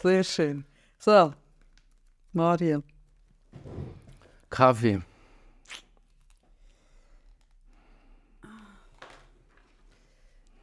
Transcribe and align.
Sehr 0.00 0.24
schön. 0.24 0.64
So, 0.98 1.32
Mario. 2.32 2.82
Kaffee. 4.50 5.00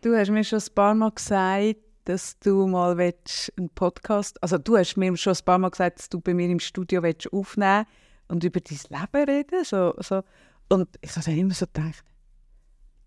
Du 0.01 0.15
hast 0.17 0.29
mir 0.29 0.43
schon 0.43 0.59
ein 0.59 0.75
paar 0.75 0.93
Mal 0.93 1.11
gesagt, 1.11 1.77
dass 2.05 2.37
du 2.39 2.67
mal 2.67 2.99
einen 2.99 3.69
Podcast, 3.73 4.41
also 4.43 4.57
du 4.57 4.77
hast 4.77 4.97
mir 4.97 5.15
schon 5.15 5.33
ein 5.33 5.45
paar 5.45 5.57
Mal 5.57 5.69
gesagt, 5.69 5.99
dass 5.99 6.09
du 6.09 6.19
bei 6.19 6.33
mir 6.33 6.49
im 6.49 6.59
Studio 6.59 7.01
aufnehmen 7.31 7.85
und 8.27 8.43
über 8.43 8.59
dein 8.59 8.79
Leben 8.89 9.29
reden 9.29 9.63
so, 9.63 9.93
so. 9.99 10.23
Und 10.69 10.89
ich 11.01 11.15
habe 11.15 11.31
immer 11.31 11.53
so 11.53 11.65
gedacht, 11.67 12.03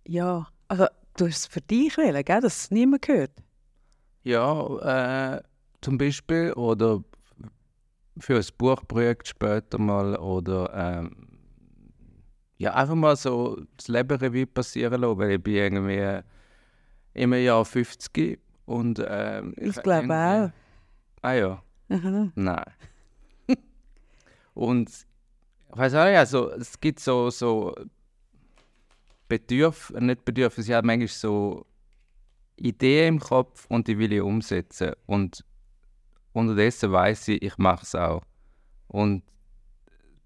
ja, 0.07 0.49
also 0.69 0.87
du 1.17 1.27
hast 1.27 1.37
es 1.37 1.47
für 1.47 1.61
dich 1.61 1.97
wählen, 1.97 2.25
gell, 2.25 2.41
dass 2.41 2.65
es 2.65 2.71
niemand 2.71 3.09
hört. 3.09 3.33
Ja, 4.23 5.37
äh, 5.37 5.43
zum 5.81 5.99
Beispiel 5.99 6.53
oder 6.53 7.03
für 8.19 8.37
ein 8.37 8.45
Buchprojekt 8.59 9.29
später 9.29 9.79
mal 9.79 10.17
oder 10.17 10.71
ähm, 10.75 11.27
ja, 12.59 12.75
einfach 12.75 12.95
mal 12.95 13.17
so 13.17 13.61
das 13.77 13.89
Leben 13.89 14.17
Revue 14.17 14.47
passieren 14.47 15.01
lassen, 15.01 15.19
weil 15.19 15.33
ich 15.33 15.43
bin 15.43 15.55
irgendwie 15.55 16.23
im 17.15 17.35
Jahr 17.35 17.65
50 17.65 18.41
und 18.65 19.05
ähm, 19.07 19.55
ich, 19.59 19.81
glaube 19.83 20.13
auch. 20.13 20.51
Ah 21.23 21.33
ja. 21.33 21.63
Nein. 22.35 22.65
und 24.55 24.89
ich 24.89 25.77
weiß 25.77 25.95
auch 25.95 26.05
nicht, 26.05 26.19
also 26.19 26.51
es 26.51 26.81
gibt 26.81 27.01
so, 27.01 27.31
so 27.31 27.75
Bedürf, 29.29 29.93
nicht 29.99 30.25
Bedürfnisse, 30.25 30.71
ich 30.71 30.77
habe 30.77 30.87
manchmal 30.87 31.09
so 31.09 31.67
Ideen 32.57 33.17
im 33.17 33.21
Kopf 33.21 33.67
und 33.69 33.89
die 33.89 33.99
will 33.99 34.13
ich 34.13 34.21
umsetzen. 34.21 34.93
Und 35.07 35.45
unterdessen 36.33 36.93
weiß 36.93 37.29
ich, 37.29 37.43
ich 37.43 37.59
mache 37.59 37.83
es 37.83 37.95
auch. 37.95 38.23
Und 38.89 39.23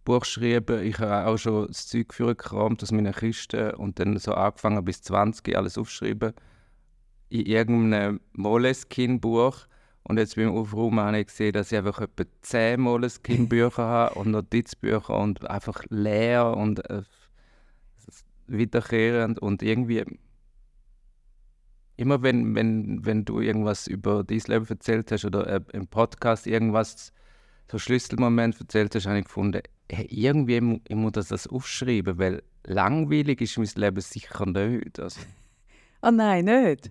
Buch 0.04 0.24
schreiben, 0.24 0.82
ich 0.84 0.98
habe 0.98 1.26
auch 1.30 1.36
schon 1.36 1.68
das 1.68 1.86
Zeug 1.86 2.12
für 2.14 2.28
gekramt 2.28 2.82
aus 2.82 2.92
meinen 2.92 3.12
Kisten 3.12 3.72
und 3.74 3.98
dann 3.98 4.16
so 4.18 4.32
angefangen 4.32 4.84
bis 4.84 5.02
20 5.02 5.56
alles 5.56 5.78
aufschreiben 5.78 6.32
in 7.28 7.46
irgendeinem 7.46 8.20
Moleskin-Buch. 8.32 9.66
Und 10.02 10.18
jetzt 10.18 10.36
beim 10.36 10.50
Aufräumen 10.50 11.00
habe 11.00 11.20
ich 11.20 11.26
gesehen, 11.26 11.52
dass 11.52 11.70
ich 11.70 11.78
einfach 11.78 12.00
etwa 12.00 12.24
10 12.42 12.80
Moleskin-Bücher 12.80 13.76
habe 13.76 14.18
und 14.18 14.30
Notizbücher 14.30 15.16
und 15.16 15.48
einfach 15.48 15.84
leer 15.90 16.56
und 16.56 16.88
äh, 16.90 17.02
wiederkehrend 18.50 19.38
und 19.38 19.62
irgendwie 19.62 20.04
immer 21.96 22.22
wenn, 22.22 22.54
wenn, 22.54 23.04
wenn 23.04 23.24
du 23.24 23.40
irgendwas 23.40 23.86
über 23.86 24.24
dein 24.24 24.40
Leben 24.46 24.66
erzählt 24.66 25.12
hast 25.12 25.24
oder 25.24 25.46
äh, 25.46 25.60
im 25.72 25.86
Podcast 25.86 26.46
irgendwas, 26.46 27.12
so 27.70 27.78
Schlüsselmoment 27.78 28.58
erzählt 28.58 28.94
hast, 28.94 29.06
habe 29.06 29.18
ich 29.18 29.26
gefunden, 29.26 29.62
hey, 29.90 30.06
irgendwie 30.10 30.80
ich 30.88 30.96
muss 30.96 31.12
das 31.12 31.46
aufschreiben, 31.46 32.18
weil 32.18 32.42
langweilig 32.64 33.42
ist 33.42 33.58
mein 33.58 33.68
Leben 33.76 34.00
sicher 34.00 34.46
nicht. 34.46 34.98
Also. 34.98 35.20
Oh 36.02 36.10
nein, 36.12 36.46
nicht? 36.46 36.90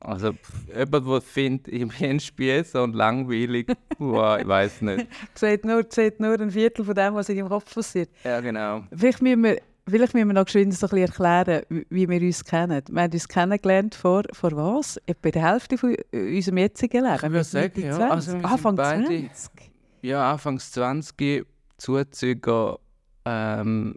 Also 0.00 0.34
jemand, 0.74 1.06
der 1.06 1.20
findet, 1.20 1.68
ich 1.68 1.86
bin 1.86 2.10
ein 2.10 2.20
Spießer 2.20 2.82
und 2.82 2.94
langweilig, 2.96 3.68
wow, 3.98 4.40
ich 4.40 4.48
weiß 4.48 4.82
nicht. 4.82 5.06
sieht 5.34 5.64
nur, 5.64 5.84
sieht 5.88 6.18
nur 6.18 6.40
ein 6.40 6.50
Viertel 6.50 6.84
von 6.84 6.94
dem, 6.94 7.14
was 7.14 7.28
in 7.28 7.38
im 7.38 7.48
Kopf 7.48 7.72
passiert. 7.72 8.10
Ja, 8.24 8.40
genau. 8.40 8.82
Vielleicht 8.92 9.22
müssen 9.22 9.44
wir, 9.44 9.60
vielleicht 9.88 10.14
müssen 10.14 10.28
wir 10.28 10.34
noch 10.34 10.44
geschwind 10.44 10.74
so 10.74 10.86
ein 10.86 10.90
bisschen 10.90 11.06
erklären, 11.06 11.84
wie 11.90 12.08
wir 12.08 12.20
uns 12.20 12.44
kennen. 12.44 12.82
Wir 12.88 13.02
haben 13.02 13.12
uns 13.12 13.28
kennengelernt 13.28 13.94
vor, 13.94 14.22
vor 14.32 14.52
was? 14.52 14.98
Etwa 15.06 15.30
der 15.30 15.52
Hälfte 15.52 15.78
von 15.78 15.96
unserem 16.12 16.58
jetzigen 16.58 17.04
Leben. 17.04 17.14
Ich 17.16 17.22
würde 17.22 17.44
sagen, 17.44 17.80
ja. 17.80 18.10
Also 18.10 18.36
Anfang 18.38 18.76
beide, 18.76 19.06
20? 19.06 19.72
Ja, 20.02 20.32
Anfangs 20.32 20.72
20, 20.72 21.46
Zuzüger, 21.76 22.78
ähm, 23.24 23.96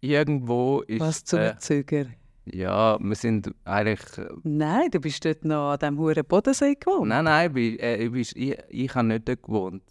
irgendwo 0.00 0.80
ist... 0.80 1.00
Was 1.00 1.24
Zuzüger? 1.24 2.00
Äh, 2.00 2.06
ja, 2.52 2.98
wir 3.00 3.14
sind 3.14 3.50
eigentlich... 3.64 4.18
Äh, 4.18 4.28
nein, 4.42 4.90
du 4.90 5.00
bist 5.00 5.24
dort 5.24 5.44
noch 5.44 5.72
an 5.72 5.78
diesem 5.78 5.98
hohen 5.98 6.24
Bodensee 6.24 6.74
gewohnt. 6.74 7.08
Nein, 7.08 7.24
nein, 7.24 7.54
ich, 7.56 7.82
äh, 7.82 8.04
ich, 8.04 8.36
ich, 8.36 8.58
ich 8.68 8.94
habe 8.94 9.08
nicht 9.08 9.28
dort 9.28 9.42
gewohnt. 9.42 9.82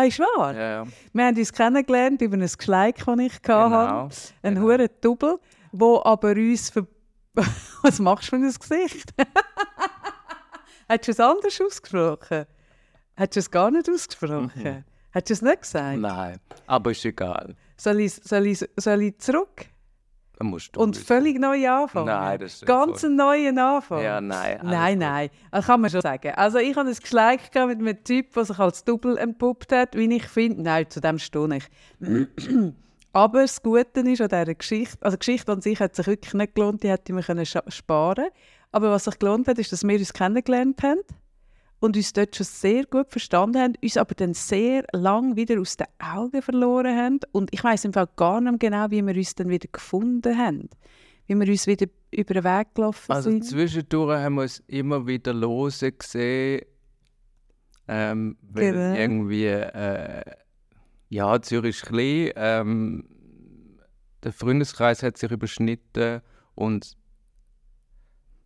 Ah, 0.00 0.04
ist 0.04 0.18
wahr? 0.18 0.54
Ja, 0.54 0.86
Wir 1.12 1.26
haben 1.26 1.36
uns 1.36 1.52
kennengelernt 1.52 2.22
über 2.22 2.34
ein 2.34 2.40
Geschleik, 2.40 3.04
das 3.04 3.18
ich 3.18 3.42
genau, 3.42 3.70
hatte. 3.70 4.16
Ein 4.42 4.54
genau. 4.54 4.66
hoher 4.66 4.88
Double, 4.88 5.38
wo 5.72 6.00
aber 6.02 6.30
uns... 6.30 6.70
Ver 6.70 6.86
Was 7.82 7.98
machst 7.98 8.28
du 8.28 8.30
für 8.30 8.36
ein 8.36 8.42
Gesicht? 8.50 9.12
Hättest 10.88 11.08
du 11.08 11.12
es 11.12 11.20
anders 11.20 11.60
ausgesprochen? 11.60 12.46
Hättest 13.14 13.36
du 13.36 13.40
es 13.40 13.50
gar 13.50 13.70
nicht 13.70 13.90
ausgesprochen? 13.90 14.50
Mhm. 14.54 14.84
Hättest 15.10 15.42
du 15.42 15.46
es 15.46 15.50
nicht 15.50 15.62
gesagt? 15.62 15.98
Nein, 15.98 16.40
aber 16.66 16.92
ist 16.92 17.04
egal. 17.04 17.54
Soll 17.76 18.00
ich, 18.00 18.14
soll 18.14 18.46
ich, 18.46 18.64
soll 18.76 19.02
ich 19.02 19.18
zurück? 19.18 19.66
Musst 20.46 20.76
du 20.76 20.80
und 20.80 20.96
völlig 20.96 21.38
neu 21.38 21.68
anfangen. 21.68 22.06
Nein, 22.06 22.38
das 22.38 22.54
ist 22.54 22.66
Ganz 22.66 23.04
einen 23.04 23.16
neuen 23.16 23.58
Anfang. 23.58 24.02
Ja, 24.02 24.20
nein. 24.20 24.60
Nein, 24.62 24.98
nein. 24.98 25.30
Das 25.50 25.66
kann 25.66 25.80
man 25.80 25.90
schon 25.90 26.00
sagen. 26.00 26.32
Also 26.34 26.58
ich 26.58 26.76
habe 26.76 26.88
ein 26.88 26.94
Geschleik 26.94 27.40
mit 27.54 27.78
einem 27.78 28.04
Typ, 28.04 28.32
der 28.32 28.44
sich 28.44 28.58
als 28.58 28.84
Double 28.84 29.16
entpuppt 29.18 29.72
hat, 29.72 29.96
wie 29.96 30.14
ich 30.14 30.26
finde. 30.26 30.62
Nein, 30.62 30.88
zu 30.88 31.00
dem 31.00 31.18
stehe 31.18 31.56
ich. 31.56 31.64
Aber 33.12 33.42
das 33.42 33.60
Gute 33.62 34.00
ist 34.00 34.20
an 34.20 34.28
dieser 34.28 34.54
Geschichte, 34.54 34.96
also 35.00 35.16
die 35.16 35.18
Geschichte 35.18 35.50
an 35.50 35.60
sich 35.60 35.80
hat 35.80 35.96
sich 35.96 36.06
wirklich 36.06 36.32
nicht 36.32 36.54
gelohnt, 36.54 36.82
die 36.84 36.90
hätte 36.90 37.12
man 37.12 37.24
können 37.24 37.44
sparen 37.44 38.28
Aber 38.70 38.90
was 38.92 39.04
sich 39.04 39.18
gelohnt 39.18 39.48
hat, 39.48 39.58
ist, 39.58 39.72
dass 39.72 39.82
wir 39.82 39.98
uns 39.98 40.12
kennengelernt 40.12 40.80
haben 40.82 41.00
und 41.80 41.96
uns 41.96 42.12
dort 42.12 42.36
schon 42.36 42.46
sehr 42.46 42.84
gut 42.84 43.10
verstanden 43.10 43.58
haben, 43.60 43.74
uns 43.82 43.96
aber 43.96 44.14
dann 44.14 44.34
sehr 44.34 44.84
lang 44.92 45.34
wieder 45.36 45.58
aus 45.60 45.76
den 45.76 45.86
Augen 45.98 46.42
verloren 46.42 46.96
haben. 46.96 47.20
Und 47.32 47.52
ich 47.52 47.64
weiß 47.64 47.86
im 47.86 47.92
Fall 47.92 48.08
gar 48.16 48.40
nicht 48.40 48.60
genau, 48.60 48.90
wie 48.90 49.02
wir 49.04 49.16
uns 49.16 49.34
dann 49.34 49.48
wieder 49.48 49.68
gefunden 49.72 50.36
haben. 50.36 50.68
Wie 51.26 51.34
wir 51.34 51.48
uns 51.48 51.66
wieder 51.66 51.86
über 52.10 52.34
den 52.34 52.44
Weg 52.44 52.74
gelaufen 52.74 53.12
also 53.12 53.30
sind. 53.30 53.42
Also 53.42 53.56
zwischendurch 53.56 54.20
haben 54.20 54.34
wir 54.34 54.42
uns 54.42 54.62
immer 54.66 55.06
wieder 55.06 55.32
lose 55.32 55.92
gesehen. 55.92 56.62
Ähm, 57.88 58.36
weil 58.42 58.72
genau. 58.72 58.94
irgendwie, 58.94 59.46
äh, 59.46 60.22
ja, 61.08 61.40
Zürich 61.42 61.76
ist 61.76 61.86
klein. 61.86 62.30
Ähm, 62.36 63.04
der 64.22 64.32
Freundeskreis 64.32 65.02
hat 65.02 65.16
sich 65.16 65.30
überschnitten 65.30 66.20
und 66.54 66.96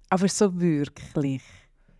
aber 0.08 0.28
so 0.28 0.60
wirklich 0.60 1.42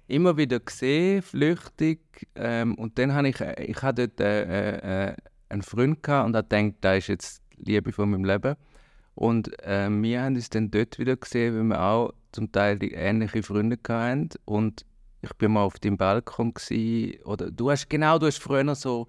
immer 0.07 0.37
wieder 0.37 0.61
gesehen, 0.61 1.23
flüchtig. 1.23 2.01
Ähm, 2.35 2.75
und 2.77 2.99
dann 2.99 3.15
habe 3.15 3.29
ich, 3.29 3.41
äh, 3.41 3.65
ich 3.65 3.83
hatte 3.83 4.09
dort 4.09 4.21
äh, 4.21 5.09
äh, 5.11 5.17
einen 5.49 5.63
Freund 5.63 6.03
gehabt 6.03 6.27
und 6.27 6.37
habe 6.37 6.49
gedacht, 6.49 6.79
da 6.81 6.95
ist 6.95 7.09
jetzt 7.09 7.43
die 7.57 7.73
Liebe 7.73 7.93
von 7.93 8.11
meinem 8.11 8.25
Leben. 8.25 8.57
Und 9.15 9.59
äh, 9.63 9.89
wir 9.91 10.23
haben 10.23 10.35
uns 10.35 10.51
dann 10.51 10.71
dort 10.71 10.99
wieder 10.99 11.17
gesehen, 11.17 11.57
weil 11.57 11.65
wir 11.65 11.83
auch 11.83 12.13
zum 12.33 12.51
Teil 12.51 12.79
ähnliche 12.83 13.43
Freunde 13.43 13.79
hatten. 13.89 14.31
Und 14.45 14.85
ich 15.23 15.33
bin 15.35 15.53
mal 15.53 15.63
auf 15.63 15.79
dem 15.79 15.97
Balkon 15.97 16.53
gewesen, 16.53 17.23
oder 17.25 17.51
du 17.51 17.71
hast 17.71 17.89
genau, 17.89 18.19
du 18.19 18.27
hast 18.27 18.39
früher 18.39 18.75
so 18.75 19.07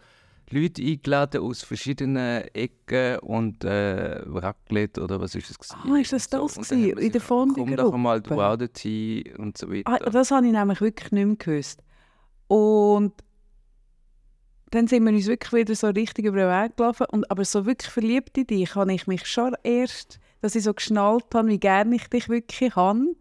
Leute 0.51 0.81
eingeladen 0.81 1.41
aus 1.41 1.63
verschiedenen 1.63 2.43
Ecken 2.53 3.19
und 3.19 3.63
äh, 3.63 4.21
Raclette 4.25 5.01
oder 5.01 5.19
was 5.19 5.33
ist 5.33 5.49
es? 5.49 5.71
Ah, 5.71 5.97
ist 5.97 6.13
das 6.13 6.29
das 6.29 6.53
so, 6.53 6.61
gewesen? 6.61 6.97
in 6.97 7.11
der 7.11 7.21
Fondegruppe? 7.21 7.75
Komm 7.75 7.91
doch 7.91 7.97
mal, 7.97 8.21
du 8.21 8.39
auch 8.39 8.55
dorthin 8.55 9.35
und 9.37 9.57
so 9.57 9.71
weiter. 9.71 9.91
Ah, 9.91 10.09
das 10.09 10.31
habe 10.31 10.45
ich 10.45 10.51
nämlich 10.51 10.81
wirklich 10.81 11.11
nicht 11.11 11.25
mehr 11.25 11.35
gewusst. 11.35 11.83
Und 12.47 13.13
dann 14.69 14.87
sind 14.87 15.03
wir 15.03 15.13
uns 15.13 15.25
wirklich 15.25 15.53
wieder 15.53 15.75
so 15.75 15.87
richtig 15.87 16.25
über 16.25 16.37
den 16.37 16.49
Weg 16.49 16.77
gelaufen. 16.77 17.07
Und, 17.09 17.29
aber 17.31 17.43
so 17.43 17.65
wirklich 17.65 17.91
verliebt 17.91 18.37
in 18.37 18.45
dich 18.45 18.75
habe 18.75 18.93
ich 18.93 19.07
mich 19.07 19.25
schon 19.25 19.55
erst, 19.63 20.19
dass 20.41 20.55
ich 20.55 20.63
so 20.63 20.73
geschnallt 20.73 21.25
habe, 21.33 21.47
wie 21.47 21.59
gerne 21.59 21.95
ich 21.95 22.07
dich 22.07 22.29
wirklich 22.29 22.75
habe, 22.75 23.15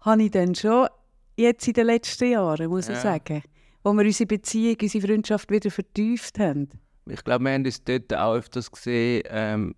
habe 0.00 0.22
ich 0.22 0.30
dann 0.32 0.54
schon 0.54 0.88
jetzt 1.36 1.68
in 1.68 1.74
den 1.74 1.86
letzten 1.86 2.32
Jahren, 2.32 2.68
muss 2.68 2.88
ich 2.88 2.96
ja. 2.96 3.00
sagen 3.00 3.42
wo 3.82 3.92
wir 3.92 4.04
unsere 4.04 4.26
Beziehung, 4.26 4.76
unsere 4.80 5.06
Freundschaft 5.06 5.50
wieder 5.50 5.70
vertieft 5.70 6.38
haben. 6.38 6.68
Ich 7.06 7.24
glaube, 7.24 7.44
wir 7.44 7.52
haben 7.52 7.64
uns 7.64 7.82
dort 7.82 8.12
auch 8.14 8.34
öfters 8.34 8.70
gesehen, 8.70 9.22
ähm, 9.28 9.74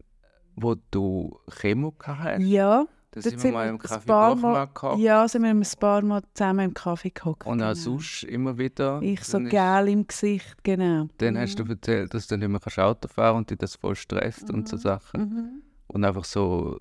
wo 0.57 0.75
du 0.91 1.39
Chemo 1.61 1.95
hast. 2.03 2.43
Ja. 2.43 2.87
Da 3.13 3.23
sind 3.23 3.43
wir 3.43 3.51
mal 3.51 3.69
im 3.69 3.79
Kaffee 3.79 4.09
mal, 4.09 4.69
Ja, 4.99 5.27
sind 5.27 5.43
wir 5.43 5.51
ein 5.51 5.67
paar 5.81 6.03
Mal 6.03 6.23
zusammen 6.33 6.67
im 6.67 6.75
Kaffee 6.75 7.11
gehockt. 7.11 7.45
Und 7.45 7.61
auch 7.61 7.73
genau. 7.73 7.75
sonst 7.75 8.23
immer 8.23 8.57
wieder. 8.57 9.03
Ich 9.03 9.25
so 9.25 9.41
gel 9.41 9.89
im 9.89 10.07
Gesicht, 10.07 10.63
genau. 10.63 11.09
Dann 11.19 11.35
mhm. 11.35 11.39
hast 11.39 11.59
du 11.59 11.65
erzählt, 11.65 12.15
dass 12.15 12.29
du 12.29 12.37
nicht 12.37 12.49
mehr 12.49 12.87
Auto 12.87 13.09
fahren 13.09 13.39
und 13.39 13.51
dich 13.51 13.59
das 13.59 13.75
voll 13.75 13.97
stresst 13.97 14.49
mhm. 14.49 14.61
und 14.61 14.69
so 14.69 14.77
mhm. 14.77 14.81
Sachen. 14.81 15.21
Mhm. 15.21 15.63
Und 15.89 16.05
einfach 16.05 16.25
so 16.25 16.79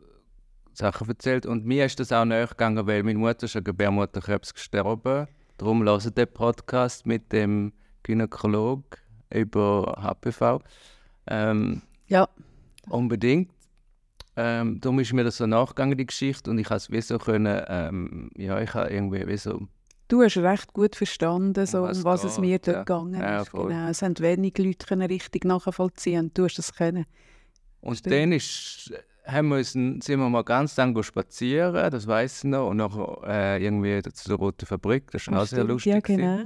Sachen 0.74 1.10
erzählt. 1.10 1.48
Und 1.48 1.66
mir 1.66 1.86
ist 1.86 2.00
das 2.00 2.12
auch 2.12 2.26
nachgegangen, 2.26 2.86
weil 2.86 3.02
meine 3.02 3.18
Mutter 3.18 3.46
ist 3.46 3.56
an 3.56 3.64
Gebärmutterkrebs 3.64 4.54
gestorben 4.54 5.28
Darum 5.60 5.84
hören 5.84 6.16
den 6.16 6.28
Podcast 6.34 7.06
mit 7.06 7.34
dem 7.34 7.74
Gynäkolog 8.04 8.82
über 9.30 9.94
HPV. 10.02 10.62
Ähm, 11.28 11.82
ja. 12.08 12.30
Unbedingt. 12.88 13.52
Ähm, 14.38 14.80
darum 14.80 15.02
ist 15.02 15.12
mir 15.12 15.26
das 15.26 15.36
so 15.36 15.48
nachgegangen, 15.48 15.98
die 15.98 16.06
Geschichte, 16.06 16.50
und 16.50 16.60
ich 16.60 16.68
habe 16.68 16.78
es 16.78 16.90
wie 16.90 17.02
so 17.02 17.18
können, 17.18 17.62
ähm, 17.68 18.32
ja, 18.38 18.62
ich 18.62 18.74
habe 18.74 18.90
irgendwie 18.90 19.28
wie 19.28 19.36
so 19.36 19.68
Du 20.08 20.24
hast 20.24 20.38
recht 20.38 20.72
gut 20.72 20.96
verstanden, 20.96 21.66
so, 21.66 21.80
Um 21.80 21.90
was 21.90 22.06
was 22.06 22.24
es 22.24 22.40
mir 22.40 22.60
dort 22.60 22.68
ja. 22.78 22.84
gegangen 22.84 23.16
ist. 23.16 23.20
Ja, 23.20 23.44
genau. 23.44 23.90
Es 23.90 24.02
haben 24.02 24.18
wenig 24.20 24.58
Leute 24.58 24.88
können 24.88 25.08
richtig 25.08 25.44
nachvollziehen 25.44 26.32
du 26.34 26.46
hast 26.46 26.58
das 26.58 26.74
können. 26.74 27.06
Und 27.82 27.98
Stimmt. 27.98 28.16
dann 28.16 28.32
ist, 28.32 28.94
haben 29.32 29.50
wir 29.50 29.58
uns, 29.58 29.72
sind 29.72 30.08
wir 30.08 30.18
mal 30.18 30.44
ganz 30.44 30.76
lang 30.78 31.02
spazieren, 31.04 31.92
das 31.92 32.08
weiß 32.08 32.44
ich 32.44 32.50
noch, 32.50 32.70
und 32.70 32.78
nachher 32.78 33.22
äh, 33.28 33.64
irgendwie 33.64 34.02
zu 34.14 34.30
der 34.30 34.38
Roten 34.38 34.66
Fabrik, 34.66 35.12
das 35.12 35.28
war 35.28 35.42
auch 35.42 35.46
sehr 35.46 35.64
lustig. 35.64 35.94
Ja, 35.94 36.00
gewesen. 36.00 36.18
genau. 36.18 36.44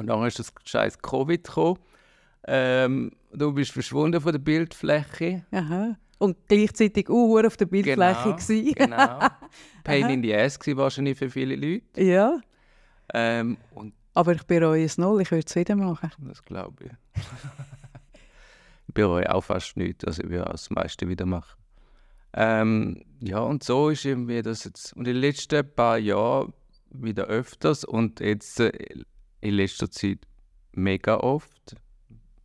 Und 0.00 0.06
dann 0.06 0.26
ist 0.26 0.38
das 0.38 0.52
scheiß 0.64 0.98
Covid 1.00 1.44
gekommen. 1.44 1.78
Ähm, 2.46 3.12
du 3.32 3.52
bist 3.52 3.72
verschwunden 3.72 4.20
von 4.20 4.32
der 4.32 4.38
Bildfläche. 4.38 5.44
Aha. 5.50 5.96
Und 6.18 6.36
gleichzeitig 6.48 7.08
auch 7.08 7.38
auf 7.44 7.56
der 7.56 7.66
Bildfläche 7.66 8.36
Genau, 8.46 8.72
genau. 8.74 9.18
Pain 9.84 10.04
Aha. 10.04 10.12
in 10.12 10.22
the 10.22 10.34
ass 10.34 10.58
war 10.66 10.76
wahrscheinlich 10.76 11.18
für 11.18 11.30
viele 11.30 11.56
Leute. 11.56 12.02
ja, 12.02 12.38
Ähm, 13.14 13.56
aber 14.14 14.32
ich 14.34 14.42
bereue 14.44 14.84
es 14.84 14.98
null, 14.98 15.22
ich 15.22 15.30
würde 15.30 15.44
es 15.46 15.54
wieder 15.54 15.76
machen. 15.76 16.10
das 16.18 16.44
glaube 16.44 16.84
ich. 16.86 17.22
ich 18.88 18.94
bereue 18.94 19.32
auch 19.32 19.42
fast 19.42 19.76
nichts, 19.76 20.04
also 20.04 20.22
ich 20.22 20.30
würde 20.30 20.50
das 20.50 20.70
meiste 20.70 21.08
wieder 21.08 21.24
machen. 21.26 21.57
Ähm, 22.34 23.02
ja, 23.20 23.40
und 23.40 23.64
so 23.64 23.88
ist 23.90 24.04
irgendwie 24.04 24.42
das 24.42 24.64
jetzt. 24.64 24.92
Und 24.94 25.08
in 25.08 25.14
den 25.14 25.20
letzten 25.20 25.68
paar 25.74 25.98
Jahren 25.98 26.52
wieder 26.90 27.24
öfters 27.24 27.84
und 27.84 28.20
jetzt 28.20 28.60
äh, 28.60 28.72
in 29.40 29.54
letzter 29.54 29.90
Zeit 29.90 30.18
mega 30.72 31.16
oft. 31.18 31.76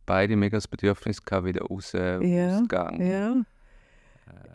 Beide 0.06 0.36
mega 0.36 0.58
das 0.58 0.68
Bedürfnis 0.68 1.24
gehabt, 1.24 1.46
wieder 1.46 1.62
raus, 1.62 1.92
Ja, 1.92 2.18
rausgegangen. 2.18 3.06
Ja. 3.06 3.36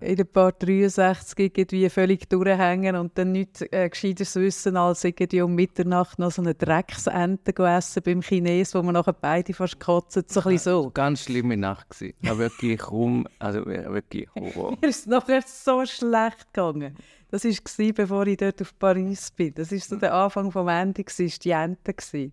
In 0.01 0.17
ein 0.17 0.27
paar 0.27 0.53
63 0.53 1.37
irgendwie 1.37 1.89
völlig 1.89 2.29
durchhängen 2.29 2.95
und 2.95 3.17
dann 3.17 3.33
nichts 3.33 3.61
äh, 3.69 3.89
Gescheites 3.89 4.35
wissen, 4.35 4.77
als 4.77 5.03
irgendwie 5.03 5.41
um 5.41 5.53
Mitternacht 5.53 6.19
noch 6.19 6.31
so 6.31 6.41
eine 6.41 6.55
Drecksente 6.55 7.53
essen 7.57 8.03
beim 8.03 8.21
Chines, 8.21 8.73
wo 8.73 8.81
man 8.81 8.93
nachher 8.93 9.11
beide 9.11 9.53
fast 9.53 9.77
kotzen. 9.79 10.23
So 10.27 10.39
ein 10.39 10.53
bisschen 10.53 10.83
so. 10.83 10.91
Ganz 10.91 11.23
schlimme 11.23 11.57
Nacht 11.57 11.89
gewesen. 11.89 12.15
Ja, 12.21 12.37
wirklich 12.37 12.89
rum, 12.89 13.27
also 13.39 13.65
wirklich 13.65 14.29
Horror. 14.35 14.77
Mir 14.81 14.87
ist 14.87 14.99
es 14.99 15.05
nachher 15.07 15.41
so 15.45 15.85
schlecht 15.85 16.53
gegangen. 16.53 16.95
Das 17.29 17.43
war, 17.43 17.93
bevor 17.93 18.25
ich 18.25 18.37
dort 18.37 18.61
auf 18.61 18.77
Paris 18.79 19.31
bin. 19.31 19.53
Das 19.53 19.71
war 19.71 19.79
so 19.79 19.97
der 19.97 20.13
Anfang 20.13 20.49
vom 20.51 20.67
Ende, 20.69 21.03
gewesen, 21.03 21.25
ist 21.25 21.43
die 21.43 21.51
Ente. 21.51 21.93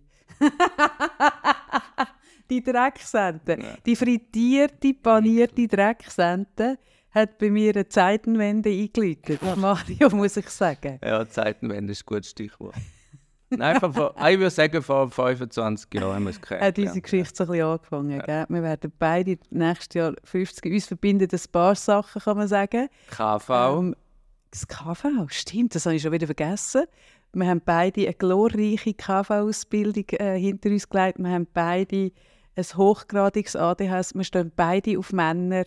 die 2.49 2.63
Drecksente. 2.63 3.59
Die 3.85 3.95
frittierte, 3.95 4.93
panierte 4.93 5.67
Drecksente 5.67 6.79
hat 7.11 7.37
bei 7.37 7.49
mir 7.49 7.73
eine 7.73 7.87
Zeitenwende 7.87 8.69
eingeläutet. 8.69 9.39
Mario, 9.57 10.09
muss 10.09 10.37
ich 10.37 10.49
sagen. 10.49 10.99
Ja, 11.03 11.27
Zeitenwende 11.27 11.91
ist 11.93 12.01
ein 12.03 12.05
gutes 12.05 12.29
Stichwort. 12.31 12.75
Nein, 13.49 13.79
vor, 13.79 14.13
ich 14.29 14.37
würde 14.37 14.49
sagen, 14.49 14.81
vor 14.83 15.09
25 15.09 15.93
Jahren 15.93 16.15
haben 16.15 16.23
wir 16.25 16.31
es 16.31 16.35
Hat 16.37 16.49
gekriegt. 16.49 16.77
diese 16.77 17.01
Geschichte 17.01 17.33
so 17.33 17.43
ein 17.43 17.49
bisschen 17.49 17.65
angefangen. 17.65 18.21
Gell? 18.25 18.45
Wir 18.49 18.61
werden 18.63 18.91
beide 18.99 19.37
nächstes 19.51 19.93
Jahr 19.93 20.13
50. 20.25 20.73
Uns 20.73 20.85
verbinden 20.87 21.29
ein 21.31 21.39
paar 21.51 21.75
Sachen, 21.75 22.21
kann 22.21 22.37
man 22.37 22.47
sagen. 22.49 22.89
KV, 23.09 23.49
Ähm, 23.49 23.95
das 24.51 24.67
KV, 24.67 25.27
stimmt, 25.29 25.75
das 25.75 25.85
habe 25.85 25.95
ich 25.95 26.01
schon 26.01 26.11
wieder 26.11 26.25
vergessen. 26.25 26.85
Wir 27.31 27.47
haben 27.47 27.61
beide 27.63 28.01
eine 28.01 28.13
glorreiche 28.15 28.93
KV-Ausbildung 28.93 30.05
äh, 30.19 30.37
hinter 30.37 30.69
uns 30.69 30.89
gelegt. 30.89 31.17
Wir 31.19 31.29
haben 31.29 31.47
beide 31.53 32.11
ein 32.55 32.63
hochgradiges 32.75 33.55
ADHS. 33.55 34.13
Wir 34.13 34.23
stehen 34.25 34.51
beide 34.55 34.97
auf 34.99 35.13
Männer. 35.13 35.63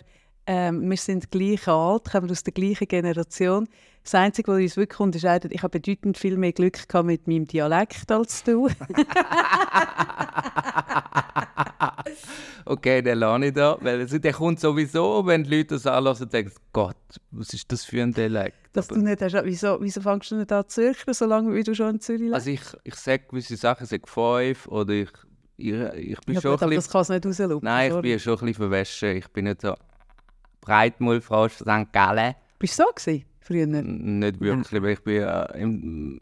Ähm, 0.52 0.90
wir 0.90 0.96
sind 0.96 1.30
gleich 1.30 1.68
alt, 1.68 2.10
kommen 2.10 2.28
aus 2.28 2.42
der 2.42 2.52
gleichen 2.52 2.88
Generation. 2.88 3.68
Das 4.02 4.16
Einzige, 4.16 4.50
was 4.50 4.60
uns 4.60 4.76
wirklich 4.76 4.98
unterscheidet, 4.98 5.52
ich 5.52 5.62
habe 5.62 5.78
bedeutend 5.78 6.18
viel 6.18 6.36
mehr 6.36 6.50
Glück 6.52 6.88
gehabt 6.88 7.06
mit 7.06 7.28
meinem 7.28 7.46
Dialekt 7.46 8.10
als 8.10 8.42
du. 8.42 8.66
okay, 12.64 13.00
den 13.00 13.18
lasse 13.18 13.44
ich 13.46 13.52
da, 13.52 13.78
weil 13.80 14.04
der 14.06 14.32
kommt 14.32 14.58
sowieso, 14.58 15.24
wenn 15.24 15.44
die 15.44 15.58
Leute 15.58 15.74
das 15.76 15.86
anhören, 15.86 16.28
denken 16.28 16.50
sie, 16.50 16.56
Gott, 16.72 16.96
was 17.30 17.54
ist 17.54 17.70
das 17.70 17.84
für 17.84 18.02
ein 18.02 18.12
Dialekt? 18.12 18.56
Dass 18.72 18.90
Aber- 18.90 18.98
du 18.98 19.04
nicht 19.06 19.22
hast, 19.22 19.36
wieso, 19.44 19.78
wieso 19.80 20.00
fängst 20.00 20.32
du 20.32 20.36
nicht 20.36 20.50
an 20.50 20.64
zu 20.68 20.82
zürchen, 20.82 21.14
solange 21.14 21.54
wie 21.54 21.62
du 21.62 21.76
schon 21.76 21.90
in 21.90 22.00
Zürich 22.00 22.22
lebst? 22.22 22.34
Also 22.34 22.50
ich, 22.50 22.62
ich 22.82 22.96
sage 22.96 23.22
gewisse 23.28 23.56
Sachen, 23.56 23.84
ich 23.84 23.90
sage 23.90 24.02
fünf 24.06 24.66
oder 24.66 24.94
ich, 24.94 25.10
ich, 25.56 25.72
ich 25.74 26.20
bin 26.22 26.34
ja, 26.34 26.40
schon 26.40 26.50
gut, 26.52 26.62
ein 26.64 26.70
bisschen, 26.70 26.74
das 26.74 26.90
kann 26.90 27.02
es 27.02 27.08
nicht 27.10 27.24
rauslaufen. 27.24 27.60
nein, 27.62 27.86
ich 27.86 27.92
sorry. 27.92 28.02
bin 28.08 28.18
schon 28.18 28.32
ein 28.32 28.38
bisschen 28.40 28.54
verwäschen. 28.54 29.16
Ich 29.16 29.28
bin 29.28 29.44
nicht 29.44 29.60
so 29.60 29.76
Breitmullfrau 30.60 31.44
aus 31.44 31.58
St. 31.58 31.92
Gallen. 31.92 32.34
Bist 32.58 32.78
du 32.78 32.84
so 32.84 32.92
gewesen, 32.92 33.24
früher? 33.40 33.66
Nicht 33.66 34.40
wirklich, 34.40 34.82
weil 34.82 34.92
ich 34.92 35.02
bin 35.02 35.22
äh, 35.22 35.60
im 35.60 36.20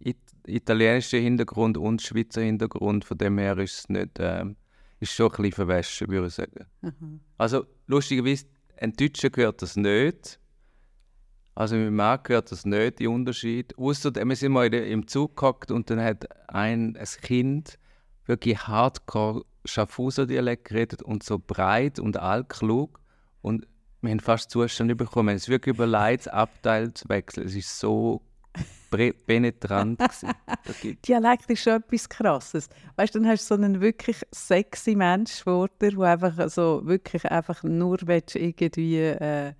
it 0.00 0.18
italienischen 0.46 1.22
Hintergrund 1.22 1.78
und 1.78 2.02
Schweizer 2.02 2.42
Hintergrund, 2.42 3.04
von 3.04 3.18
dem 3.18 3.38
her 3.38 3.56
ist 3.58 3.78
es 3.78 3.88
nicht, 3.88 4.18
ähm, 4.18 4.56
ist 5.00 5.12
schon 5.12 5.30
ein 5.30 5.36
bisschen 5.36 5.52
verwäschen, 5.52 6.08
würde 6.08 6.26
ich 6.26 6.34
sagen. 6.34 6.66
Aha. 6.82 6.92
Also 7.38 7.66
lustigerweise, 7.86 8.46
ein 8.78 8.92
Deutscher 8.92 9.30
gehört 9.30 9.62
das 9.62 9.76
nicht. 9.76 10.38
Also 11.54 11.76
mein 11.76 11.94
Mann 11.94 12.18
gehört 12.24 12.50
das 12.50 12.66
nicht, 12.66 12.98
die 12.98 13.06
Unterschied. 13.06 13.78
Ausser, 13.78 14.12
wir 14.14 14.36
sind 14.36 14.52
mal 14.52 14.68
der, 14.68 14.86
im 14.88 15.06
Zug 15.06 15.36
gehockt 15.36 15.70
und 15.70 15.88
dann 15.88 16.00
hat 16.00 16.26
ein, 16.48 16.96
ein 16.96 17.06
Kind 17.22 17.78
wirklich 18.26 18.66
hardcore 18.66 19.44
Schaffhauser-Dialekt 19.64 20.68
geredet 20.68 21.02
und 21.02 21.22
so 21.22 21.38
breit 21.38 21.98
und 21.98 22.16
altklug. 22.18 23.00
Und 23.40 23.66
wir 24.04 24.10
haben 24.10 24.20
fast 24.20 24.50
Zustand 24.50 24.96
bekommen. 24.96 25.34
Es 25.34 25.48
wirklich 25.48 25.74
über 25.74 25.86
Leid 25.86 26.32
abteilt 26.32 26.98
zu 26.98 27.08
wechseln. 27.08 27.46
Es 27.46 27.54
ist 27.54 27.78
so 27.78 28.22
penetrant. 28.90 30.00
Das 30.00 30.24
Dialekt 31.06 31.50
ist 31.50 31.62
schon 31.62 31.74
etwas 31.74 32.08
Krasses. 32.08 32.68
Weißt 32.96 33.14
dann 33.14 33.26
hast 33.26 33.50
du 33.50 33.54
so 33.54 33.54
einen 33.54 33.80
wirklich 33.80 34.18
sexy 34.30 34.94
Mensch 34.94 35.42
vor 35.42 35.68
dir, 35.80 35.90
der 35.92 36.00
einfach 36.00 36.48
so 36.48 36.82
wirklich 36.84 37.24
einfach 37.24 37.62
nur 37.62 37.98
irgendwie 38.06 38.98
äh, 38.98 39.52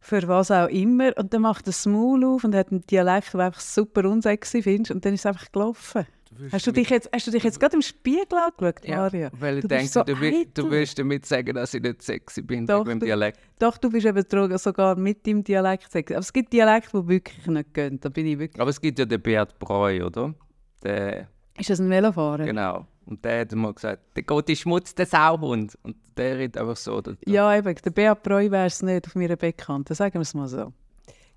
für 0.00 0.26
was 0.26 0.50
auch 0.50 0.68
immer 0.68 1.16
und 1.16 1.32
dann 1.32 1.42
macht 1.42 1.62
er 1.62 1.66
das 1.66 1.86
Maul 1.86 2.24
auf 2.24 2.44
und 2.44 2.54
hat 2.54 2.70
einen 2.70 2.84
Dialekt, 2.86 3.32
den 3.32 3.38
du 3.38 3.44
einfach 3.46 3.60
super 3.60 4.04
unsexy 4.08 4.62
findest 4.62 4.90
und 4.90 5.04
dann 5.04 5.14
ist 5.14 5.20
es 5.20 5.26
einfach 5.26 5.50
gelaufen. 5.52 6.06
Hast 6.50 6.66
du 6.66 6.72
dich 6.72 6.88
jetzt, 6.90 7.08
hast 7.12 7.26
du 7.26 7.30
dich 7.30 7.42
jetzt 7.44 7.60
gerade 7.60 7.76
im 7.76 7.82
Spiegel 7.82 8.26
angeschaut, 8.38 8.84
ja, 8.86 8.96
Mario? 8.96 9.28
weil 9.38 9.56
ich 9.58 9.62
Du 9.62 9.68
denke, 9.68 9.86
so 9.88 10.02
du, 10.02 10.14
du 10.14 10.70
willst 10.70 10.98
damit 10.98 11.26
sagen, 11.26 11.54
dass 11.54 11.74
ich 11.74 11.82
nicht 11.82 12.02
sexy 12.02 12.42
bin 12.42 12.66
Doch, 12.66 12.84
meinem 12.84 13.00
du- 13.00 13.06
Dialekt. 13.06 13.38
Doch, 13.58 13.76
du 13.78 13.90
bist 13.90 14.06
eben 14.06 14.24
sogar 14.58 14.96
mit 14.96 15.26
deinem 15.26 15.44
Dialekt 15.44 15.90
sexy. 15.90 16.14
Aber 16.14 16.20
es 16.20 16.32
gibt 16.32 16.52
Dialekte, 16.52 17.00
die 17.02 17.08
wirklich 17.08 17.46
nicht 17.46 17.74
gehen. 17.74 17.98
Da 18.00 18.08
bin 18.08 18.26
ich 18.26 18.38
wirklich... 18.38 18.60
Aber 18.60 18.70
es 18.70 18.80
gibt 18.80 18.98
ja 18.98 19.04
den 19.04 19.20
Beat 19.20 19.58
Breu, 19.58 20.04
oder? 20.06 20.34
Der, 20.82 21.28
Ist 21.58 21.70
das 21.70 21.80
ein 21.80 21.88
Velofahrer? 21.90 22.44
genau. 22.44 22.86
Und 23.04 23.24
der 23.24 23.40
hat 23.40 23.52
mal 23.52 23.74
gesagt, 23.74 24.00
der 24.16 24.22
in 24.48 24.56
Schmutz, 24.56 24.94
der 24.94 25.06
Sauhund. 25.06 25.76
Und 25.82 25.96
der 26.16 26.38
redet 26.38 26.56
einfach 26.58 26.76
so. 26.76 27.00
Der, 27.00 27.16
Ja, 27.26 27.56
eben, 27.56 27.74
der 27.74 27.90
Beat 27.90 28.22
Breu 28.22 28.48
wäre 28.50 28.66
es 28.66 28.80
nicht 28.82 29.06
auf 29.06 29.14
mir 29.16 29.36
bekannt, 29.36 29.88
sagen 29.88 30.14
wir 30.14 30.20
es 30.20 30.34
mal 30.34 30.46
so. 30.48 30.72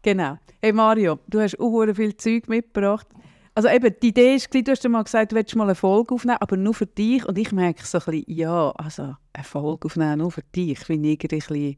Genau. 0.03 0.37
Hey 0.61 0.71
Mario, 0.71 1.17
du 1.27 1.39
hast 1.41 1.59
auch 1.59 1.85
viel 1.95 2.15
Zeug 2.15 2.47
mitgebracht. 2.47 3.07
Also 3.57 3.69
eben, 3.69 3.95
die 4.01 4.09
Idee 4.09 4.37
war, 4.37 4.61
du 4.61 4.71
hast 4.71 4.87
mal 4.89 5.03
gesagt, 5.03 5.31
du 5.31 5.37
willst 5.37 5.55
mal 5.55 5.63
eine 5.63 5.75
Folge 5.75 6.13
aufnehmen, 6.13 6.37
aber 6.41 6.57
nur 6.57 6.73
für 6.73 6.87
dich. 6.87 7.25
Und 7.25 7.37
ich 7.37 7.53
merke 7.53 7.85
so 7.85 7.99
ein 7.99 8.03
bisschen, 8.03 8.23
ja, 8.27 8.71
also 8.71 9.15
eine 9.31 9.43
Folge 9.45 9.85
aufnehmen 9.85 10.19
nur 10.19 10.31
für 10.31 10.43
dich, 10.53 10.77
finde 10.79 11.09
ich 11.09 11.23
irgendwie 11.23 11.35
ein 11.35 11.39
bisschen... 11.39 11.77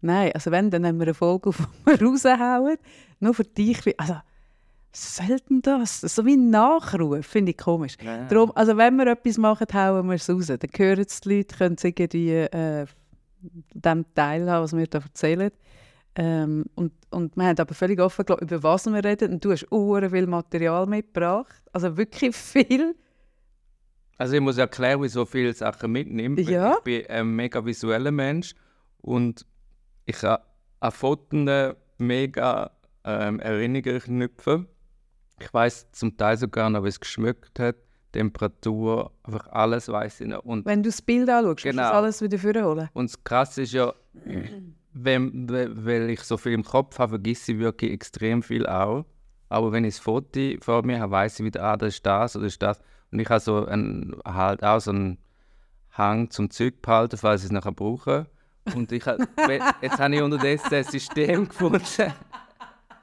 Nein, 0.00 0.32
also 0.34 0.50
wenn, 0.50 0.70
dann 0.70 0.82
nehmen 0.82 0.98
wir 0.98 1.06
eine 1.06 1.14
Folge 1.14 1.50
auf, 1.50 1.56
die 1.86 2.00
wir 2.00 2.06
raushauen. 2.06 2.76
Nur 3.20 3.34
für 3.34 3.44
dich. 3.44 3.78
Also, 3.98 4.16
denn 5.48 5.62
das? 5.62 6.00
So 6.00 6.24
wie 6.26 6.36
ein 6.36 6.50
Nachruf, 6.50 7.24
finde 7.24 7.52
ich 7.52 7.58
komisch. 7.58 7.96
Ja. 8.02 8.24
Darum, 8.24 8.50
also 8.54 8.76
wenn 8.76 8.96
wir 8.96 9.06
etwas 9.06 9.38
machen, 9.38 9.66
hauen 9.72 10.08
wir 10.08 10.16
es 10.16 10.28
raus. 10.28 10.46
Dann 10.46 10.58
hören 10.76 11.04
es 11.06 11.20
die 11.20 11.36
Leute, 11.36 11.56
können 11.56 11.78
sie 11.78 11.88
irgendwie 11.88 12.30
äh, 12.30 12.86
dem 13.74 14.04
teilhaben, 14.14 14.64
was 14.64 14.76
wir 14.76 14.86
da 14.86 14.98
erzählen. 14.98 15.50
Ähm, 16.18 16.64
und, 16.74 16.92
und 17.10 17.36
wir 17.36 17.44
haben 17.44 17.58
aber 17.58 17.74
völlig 17.74 18.00
offen 18.00 18.24
gelassen, 18.24 18.44
über 18.44 18.62
was 18.62 18.86
wir 18.86 19.04
reden. 19.04 19.34
Und 19.34 19.44
du 19.44 19.52
hast 19.52 19.70
auch 19.70 20.00
viel 20.10 20.26
Material 20.26 20.86
mitgebracht. 20.86 21.62
Also 21.72 21.96
wirklich 21.96 22.34
viel. 22.36 22.94
Also 24.18 24.34
ich 24.34 24.40
muss 24.40 24.56
erklären, 24.56 25.02
wie 25.02 25.08
so 25.08 25.26
viele 25.26 25.52
Sachen 25.52 25.92
mitnimmt. 25.92 26.40
Ja. 26.40 26.76
Ich 26.78 26.84
bin 26.84 27.06
ein 27.06 27.36
mega 27.36 27.64
visueller 27.64 28.10
Mensch 28.10 28.54
und 29.02 29.44
ich 30.06 30.22
habe 30.22 30.42
an 30.80 30.90
Fotos 30.90 31.74
mega 31.98 32.70
ähm, 33.04 33.38
Erinnerungen 33.40 34.00
knüpfen. 34.00 34.66
Ich 35.38 35.52
weiß 35.52 35.92
zum 35.92 36.16
Teil 36.16 36.38
sogar 36.38 36.70
noch, 36.70 36.82
wie 36.84 36.88
es 36.88 36.98
geschmeckt 36.98 37.58
hat, 37.58 37.76
Temperatur, 38.12 39.12
einfach 39.22 39.48
alles 39.48 39.88
weiß 39.88 40.22
ich 40.22 40.28
noch. 40.28 40.42
Und, 40.44 40.64
Wenn 40.64 40.82
du 40.82 40.88
das 40.88 41.02
Bild 41.02 41.28
anschaust, 41.28 41.64
du 41.64 41.68
Genau. 41.70 41.82
das 41.82 41.92
alles 41.92 42.22
wieder 42.22 42.38
vorholen. 42.38 42.88
und 42.94 43.10
das 43.10 43.22
Krasse 43.22 43.62
ist 43.62 43.72
ja, 43.74 43.92
wenn, 44.98 45.48
we- 45.48 45.70
weil 45.84 46.10
ich 46.10 46.20
so 46.22 46.36
viel 46.36 46.52
im 46.52 46.64
Kopf 46.64 46.98
habe, 46.98 47.10
vergesse 47.10 47.52
ich 47.52 47.58
wirklich 47.58 47.92
extrem 47.92 48.42
viel 48.42 48.66
auch. 48.66 49.04
Aber 49.48 49.70
wenn 49.72 49.84
ich 49.84 49.94
das 49.96 50.02
Foto 50.04 50.40
vor 50.60 50.84
mir 50.84 51.00
habe, 51.00 51.12
weiß 51.12 51.38
ich 51.40 51.44
wieder, 51.46 51.62
ah, 51.62 51.76
das 51.76 51.94
ist 51.94 52.06
das 52.06 52.34
oder 52.36 52.44
das 52.44 52.54
ist 52.54 52.62
das. 52.62 52.80
Und 53.12 53.20
ich 53.20 53.28
habe 53.28 53.40
so 53.40 53.64
ein, 53.66 54.16
halt 54.26 54.64
auch 54.64 54.80
so 54.80 54.90
einen 54.90 55.18
Hang 55.92 56.30
zum 56.30 56.50
Zeug 56.50 56.82
behalten, 56.82 57.16
falls 57.16 57.42
ich 57.42 57.46
es 57.46 57.52
nachher 57.52 57.72
brauche. 57.72 58.26
Und 58.74 58.90
ich 58.90 59.06
hab, 59.06 59.18
we- 59.20 59.60
jetzt 59.80 59.98
habe 59.98 60.14
ich 60.16 60.22
unterdessen 60.22 60.74
ein 60.74 60.84
System 60.84 61.48
gefunden, 61.48 61.80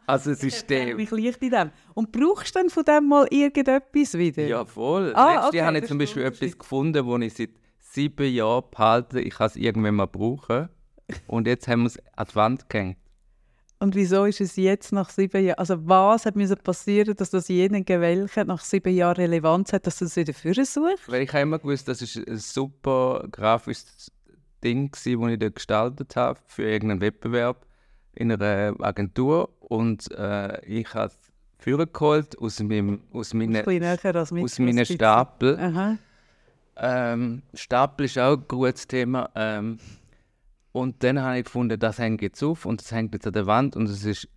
Also 0.05 0.31
ein 0.31 0.33
Ich 0.33 0.39
System. 0.41 0.97
mich 0.97 1.11
leicht 1.11 1.41
in 1.41 1.51
dem. 1.51 1.69
Und 1.93 2.11
brauchst 2.11 2.53
du 2.55 2.59
dann 2.59 2.69
von 2.69 2.83
dem 2.83 3.07
mal 3.07 3.25
irgendetwas 3.29 4.17
wieder? 4.17 4.43
Ja, 4.45 4.65
voll. 4.65 5.13
Ah, 5.15 5.31
Letztes 5.35 5.47
okay, 5.47 5.57
Jahr 5.57 5.67
habe 5.67 5.77
ich 5.79 5.85
zum 5.85 5.97
Beispiel 5.97 6.23
etwas 6.23 6.57
gefunden, 6.57 7.07
das 7.07 7.21
ich 7.27 7.33
seit 7.35 7.49
sieben 7.79 8.33
Jahren 8.33 8.63
behalte. 8.69 9.21
Ich 9.21 9.35
kann 9.35 9.47
es 9.47 9.55
irgendwann 9.55 9.95
mal 9.95 10.07
brauchen. 10.07 10.67
Und 11.27 11.47
jetzt 11.47 11.67
haben 11.67 11.81
wir 11.81 11.87
es 11.87 11.99
an 12.15 12.27
die 12.29 12.35
Wand 12.35 12.69
gehängt. 12.69 12.97
Und 13.79 13.95
wieso 13.95 14.23
ist 14.23 14.39
es 14.39 14.55
jetzt 14.55 14.93
nach 14.93 15.09
sieben 15.09 15.43
Jahren? 15.43 15.57
Also 15.57 15.75
was 15.85 16.25
hat 16.25 16.37
müssen 16.37 16.55
passieren, 16.55 17.17
dass 17.17 17.31
das 17.31 17.49
jenen 17.49 17.85
welche 17.85 18.45
nach 18.45 18.61
sieben 18.61 18.95
Jahren 18.95 19.17
Relevanz 19.17 19.73
hat, 19.73 19.85
dass 19.85 19.99
du 19.99 20.05
es 20.05 20.15
wieder 20.15 20.33
vorsuchst? 20.33 20.79
Weil 21.07 21.23
ich 21.23 21.29
habe 21.33 21.41
immer 21.41 21.59
gewusst, 21.59 21.89
das 21.89 22.01
ist 22.01 22.15
ein 22.15 22.37
super 22.37 23.27
grafisches 23.29 24.09
Ding 24.63 24.89
gewesen, 24.89 25.21
das 25.21 25.31
ich 25.31 25.39
dort 25.39 25.55
gestaltet 25.55 26.15
habe 26.15 26.39
für 26.45 26.63
irgendeinen 26.63 27.01
Wettbewerb 27.01 27.65
in 28.13 28.31
einer 28.31 28.73
Agentur. 28.79 29.49
Und 29.59 30.09
äh, 30.11 30.65
ich 30.65 30.93
habe 30.93 31.07
es 31.07 31.17
vorgeholt 31.57 32.37
aus, 32.39 32.61
meinem, 32.61 33.01
aus 33.11 33.33
mit. 33.33 33.67
aus 33.67 34.59
meinen 34.59 34.85
Stapel. 34.85 35.97
Ähm, 36.77 37.41
Stapel 37.53 38.05
ist 38.05 38.17
auch 38.17 38.37
ein 38.37 38.45
gutes 38.47 38.87
Thema. 38.87 39.29
Ähm, 39.35 39.77
und 40.73 41.03
dann 41.03 41.21
habe 41.21 41.39
ich 41.39 41.45
gefunden, 41.45 41.79
das 41.79 41.99
hängt 41.99 42.21
jetzt 42.21 42.43
auf 42.43 42.65
und 42.65 42.81
das 42.81 42.91
hängt 42.91 43.13
jetzt 43.13 43.27
an 43.27 43.33
der 43.33 43.47
Wand 43.47 43.77
und 43.77 43.89
es 43.89 44.05
ist 44.05 44.29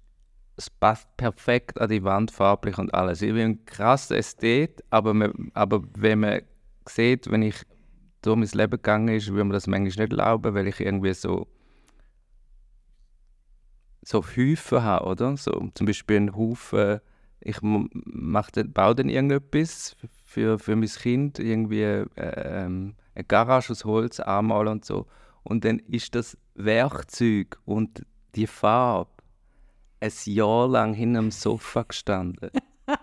es 0.56 0.70
passt 0.70 1.08
perfekt 1.16 1.80
an 1.80 1.90
die 1.90 2.04
Wand, 2.04 2.30
farblich 2.30 2.78
und 2.78 2.94
alles. 2.94 3.22
Ich 3.22 3.32
bin 3.32 3.42
ein 3.52 3.66
krasser 3.66 4.16
Ästhet, 4.16 4.84
aber, 4.90 5.14
man, 5.14 5.50
aber 5.54 5.82
wenn 5.96 6.20
man 6.20 6.42
sieht, 6.88 7.30
wenn 7.30 7.42
ich 7.42 7.56
durch 8.22 8.36
mein 8.36 8.48
Leben 8.48 8.70
gegangen 8.72 9.08
ist, 9.08 9.28
würde 9.30 9.44
man 9.44 9.52
das 9.54 9.66
manchmal 9.66 10.06
nicht 10.06 10.10
glauben, 10.14 10.54
weil 10.54 10.68
ich 10.68 10.80
irgendwie 10.80 11.14
so 11.14 11.48
so 14.02 14.24
Häufen 14.36 14.82
habe, 14.82 15.06
oder? 15.06 15.36
So, 15.36 15.70
zum 15.74 15.86
Beispiel 15.86 16.16
einen 16.16 16.36
Haufen, 16.36 17.00
ich 17.40 17.62
m- 17.62 17.88
mach 17.92 18.50
dann, 18.50 18.72
baue 18.72 18.94
dann 18.94 19.08
irgendetwas 19.08 19.96
für, 20.24 20.58
für 20.58 20.76
mein 20.76 20.88
Kind, 20.88 21.38
irgendwie 21.38 21.82
äh, 21.82 22.06
ähm, 22.16 22.94
eine 23.14 23.24
Garage 23.24 23.72
aus 23.72 23.84
Holz 23.84 24.20
anmalen 24.20 24.68
und 24.68 24.84
so. 24.84 25.06
Und 25.46 25.64
dann 25.64 25.78
ist 25.78 26.14
das 26.16 26.36
Werkzeug 26.56 27.58
und 27.64 28.04
die 28.34 28.48
Farbe 28.48 29.10
ein 30.00 30.10
Jahr 30.24 30.66
lang 30.68 30.92
hinter 30.92 31.20
dem 31.20 31.30
Sofa 31.30 31.82
gestanden. 31.84 32.50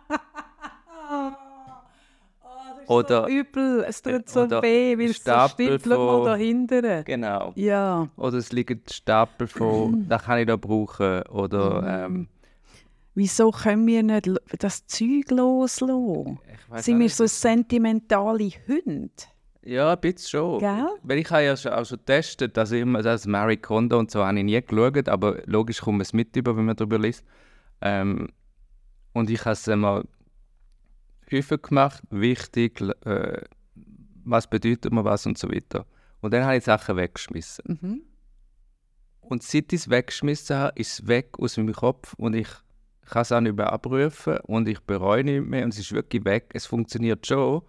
Oder- 2.87 3.23
so 3.23 3.29
übel, 3.29 3.85
es 3.87 4.01
tut 4.01 4.29
so 4.29 4.49
weh, 4.61 4.97
weil 4.97 5.11
es 5.11 5.23
so 5.23 5.31
mal 5.31 5.47
von- 5.47 6.25
dahinter. 6.25 7.03
Genau. 7.03 7.53
Ja. 7.55 8.09
Oder 8.17 8.37
es 8.37 8.51
liegen 8.51 8.81
Stapel 8.91 9.47
von, 9.47 10.05
das 10.09 10.23
kann 10.23 10.39
ich 10.39 10.47
da 10.47 10.57
brauchen. 10.57 11.21
Oder 11.29 12.05
ähm, 12.05 12.27
Wieso 13.15 13.51
können 13.51 13.87
wir 13.87 14.03
nicht 14.03 14.29
das 14.59 14.85
Zeug 14.85 15.31
loslassen? 15.31 16.39
Sind 16.75 16.99
wir 16.99 17.09
so 17.09 17.25
sentimentale 17.25 18.49
Hunde? 18.67 19.11
Ja, 19.65 19.93
ein 19.93 19.99
bisschen 19.99 20.29
schon. 20.29 20.59
Gell? 20.59 20.87
Weil 21.03 21.19
ich 21.19 21.29
habe 21.31 21.43
ja 21.43 21.55
schon, 21.55 21.71
auch 21.71 21.85
schon 21.85 21.97
getestet, 21.99 22.57
dass 22.57 22.71
immer 22.71 23.01
das 23.01 23.25
Marie 23.25 23.57
Kondo 23.57 23.97
und 23.97 24.11
so 24.11 24.23
habe 24.23 24.37
ich 24.37 24.43
nie 24.43 24.61
geschaut, 24.61 25.07
aber 25.07 25.41
logisch 25.45 25.81
kommt 25.81 26.01
es 26.01 26.13
mit 26.13 26.35
über, 26.35 26.55
wenn 26.57 26.65
man 26.65 26.75
darüber 26.75 26.99
liest. 26.99 27.23
Ähm, 27.81 28.27
und 29.13 29.29
ich 29.29 29.39
habe 29.41 29.51
es 29.51 29.67
einmal 29.69 30.03
häufig 31.31 31.61
gemacht, 31.61 32.03
wichtig, 32.09 32.81
äh, 33.05 33.41
was 34.25 34.47
bedeutet 34.47 34.91
mir 34.91 35.05
was 35.05 35.25
und 35.25 35.37
so 35.37 35.49
weiter. 35.49 35.85
Und 36.21 36.33
dann 36.33 36.43
habe 36.43 36.57
ich 36.57 36.63
Sachen 36.63 36.97
weggeschmissen. 36.97 37.79
Mhm. 37.81 38.01
Und 39.21 39.43
seit 39.43 39.71
ich 39.71 39.81
es 39.81 39.89
weggeschmissen 39.89 40.57
habe, 40.57 40.79
ist 40.79 40.99
es 40.99 41.07
weg 41.07 41.39
aus 41.39 41.57
meinem 41.57 41.73
Kopf 41.73 42.13
und 42.15 42.33
ich 42.33 42.47
kann 43.05 43.21
es 43.21 43.31
auch 43.31 43.41
nicht 43.41 43.55
mehr 43.55 43.71
abrufen 43.71 44.37
und 44.43 44.67
ich 44.67 44.79
bereue 44.81 45.23
nicht 45.23 45.45
mehr 45.45 45.63
und 45.63 45.73
es 45.73 45.79
ist 45.79 45.93
wirklich 45.93 46.25
weg. 46.25 46.49
Es 46.53 46.65
funktioniert 46.65 47.25
schon, 47.25 47.61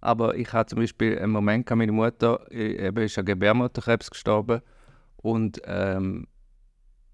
aber 0.00 0.34
ich 0.36 0.52
hatte 0.52 0.70
zum 0.70 0.80
Beispiel 0.80 1.18
einen 1.18 1.32
Moment, 1.32 1.66
gehabt, 1.66 1.78
meine 1.78 1.92
Mutter 1.92 2.46
äh, 2.50 2.86
eben 2.86 3.04
ist 3.04 3.18
an 3.18 3.24
Gebärmutterkrebs 3.24 4.10
gestorben 4.10 4.60
und 5.16 5.60
ähm, 5.64 6.26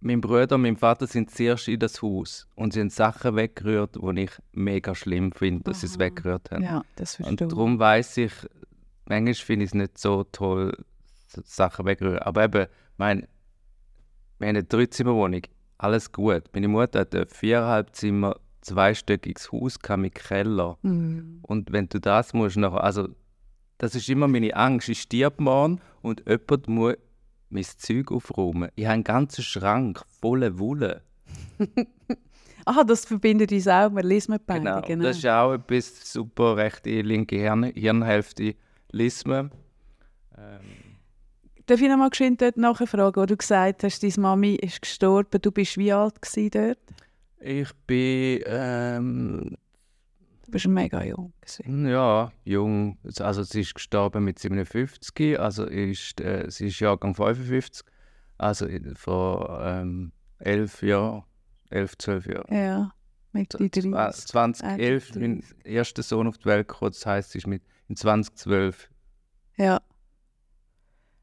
mein 0.00 0.21
Bruder 0.21 0.55
und 0.57 0.62
mein 0.62 0.76
Vater 0.76 1.07
sind 1.07 1.31
zuerst 1.31 1.69
in 1.69 1.81
das 1.81 2.00
Haus 2.02 2.47
und 2.55 2.73
sie 2.73 2.81
haben 2.81 2.90
Sachen 2.90 3.35
weggerührt, 3.35 3.97
die 3.97 4.23
ich 4.23 4.31
mega 4.52 4.95
schlimm 4.95 5.33
finde, 5.33 5.64
dass 5.64 5.81
sie 5.81 5.87
es 5.87 5.99
weggerührt 5.99 6.50
haben. 6.50 6.62
Ja, 6.62 6.85
das 6.97 7.19
Und 7.19 7.25
verstehe 7.25 7.47
ich. 7.47 7.52
darum 7.52 7.78
weiß 7.78 8.16
ich, 8.19 8.33
manchmal 9.07 9.35
finde 9.35 9.64
ich 9.64 9.71
es 9.71 9.75
nicht 9.75 9.99
so 9.99 10.25
toll, 10.25 10.76
Sachen 11.26 11.87
wegrühren. 11.87 12.19
Aber 12.19 12.45
eben, 12.45 12.66
mein, 12.99 13.26
wir 14.38 14.49
haben 14.49 14.57
eine 14.57 14.64
Dreizimmerwohnung, 14.64 15.43
alles 15.78 16.12
gut. 16.12 16.45
Meine 16.52 16.69
Mutter 16.69 17.00
hat 17.00 17.14
ein 17.14 17.26
viereinhalb 17.26 17.95
Zimmer, 17.95 18.37
zweistöckiges 18.67 19.53
Haus 19.53 19.79
gehabt 19.79 20.03
mit 20.03 20.15
Keller. 20.15 20.79
Mhm. 20.83 21.39
Und 21.43 21.73
wenn 21.73 21.89
du 21.89 22.01
das 22.01 22.35
musst, 22.35 22.57
nachher, 22.57 22.85
also 22.85 23.09
das 23.79 23.95
ist 23.95 24.09
immer 24.09 24.29
meine 24.29 24.55
Angst. 24.57 24.89
Ich 24.89 25.03
stirb 25.03 25.41
morgen 25.41 25.81
und 26.03 26.23
jemand 26.27 26.69
muss 26.69 26.95
mein 27.49 27.65
Zeug 27.65 28.11
aufräumen. 28.11 28.71
Ich 28.75 28.85
habe 28.85 28.95
einen 28.95 29.05
ganzen 29.05 29.43
Schrank 29.43 30.03
voller 30.21 30.59
Wolle. 30.59 31.03
Aha, 32.65 32.83
das 32.83 33.05
verbindet 33.05 33.53
uns 33.53 33.69
auch, 33.69 33.91
wir 33.91 34.03
lesen 34.03 34.33
mit 34.33 34.47
beiden. 34.47 34.65
Genau. 34.65 34.81
Genau. 34.83 35.05
Das 35.05 35.19
ist 35.19 35.27
auch 35.27 35.53
etwas 35.53 36.13
super 36.13 36.57
rechte 36.57 37.01
linke 37.03 37.37
Hirn 37.37 37.63
Hirnhälfte 37.63 38.57
Lismen. 38.91 39.53
Ähm, 40.37 40.61
Darf 41.67 41.81
ich 41.81 41.89
noch 41.89 41.97
mal 41.97 42.11
geschwind 42.11 42.43
dort 42.43 42.57
nachfragen, 42.57 43.21
wo 43.21 43.27
du 43.27 43.37
gesagt 43.37 43.85
hast, 43.85 44.03
deine 44.03 44.15
Mami 44.19 44.55
ist 44.55 44.83
gestorben, 44.83 45.41
du 45.41 45.51
bist 45.51 45.79
wie 45.79 45.93
alt 45.93 46.15
dort? 46.55 46.79
Ich 47.40 47.73
bin 47.87 48.40
ähm, 48.47 49.57
Du 50.45 50.52
bist 50.52 50.69
mega 50.69 51.02
jung. 51.05 51.33
Gewesen. 51.40 51.88
ja 51.88 52.31
jung. 52.45 52.99
Also 53.19 53.43
sie 53.43 53.62
ist 53.62 53.75
gestorben 53.75 54.25
mit 54.25 54.38
57, 54.38 55.38
also 55.40 55.64
ist, 55.64 56.21
äh, 56.21 56.47
sie 56.49 56.69
ist 56.69 56.78
Jahrgang 56.81 57.14
55, 57.14 57.85
also 58.38 58.66
vor 58.95 59.61
ähm, 59.62 60.12
elf 60.38 60.83
Jahren, 60.83 61.25
elf, 61.71 61.99
zwölf 61.99 62.26
Jahren. 62.26 62.55
Ja, 62.55 62.93
mit 63.33 63.52
die 63.59 63.69
Zwa- 63.71 63.90
30. 64.07 64.26
2011 64.26 65.11
ist 65.11 65.16
mein 65.16 65.43
erster 65.64 66.02
Sohn 66.05 66.28
auf 66.28 66.38
die 66.38 66.45
Welt 66.45 66.69
gekommen, 66.69 66.93
das 66.93 67.05
heisst, 67.05 67.33
sie 67.33 67.38
ist 67.38 67.47
mit 67.49 67.62
in 67.88 67.97
2012. 67.97 68.88
Ja. 69.57 69.81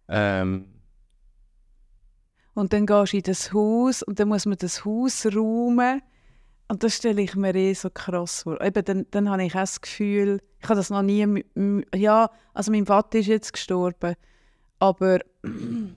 Ähm, 0.10 0.66
Und 2.54 2.74
dann 2.74 2.86
gehst 2.86 3.14
du 3.14 3.18
in 3.18 3.24
das 3.24 3.54
Haus 3.54 4.04
und 4.04 4.20
dann 4.20 4.28
muss 4.28 4.46
man 4.46 4.58
das 4.58 4.86
Haus 4.86 5.26
räumen. 5.26 6.02
Und 6.68 6.84
das 6.84 6.96
stelle 6.96 7.22
ich 7.22 7.36
mir 7.36 7.54
eh 7.56 7.74
so 7.74 7.90
krass 7.90 8.44
vor. 8.44 8.62
Eben, 8.62 8.86
dann, 8.86 9.06
dann 9.12 9.30
habe 9.30 9.44
ich 9.44 9.54
auch 9.56 9.60
das 9.60 9.82
Gefühl, 9.82 10.40
ich 10.60 10.70
habe 10.70 10.76
das 10.76 10.90
noch 10.90 11.02
nie... 11.02 11.44
Ja, 11.96 12.30
also 12.54 12.72
mein 12.72 12.86
Vater 12.86 13.20
ist 13.20 13.28
jetzt 13.28 13.54
gestorben, 13.54 14.16
aber... 14.80 15.20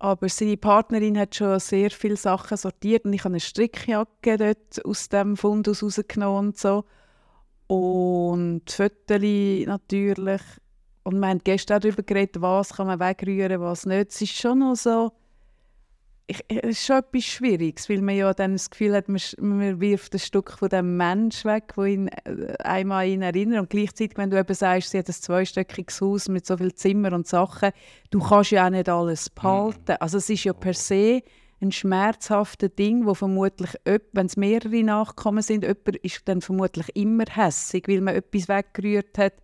Aber 0.00 0.28
seine 0.28 0.58
Partnerin 0.58 1.18
hat 1.18 1.34
schon 1.34 1.58
sehr 1.60 1.90
viele 1.90 2.18
Sachen 2.18 2.58
sortiert 2.58 3.06
und 3.06 3.14
ich 3.14 3.20
habe 3.20 3.32
eine 3.32 3.40
Strickjacke 3.40 4.36
dort 4.36 4.84
aus 4.84 5.08
dem 5.08 5.34
Fundus 5.34 5.82
rausgenommen 5.82 6.48
und 6.48 6.58
so. 6.58 6.84
Und 7.68 8.70
Fotos 8.70 9.66
natürlich. 9.66 10.42
Und 11.04 11.20
wir 11.20 11.28
haben 11.28 11.40
gestern 11.44 11.76
auch 11.76 11.80
darüber 11.80 12.02
geredet, 12.02 12.40
was 12.40 12.74
kann 12.74 12.86
man 12.86 12.98
wegrühren, 12.98 13.60
was 13.60 13.86
nicht. 13.86 14.10
Es 14.10 14.22
ist 14.22 14.32
schon 14.32 14.60
noch 14.60 14.74
so, 14.74 15.12
ich, 16.26 16.42
es 16.48 16.78
ist 16.78 16.86
schon 16.86 16.96
etwas 16.96 17.24
Schwieriges, 17.24 17.88
weil 17.90 18.00
man 18.00 18.16
ja 18.16 18.32
dann 18.32 18.52
das 18.52 18.70
Gefühl 18.70 18.94
hat, 18.94 19.08
man, 19.08 19.20
man 19.38 19.80
wirft 19.80 20.14
ein 20.14 20.18
Stück 20.18 20.52
von 20.52 20.70
dem 20.70 20.96
Mensch 20.96 21.44
weg, 21.44 21.72
wo 21.76 21.84
ihn 21.84 22.08
äh, 22.08 22.54
einmal 22.60 23.06
ihn 23.06 23.20
erinnert. 23.20 23.60
Und 23.60 23.70
gleichzeitig, 23.70 24.16
wenn 24.16 24.30
du 24.30 24.38
eben 24.38 24.54
sagst, 24.54 24.90
sie 24.90 24.98
hat 24.98 25.08
ein 25.08 25.12
zweistöckiges 25.12 26.00
Haus 26.00 26.28
mit 26.28 26.46
so 26.46 26.56
vielen 26.56 26.74
Zimmern 26.74 27.12
und 27.12 27.26
Sachen, 27.26 27.72
du 28.10 28.20
kannst 28.20 28.52
ja 28.52 28.66
auch 28.66 28.70
nicht 28.70 28.88
alles 28.88 29.28
behalten. 29.28 29.96
Also 30.00 30.16
es 30.16 30.30
ist 30.30 30.44
ja 30.44 30.54
per 30.54 30.74
se 30.74 31.22
ein 31.60 31.72
schmerzhaftes 31.72 32.74
Ding, 32.74 33.06
wo 33.06 33.14
vermutlich, 33.14 33.70
wenn 33.84 34.26
es 34.26 34.36
mehrere 34.36 34.82
Nachkommen 34.82 35.42
sind, 35.42 35.62
jemand 35.62 35.96
ist 35.96 36.26
dann 36.26 36.40
vermutlich 36.40 36.94
immer 36.96 37.24
hässig, 37.30 37.88
weil 37.88 38.00
man 38.00 38.14
etwas 38.14 38.48
weggerührt 38.48 39.18
hat, 39.18 39.34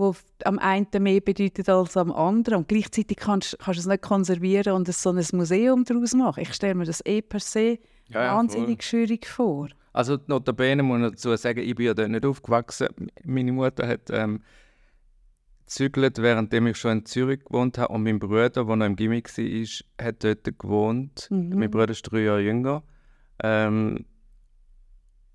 wo 0.00 0.16
am 0.44 0.58
einen 0.58 0.86
mehr 0.98 1.20
bedeutet 1.20 1.68
als 1.68 1.96
am 1.96 2.10
anderen. 2.10 2.60
Und 2.60 2.68
gleichzeitig 2.68 3.18
kannst, 3.18 3.58
kannst 3.58 3.78
du 3.78 3.82
es 3.82 3.86
nicht 3.86 4.02
konservieren 4.02 4.72
und 4.72 4.88
es 4.88 5.02
so 5.02 5.10
ein 5.10 5.24
Museum 5.32 5.84
daraus 5.84 6.14
machen. 6.14 6.42
Ich 6.42 6.54
stelle 6.54 6.74
mir 6.74 6.86
das 6.86 7.04
eh 7.04 7.20
per 7.20 7.40
se 7.40 7.78
Ja, 8.08 8.34
wahnsinnig 8.34 8.82
schwierig 8.82 9.26
vor. 9.26 9.68
Also 9.92 10.18
notabene 10.26 10.82
muss 10.82 11.00
ich 11.02 11.10
dazu 11.10 11.36
sagen, 11.36 11.60
ich 11.60 11.74
bin 11.74 11.86
ja 11.86 11.94
dort 11.94 12.08
nicht 12.08 12.24
aufgewachsen. 12.24 12.88
Meine 13.24 13.52
Mutter 13.52 13.86
hat 13.86 14.08
ähm, 14.10 14.42
gezügelt, 15.66 16.18
währenddem 16.22 16.68
ich 16.68 16.78
schon 16.78 16.98
in 16.98 17.06
Zürich 17.06 17.44
gewohnt 17.44 17.76
habe 17.76 17.92
und 17.92 18.02
mein 18.02 18.18
Bruder, 18.18 18.48
der 18.48 18.76
noch 18.76 18.86
im 18.86 18.96
Gimmick 18.96 19.36
war, 19.36 20.06
hat 20.06 20.24
dort 20.24 20.58
gewohnt. 20.58 21.28
Mhm. 21.30 21.58
Mein 21.58 21.70
Bruder 21.70 21.90
ist 21.90 22.02
drei 22.02 22.22
Jahre 22.22 22.40
jünger. 22.40 22.82
Ähm, 23.42 24.06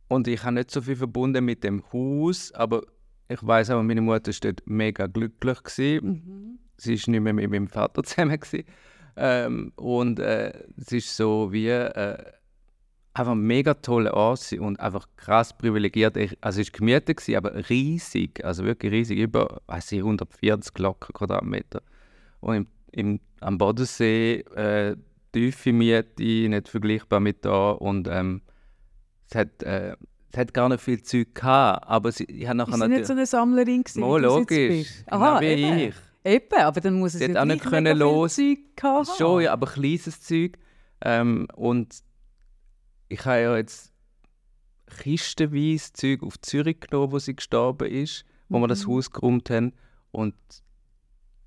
und 0.07 0.27
ich 0.27 0.43
habe 0.43 0.55
nicht 0.55 0.71
so 0.71 0.81
viel 0.81 0.95
verbunden 0.95 1.45
mit 1.45 1.63
dem 1.63 1.83
Haus, 1.91 2.51
aber 2.53 2.83
ich 3.27 3.45
weiß 3.45 3.71
auch, 3.71 3.83
meine 3.83 4.01
Mutter 4.01 4.31
war 4.31 4.39
dort 4.41 4.61
mega 4.65 5.07
glücklich. 5.07 6.01
Mhm. 6.01 6.59
Sie 6.77 6.93
war 6.93 7.11
nicht 7.11 7.21
mehr 7.21 7.33
mit 7.33 7.49
meinem 7.49 7.67
Vater 7.67 8.03
zusammen. 8.03 8.39
Gewesen. 8.39 8.65
Ähm, 9.17 9.71
und 9.75 10.19
äh, 10.19 10.51
es 10.77 10.91
ist 10.91 11.15
so 11.15 11.51
wie, 11.51 11.69
äh, 11.69 12.17
einfach 13.15 13.31
ein 13.31 13.39
mega 13.39 13.73
toller 13.75 14.13
Ort 14.13 14.51
und 14.53 14.79
einfach 14.79 15.07
krass 15.15 15.57
privilegiert. 15.57 16.17
Ich, 16.17 16.37
also 16.41 16.61
es 16.61 16.71
war 16.73 16.99
gewesen, 17.01 17.35
aber 17.35 17.69
riesig, 17.69 18.43
also 18.43 18.65
wirklich 18.65 18.91
riesig, 18.91 19.17
über, 19.17 19.61
weiß 19.67 19.93
ich, 19.93 19.99
140 19.99 20.77
locker 20.79 21.13
Quadratmeter. 21.13 21.81
Und 22.41 22.55
im, 22.55 22.67
im, 22.91 23.19
am 23.39 23.57
Bodensee 23.57 24.41
äh, 24.55 24.97
tiefe 25.31 25.71
Miete, 25.71 26.23
nicht 26.49 26.67
vergleichbar 26.67 27.21
mit 27.21 27.45
da 27.45 27.71
und 27.71 28.07
ähm, 28.09 28.41
es 29.29 29.35
hat, 29.35 29.63
äh, 29.63 29.95
hat 30.37 30.53
gar 30.53 30.69
nicht 30.69 30.81
viel 30.81 31.01
Zeug 31.01 31.33
gehabt, 31.35 31.87
aber 31.87 32.11
sie, 32.11 32.25
ich 32.25 32.47
habe 32.47 32.57
nachher 32.57 32.73
Ist 32.73 32.79
sie 32.81 32.87
nicht 32.89 33.05
so 33.07 33.13
eine 33.13 33.25
Sammlerin 33.25 33.83
gewesen? 33.83 34.01
Jetzt 34.03 34.21
logisch, 34.21 34.87
Aha, 35.07 35.41
wie 35.41 35.45
eben. 35.45 35.77
ich. 35.79 35.95
Eben, 36.23 36.55
aber 36.61 36.81
dann 36.81 36.95
muss 36.99 37.13
es 37.13 37.19
Sie 37.21 37.31
ja 37.31 37.41
auch 37.41 37.45
nicht 37.45 37.63
können 37.63 37.97
los- 37.99 38.35
Zeug 38.35 38.57
gehabt 38.75 39.07
haben. 39.09 39.17
Schon, 39.17 39.41
ja, 39.43 39.53
aber 39.53 39.67
kleines 39.67 40.21
Zeug. 40.21 40.57
Ähm, 41.01 41.47
und 41.55 41.99
ich 43.09 43.23
habe 43.25 43.41
ja 43.41 43.57
jetzt 43.57 43.91
kistenweise 44.87 45.93
Zeug 45.93 46.23
auf 46.23 46.39
Zürich 46.41 46.79
genommen, 46.79 47.11
wo 47.11 47.19
sie 47.19 47.35
gestorben 47.35 47.89
ist, 47.89 48.25
wo 48.49 48.59
wir 48.59 48.67
das 48.67 48.85
Mhm. 48.85 48.91
Haus 48.93 49.11
geräumt 49.11 49.49
haben 49.49 49.73
und 50.11 50.33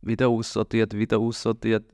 wieder 0.00 0.28
aussortiert, 0.28 0.94
wieder 0.96 1.18
aussortiert, 1.18 1.84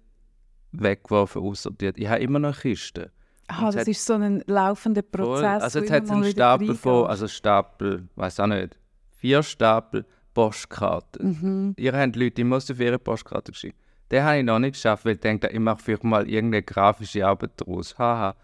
weggeworfen, 0.73 1.43
aussortiert. 1.43 1.99
Ich 1.99 2.07
habe 2.09 2.21
immer 2.23 2.39
noch 2.39 2.59
Kisten. 2.61 3.11
Es 3.49 3.57
das 3.59 3.77
hat- 3.77 3.89
ist 3.89 4.05
so 4.07 4.15
ein 4.15 4.43
laufender 4.47 5.03
Voll. 5.03 5.27
Prozess. 5.27 5.63
Also 5.63 5.79
wo 5.81 5.83
jetzt 5.85 5.93
hat 5.93 6.05
es 6.05 6.11
einen 6.11 6.25
Stapel 6.25 6.75
von, 6.75 7.07
also 7.07 7.29
Stapel, 7.29 8.09
weiß 8.17 8.41
auch 8.41 8.47
nicht, 8.47 8.79
vier 9.11 9.43
Stapel 9.43 10.07
Postkarten. 10.33 11.39
Mhm. 11.41 11.75
Ihr 11.79 11.93
habt 11.93 12.17
Leute 12.17 12.41
immer 12.41 12.57
aus 12.57 12.67
der 12.67 12.77
Ferienpostkarte 12.77 13.53
geschickt. 13.53 13.79
Den 14.11 14.23
habe 14.25 14.39
ich 14.39 14.45
noch 14.45 14.59
nicht 14.59 14.73
geschafft, 14.75 15.05
weil 15.05 15.15
ich 15.15 15.21
denke, 15.21 15.49
ich 15.49 15.59
mache 15.61 15.83
vielleicht 15.83 16.05
mal 16.05 16.29
irgendeine 16.29 16.63
grafische 16.63 17.27
Arbeit 17.27 17.53
daraus. 17.57 17.97
Haha. 17.99 18.35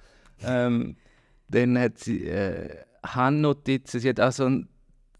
ähm, 0.43 0.97
dann 1.49 1.77
hat 1.79 1.99
sie 1.99 2.27
äh, 2.27 2.77
Handnotizen. 3.05 4.01
Sie 4.01 4.09
hat 4.09 4.21
auch 4.21 4.33
so 4.33 4.45
ein, 4.47 4.69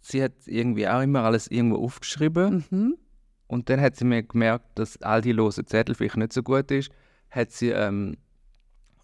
sie 0.01 0.23
hat 0.23 0.33
irgendwie 0.47 0.87
auch 0.89 1.01
immer 1.03 1.25
alles 1.25 1.49
irgendwo 1.49 1.85
aufgeschrieben. 1.85 2.65
Mhm. 2.71 2.97
Und 3.49 3.69
dann 3.69 3.81
hat 3.81 3.97
sie 3.97 4.05
mir 4.05 4.23
gemerkt, 4.23 4.79
dass 4.79 5.01
all 5.03 5.21
die 5.23 5.33
losen 5.33 5.67
Zettel 5.67 5.95
vielleicht 5.97 6.17
nicht 6.17 6.33
so 6.33 6.43
gut 6.43 6.71
ist. 6.71 6.91
Hat 7.31 7.51
sie 7.51 7.71
ähm, 7.71 8.17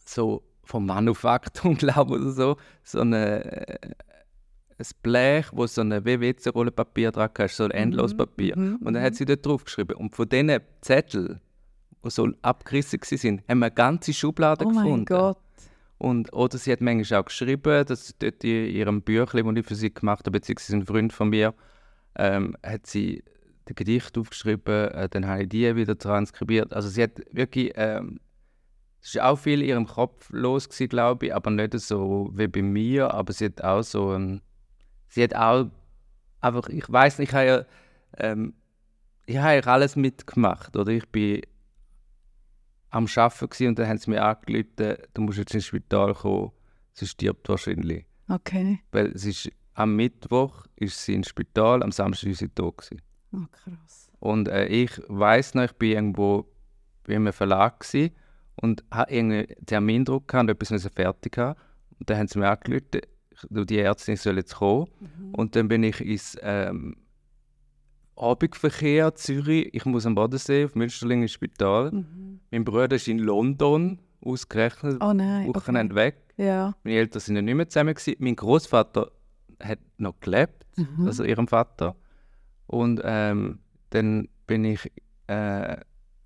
so 0.05 0.43
vom 0.67 0.87
Manufaktum, 0.87 1.77
glaube 1.79 2.17
ich, 2.17 2.23
oder 2.23 2.31
so, 2.33 2.57
so 2.85 3.01
eine, 3.01 3.45
äh, 3.69 3.79
ein 4.79 4.87
Blech, 5.03 5.47
wo 5.53 5.67
so 5.67 5.81
eine 5.81 6.05
WWC-Rollenpapier 6.05 7.11
dran 7.13 7.31
hast, 7.39 7.57
so 7.57 7.65
ein 7.65 7.71
Endlospapier. 7.71 8.59
mhm, 8.59 8.77
Und 8.85 8.95
dann 8.95 9.03
hat 9.03 9.15
sie 9.15 9.25
dort 9.25 9.47
drauf 9.47 9.65
geschrieben. 9.65 9.95
Und 9.97 10.15
von 10.15 10.29
diesen 10.29 10.61
Zetteln, 10.83 11.41
die 12.05 12.11
so 12.11 12.29
abgerissen 12.43 13.01
waren, 13.01 13.43
haben 13.49 13.59
wir 13.61 13.67
eine 13.67 13.75
ganze 13.75 14.13
Schublade 14.13 14.65
Oh 14.67 14.69
gefunden. 14.69 14.91
mein 14.91 15.05
Gott. 15.07 15.39
Und, 15.99 16.31
oder 16.35 16.59
sie 16.59 16.71
hat 16.73 16.83
manchmal 16.83 17.21
auch 17.21 17.25
geschrieben, 17.25 17.87
dass 17.87 18.15
dort 18.19 18.45
in 18.45 18.67
ihrem 18.67 19.01
Büchlein, 19.01 19.47
das 19.47 19.57
ich 19.57 19.67
für 19.67 19.75
sie 19.75 19.95
gemacht 19.95 20.21
habe, 20.27 20.33
beziehungsweise 20.33 20.77
ein 20.77 20.85
Freund 20.85 21.13
von 21.15 21.31
mir, 21.31 21.55
ähm, 22.17 22.55
hat 22.63 22.87
sie 22.87 23.25
ein 23.67 23.75
Gedicht 23.75 24.19
aufgeschrieben, 24.19 24.91
äh, 24.91 25.09
dann 25.09 25.27
habe 25.27 25.45
ich 25.45 25.49
die 25.49 25.75
wieder 25.75 25.97
transkribiert. 25.97 26.75
Also 26.75 26.89
sie 26.91 27.03
hat 27.03 27.13
wirklich, 27.33 27.73
ähm, 27.77 28.21
es 29.07 29.15
war 29.15 29.31
auch 29.31 29.37
viel 29.37 29.63
in 29.63 29.69
ihrem 29.69 29.87
Kopf 29.87 30.31
los, 30.33 30.69
gewesen, 30.69 30.89
glaube 30.89 31.27
ich, 31.27 31.35
aber 31.35 31.51
nicht 31.53 31.79
so 31.79 32.29
wie 32.35 32.49
bei 32.49 32.61
mir, 32.61 33.15
aber 33.15 33.33
sie 33.33 33.47
hat 33.47 33.63
auch 33.63 33.83
so, 33.83 34.13
ähm, 34.13 34.41
sie 35.07 35.23
hat 35.23 35.35
auch 35.35 35.71
einfach, 36.41 36.69
ich 36.69 36.91
weiß 36.91 37.21
nicht, 37.21 37.29
ich 37.29 37.35
habe 37.35 37.47
ja, 37.47 37.65
ähm, 38.19 38.55
ich 39.27 39.39
habe 39.39 39.55
ja 39.55 39.61
alles 39.61 39.95
mitgemacht, 39.95 40.77
oder 40.77 40.91
ich 40.91 41.09
bin 41.09 41.43
am 42.91 43.07
Arbeiten 43.15 43.69
und 43.69 43.79
dann 43.79 43.89
haben 43.89 43.99
sie 43.99 44.11
mir 44.11 44.25
angerufen, 44.25 44.97
du 45.15 45.23
musst 45.23 45.39
jetzt 45.39 45.55
ins 45.55 45.67
Spital 45.67 46.13
kommen, 46.13 46.51
sie 46.93 47.07
stirbt 47.07 47.49
wahrscheinlich. 47.49 48.07
Okay. 48.29 48.81
Weil 48.91 49.13
es 49.13 49.25
ist, 49.25 49.53
am 49.75 49.95
Mittwoch 49.95 50.67
ist 50.75 51.05
sie 51.05 51.15
ins 51.15 51.29
Spital, 51.29 51.85
am 51.85 51.93
Samstag 51.93 52.31
ist 52.31 52.39
sie 52.39 52.49
tot. 52.49 52.79
Gewesen. 52.79 53.03
Oh, 53.33 53.47
krass. 53.53 54.11
Und 54.19 54.49
äh, 54.49 54.67
ich 54.67 55.01
weiß 55.07 55.55
noch, 55.55 55.63
ich 55.63 55.75
bin 55.75 55.93
irgendwo 55.93 56.53
bei 57.05 57.15
einem 57.15 57.33
Verlag 57.33 57.79
gewesen 57.79 58.11
und 58.57 58.85
hatte 58.91 59.15
irgendwie 59.15 59.37
einen 59.39 59.67
Termindruck 59.67 60.29
gehabt 60.29 60.43
und 60.45 60.51
etwas 60.51 60.71
müssen 60.71 60.91
fertig 60.91 61.37
haben. 61.39 61.59
Und 61.99 62.11
dann 62.11 62.19
haben 62.19 62.29
sie 62.29 62.39
mir 62.39 62.49
angerufen, 62.51 63.01
du, 63.51 63.65
die 63.65 63.79
Ärztin 63.79 64.17
soll 64.17 64.37
jetzt 64.37 64.57
kommen. 64.57 64.87
Und 65.33 65.57
dann 65.57 65.69
bin 65.69 65.83
ich 65.83 66.01
ins 66.01 66.37
ähm, 66.43 66.97
Abendverkehr 68.17 69.15
Zürich, 69.15 69.69
ich 69.75 69.85
muss 69.85 70.07
am 70.07 70.15
Bodensee, 70.15 70.65
auf 70.65 70.75
Münsterling 70.75 71.23
ins 71.23 71.33
Spital. 71.33 71.91
Mhm. 71.93 72.41
Mein 72.51 72.65
Bruder 72.65 72.97
ist 72.97 73.09
in 73.09 73.19
London, 73.19 74.01
ausgerechnet, 74.25 75.03
Oh 75.03 75.13
nein. 75.13 75.55
Wochenende 75.55 75.95
Okay. 75.95 76.05
weg. 76.07 76.17
Ja. 76.39 76.75
Meine 76.83 76.97
Eltern 76.97 77.21
sind 77.21 77.37
ja 77.37 77.43
nicht 77.43 77.55
mehr 77.55 77.69
zusammen. 77.69 77.95
Gewesen. 77.95 78.17
Mein 78.19 78.37
Großvater 78.37 79.11
hat 79.63 79.79
noch 79.99 80.19
gelebt, 80.21 80.65
Mhm. 80.77 81.07
also 81.07 81.25
ihrem 81.25 81.47
Vater. 81.49 81.95
Und 82.67 83.01
ähm, 83.05 83.59
dann 83.91 84.29
bin 84.47 84.65
ich 84.65 84.91
äh, 85.27 85.77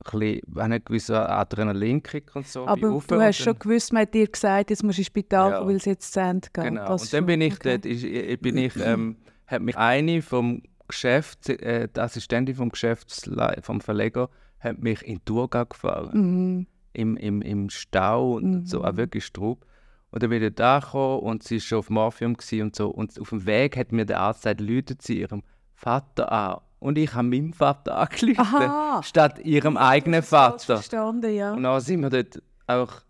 bisschen, 0.04 0.40
wenn 0.46 0.72
ich 0.72 0.84
gewisse 0.84 1.28
Adrenalinkick 1.28 2.34
und 2.34 2.46
so. 2.46 2.66
Aber 2.66 2.88
rauf 2.88 3.06
du 3.06 3.20
hast 3.20 3.38
schon 3.38 3.58
gewusst, 3.58 3.92
man 3.92 4.02
hat 4.02 4.14
dir 4.14 4.26
gesagt, 4.26 4.70
jetzt 4.70 4.82
musst 4.82 4.98
du 4.98 5.00
ins 5.02 5.06
Spital 5.06 5.50
Ja. 5.52 5.66
weil 5.66 5.76
es 5.76 5.84
jetzt 5.84 6.12
zu 6.12 6.20
Ende 6.20 6.48
geht. 6.52 6.64
Genau. 6.64 6.86
Das 6.88 7.02
Und 7.02 7.12
dann 7.12 7.26
bin 7.26 7.40
ich 7.40 7.54
okay. 7.54 7.78
dort, 7.78 7.86
ich, 7.86 8.04
ich, 8.04 8.40
bin 8.40 8.56
ich, 8.56 8.74
ähm, 8.84 9.16
hat 9.46 9.62
mich 9.62 9.76
eine 9.76 10.22
vom 10.22 10.62
Geschäft, 10.88 11.48
äh, 11.48 11.88
die 11.94 12.00
Assistentin 12.00 12.54
vom 12.54 12.70
Geschäftslei 12.70 13.58
vom 13.62 13.80
Verleger, 13.80 14.28
hat 14.58 14.78
mich 14.82 15.02
in 15.02 15.24
Thurgau 15.24 15.64
gefahren. 15.66 16.10
Mhm. 16.12 16.66
Im, 16.92 17.16
im, 17.16 17.40
im 17.42 17.70
Stau 17.70 18.32
und 18.34 18.68
so, 18.68 18.82
auch 18.84 18.92
Mhm. 18.92 18.96
wirklich 18.96 19.24
Strub. 19.24 19.64
Und 20.10 20.24
dann 20.24 20.30
bin 20.30 20.42
ich 20.42 20.54
da 20.56 20.80
gekommen 20.80 21.20
und 21.20 21.44
sie 21.44 21.56
war 21.56 21.60
schon 21.60 21.78
auf 21.78 21.90
Morphium 21.90 22.36
und 22.62 22.74
so. 22.74 22.88
Und 22.88 23.20
auf 23.20 23.28
dem 23.28 23.46
Weg 23.46 23.76
hat 23.76 23.92
mir 23.92 24.04
der 24.04 24.18
Arzt 24.18 24.42
gesagt, 24.42 24.60
läutet 24.60 25.02
sie 25.02 25.20
ihrem 25.20 25.44
Vater 25.72 26.32
an. 26.32 26.60
Und 26.80 26.96
ich 26.98 27.12
habe 27.14 27.28
meinem 27.28 27.52
Vater 27.52 27.96
angerufen, 27.98 29.02
statt 29.02 29.38
ihrem 29.44 29.76
eigenen 29.76 30.22
Vater. 30.22 30.76
Verstanden, 30.76 31.32
ja. 31.34 31.52
Und 31.52 31.62
dann 31.62 31.80
sind 31.80 32.00
wir 32.00 32.10
dort 32.10 32.42
auch 32.66 33.02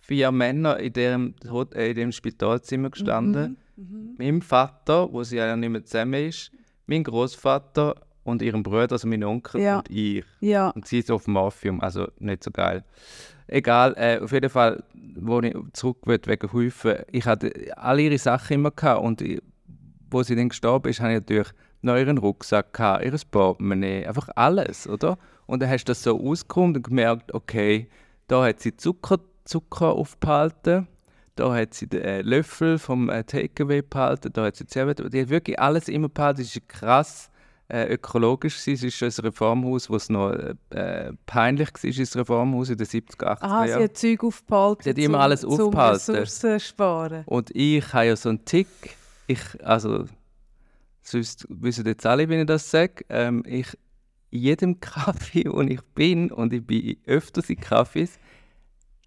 vier 0.00 0.32
Männer 0.32 0.78
in 0.78 0.92
dem, 0.92 1.34
äh, 1.74 1.90
in 1.90 1.94
dem 1.96 2.12
Spitalzimmer 2.12 2.90
gestanden. 2.90 3.56
Mhm. 3.76 4.14
Meinem 4.18 4.42
Vater, 4.42 5.12
wo 5.12 5.22
sie 5.22 5.36
ja 5.36 5.54
nicht 5.56 5.68
mehr 5.70 5.84
zusammen 5.84 6.28
ist, 6.28 6.50
mein 6.86 7.04
Großvater 7.04 7.94
und 8.22 8.40
ihrem 8.42 8.62
Bruder, 8.62 8.92
also 8.92 9.06
mein 9.06 9.22
Onkel 9.24 9.60
Ja. 9.60 9.78
und 9.78 9.90
ich. 9.90 10.24
Ja. 10.40 10.70
Und 10.70 10.86
sie 10.86 11.00
ist 11.00 11.10
auf 11.10 11.26
Morphium, 11.26 11.80
also 11.80 12.08
nicht 12.18 12.42
so 12.44 12.50
geil. 12.50 12.84
Egal, 13.46 13.94
äh, 13.98 14.18
auf 14.20 14.32
jeden 14.32 14.48
Fall, 14.48 14.82
wo 15.16 15.40
ich 15.40 15.54
zurück 15.74 15.98
will, 16.06 16.20
wegen 16.24 16.52
Häufen, 16.52 16.96
ich 17.12 17.26
hatte 17.26 17.52
alle 17.76 18.02
ihre 18.02 18.16
Sachen 18.18 18.54
immer 18.54 18.70
gehabt 18.70 19.02
und 19.02 19.20
ich, 19.20 19.42
wo 20.10 20.22
sie 20.22 20.36
dann 20.36 20.48
gestorben 20.48 20.88
ist, 20.88 21.00
habe 21.00 21.12
ich 21.12 21.20
natürlich 21.20 21.48
noch 21.84 21.96
ihren 21.96 22.18
Rucksack 22.18 22.72
gehabt, 22.72 23.04
ihr 23.04 23.14
Portemonnaie, 23.30 24.06
einfach 24.06 24.28
alles, 24.34 24.88
oder? 24.88 25.18
Und 25.46 25.60
dann 25.62 25.68
hast 25.70 25.84
du 25.84 25.90
das 25.90 26.02
so 26.02 26.18
ausgeräumt 26.20 26.76
und 26.78 26.82
gemerkt, 26.84 27.32
okay, 27.34 27.88
da 28.28 28.44
hat 28.44 28.60
sie 28.60 28.76
Zucker, 28.76 29.18
Zucker 29.44 29.92
aufgehalten, 29.92 30.88
da 31.36 31.54
hat 31.54 31.74
sie 31.74 31.86
den 31.86 32.02
äh, 32.02 32.22
Löffel 32.22 32.78
vom 32.78 33.10
äh, 33.10 33.24
Takeaway 33.24 33.82
behalten, 33.82 34.32
da 34.32 34.44
hat 34.44 34.56
sie 34.56 34.66
Zerwette, 34.66 35.08
die 35.10 35.20
hat 35.22 35.28
wirklich 35.28 35.58
alles 35.60 35.88
immer 35.88 36.08
behalten, 36.08 36.40
das 36.42 36.56
ist 36.56 36.68
krass 36.68 37.30
äh, 37.68 37.92
ökologisch 37.92 38.58
gewesen. 38.62 38.74
Es 38.86 38.94
ist 38.94 38.94
schon 38.96 39.08
ein 39.08 39.26
Reformhaus, 39.30 39.88
wo 39.90 39.96
es 39.96 40.08
noch 40.10 40.32
äh, 40.32 40.54
äh, 40.70 41.12
peinlich 41.26 41.68
war, 41.72 41.84
ist 41.84 42.14
ein 42.14 42.18
Reformhaus 42.20 42.68
in 42.70 42.76
den 42.78 42.86
70er, 42.86 43.24
80er 43.38 43.42
Aha, 43.42 43.62
sie 43.64 43.70
Jahren. 43.70 43.82
hat 43.84 43.96
Zeug 43.96 44.24
aufgehalten. 44.24 44.82
Sie 44.84 44.90
hat 44.90 44.98
immer 44.98 45.06
zum- 45.14 45.20
alles 45.22 45.40
zum 45.40 45.50
aufgehalten. 45.50 46.14
Ressourcen 46.16 46.60
sparen. 46.60 47.22
Und 47.26 47.50
ich 47.54 47.92
habe 47.92 48.06
ja 48.06 48.16
so 48.16 48.28
einen 48.28 48.44
Tick, 48.44 48.66
ich, 49.26 49.40
also, 49.64 50.04
sonst 51.04 51.46
wissen 51.48 51.86
jetzt 51.86 52.06
alle, 52.06 52.28
wie 52.28 52.40
ich 52.40 52.46
das 52.46 52.70
sage, 52.70 53.04
ähm, 53.08 53.42
ich, 53.46 53.68
in 54.30 54.40
jedem 54.40 54.80
Kaffee, 54.80 55.44
wo 55.46 55.60
ich 55.60 55.82
bin, 55.94 56.30
und 56.30 56.52
ich 56.52 56.66
bin 56.66 56.96
öfters 57.06 57.50
in 57.50 57.60
Kaffees, 57.60 58.18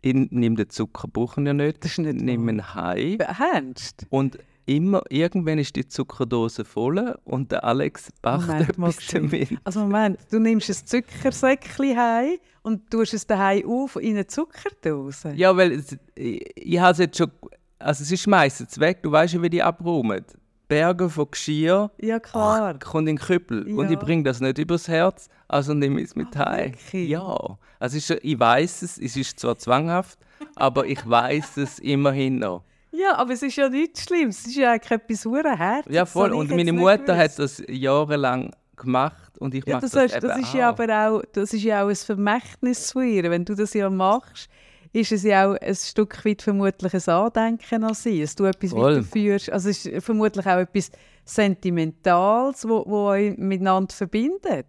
ich 0.01 0.13
nehme 0.13 0.55
den 0.55 0.69
Zucker, 0.69 1.07
brauchen 1.07 1.45
ja 1.45 1.53
nicht, 1.53 1.83
Das 1.83 1.91
ist 1.91 1.97
nicht 1.99 2.21
nehme 2.21 2.49
einen 2.49 2.75
Hai 2.75 3.17
Ernst? 3.17 4.05
und 4.10 4.38
immer, 4.67 5.01
irgendwann 5.10 5.57
ist 5.57 5.75
die 5.75 5.88
Zuckerdose 5.88 6.65
voll 6.65 7.17
und 7.23 7.51
der 7.51 7.63
Alex 7.63 8.12
macht 8.21 8.47
Moment 8.47 8.69
etwas 8.69 8.97
damit. 9.07 9.57
Also 9.63 9.79
Moment, 9.79 10.19
du 10.29 10.39
nimmst 10.39 10.69
ein 10.69 10.86
Zuckersäckchen 10.86 11.97
heim 11.97 12.38
und 12.62 12.91
tust 12.91 13.13
es 13.13 13.25
daheim 13.25 13.65
auf 13.65 13.95
in 13.95 14.12
eine 14.12 14.27
Zuckerdose? 14.27 15.33
Ja, 15.36 15.55
weil 15.55 15.71
es, 15.71 15.97
ich, 16.15 16.45
ich 16.55 16.79
habe 16.79 16.91
es 16.91 16.97
jetzt 16.99 17.17
schon, 17.17 17.31
also 17.79 18.03
sie 18.03 18.17
schmeißen 18.17 18.67
es 18.69 18.79
weg, 18.79 19.01
du 19.01 19.12
weißt 19.12 19.33
ja, 19.33 19.41
wie 19.41 19.49
die 19.49 19.63
abräumen. 19.63 20.25
Berge 20.67 21.10
von 21.10 21.32
Geschirr 21.32 21.91
Ja, 22.01 22.19
klar. 22.19 22.77
kommt 22.80 23.08
in 23.08 23.15
den 23.15 23.19
Küppel 23.25 23.63
und 23.77 23.86
ich 23.86 23.91
Ja. 23.91 23.99
bringe 23.99 24.23
das 24.23 24.41
nicht 24.41 24.58
übers 24.58 24.88
Herz, 24.88 25.30
also 25.47 25.73
nehme 25.73 26.01
ich 26.01 26.08
es 26.08 26.15
mit 26.15 26.36
Ah, 26.36 26.51
heim. 26.51 26.73
Ja, 26.91 27.58
also 27.80 27.97
ist, 27.97 28.10
ich 28.10 28.39
weiß 28.39 28.82
es, 28.82 28.97
es 28.97 29.15
ist 29.15 29.39
zwar 29.39 29.58
zwanghaft, 29.58 30.19
aber 30.56 30.86
ich 30.86 31.08
weiß 31.10 31.58
es 31.58 31.80
immerhin 31.80 32.39
noch. 32.39 32.63
Ja, 32.91 33.15
aber 33.17 33.34
es 33.34 33.43
ist 33.43 33.56
ja 33.56 33.69
nichts 33.69 34.03
Schlimmes. 34.06 34.39
Es 34.39 34.47
ist 34.47 34.56
ja 34.56 34.71
eigentlich 34.71 34.91
etwas 34.91 35.25
Herziges. 35.60 35.95
Ja, 35.95 36.06
voll. 36.06 36.32
Und 36.34 36.49
meine 36.49 36.73
Mutter 36.73 37.15
hat 37.15 37.38
das 37.38 37.62
jahrelang 37.67 38.51
gemacht 38.75 39.38
und 39.39 39.53
ich 39.53 39.65
Ja, 39.67 39.75
mache 39.75 39.82
das, 39.82 39.91
das, 39.91 40.13
heißt, 40.13 40.23
das 40.23 40.38
ist 40.39 40.49
auch. 40.49 40.53
ja 40.56 40.69
aber 40.69 41.08
auch, 41.10 41.21
das 41.34 41.53
ist 41.53 41.63
ja 41.63 41.84
auch 41.84 41.89
ein 41.89 41.95
Vermächtnis 41.95 42.88
zu 42.88 43.01
ihr, 43.01 43.30
wenn 43.30 43.45
du 43.45 43.56
das 43.56 43.73
ja 43.73 43.89
machst. 43.89 44.49
Ist 44.93 45.12
es 45.12 45.23
ja 45.23 45.47
auch 45.52 45.56
ein 45.62 45.76
Stück 45.76 46.23
weit 46.26 46.41
vermutlich 46.41 46.93
ein 46.93 47.13
Andenken 47.13 47.84
an 47.84 47.93
sie, 47.93 48.21
dass 48.21 48.36
du 48.36 48.45
etwas 48.45 48.71
Voll. 48.71 48.97
weiterführst. 48.97 49.52
Also 49.52 49.69
es 49.69 49.86
ist 49.86 50.04
vermutlich 50.06 50.45
auch 50.45 50.58
etwas 50.60 50.91
Sentimentales, 51.26 52.67
wo, 52.67 52.84
wo 52.88 53.08
euch 53.10 53.38
miteinander 53.38 53.93
verbindet. 53.93 54.67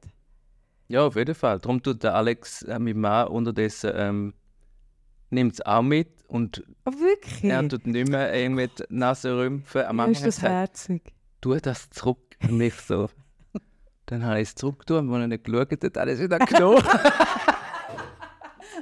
Ja, 0.89 1.07
auf 1.07 1.17
jeden 1.17 1.35
Fall. 1.35 1.59
Darum 1.59 1.83
tut 1.83 2.03
der 2.03 2.15
Alex, 2.15 2.63
äh, 2.63 2.79
mein 2.79 2.99
Mann, 2.99 3.29
unterdessen 3.29 3.93
ähm, 3.95 4.35
nimmt 5.31 5.55
es 5.55 5.67
auch 5.67 5.83
mit 5.83 6.09
und 6.29 6.65
Oh, 6.87 6.93
wirklich? 6.93 7.45
er 7.51 7.69
tut 7.69 7.87
nicht 7.87 8.09
mehr 8.09 8.33
irgendwie 8.35 8.69
die 8.69 8.85
Nase 8.89 9.37
rümpfen. 9.37 9.83
Am 9.83 9.99
ja, 9.99 10.07
ist 10.07 10.25
das 10.27 10.41
herzig. 10.43 11.03
tu 11.41 11.55
das 11.57 11.91
zurück. 11.91 12.19
Und 12.49 12.61
ich 12.61 12.75
so. 12.75 13.09
Dann 14.07 14.25
habe 14.25 14.41
ich 14.41 14.49
es 14.49 14.55
zurückgetan, 14.55 15.11
als 15.13 15.21
er 15.21 15.27
nicht 15.29 15.45
geschaut 15.45 15.71
hat, 15.71 15.85
hat 15.85 15.97
er 15.97 16.07
es 16.07 16.21
wieder 16.21 16.39
genommen. 16.39 16.83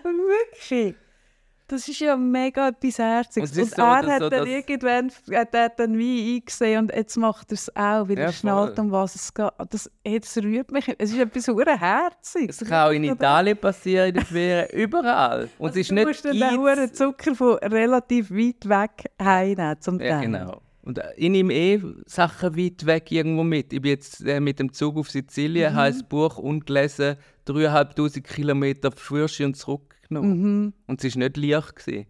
Wirklich? 0.04 0.94
Das 1.68 1.88
ist 1.88 1.98
ja 1.98 2.16
mega 2.16 2.68
etwas 2.68 2.98
Herziges. 2.98 3.50
Und 3.52 3.62
Und, 3.62 3.70
so, 3.70 3.82
er 3.82 4.06
hat 4.06 4.22
so 4.22 4.30
dann 4.30 4.46
irgendwann 4.46 5.10
hat 5.34 5.54
er 5.54 5.68
dann 5.70 5.98
wie 5.98 6.36
eingesehen 6.36 6.78
und 6.82 6.94
jetzt 6.94 7.16
macht 7.16 7.50
er 7.50 7.54
es 7.54 7.68
auch, 7.76 8.08
weil 8.08 8.16
Ja, 8.18 8.24
er 8.26 8.32
schnallt, 8.32 8.78
um 8.78 8.92
was 8.92 9.14
es 9.16 9.34
geht. 9.34 9.50
Das, 9.70 9.90
das 10.04 10.36
rührt 10.38 10.70
mich. 10.70 10.88
Es 10.98 11.10
ist 11.12 11.18
etwas 11.18 11.48
hure 11.48 11.78
Herziges. 11.78 12.62
Es 12.62 12.68
kann 12.68 12.88
auch 12.88 12.92
in 12.92 13.04
Italien 13.04 13.56
passieren, 13.56 14.08
in 14.08 14.14
den 14.14 14.24
Ferien, 14.24 14.68
überall. 14.80 15.48
Und 15.58 15.70
es 15.70 15.76
ist 15.76 15.90
du 15.90 15.94
nicht 15.94 16.06
musst 16.06 16.24
dann 16.24 16.38
den 16.38 16.94
Zucker 16.94 17.34
von 17.34 17.54
relativ 17.58 18.30
weit 18.30 18.68
weg 18.68 19.10
heimnehmen, 19.20 19.76
zum. 19.80 20.00
Ja, 20.00 20.20
genau. 20.20 20.60
Und 20.82 20.98
äh, 20.98 21.12
ich 21.16 21.28
nehme 21.28 21.52
eh 21.52 21.82
Sachen 22.06 22.56
weit 22.56 22.86
weg 22.86 23.10
irgendwo 23.10 23.42
mit. 23.42 23.72
Ich 23.72 23.80
bin 23.82 23.90
jetzt 23.90 24.24
äh, 24.24 24.38
mit 24.38 24.60
dem 24.60 24.72
Zug 24.72 24.96
auf 24.98 25.10
Sizilien, 25.10 25.72
Mhm. 25.72 25.76
habe 25.76 25.90
das 25.90 26.02
Buch 26.04 26.38
ungelesen, 26.38 27.16
3'500 27.48 28.20
Kilometer 28.22 28.92
Fürst 28.92 29.40
und 29.40 29.56
zurückgenommen. 30.08 30.62
Mhm. 30.64 30.72
Und 30.86 31.04
es 31.04 31.14
war 31.14 31.22
nicht 31.22 31.36
leicht. 31.36 31.76
Gewesen. 31.76 32.06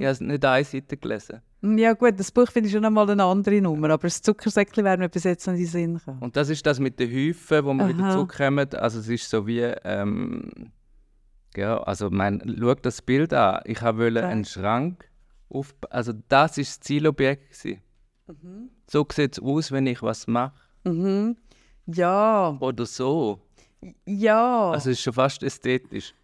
Ich 0.00 0.06
habe 0.06 0.24
nicht 0.24 0.44
eine 0.44 0.64
Seite 0.64 0.96
gelesen. 0.96 1.40
Ja 1.62 1.92
gut, 1.92 2.18
das 2.18 2.30
Buch 2.32 2.48
finde 2.50 2.68
ich 2.68 2.72
schon 2.74 2.84
einmal 2.86 3.08
eine 3.10 3.22
andere 3.24 3.60
Nummer, 3.60 3.90
aber 3.90 4.04
das 4.04 4.22
Zuckersäckchen 4.22 4.82
wäre 4.84 4.96
mir 4.96 5.10
bis 5.10 5.24
jetzt 5.24 5.46
noch 5.46 5.52
in 5.54 5.60
den 5.60 5.66
Sinn 5.68 5.94
gekommen. 5.98 6.18
Und 6.22 6.34
das 6.36 6.48
ist 6.48 6.64
das 6.64 6.80
mit 6.80 6.98
den 6.98 7.10
Häufen, 7.12 7.64
wo 7.66 7.74
wir 7.74 7.88
wieder 7.88 8.10
zurückkommen. 8.12 8.66
Also 8.74 9.00
es 9.00 9.08
ist 9.08 9.28
so 9.28 9.46
wie... 9.46 9.60
Ähm, 9.84 10.50
ja, 11.56 11.82
also 11.82 12.08
mein, 12.10 12.56
schau 12.58 12.74
das 12.76 13.02
Bild 13.02 13.34
an. 13.34 13.60
Ich 13.66 13.82
wollte 13.82 14.20
Ja. 14.20 14.28
einen 14.28 14.44
Schrank 14.46 15.04
auf... 15.50 15.74
Also 15.90 16.12
das 16.28 16.56
war 16.56 16.62
das 16.64 16.80
Zielobjekt. 16.80 17.50
gewesen. 17.50 17.82
So 18.88 19.06
sieht 19.12 19.32
es 19.36 19.42
aus, 19.42 19.70
wenn 19.72 19.86
ich 19.86 20.02
was 20.02 20.26
mache. 20.28 20.54
Mhm. 20.84 21.36
Ja, 21.86 22.56
Oder 22.60 22.86
so. 22.86 23.40
ja. 24.06 24.70
Also 24.70 24.90
es 24.90 24.96
ist 24.98 25.02
schon 25.02 25.12
fast 25.12 25.42
ästhetisch. 25.42 26.14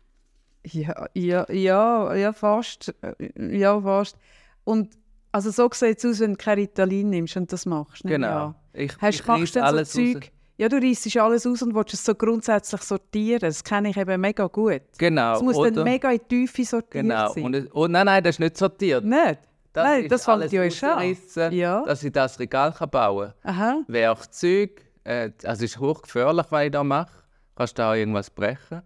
Ja, 0.72 1.07
ja, 1.14 1.46
ja, 1.52 2.14
ja, 2.14 2.33
fast. 2.33 2.94
Ja, 3.37 3.81
fast. 3.81 4.16
Und 4.64 4.96
also 5.31 5.50
so 5.50 5.68
sieht 5.72 5.98
es 5.98 6.05
aus, 6.05 6.20
wenn 6.20 6.33
du 6.33 6.37
kein 6.37 6.59
Ritalin 6.59 7.11
nimmst 7.11 7.37
und 7.37 7.52
das 7.52 7.66
machst. 7.66 8.05
nicht? 8.05 8.14
Genau. 8.14 8.26
Ja. 8.26 8.55
Ich, 8.72 8.92
Hast, 9.00 9.20
ich 9.20 9.26
machst 9.26 9.55
du 9.55 9.61
dann 9.61 9.68
alles 9.68 9.92
so 9.92 10.00
raus. 10.00 10.12
Zeug? 10.14 10.33
Ja, 10.59 10.68
du 10.68 10.76
reißt 10.79 11.16
alles 11.18 11.46
aus 11.46 11.62
und 11.62 11.74
willst 11.74 11.94
es 11.94 12.05
so 12.05 12.14
grundsätzlich 12.14 12.81
sortieren. 12.81 13.40
Das 13.40 13.62
kenne 13.62 13.90
ich 13.90 13.96
eben 13.96 14.20
mega 14.20 14.46
gut. 14.46 14.83
Genau. 14.96 15.37
Es 15.37 15.42
muss 15.42 15.57
oder? 15.57 15.70
dann 15.70 15.85
mega 15.85 16.11
in 16.11 16.20
die 16.31 16.46
Tiefe 16.46 16.64
sortiert 16.64 17.02
genau. 17.02 17.29
sein. 17.29 17.55
Es, 17.55 17.66
oh, 17.74 17.87
nein, 17.87 18.07
nein, 18.07 18.24
das 18.24 18.37
ist 18.37 18.40
nicht 18.40 18.57
sortiert. 18.57 19.05
Nicht? 19.05 19.38
Das 19.74 19.85
Nein, 19.85 20.09
das 20.09 20.24
fällt 20.24 20.52
ja 20.52 20.62
rausgerissen, 20.62 21.52
Ja. 21.52 21.85
dass 21.85 22.02
ich 22.02 22.11
das 22.11 22.38
Regal 22.40 22.72
kann 22.72 22.88
bauen 22.88 23.35
kann. 23.42 23.55
Aha. 23.55 23.83
Werkzeug, 23.88 24.83
äh, 25.05 25.31
also 25.44 25.64
es 25.64 25.72
ist 25.72 25.79
hochgefährlich, 25.79 26.46
was 26.48 26.64
ich 26.64 26.70
da 26.70 26.83
mache. 26.83 27.12
Kannst 27.55 27.79
da 27.79 27.90
auch 27.90 27.94
irgendwas 27.94 28.31
brechen. 28.31 28.81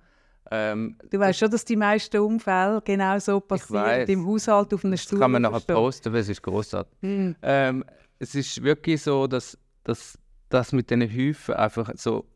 Ähm, 0.52 0.96
Du 1.10 1.18
weißt 1.18 1.38
schon, 1.38 1.50
dass 1.50 1.64
die 1.64 1.76
meisten 1.76 2.18
Unfälle 2.20 2.82
genau 2.84 3.18
so 3.18 3.38
passieren 3.40 3.84
weiss. 3.84 4.08
im 4.08 4.26
Haushalt 4.26 4.74
auf 4.74 4.84
einer 4.84 4.96
Stuhl. 4.96 5.18
kann 5.20 5.30
man 5.30 5.42
nachher 5.42 5.60
posten, 5.60 6.12
weil 6.12 6.20
es 6.20 6.28
ist 6.28 6.42
großartig. 6.42 6.92
Hm. 7.02 7.36
Ähm, 7.42 7.84
es 8.18 8.34
ist 8.34 8.62
wirklich 8.62 9.00
so, 9.02 9.26
dass 9.26 9.56
dass 9.84 10.18
das 10.48 10.72
mit 10.72 10.90
diesen 10.90 11.02
Häufen 11.08 11.54
einfach 11.54 11.90
so. 11.96 12.26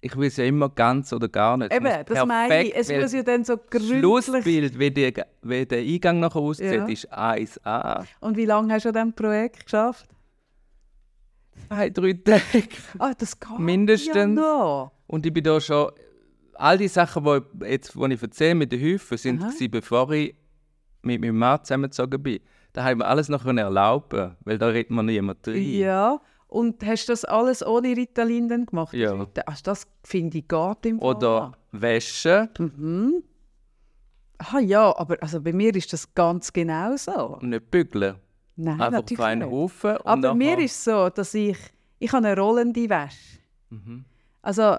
Ich 0.00 0.14
will 0.16 0.28
es 0.28 0.36
ja 0.36 0.44
immer 0.44 0.68
ganz 0.68 1.12
oder 1.12 1.28
gar 1.28 1.56
nicht. 1.56 1.72
Eben, 1.72 1.88
das 2.06 2.26
meine 2.26 2.64
ich. 2.64 2.76
Es 2.76 2.90
muss 2.92 3.12
ja 3.14 3.22
dann 3.22 3.42
so 3.42 3.56
Das 3.56 3.66
gründlich... 3.70 3.98
Schlussbild, 4.00 4.78
wie 4.78 4.90
der, 4.90 5.26
wie 5.42 5.64
der 5.66 5.78
Eingang 5.78 6.20
nachher 6.20 6.40
aussieht, 6.40 6.72
Ja. 6.74 6.84
ist 6.86 7.10
1A. 7.12 8.04
Und 8.20 8.36
wie 8.36 8.44
lange 8.44 8.72
hast 8.74 8.84
du 8.84 8.90
an 8.90 8.94
diesem 8.94 9.12
Projekt 9.14 9.64
geschafft? 9.64 10.06
Zwei, 11.68 11.88
drei 11.90 12.12
Tage. 12.12 12.68
Ah, 12.98 13.12
das 13.16 13.38
geht 13.40 13.58
Mindestens. 13.58 14.14
ja 14.14 14.26
noch. 14.26 14.92
Und 15.06 15.24
ich 15.26 15.32
bin 15.32 15.42
da 15.44 15.60
schon. 15.60 15.90
All 16.56 16.78
die 16.78 16.88
Sachen, 16.88 17.24
die 17.24 17.66
jetzt, 17.66 17.94
die 17.94 18.12
ich 18.12 18.22
erzähle 18.22 18.54
mit 18.54 18.72
den 18.72 18.82
Häufen, 18.82 19.16
sind 19.18 19.40
Aha. 19.42 19.48
gewesen, 19.50 19.70
bevor 19.70 20.10
ich 20.12 20.34
mit 21.02 21.20
meinem 21.20 21.38
Mann 21.38 21.62
zusammengezogen 21.64 22.22
bin. 22.22 22.40
Da 22.72 22.82
habe 22.82 22.92
ich 22.92 22.98
mir 22.98 23.06
alles 23.06 23.28
noch 23.28 23.42
können 23.44 23.58
erlauben, 23.58 24.36
weil 24.44 24.58
da 24.58 24.66
redet 24.68 24.90
man 24.90 25.06
niemand 25.06 25.46
rein. 25.46 25.62
Ja. 25.62 26.20
Und 26.48 26.84
hast 26.84 27.08
du 27.08 27.12
das 27.12 27.24
alles 27.24 27.64
ohne 27.66 27.88
Ritalin 27.96 28.48
dann 28.48 28.66
gemacht? 28.66 28.94
Ja. 28.94 29.12
Also 29.46 29.62
das 29.64 29.86
finde 30.04 30.38
ich 30.38 30.48
geht 30.48 30.86
im 30.86 30.98
Fall. 31.00 31.08
Oder 31.08 31.52
Wäsche 31.72 32.48
Mhm. 32.58 33.22
Ah 34.38 34.58
ja, 34.58 34.96
aber 34.96 35.16
also 35.20 35.40
bei 35.40 35.52
mir 35.52 35.74
ist 35.76 35.92
das 35.92 36.12
ganz 36.14 36.52
genau 36.52 36.96
so. 36.96 37.38
nicht 37.42 37.70
bügeln. 37.70 38.16
Nein, 38.56 38.74
Einfach 38.74 38.90
natürlich 38.92 39.18
auf 39.20 39.24
einen. 39.26 39.50
Haufen. 39.50 39.96
Aber 40.04 40.34
mir 40.34 40.52
nachher- 40.52 40.64
ist 40.64 40.72
es 40.76 40.84
so, 40.84 41.08
dass 41.08 41.34
ich, 41.34 41.56
ich 41.98 42.12
habe 42.12 42.26
eine 42.26 42.40
rollende 42.40 42.88
Wäsche. 42.88 43.38
Mhm. 43.70 44.04
Also 44.42 44.76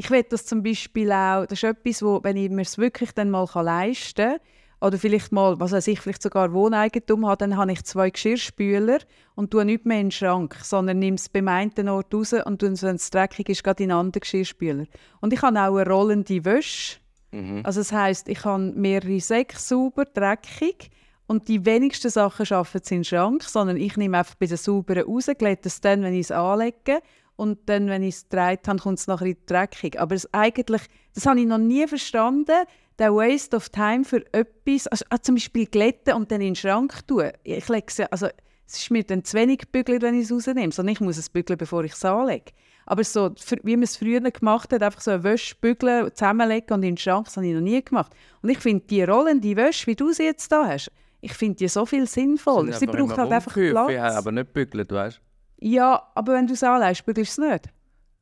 ich 0.00 0.10
will 0.10 0.22
das 0.22 0.46
zum 0.46 0.62
Beispiel 0.62 1.12
auch, 1.12 1.44
das 1.44 1.62
ist 1.62 1.64
etwas, 1.64 2.02
wo, 2.02 2.20
wenn 2.22 2.38
ich 2.38 2.48
mir 2.48 2.62
es 2.62 2.78
wirklich 2.78 3.12
dann 3.12 3.28
mal 3.28 3.46
leisten 3.54 4.30
kann, 4.30 4.40
oder 4.80 4.96
vielleicht 4.96 5.30
mal, 5.30 5.60
was 5.60 5.72
weiß 5.72 5.88
ich, 5.88 6.00
vielleicht 6.00 6.22
sogar 6.22 6.54
Wohneigentum 6.54 7.26
habe, 7.26 7.36
dann 7.36 7.58
habe 7.58 7.70
ich 7.72 7.84
zwei 7.84 8.08
Geschirrspüler 8.08 9.00
und 9.34 9.50
tue 9.50 9.66
nicht 9.66 9.84
mehr 9.84 10.00
in 10.00 10.06
den 10.06 10.10
Schrank, 10.10 10.56
sondern 10.62 11.00
nehme 11.00 11.16
es 11.16 11.28
beim 11.28 11.48
einen 11.48 11.90
Ort 11.90 12.14
raus 12.14 12.32
und 12.32 12.60
tue 12.60 12.70
es, 12.70 12.82
wenn 12.82 12.96
es 12.96 13.10
dreckig 13.10 13.50
ist, 13.50 13.62
gerade 13.62 13.82
in 13.82 13.90
einen 13.90 14.00
anderen 14.00 14.20
Geschirrspüler. 14.20 14.86
Und 15.20 15.34
ich 15.34 15.42
habe 15.42 15.60
auch 15.60 15.76
eine 15.76 15.86
rollende 15.86 16.46
Wäsche. 16.46 16.96
Mhm. 17.32 17.60
Also 17.62 17.80
das 17.80 17.92
heisst, 17.92 18.30
ich 18.30 18.42
habe 18.46 18.72
mehrere 18.74 19.20
Säcke 19.20 19.58
sauber, 19.58 20.06
dreckig 20.06 20.88
und 21.26 21.46
die 21.48 21.66
wenigsten 21.66 22.10
Sachen 22.10 22.46
schaffen 22.46 22.80
es 22.82 22.90
in 22.90 23.00
den 23.00 23.04
Schrank, 23.04 23.42
sondern 23.42 23.76
ich 23.76 23.98
nehme 23.98 24.16
einfach 24.16 24.36
bei 24.36 24.46
den 24.46 24.56
sauberen 24.56 25.04
raus, 25.04 25.28
glätte 25.36 25.68
es 25.68 25.82
dann, 25.82 26.02
wenn 26.02 26.14
ich 26.14 26.20
es 26.20 26.30
anlege 26.30 27.02
und 27.40 27.70
dann, 27.70 27.88
wenn 27.88 28.02
ich 28.02 28.16
es 28.16 28.28
gedreht 28.28 28.68
habe, 28.68 28.78
kommt 28.78 28.98
es 28.98 29.06
nachher 29.06 29.24
in 29.24 29.32
die 29.32 29.46
Dreckig. 29.46 29.98
Aber 29.98 30.14
das 30.14 30.28
eigentlich, 30.34 30.82
das 31.14 31.24
habe 31.24 31.40
ich 31.40 31.46
noch 31.46 31.56
nie 31.56 31.86
verstanden, 31.86 32.66
der 32.98 33.14
Waste 33.14 33.56
of 33.56 33.70
Time 33.70 34.04
für 34.04 34.22
etwas, 34.34 34.86
also 34.88 35.06
ah, 35.08 35.16
zum 35.22 35.36
Beispiel 35.36 35.64
glätten 35.64 36.12
und 36.12 36.30
dann 36.30 36.42
in 36.42 36.48
den 36.48 36.54
Schrank 36.54 37.06
tun. 37.06 37.30
Ich 37.42 37.66
lege 37.70 37.86
es 37.88 37.96
ja, 37.96 38.08
also 38.10 38.26
es 38.66 38.76
ist 38.76 38.90
mir 38.90 39.04
dann 39.04 39.24
zu 39.24 39.38
wenig 39.38 39.60
gebügelt, 39.60 40.02
wenn 40.02 40.16
ich 40.16 40.24
es 40.24 40.32
rausnehme, 40.32 40.70
sondern 40.70 40.92
ich 40.92 41.00
muss 41.00 41.16
es 41.16 41.30
bügeln, 41.30 41.56
bevor 41.56 41.82
ich 41.82 41.92
es 41.92 42.04
anlege. 42.04 42.52
Aber 42.84 43.02
so, 43.04 43.30
wie 43.62 43.76
man 43.76 43.84
es 43.84 43.96
früher 43.96 44.20
gemacht 44.20 44.70
hat, 44.70 44.82
einfach 44.82 45.00
so 45.00 45.12
eine 45.12 45.24
Wäsche 45.24 45.54
bügeln, 45.58 46.10
zusammenlegen 46.14 46.74
und 46.74 46.82
in 46.82 46.90
den 46.90 46.98
Schrank, 46.98 47.24
das 47.24 47.38
habe 47.38 47.46
ich 47.46 47.54
noch 47.54 47.62
nie 47.62 47.82
gemacht. 47.82 48.12
Und 48.42 48.50
ich 48.50 48.58
finde, 48.58 48.84
die 48.84 49.02
rollende 49.02 49.56
Wäsche, 49.56 49.86
wie 49.86 49.96
du 49.96 50.12
sie 50.12 50.24
jetzt 50.24 50.52
da 50.52 50.66
hast, 50.66 50.92
ich 51.22 51.32
finde 51.32 51.56
die 51.56 51.68
so 51.68 51.86
viel 51.86 52.06
sinnvoller. 52.06 52.74
Sie 52.74 52.86
braucht 52.86 53.16
halt 53.16 53.32
einfach. 53.32 53.54
Platz. 53.54 53.76
Habe 53.76 54.14
aber 54.14 54.32
nicht 54.32 54.52
bügelt, 54.52 54.92
weißt 54.92 55.16
du? 55.16 55.29
Ja, 55.60 56.02
aber 56.14 56.34
wenn 56.34 56.46
du 56.46 56.54
es 56.54 56.62
anlegst, 56.62 57.04
bügelst 57.04 57.38
du 57.38 57.42
es 57.42 57.50
nicht. 57.50 57.64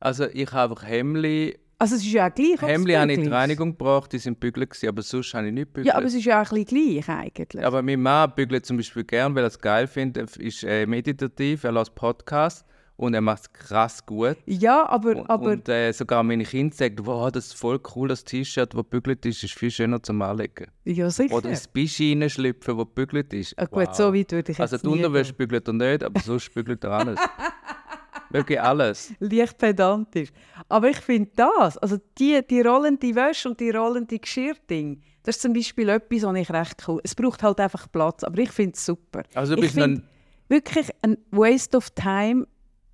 Also 0.00 0.26
ich 0.32 0.52
habe 0.52 0.72
einfach 0.72 0.86
Hemli. 0.86 1.58
Also 1.78 1.94
es 1.94 2.02
ist 2.02 2.12
ja 2.12 2.28
auch 2.28 2.34
gleich. 2.34 2.60
Hemli 2.60 2.94
habe 2.94 3.12
ich 3.12 3.18
in 3.18 3.24
die. 3.24 3.30
Reinigung 3.30 3.70
gebracht, 3.70 4.12
die 4.12 4.18
sind 4.18 4.40
bügelt 4.40 4.76
aber 4.84 5.02
sonst 5.02 5.32
habe 5.34 5.46
ich 5.46 5.52
nicht 5.52 5.72
bügelt. 5.72 5.86
Ja, 5.86 5.94
aber 5.94 6.06
es 6.06 6.14
ist 6.14 6.24
ja 6.24 6.42
auch 6.42 6.50
ein 6.50 6.64
bisschen 6.64 7.04
gleich 7.04 7.08
eigentlich. 7.08 7.64
Aber 7.64 7.82
mein 7.82 8.02
Mann 8.02 8.32
bügelt 8.34 8.66
zum 8.66 8.76
Beispiel 8.76 9.04
gern, 9.04 9.34
weil 9.34 9.44
er 9.44 9.48
es 9.48 9.60
geil 9.60 9.86
findet. 9.86 10.36
Ist 10.36 10.64
äh, 10.64 10.86
meditativ, 10.86 11.64
er 11.64 11.72
lässt 11.72 11.94
Podcasts 11.94 12.64
und 12.98 13.14
er 13.14 13.22
macht 13.22 13.42
es 13.44 13.52
krass 13.52 14.04
gut. 14.04 14.36
Ja, 14.44 14.86
aber, 14.88 15.16
Und, 15.16 15.30
aber 15.30 15.50
und 15.52 15.68
äh, 15.70 15.92
sogar 15.92 16.22
meine 16.22 16.44
Kinder 16.44 16.76
sagen, 16.76 16.96
wow, 17.06 17.32
das 17.32 17.46
ist 17.46 17.54
voll 17.56 17.80
cool, 17.96 18.08
das 18.08 18.22
T-Shirt, 18.24 18.74
das 18.74 18.84
bügelt 18.84 19.24
ist, 19.24 19.42
ist 19.42 19.54
viel 19.54 19.70
schöner 19.70 20.02
zum 20.02 20.20
Anlegen. 20.20 20.66
ja, 20.84 21.08
sicher. 21.08 21.34
Oder 21.34 21.48
ins 21.48 21.66
Bischi 21.66 22.12
reinschlüpfen, 22.12 22.76
das 22.76 22.86
bügelt 22.94 23.32
ist. 23.32 23.58
Ah, 23.58 23.64
gut, 23.64 23.86
Wow. 23.88 23.94
so 23.96 24.12
weit 24.14 24.30
würde 24.32 24.52
ich 24.52 24.58
jetzt 24.58 24.72
Also 24.72 24.76
die 24.78 24.88
Unterwäsche 24.88 25.32
bügelt 25.32 25.66
er 25.68 25.72
nicht, 25.74 26.04
aber 26.04 26.20
sonst 26.20 26.52
bügelt 26.52 26.84
er 26.84 26.90
alles. 26.90 27.18
Wirklich 28.30 28.60
alles. 28.60 29.12
leicht 29.20 29.56
pedantisch. 29.56 30.28
Aber 30.68 30.90
ich 30.90 30.98
finde 30.98 31.30
das, 31.34 31.78
also 31.78 31.96
die, 32.18 32.40
die 32.48 32.60
rollende 32.60 33.14
Wäsche 33.14 33.48
und 33.48 33.58
die 33.58 33.70
rollende 33.70 34.18
Geschirrding, 34.18 35.00
das 35.22 35.36
ist 35.36 35.42
zum 35.42 35.54
Beispiel 35.54 35.88
etwas, 35.88 36.22
was 36.24 36.36
ich 36.36 36.50
recht 36.50 36.84
cool 36.88 37.00
Es 37.04 37.14
braucht 37.14 37.42
halt 37.42 37.58
einfach 37.60 37.90
Platz, 37.90 38.24
aber 38.24 38.38
ich 38.42 38.50
finde 38.50 38.72
es 38.74 38.84
super. 38.84 39.22
Also 39.34 39.54
du 39.54 39.62
ich 39.62 39.68
bist 39.68 39.74
finde 39.80 40.00
dann, 40.00 40.08
wirklich 40.48 40.90
ein 41.02 41.16
Waste 41.30 41.76
of 41.78 41.88
Time, 41.90 42.46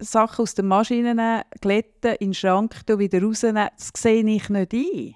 Sachen 0.04 0.42
aus 0.42 0.54
der 0.54 0.64
Maschine 0.64 1.14
nehmen, 1.14 1.42
glätten, 1.60 2.14
in 2.20 2.28
den 2.28 2.34
Schrank 2.34 2.86
tun, 2.86 2.98
wieder 2.98 3.22
rausnehmen, 3.22 3.68
das 3.76 3.90
sehe 3.96 4.22
ich 4.24 4.48
nicht 4.48 4.50
ein. 4.50 5.14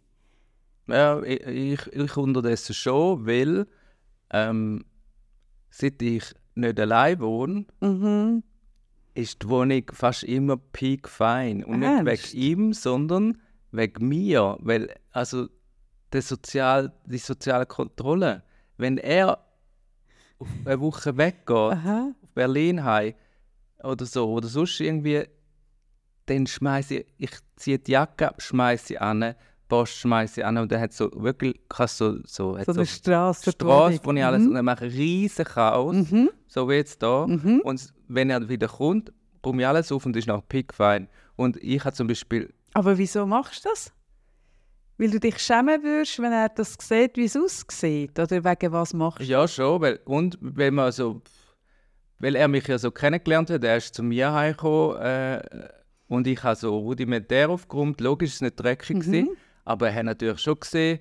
ja, 0.89 1.23
ich, 1.23 1.47
ich, 1.47 1.87
ich 1.93 2.17
unterdessen 2.17 2.75
schon, 2.75 3.27
weil 3.27 3.67
ähm, 4.31 4.85
seit 5.71 6.01
ich 6.03 6.25
nicht 6.55 6.79
allein 6.81 7.21
wohne, 7.21 7.65
Mhm. 7.81 8.43
ist 9.15 9.43
die 9.43 9.49
Wohnung 9.49 9.83
fast 9.93 10.25
immer 10.25 10.57
peak 10.57 11.09
fein. 11.09 11.65
Und 11.65 11.81
nicht 11.81 11.89
Ernst? 11.89 12.35
wegen 12.35 12.43
ihm, 12.43 12.73
sondern 12.73 13.39
wegen 13.73 14.09
mir. 14.09 14.57
Weil, 14.61 14.95
also, 15.13 15.49
der 16.13 16.23
Sozial, 16.23 16.93
die 17.05 17.19
soziale 17.19 17.67
Kontrolle. 17.67 18.43
Wenn 18.77 18.97
er 18.99 19.39
auf 20.39 20.49
eine 20.65 20.81
Woche 20.81 21.17
weggeht, 21.17 21.51
Aha. 21.51 22.13
auf 22.23 22.31
Berlin 22.35 22.83
heim 22.85 23.15
oder 23.83 24.07
so, 24.07 24.31
oder 24.33 24.49
sonst 24.49 24.81
irgendwie, 24.81 25.25
dann 26.27 26.47
schmeiße 26.47 26.97
ich, 26.97 27.07
ich 27.19 27.31
ziehe 27.57 27.79
die 27.79 27.93
Jacke 27.93 28.29
ab, 28.29 28.43
schmeiße 28.43 28.87
sie 28.89 28.99
an, 28.99 29.35
Post 29.69 29.95
schmeiße 29.97 30.41
ich 30.41 30.47
an 30.47 30.57
und 30.59 30.73
dann 30.73 30.81
hat 30.81 30.93
so 30.93 31.11
wirklich, 31.15 31.61
kannst 31.69 31.99
so, 31.99 32.19
so, 32.25 32.57
hat 32.59 32.67
So 32.67 32.73
so 32.73 32.81
eine 32.81 32.87
Straße. 32.87 33.53
Straße, 33.53 34.01
wo 34.03 34.13
ich 34.13 34.25
alles, 34.25 34.43
Mhm. 34.43 34.49
und 34.49 34.55
dann 34.55 34.65
mache 34.65 34.87
ich 34.87 34.95
riesen 34.95 35.45
Chaos, 35.45 35.95
Mhm. 36.11 36.31
so 36.47 36.69
wie 36.69 36.75
jetzt 36.75 37.03
da. 37.03 37.27
Mhm. 37.27 37.61
Und 37.65 37.93
wenn 38.09 38.31
er 38.31 38.49
wieder 38.49 38.69
kommt, 38.69 39.13
räume 39.45 39.63
ich 39.63 39.69
alles 39.69 39.93
auf 39.93 40.07
und 40.07 40.17
ist 40.17 40.27
noch 40.27 40.47
pickfein. 40.49 41.09
Und 41.37 41.57
ich 41.63 41.85
habe 41.85 41.95
zum 41.95 42.07
Beispiel, 42.07 42.53
Aber 42.75 42.97
wieso 42.97 43.27
machst 43.27 43.65
du 43.65 43.69
das? 43.69 43.93
Weil 44.97 45.11
du 45.11 45.21
dich 45.21 45.39
schämen 45.39 45.83
würdest, 45.83 46.19
wenn 46.19 46.33
er 46.33 46.49
das 46.49 46.77
sieht, 46.81 47.17
wie 47.17 47.25
es 47.25 47.37
aussieht? 47.37 48.19
Oder 48.19 48.43
wegen 48.43 48.73
was 48.73 48.93
machst 48.95 49.21
du? 49.21 49.25
ja 49.25 49.47
schon, 49.47 49.81
weil, 49.81 50.01
und 50.07 50.37
wenn 50.41 50.75
man 50.75 50.91
so, 50.93 51.21
weil 52.19 52.35
er 52.37 52.49
mich 52.49 52.67
ja 52.67 52.79
so 52.79 52.91
kennengelernt 52.91 53.51
hat, 53.51 53.65
er 53.65 53.77
ist 53.77 53.95
zu 53.95 54.03
mir 54.03 54.33
heimgekommen 54.33 54.97
äh, 55.01 55.41
und 56.09 56.27
ich 56.27 56.43
habe 56.43 56.57
so 56.57 56.77
rudimentär 56.79 57.51
aufgeräumt, 57.51 58.01
logisch 58.01 58.31
ist 58.31 58.35
es 58.37 58.41
nicht 58.43 58.57
dreckig 58.57 58.97
Mhm. 58.97 59.01
gewesen, 59.01 59.29
aber 59.65 59.89
er 59.89 59.95
hat 59.97 60.05
natürlich 60.05 60.41
schon 60.41 60.59
gesehen, 60.59 61.01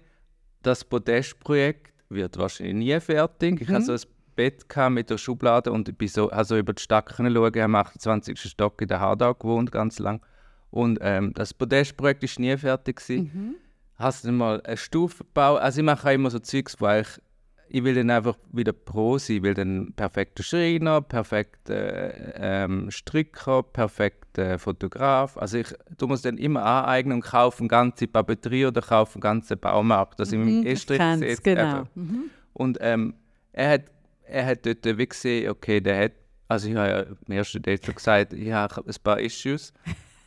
das 0.64 0.84
Podest-Projekt 0.84 1.94
wird 2.10 2.38
wahrscheinlich 2.38 2.76
nie 2.76 3.00
fertig. 3.00 3.62
Ich 3.62 3.68
Mhm. 3.70 3.74
hatte 3.74 3.86
so 3.86 3.94
ein 3.94 4.00
Bett 4.36 4.70
gehabt 4.70 4.94
mit 4.94 5.10
der 5.10 5.18
Schublade 5.18 5.72
und 5.72 5.90
ich 5.90 5.98
bin 5.98 6.08
so, 6.08 6.30
also 6.30 6.58
über 6.58 6.74
die 6.74 6.82
Stadt 6.82 7.12
schauen. 7.16 7.28
Ich 7.28 7.36
habe 7.38 7.64
am 7.64 7.76
28. 7.76 8.38
Stock 8.50 8.82
in 8.82 8.88
der 8.88 9.00
Hardau 9.00 9.34
gewohnt, 9.34 9.72
ganz 9.72 10.00
lang. 10.00 10.22
Und 10.70 11.00
ähm, 11.02 11.34
das 11.34 11.54
Podest-Projekt 11.54 12.24
ist 12.24 12.40
nie 12.40 12.56
fertig 12.58 12.98
gewesen. 12.98 13.32
Mhm. 13.34 13.56
Hast 13.96 14.26
du 14.26 14.32
mal 14.32 14.62
eine 14.62 14.78
Stufe 14.78 15.24
gebaut? 15.24 15.60
Also 15.62 15.80
ich 15.80 15.86
mache 15.86 16.14
immer 16.14 16.30
so 16.30 16.38
Zeugs, 16.40 16.80
weil 16.80 17.02
ich, 17.02 17.08
ich 17.70 17.84
will 17.84 17.96
dann 17.96 18.10
einfach 18.10 18.38
wieder 18.52 18.74
pro 18.74 19.18
sein. 19.18 19.38
Ich 19.38 19.44
will 19.44 19.54
dann 19.54 19.94
perfekter 19.96 20.44
Schreiner, 20.44 21.02
perfekter 21.02 22.34
ähm, 22.36 22.90
Stricker, 22.92 23.64
perfekter 23.64 24.60
Fotograf. 24.60 25.38
Also 25.38 25.58
ich 25.58 25.68
mir 26.08 26.14
es 26.16 26.22
dann 26.22 26.38
immer 26.38 26.64
aneignen 26.66 27.16
und 27.18 27.22
kaufe 27.24 27.60
eine 27.62 27.68
ganze 27.68 28.08
Papeterie 28.08 28.66
oder 28.68 28.82
kaufe 28.82 29.16
einen 29.16 29.22
ganzen 29.22 29.58
Baumarkt. 29.60 30.20
dass 30.20 30.32
ich 30.32 30.38
Mhm, 30.38 30.48
im 30.48 30.62
ich 30.62 30.74
Estrich 30.74 31.02
sitze. 31.20 31.42
genau. 31.44 31.84
Mhm. 31.96 32.30
Und 32.54 32.78
ähm, 32.82 33.14
er, 33.52 33.70
hat, 33.72 33.82
er 34.26 34.46
hat 34.46 34.66
dort 34.66 34.86
wie 34.98 35.08
gesehen, 35.08 35.50
okay, 35.50 35.80
der 35.82 36.06
hat, 36.06 36.12
also 36.48 36.68
ich 36.70 36.76
habe 36.76 36.90
ja 36.90 37.00
im 37.02 37.34
ersten 37.34 37.62
Date 37.62 37.86
schon 37.86 37.96
gesagt, 37.96 38.34
ich 38.34 38.52
habe 38.52 38.84
ein 38.86 38.96
paar 39.04 39.20
Issues. 39.20 39.74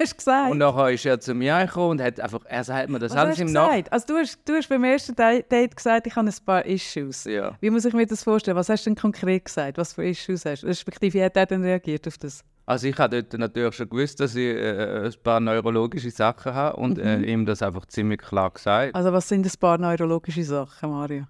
Hast 0.01 0.17
gesagt? 0.17 0.51
Und 0.51 0.59
nachher 0.59 0.91
ist 0.91 1.05
er 1.05 1.21
zu 1.21 1.35
mir 1.35 1.67
gekommen 1.67 1.91
und 1.91 2.03
hat 2.03 2.19
einfach, 2.21 2.41
er 2.47 2.65
sagt 2.65 2.89
mir 2.89 2.99
das 2.99 3.13
was 3.13 3.19
alles 3.19 3.33
hast 3.33 3.41
im 3.41 3.53
Nach... 3.53 3.69
gesagt? 3.69 3.93
Also 3.93 4.07
du 4.07 4.15
hast, 4.17 4.39
du 4.47 4.55
hast 4.55 4.69
beim 4.69 4.85
ersten 4.85 5.15
Date 5.15 5.77
gesagt, 5.77 6.07
ich 6.07 6.17
habe 6.17 6.27
ein 6.27 6.35
paar 6.47 6.65
Issues. 6.65 7.25
Ja. 7.25 7.57
Wie 7.61 7.69
muss 7.69 7.85
ich 7.85 7.93
mir 7.93 8.07
das 8.07 8.25
vorstellen? 8.25 8.57
Was 8.57 8.71
hast 8.71 8.87
du 8.87 8.91
denn 8.91 8.97
konkret 8.97 9.45
gesagt? 9.45 9.77
Was 9.77 9.93
für 9.93 10.05
Issues 10.07 10.47
hast 10.47 10.63
du? 10.63 10.69
Respektive, 10.69 11.19
wie 11.19 11.25
hat 11.25 11.37
er 11.37 11.45
denn 11.45 11.63
reagiert 11.63 12.09
auf 12.09 12.17
das? 12.17 12.43
Also 12.65 12.87
ich 12.87 12.97
habe 12.99 13.23
dort 13.23 13.39
natürlich 13.39 13.75
schon 13.75 13.91
gewusst, 13.91 14.21
dass 14.21 14.35
ich 14.35 14.57
äh, 14.57 15.07
ein 15.07 15.15
paar 15.23 15.41
neurologische 15.41 16.11
Sachen 16.11 16.55
habe 16.55 16.77
und 16.77 16.99
äh, 16.99 17.21
ihm 17.21 17.45
das 17.45 17.63
einfach 17.63 17.85
ziemlich 17.87 18.21
klar 18.21 18.51
gesagt. 18.51 18.95
Also 18.95 19.13
was 19.13 19.29
sind 19.29 19.45
ein 19.45 19.53
paar 19.59 19.77
neurologische 19.77 20.45
Sachen, 20.45 20.91
Mario? 20.91 21.25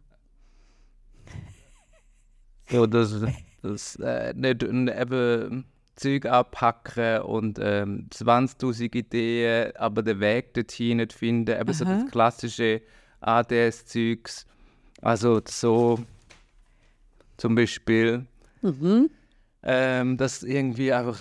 Ja, 2.68 2.86
dass 2.86 3.20
das 3.62 3.96
äh, 3.96 4.32
nicht 4.34 4.62
äh, 4.62 5.02
eben 5.02 5.64
Zeug 6.00 6.26
abhacken 6.26 7.22
und 7.22 7.58
ähm, 7.60 8.06
20'000 8.12 8.94
Ideen, 8.96 9.76
aber 9.76 10.02
den 10.02 10.18
Weg 10.20 10.54
dorthin 10.54 10.96
nicht 10.98 11.12
finden. 11.12 11.58
Eben 11.60 11.72
so 11.72 11.84
Aha. 11.84 12.00
das 12.02 12.10
klassische 12.10 12.80
ADS-Zeugs. 13.20 14.46
Also 15.02 15.40
so 15.46 15.98
zum 17.36 17.54
Beispiel, 17.54 18.26
Mhm. 18.62 19.10
ähm, 19.62 20.16
dass 20.16 20.42
irgendwie 20.42 20.92
einfach 20.92 21.18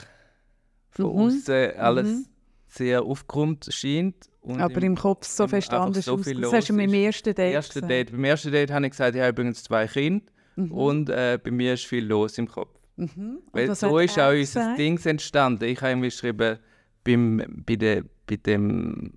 von 0.91 1.05
Mhm. 1.05 1.11
außen 1.19 1.75
alles 1.77 2.07
Mhm. 2.07 2.25
sehr 2.67 3.03
aufgeräumt 3.03 3.67
scheint. 3.71 4.15
Aber 4.43 4.81
im 4.81 4.95
Kopf 4.95 5.25
so 5.27 5.43
im- 5.43 5.49
fest 5.49 5.73
anders 5.73 6.05
so 6.05 6.17
viel 6.17 6.39
Das 6.41 6.53
hast 6.53 6.69
du 6.69 6.73
im 6.73 6.79
ist. 6.79 6.93
ersten 6.93 7.35
Date 7.35 7.53
erste. 7.53 7.81
Date. 7.81 8.11
Beim 8.11 8.23
ersten 8.23 8.51
Date 8.51 8.71
habe 8.71 8.85
ich 8.85 8.91
gesagt, 8.91 9.15
ich 9.15 9.21
habe 9.21 9.31
übrigens 9.31 9.63
zwei 9.63 9.87
Kinder 9.87 10.25
Mhm. 10.55 10.71
und 10.71 11.09
äh, 11.09 11.37
bei 11.43 11.51
mir 11.51 11.73
ist 11.73 11.85
viel 11.85 12.05
los 12.05 12.37
im 12.37 12.47
Kopf. 12.47 12.78
Mhm. 12.99 13.39
Weil 13.53 13.73
so 13.75 13.97
ist 13.99 14.19
auch 14.19 14.31
unser? 14.31 14.75
Ding 14.75 14.99
entstanden. 15.05 15.63
Ich 15.65 15.81
habe 15.81 15.93
ihm 15.93 16.01
geschrieben, 16.01 16.57
beim, 17.03 17.63
bei, 17.65 17.75
de, 17.75 18.03
bei 18.27 18.35
dem 18.35 19.13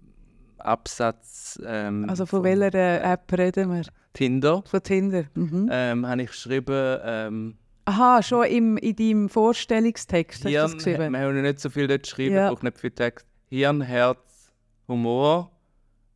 Absatz 0.58 1.60
ähm, 1.66 2.06
Also 2.08 2.26
von 2.26 2.42
welcher 2.44 2.72
äh, 2.74 3.12
App 3.12 3.32
reden 3.36 3.70
wir? 3.72 3.82
Tinder 4.12 4.62
Von 4.66 4.82
Tinder. 4.82 5.24
Mhm. 5.34 5.68
ähm, 5.72 6.06
habe 6.06 6.22
ich 6.22 6.28
geschrieben, 6.30 6.98
ähm, 7.04 7.56
Aha, 7.84 8.22
schon 8.22 8.44
im, 8.46 8.76
in 8.76 8.94
deinem 8.94 9.28
Vorstellungstext 9.28 10.44
hast 10.44 10.52
du 10.52 10.52
das 10.52 10.70
Hirn, 10.70 10.78
geschrieben? 10.78 11.12
wir 11.12 11.18
haben 11.20 11.42
nicht 11.42 11.58
so 11.58 11.68
viel 11.68 11.88
dort 11.88 12.04
geschrieben, 12.04 12.36
Ja. 12.36 12.48
braucht 12.50 12.62
nicht 12.62 12.78
viel 12.78 12.92
Text. 12.92 13.26
Hirn, 13.50 13.80
Herz, 13.80 14.52
Humor, 14.86 15.50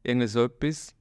irgendwie 0.05 0.29
so 0.29 0.45
etwas. 0.45 0.95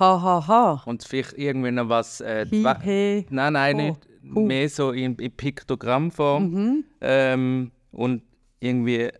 Ha, 0.00 0.20
ha, 0.22 0.46
ha. 0.48 0.82
Und 0.86 1.04
vielleicht 1.04 1.34
irgendwie 1.34 1.70
noch 1.70 1.88
was... 1.88 2.20
Äh, 2.20 2.46
Hi, 2.50 2.74
he. 2.82 3.26
Nein, 3.30 3.52
nein, 3.52 3.76
Oh, 3.76 3.82
nicht. 3.82 4.08
Hu. 4.34 4.46
Mehr 4.46 4.68
so 4.68 4.92
in, 4.92 5.14
in 5.16 5.30
Piktogrammform. 5.32 6.50
Mhm. 6.50 6.84
Ähm, 7.00 7.70
und 7.92 8.22
irgendwie 8.60 9.10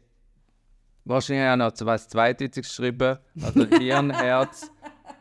wahrscheinlich 1.04 1.48
auch 1.48 1.56
noch 1.56 1.86
was 1.86 2.08
Zweideutig 2.08 2.64
geschrieben. 2.64 3.18
Also 3.42 3.66
Hirn, 3.78 4.10
Herz, 4.10 4.70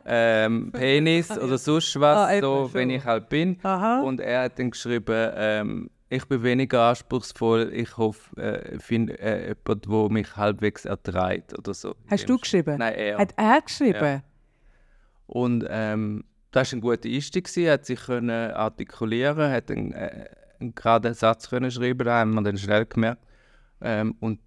ähm, 0.05 0.71
Penis 0.73 1.31
oder 1.31 1.57
sonst 1.57 1.99
was, 1.99 2.17
Ah, 2.17 2.39
so, 2.39 2.65
schon. 2.65 2.73
wenn 2.73 2.89
ich 2.89 3.03
halt 3.05 3.29
bin. 3.29 3.57
Aha. 3.63 4.01
Und 4.01 4.19
er 4.19 4.43
hat 4.43 4.59
dann 4.59 4.71
geschrieben, 4.71 5.31
ähm, 5.35 5.89
ich 6.11 6.25
bin 6.27 6.41
weniger 6.41 6.89
anspruchsvoll, 6.89 7.71
ich 7.73 7.95
hoffe, 7.97 8.35
äh, 8.41 8.75
ich 8.75 8.81
finde 8.83 9.19
äh, 9.19 9.49
jemand, 9.49 9.85
der 9.85 10.09
mich 10.09 10.35
halbwegs 10.35 10.85
erträgt 10.85 11.57
oder 11.57 11.73
so. 11.73 11.95
Hast 12.09 12.27
du 12.27 12.37
geschrieben? 12.37 12.77
Nein, 12.79 12.95
er. 12.95 13.17
Hat 13.19 13.33
er 13.37 13.61
geschrieben? 13.61 14.23
Und 15.27 15.65
ähm, 15.69 16.23
das 16.51 16.71
war 16.71 16.77
ein 16.77 16.81
guter 16.81 17.07
Einstieg, 17.09 17.45
gewesen, 17.45 17.63
er 17.65 17.73
hat 17.73 17.85
sich 17.85 17.99
können 17.99 18.51
artikulieren, 18.51 19.51
hat 19.51 19.69
einen, 19.71 19.91
äh, 19.93 20.25
einen 20.59 20.75
geraden 20.75 21.13
Satz 21.13 21.49
können 21.49 21.71
schreiben, 21.71 22.05
das 22.05 22.13
haben 22.13 22.33
wir 22.33 22.41
dann 22.43 22.57
schnell 22.57 22.85
gemerkt. 22.85 23.21
Ähm, 23.81 24.15
und 24.19 24.39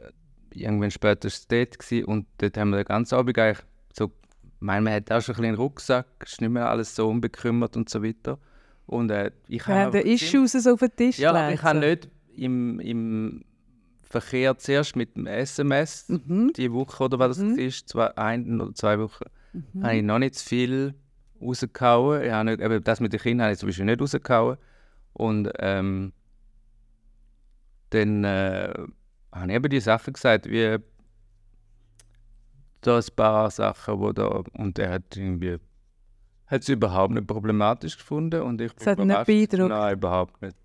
äh, 0.00 0.10
irgendwann 0.58 0.90
später 0.90 1.24
war 1.24 1.28
es 1.28 1.46
dort 1.46 1.78
gewesen, 1.78 2.04
und 2.06 2.26
dort 2.38 2.56
haben 2.56 2.70
wir 2.70 2.78
den 2.78 2.84
ganzen 2.86 3.14
Abend 3.14 3.38
eigentlich 3.38 3.64
so, 3.92 4.06
ich 4.06 4.60
meine, 4.60 4.80
man 4.82 4.92
hat 4.94 5.10
auch 5.12 5.20
schon 5.20 5.34
ein 5.34 5.36
bisschen 5.36 5.44
einen 5.46 5.56
Rucksack, 5.56 6.06
ist 6.24 6.40
nicht 6.40 6.50
mehr 6.50 6.68
alles 6.68 6.94
so 6.94 7.08
unbekümmert 7.08 7.76
und 7.76 7.88
so 7.88 8.02
weiter. 8.02 8.38
Und 8.86 9.10
äh, 9.10 9.30
ich 9.48 9.66
Wir 9.66 9.74
haben 9.74 9.86
einfach 9.88 10.00
den 10.02 10.12
Issues 10.12 10.52
so 10.52 10.72
auf 10.74 10.80
den 10.80 10.94
Tisch 10.96 11.18
Ja, 11.18 11.30
aber 11.30 11.52
ich 11.52 11.62
habe 11.62 11.78
nicht 11.80 12.08
im, 12.36 12.78
im 12.80 13.44
Verkehr 14.02 14.56
zuerst 14.58 14.94
mit 14.96 15.16
dem 15.16 15.26
SMS, 15.26 16.08
Mhm. 16.08 16.52
die 16.56 16.72
Woche 16.72 17.02
oder 17.04 17.18
was 17.18 17.38
Mhm. 17.38 17.56
das 17.56 17.58
ist, 17.58 17.88
zwei, 17.88 18.16
ein 18.16 18.60
oder 18.60 18.74
zwei 18.74 18.98
Wochen, 19.00 19.24
Mhm. 19.52 19.82
habe 19.82 19.96
ich 19.96 20.02
noch 20.04 20.18
nicht 20.18 20.34
zu 20.36 20.44
viel 20.44 20.94
rausgehauen. 21.40 22.22
Ich 22.22 22.30
habe 22.30 22.50
nicht, 22.50 22.60
eben 22.60 22.84
das 22.84 23.00
mit 23.00 23.12
den 23.12 23.20
Kindern 23.20 23.46
habe 23.46 23.52
ich 23.52 23.58
zum 23.58 23.68
Beispiel 23.68 23.84
nicht 23.84 24.00
rausgehauen. 24.00 24.56
Und 25.12 25.50
ähm, 25.58 26.12
dann 27.90 28.24
äh, 28.24 28.74
habe 29.32 29.48
ich 29.48 29.54
eben 29.54 29.70
die 29.70 29.80
Sachen 29.80 30.12
gesagt, 30.12 30.48
wie 30.50 30.78
da 32.80 32.96
ein 32.96 33.04
paar 33.16 33.50
Sachen, 33.50 33.98
wo 33.98 34.12
da, 34.12 34.42
und 34.52 34.78
er 34.78 34.90
hat 34.90 35.16
irgendwie 35.16 35.58
hat 36.46 36.62
es 36.62 36.68
überhaupt 36.68 37.12
nicht 37.12 37.26
problematisch 37.26 37.96
gefunden 37.96 38.42
und 38.42 38.60
ich 38.60 38.72
Das 38.74 38.86
hat 38.86 38.98
nicht 38.98 39.26
beeindruckt? 39.26 39.68
Nein, 39.68 39.94
überhaupt 39.94 40.40
nicht. 40.42 40.56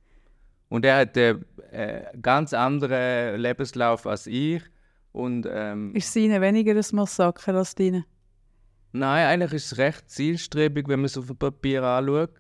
Und 0.70 0.86
er 0.86 0.98
hat 1.00 1.18
einen 1.18 1.44
äh, 1.72 2.04
ganz 2.22 2.54
anderen 2.54 3.42
Lebenslauf 3.42 4.06
als 4.06 4.28
ich 4.28 4.64
und 5.12 5.48
ähm, 5.50 5.94
Ist 5.96 6.14
seine 6.14 6.40
weniger 6.40 6.74
ein 6.74 6.86
Massaker 6.94 7.56
als 7.56 7.76
deine? 7.76 8.06
Nein, 8.94 9.28
eigentlich 9.28 9.54
ist 9.54 9.72
es 9.72 9.78
recht 9.78 10.10
zielstrebig, 10.10 10.88
wenn 10.88 11.00
man 11.00 11.06
es 11.06 11.18
auf 11.18 11.28
dem 11.28 11.38
Papier 11.38 11.84
anschaut. 11.84 12.32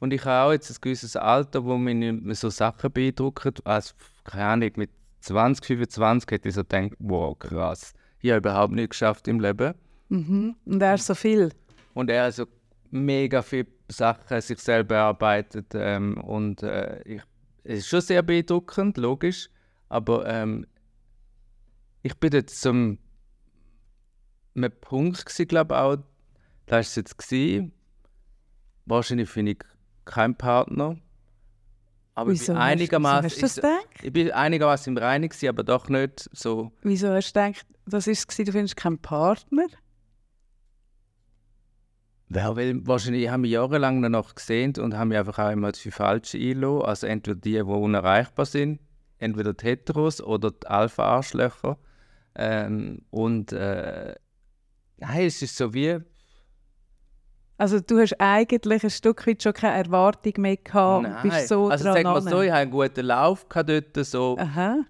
Und 0.00 0.12
ich 0.12 0.24
habe 0.24 0.48
auch 0.48 0.52
jetzt 0.52 0.70
ein 0.70 0.76
gewisses 0.80 1.16
Alter, 1.16 1.64
wo 1.64 1.76
mich 1.76 1.94
nicht 1.94 2.22
mehr 2.22 2.34
so 2.34 2.50
Sachen 2.50 2.92
beeindrucken. 2.92 3.54
Also, 3.64 3.94
keine 4.24 4.44
Ahnung, 4.44 4.70
mit 4.76 4.90
20, 5.20 5.64
25 5.64 6.30
hätte 6.30 6.48
ich 6.48 6.54
so 6.54 6.62
gedacht, 6.62 6.92
wow, 6.98 7.36
krass. 7.38 7.94
Ich 8.20 8.30
habe 8.30 8.38
überhaupt 8.38 8.72
nicht 8.72 8.90
geschafft 8.90 9.26
im 9.28 9.40
Leben. 9.40 9.74
Mhm. 10.08 10.56
Und 10.64 10.82
er 10.82 10.98
so 10.98 11.14
viel? 11.14 11.50
Und 11.94 12.10
er 12.10 12.26
hat 12.26 12.34
so 12.34 12.46
mega 12.90 13.42
viele 13.42 13.66
Sachen 13.88 14.40
sich 14.40 14.58
selber 14.58 14.96
erarbeitet. 14.96 15.66
Ähm, 15.74 16.18
und 16.18 16.62
äh, 16.62 17.02
ich, 17.02 17.22
es 17.64 17.80
ist 17.80 17.88
schon 17.88 18.00
sehr 18.00 18.22
beeindruckend, 18.22 18.96
logisch. 18.98 19.50
Aber 19.88 20.26
ähm, 20.26 20.66
ich 22.02 22.14
bin 22.16 22.30
dort 22.30 22.50
zum 22.50 22.98
einem 24.54 24.72
Punkt 24.80 25.24
glaube 25.48 25.76
auch. 25.78 25.96
Da 26.66 26.72
war 26.72 26.80
es 26.80 26.94
jetzt 26.96 27.16
gsi. 27.18 27.70
Wahrscheinlich 28.86 29.28
finde 29.28 29.52
ich 29.52 29.58
keinen 30.04 30.34
Partner. 30.34 30.96
Aber 32.14 32.32
ich 32.32 32.40
Wieso 32.40 32.52
bin 32.52 32.60
hast- 32.60 32.66
einigermaßen. 32.68 33.24
hast 33.24 33.36
du 33.36 33.40
das 33.42 33.56
ich, 33.58 33.62
gedacht? 33.62 33.86
ich 34.02 34.12
bin 34.12 34.30
einigermaßen 34.32 34.92
im 34.96 34.98
Reinen 35.02 35.28
gsi, 35.28 35.48
aber 35.48 35.62
doch 35.62 35.88
nicht 35.88 36.28
so. 36.32 36.72
Wieso 36.82 37.08
hast 37.10 37.32
du 37.34 37.40
gedacht, 37.40 37.66
das 37.86 38.06
ist 38.06 38.18
es, 38.18 38.26
gewesen, 38.26 38.44
du 38.46 38.52
findest 38.52 38.76
keinen 38.76 38.98
Partner? 38.98 39.66
Ja, 42.30 42.54
weil 42.56 42.86
wahrscheinlich 42.86 43.22
ich 43.22 43.28
habe 43.30 43.42
mich 43.42 43.52
jahrelang 43.52 44.02
danach 44.02 44.34
gesehen 44.34 44.74
und 44.78 44.94
habe 44.94 45.06
mich 45.06 45.18
einfach 45.18 45.38
auch 45.38 45.50
immer 45.50 45.72
für 45.72 45.90
falsche 45.90 46.38
einlassen. 46.38 46.82
Also 46.84 47.06
entweder 47.06 47.36
die, 47.36 47.52
die 47.52 47.62
unerreichbar 47.62 48.44
sind, 48.44 48.80
entweder 49.18 49.54
die 49.54 49.64
Heteros 49.64 50.20
oder 50.22 50.50
die 50.50 50.66
Alpha-Arschlöcher. 50.66 51.78
Ähm, 52.34 53.02
und 53.10 53.52
äh, 53.52 54.14
nein, 54.98 55.26
es 55.26 55.40
ist 55.42 55.56
so 55.56 55.72
wie, 55.74 55.98
Also 57.56 57.80
du 57.80 57.98
hast 57.98 58.14
eigentlich 58.20 58.84
ein 58.84 58.90
Stück 58.90 59.26
weit 59.26 59.42
schon 59.42 59.52
keine 59.52 59.76
Erwartung 59.84 60.32
mehr 60.38 60.56
gehabt. 60.56 61.02
nein. 61.02 61.22
Bist 61.22 61.48
so 61.48 61.68
also 61.68 61.84
sag 61.84 62.04
mal 62.04 62.20
so, 62.22 62.40
ich 62.42 62.50
hatte 62.50 62.60
einen 62.62 62.70
guten 62.70 63.06
Lauf 63.06 63.48
gehabt 63.48 63.68
dort, 63.68 64.06
so 64.06 64.36
Aha. 64.38 64.84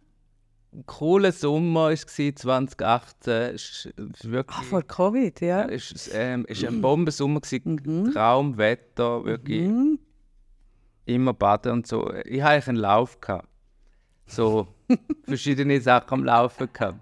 ein 0.75 0.85
cooler 0.87 1.33
Sommer 1.33 1.85
war 1.85 1.93
es 1.93 2.05
2018. 2.07 3.33
Es 3.55 3.87
ist 3.97 4.31
wirklich... 4.31 4.59
Ah, 4.59 4.63
vor 4.63 4.83
Covid, 4.83 5.41
Ja, 5.41 5.65
es 5.67 5.93
ist, 5.93 6.11
ähm, 6.13 6.45
ist 6.47 6.63
ein 6.65 6.81
Bombensommer, 6.83 7.41
Mhm. 7.65 8.13
Traumwetter, 8.13 9.25
wirklich 9.25 9.67
Mhm. 9.69 9.99
immer 11.07 11.33
baden 11.33 11.73
und 11.73 11.87
so. 11.87 12.13
Ich 12.25 12.43
hatte 12.43 12.53
eigentlich 12.53 12.69
einen 12.69 12.79
Lauf. 12.79 13.19
Gehabt. 13.21 13.49
So 14.27 14.69
verschiedene 15.25 15.81
Sachen 15.81 16.13
am 16.21 16.25
Laufen. 16.25 16.69
Gehabt. 16.71 17.01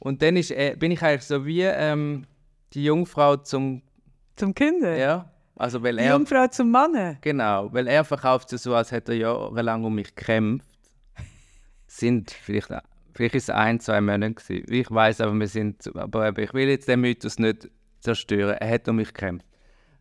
Und 0.00 0.22
dann 0.22 0.36
ist, 0.36 0.50
äh, 0.50 0.74
bin 0.78 0.90
ich 0.90 1.02
eigentlich 1.02 1.22
so 1.24 1.46
wie 1.46 1.60
ähm, 1.62 2.26
die 2.72 2.84
Jungfrau 2.84 3.36
zum. 3.36 3.82
Zum 4.36 4.54
Kinder? 4.54 4.96
Ja, 4.96 5.30
also 5.56 5.82
weil 5.82 5.96
Die 5.96 6.02
er. 6.04 6.14
Jungfrau 6.14 6.46
zum 6.48 6.70
Mann? 6.70 7.18
Genau, 7.20 7.72
weil 7.72 7.86
er 7.86 8.04
verkauft 8.04 8.52
es 8.54 8.62
so, 8.64 8.74
als 8.74 8.90
hätte 8.90 9.12
er 9.12 9.18
jahrelang 9.18 9.84
um 9.84 9.94
mich 9.94 10.14
gekämpft. 10.16 10.66
Sind 11.86 12.30
vielleicht, 12.30 12.70
vielleicht 13.14 13.34
ist 13.34 13.44
es 13.44 13.50
ein, 13.54 13.78
zwei 13.80 14.00
Monate 14.00 14.34
gewesen. 14.34 14.64
Ich 14.72 14.90
weiß, 14.90 15.20
aber 15.20 15.34
wir 15.34 15.48
sind, 15.48 15.94
aber 15.96 16.36
ich 16.38 16.54
will 16.54 16.68
jetzt 16.70 16.88
den 16.88 17.00
Mythos 17.02 17.38
nicht 17.38 17.68
zerstören. 18.00 18.56
Er 18.58 18.70
hat 18.70 18.88
um 18.88 18.96
mich 18.96 19.12
gekämpft. 19.12 19.46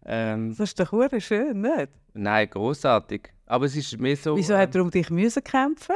Ähm, 0.05 0.49
Das 0.51 0.59
ist 0.69 0.79
doch 0.79 0.91
hure 0.93 1.19
schön, 1.19 1.59
nicht? 1.61 1.89
nein, 2.13 2.49
großartig. 2.49 3.33
Aber 3.45 3.65
es 3.65 3.75
ist 3.75 3.99
mehr 3.99 4.15
so. 4.15 4.37
Wieso 4.37 4.53
äh, 4.53 4.59
hat 4.59 4.75
er 4.75 4.81
um 4.83 4.91
dich 4.91 5.09
müssen 5.09 5.43
kämpfen? 5.43 5.95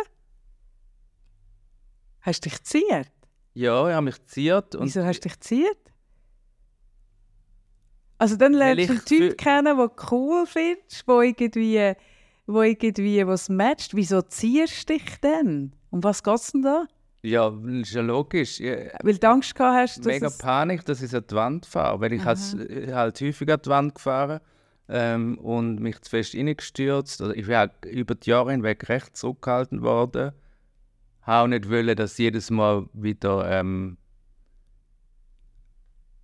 Hast 2.21 2.43
du 2.45 2.49
dich 2.49 2.57
geziert? 2.57 3.09
Ja, 3.53 3.87
ich 3.87 3.93
habe 3.93 4.05
mich 4.05 4.17
geziert 4.17 4.75
und 4.75 4.85
Wieso 4.85 5.03
hast 5.03 5.19
du 5.19 5.29
dich 5.29 5.39
geziert? 5.39 5.77
Also 8.17 8.35
dann 8.35 8.53
lernst 8.53 8.89
du 8.89 8.93
einen 8.93 9.05
Typ 9.05 9.37
kennen, 9.37 9.77
den 9.77 9.77
du 9.77 9.89
cool 10.11 10.45
findest, 10.45 11.07
wo 11.07 11.21
irgendwie, 11.21 11.93
wo 12.45 12.61
irgendwie 12.61 13.27
was 13.27 13.49
matcht. 13.49 13.95
Wieso 13.95 14.21
ziehst 14.21 14.89
du 14.89 14.93
dich 14.93 15.19
denn? 15.21 15.75
Um 15.89 16.03
was 16.03 16.23
geht 16.23 16.35
es 16.35 16.51
denn 16.51 16.61
da? 16.61 16.87
ja, 17.23 17.49
das 17.49 17.87
ist 17.87 17.93
ja 17.93 18.01
logisch. 18.01 18.59
Weil 18.59 19.17
du 19.17 19.29
Angst 19.29 19.55
gehabt 19.55 19.75
hast, 19.75 19.97
dass 19.99 20.05
mega. 20.05 20.29
Panik, 20.29 20.85
dass 20.85 21.01
ich 21.01 21.15
an 21.15 21.23
die 21.29 21.35
Wand 21.35 21.65
fahre, 21.65 22.01
weil 22.01 22.13
ich 22.13 22.21
äh, 22.21 22.93
halt 22.93 23.19
häufig 23.21 23.49
an 23.51 23.59
die 23.63 23.69
Wand 23.69 23.95
gefahren 23.95 24.41
ähm, 24.89 25.37
und 25.37 25.79
mich 25.79 26.01
zu 26.01 26.09
fest 26.09 26.35
reingestürzt. 26.35 27.21
Oder 27.21 27.35
ich 27.35 27.47
bin 27.47 27.69
über 27.89 28.15
die 28.15 28.29
Jahre 28.29 28.51
hinweg 28.51 28.87
recht 28.89 29.15
zurückgehalten 29.15 29.81
worden. 29.81 30.33
Auch 31.25 31.47
nicht 31.47 31.69
wollen, 31.69 31.95
dass 31.95 32.17
jedes 32.17 32.49
Mal 32.49 32.87
wieder 32.93 33.49
ähm, 33.49 33.97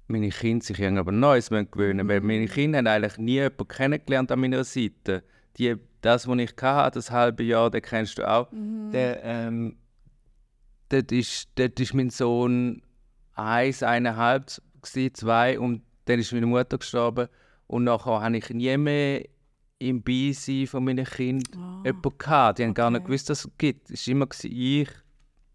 meine 0.08 0.30
Kinder 0.30 0.66
sich 0.66 0.80
irgendwas 0.80 1.14
Neues 1.14 1.50
gewöhnen 1.50 2.06
müssen. 2.06 2.10
Weil 2.10 2.22
meine 2.22 2.48
Kinder 2.48 2.80
haben 2.80 2.88
eigentlich 2.88 3.18
nie 3.18 3.34
jemanden 3.34 3.68
kennengelernt 3.68 4.32
an 4.32 4.40
meiner 4.40 4.64
Seite. 4.64 5.24
Die, 5.58 5.76
das, 6.02 6.28
was 6.28 6.38
ich 6.40 6.54
hatte, 6.62 7.00
das 7.00 7.12
halbe 7.12 7.44
Jahr, 7.44 7.70
den 7.70 7.82
kennst 7.82 8.18
du 8.18 8.30
auch. 8.30 8.48
Der, 8.92 9.24
ähm, 9.24 9.78
dort, 10.90 11.12
ist, 11.12 11.50
dort 11.56 11.80
ist 11.80 11.94
mein 11.94 12.10
Sohn 12.10 12.82
eins, 13.36 13.84
eineinhalb, 13.84 14.52
zwei 14.82 15.60
und 15.60 15.82
dann 16.06 16.20
ist 16.20 16.34
meine 16.34 16.46
Mutter 16.46 16.78
gestorben. 16.78 17.28
Und 17.68 17.84
nachher 17.84 18.22
habe 18.22 18.38
ich 18.38 18.50
nie 18.50 18.76
mehr 18.78 19.24
im 19.80 20.04
Beisein 20.04 20.68
von 20.68 20.84
meinen 20.84 21.06
Kindern 21.06 21.84
jemanden 21.86 22.18
gehabt. 22.18 22.60
Die 22.60 22.63
haben 22.63 22.74
gar 22.74 22.92
nicht 22.92 23.02
okay. 23.02 23.08
gewusst, 23.08 23.30
dass 23.30 23.46
es 23.46 23.52
gibt. 23.58 23.89
Es 23.89 24.08
war 24.08 24.12
immer, 24.12 24.28
ich 24.44 24.89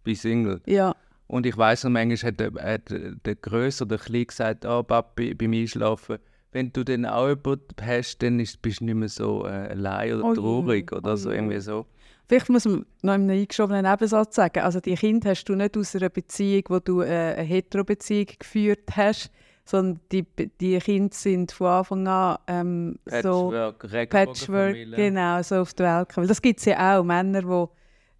bin 0.02 0.14
Single. 0.14 0.60
Ja, 0.66 0.94
Und 1.26 1.46
ich 1.46 1.56
weiss 1.56 1.84
noch, 1.84 1.90
manchmal 1.90 2.32
hat 2.32 2.40
der, 2.40 2.52
hat 2.54 2.90
der 2.90 3.34
Größere 3.36 3.86
oder 3.86 3.96
der 3.96 4.04
Kleine 4.04 4.26
gesagt, 4.26 4.66
«Ah, 4.66 4.82
Papi, 4.82 5.34
beim 5.34 5.52
Einschlafen, 5.52 6.18
wenn 6.52 6.72
du 6.72 6.84
dann 6.84 7.06
auch 7.06 7.28
jemanden 7.28 7.74
hast, 7.82 8.18
dann 8.18 8.40
ist, 8.40 8.60
bist 8.62 8.80
du 8.80 8.84
nicht 8.84 8.94
mehr 8.94 9.08
so 9.08 9.44
äh, 9.46 9.68
allein 9.68 10.14
oder 10.14 10.24
Oh 10.24 10.34
traurig 10.34 10.92
oder 10.92 11.12
oh 11.12 11.16
so, 11.16 11.30
irgendwie 11.30 11.60
so.» 11.60 11.86
vielleicht 12.26 12.48
muss 12.48 12.64
man 12.64 12.86
noch 13.02 13.14
in 13.14 13.30
einem 13.30 13.30
eingeschobenen 13.30 13.84
Nebensatz 13.84 14.36
sagen, 14.36 14.60
also 14.60 14.80
die 14.80 14.94
Kinder 14.94 15.30
hast 15.30 15.44
du 15.44 15.54
nicht 15.54 15.76
aus 15.76 15.94
einer 15.94 16.08
Beziehung, 16.08 16.64
wo 16.68 16.78
du 16.78 17.02
äh, 17.02 17.34
eine 17.36 17.42
Hetero-Beziehung 17.42 18.26
geführt 18.38 18.96
hast, 18.96 19.30
sondern 19.64 20.00
die, 20.12 20.26
die 20.60 20.78
Kinder 20.78 21.14
sind 21.14 21.52
von 21.52 21.66
Anfang 21.66 22.06
an 22.06 22.38
ähm, 22.46 22.98
so... 23.06 23.50
Patchwork, 23.50 23.78
Patchwork, 24.10 24.74
Regenbogenfamilie. 24.74 24.96
genau, 24.96 25.42
so 25.42 25.56
auf 25.56 25.74
die 25.74 25.82
Welt 25.82 26.08
kommen. 26.12 26.28
Das 26.28 26.42
gibt 26.42 26.60
es 26.60 26.66
ja 26.66 26.98
auch, 26.98 27.04
Männer, 27.04 27.40
die 27.42 27.68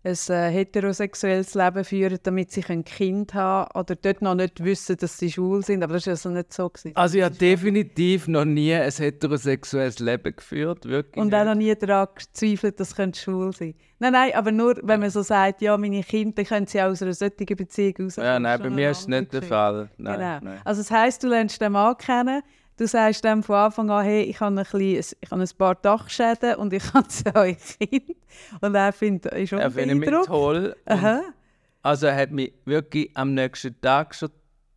ein 0.05 0.17
äh, 0.29 0.51
heterosexuelles 0.51 1.55
Leben 1.55 1.85
führen, 1.85 2.19
damit 2.23 2.51
sie 2.51 2.65
ein 2.69 2.85
Kind 2.85 3.35
haben 3.35 3.71
oder 3.79 3.97
dort 3.97 4.21
noch 4.21 4.35
nicht 4.35 4.63
wissen, 4.63 4.97
dass 4.97 5.19
sie 5.19 5.31
schwul 5.31 5.65
sind, 5.65 5.83
aber 5.83 5.95
das 5.95 6.07
war 6.07 6.13
also 6.13 6.29
nicht 6.31 6.53
so. 6.53 6.69
Gewesen. 6.69 6.93
Also 6.95 7.19
ich 7.19 7.25
habe 7.25 7.35
definitiv 7.35 8.29
noch 8.29 8.45
nie 8.45 8.75
ein 8.75 8.91
heterosexuelles 8.91 9.99
Leben 9.99 10.37
geführt, 10.37 10.87
wirklich 10.87 11.23
Und 11.23 11.35
auch 11.35 11.45
noch 11.45 11.55
nie 11.55 11.75
daran 11.75 12.09
gezweifelt, 12.15 12.79
dass 12.81 12.91
sie 12.91 13.15
schwul 13.15 13.55
sein 13.55 13.75
Nein, 14.01 14.13
nein, 14.13 14.33
aber 14.35 14.53
nur, 14.53 14.77
wenn 14.83 15.01
man 15.01 15.09
so 15.09 15.23
sagt, 15.23 15.63
ja, 15.63 15.77
meine 15.79 16.03
Kinder, 16.03 16.45
können 16.45 16.67
sie 16.67 16.83
aus 16.83 17.01
einer 17.01 17.15
solchen 17.15 17.47
Beziehung 17.57 17.95
raus. 18.01 18.17
Ja, 18.17 18.39
nein, 18.39 18.61
bei 18.61 18.69
mir 18.69 18.91
ist 18.91 19.01
es 19.01 19.09
nicht 19.09 19.33
der. 19.33 19.43
Fall. 19.43 19.89
Nein, 19.97 20.15
genau. 20.19 20.39
nein. 20.43 20.61
Also 20.65 20.83
das 20.83 20.91
heisst, 20.91 21.23
du 21.23 21.29
lernst 21.29 21.61
den 21.61 21.73
Mann 21.73 21.97
kennen, 21.97 22.43
du 22.77 22.87
sagst 22.87 23.25
dem 23.25 23.43
von 23.43 23.57
Anfang 23.57 23.91
an, 23.91 24.05
hey, 24.05 24.23
ich 24.23 24.41
habe 24.41 24.55
ein, 24.61 24.65
bisschen, 24.65 25.17
ich 25.21 25.31
habe 25.31 25.43
ein 25.43 25.49
paar 25.57 25.75
Dachschäden 25.75 26.57
und 26.57 26.73
ich 26.73 26.83
habe 26.95 27.09
zwei 27.09 27.55
Kinder. 27.55 28.15
Und 28.61 28.75
er 28.75 28.93
findet, 28.93 29.33
ist 29.35 29.51
schon 29.51 29.59
Er 29.61 29.71
findet 29.71 29.99
mich 29.99 30.11
toll. 30.27 30.75
Also 31.83 32.07
er 32.07 32.17
hat 32.17 32.31
mich 32.31 32.53
wirklich 32.65 33.11
am 33.15 33.35
nächsten 33.35 33.79
Tag 33.81 34.15
schon... 34.15 34.31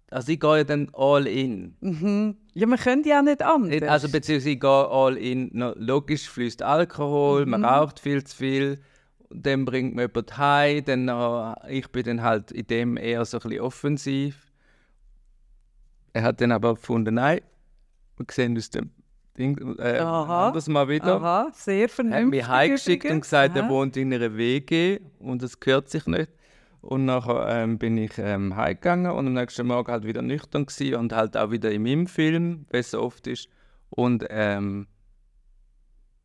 Also 0.09 0.31
ich 0.31 0.39
gehe 0.39 0.63
dann 0.63 0.89
all 0.93 1.27
in. 1.27 1.75
Mhm. 1.81 2.37
Ja, 2.53 2.65
man 2.65 2.79
könnte 2.79 3.09
ja 3.09 3.21
nicht 3.21 3.41
anders. 3.41 3.81
Also 3.83 4.07
beziehungsweise 4.09 4.51
ich 4.51 4.59
gehe 4.59 4.69
all 4.69 5.17
in. 5.17 5.49
Logisch 5.53 6.29
fließt 6.29 6.61
Alkohol, 6.63 7.45
man 7.45 7.65
raucht 7.65 7.99
viel 7.99 8.23
zu 8.23 8.35
viel. 8.35 8.79
Dann 9.29 9.65
bringt 9.65 9.95
man 9.95 10.03
jemanden 10.07 10.37
heim. 10.37 10.85
Dann, 10.85 11.05
noch- 11.05 11.55
ich 11.67 11.89
bin 11.89 12.03
dann 12.03 12.21
halt 12.21 12.51
in 12.53 12.67
dem 12.67 12.95
eher 12.95 13.25
so 13.25 13.37
ein 13.37 13.41
bisschen 13.49 13.61
offensiv. 13.61 14.47
Er 16.13 16.23
hat 16.23 16.39
dann 16.39 16.53
aber 16.53 16.75
gefunden, 16.75 17.15
nein, 17.15 17.41
wir 18.17 18.25
sehen 18.31 18.55
uns 18.55 18.69
dem 18.69 18.91
Ding 19.37 19.75
äh, 19.79 19.99
Aha. 19.99 20.47
anders 20.47 20.67
mal 20.67 20.87
wieder. 20.89 21.17
Aha, 21.17 21.49
sehr 21.53 21.75
Er 21.77 21.83
hat 21.83 21.91
vernünftig. 21.91 22.29
mich 22.29 22.47
heimgeschickt 22.47 23.05
und 23.11 23.21
gesagt, 23.21 23.55
er 23.55 23.63
Aha. 23.63 23.69
wohnt 23.69 23.95
in 23.97 24.13
einer 24.13 24.35
WG 24.35 24.99
und 25.19 25.43
das 25.43 25.59
gehört 25.59 25.89
sich 25.89 26.05
nicht. 26.07 26.31
Und 26.81 27.05
nachher 27.05 27.47
ähm, 27.49 27.77
bin 27.77 27.97
ich 27.97 28.13
ähm, 28.17 28.55
heimgegangen 28.55 29.11
und 29.11 29.27
am 29.27 29.33
nächsten 29.33 29.67
Morgen 29.67 29.91
halt 29.91 30.05
wieder 30.05 30.21
nüchtern 30.21 30.65
gewesen 30.65 30.95
und 30.95 31.13
halt 31.13 31.35
auch 31.35 31.51
wieder 31.51 31.71
in 31.71 31.83
meinem 31.83 32.07
Film, 32.07 32.65
wie 32.71 32.77
es 32.77 32.91
so 32.91 33.01
oft 33.01 33.27
ist. 33.27 33.47
Und 33.89 34.25
ähm, 34.29 34.87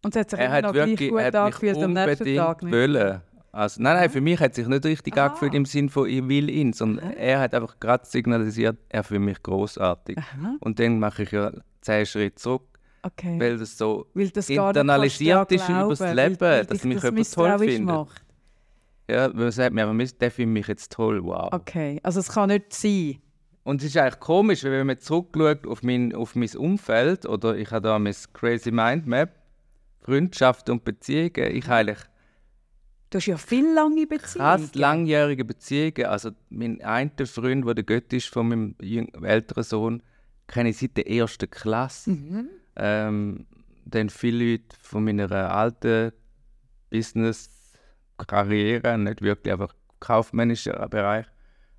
Und 0.04 0.16
hat 0.16 0.30
sich 0.30 0.38
er 0.38 0.50
hat 0.50 0.72
wirklich 0.74 1.10
gut 1.10 1.20
er 1.20 1.32
hat 1.42 1.62
mich 1.62 1.74
unbedingt 1.74 2.36
Tag. 2.38 2.62
Nicht? 2.62 2.72
wollen. 2.72 3.20
Also, 3.54 3.82
nein, 3.82 3.96
nein, 3.96 4.08
für 4.10 4.20
mich 4.22 4.40
hat 4.40 4.54
sich 4.54 4.66
nicht 4.66 4.84
richtig 4.86 5.16
Ah. 5.18 5.26
angefühlt 5.26 5.52
im 5.54 5.66
Sinne 5.66 5.90
von 5.90 6.08
ich 6.08 6.26
will 6.26 6.48
ihn, 6.48 6.72
sondern 6.72 7.10
er 7.12 7.40
hat 7.40 7.54
einfach 7.54 7.78
gerade 7.80 8.06
signalisiert, 8.06 8.78
er 8.88 9.04
findet 9.04 9.24
mich 9.26 9.42
großartig. 9.42 10.16
Aha, 10.16 10.56
Und 10.60 10.78
dann 10.78 10.98
mache 10.98 11.24
ich 11.24 11.32
ja 11.32 11.52
zehn 11.82 12.06
Schritte 12.06 12.36
zurück, 12.36 12.62
okay. 13.02 13.38
weil 13.38 13.58
das 13.58 13.76
so 13.76 14.06
Weil 14.14 14.28
das 14.30 14.48
internalisiert 14.48 15.52
ist 15.52 15.68
übers 15.68 15.98
glauben, 15.98 16.16
Leben, 16.16 16.40
weil- 16.40 16.58
weil 16.58 16.64
dass 16.66 16.84
mich 16.84 16.94
das 17.00 17.04
jemand 17.04 17.32
toll 17.32 17.58
findet. 17.58 17.84
Macht. 17.84 18.22
Ja, 19.10 19.28
man 19.28 19.50
sagt 19.50 19.74
mir, 19.74 19.84
aber 19.84 20.04
der 20.04 20.30
findet 20.30 20.52
mich 20.54 20.66
jetzt 20.68 20.92
toll, 20.92 21.22
wow. 21.22 21.48
Okay, 21.52 22.00
also 22.02 22.20
es 22.20 22.28
kann 22.28 22.48
nicht 22.48 22.72
sein. 22.72 23.18
Und 23.64 23.80
es 23.82 23.88
ist 23.88 23.96
eigentlich 23.96 24.18
komisch, 24.20 24.64
weil 24.64 24.72
wenn 24.72 24.86
man 24.86 24.98
zurückschaut 24.98 25.66
auf 25.66 25.82
mein, 25.82 26.14
auf 26.14 26.34
mein 26.34 26.50
Umfeld, 26.56 27.26
oder 27.26 27.56
ich 27.56 27.70
habe 27.70 27.82
da 27.82 27.98
mein 27.98 28.14
Crazy 28.32 28.70
Mind 28.72 29.06
Map, 29.06 29.30
Freundschaft 30.00 30.68
und 30.70 30.84
Beziehungen, 30.84 31.54
ich 31.54 31.68
eigentlich 31.68 31.98
Du 33.10 33.18
hast 33.18 33.26
ja 33.26 33.36
viel 33.36 33.70
lange 33.74 34.06
Beziehungen. 34.06 34.48
krass 34.48 34.74
langjährige 34.74 35.44
Beziehungen. 35.44 36.06
Also 36.06 36.30
mein 36.48 36.80
einer 36.80 37.10
Freund, 37.26 37.66
der 37.66 37.74
der 37.74 37.84
Götti 37.84 38.16
ist 38.16 38.28
von 38.28 38.48
meinem 38.48 38.74
älteren 39.22 39.62
Sohn, 39.62 40.02
kenne 40.52 40.70
ich 40.70 40.78
seit 40.78 40.96
der 40.96 41.10
ersten 41.10 41.50
Klasse. 41.50 42.10
Mhm. 42.10 42.48
Ähm, 42.76 43.46
dann 43.84 44.08
viele 44.10 44.52
Leute 44.52 44.76
von 44.80 45.02
meiner 45.04 45.52
alten 45.52 46.12
Business-Karriere, 46.90 48.96
nicht 48.98 49.22
wirklich, 49.22 49.52
aber 49.52 49.70
kaufmännischer 49.98 50.88
Bereich, 50.88 51.26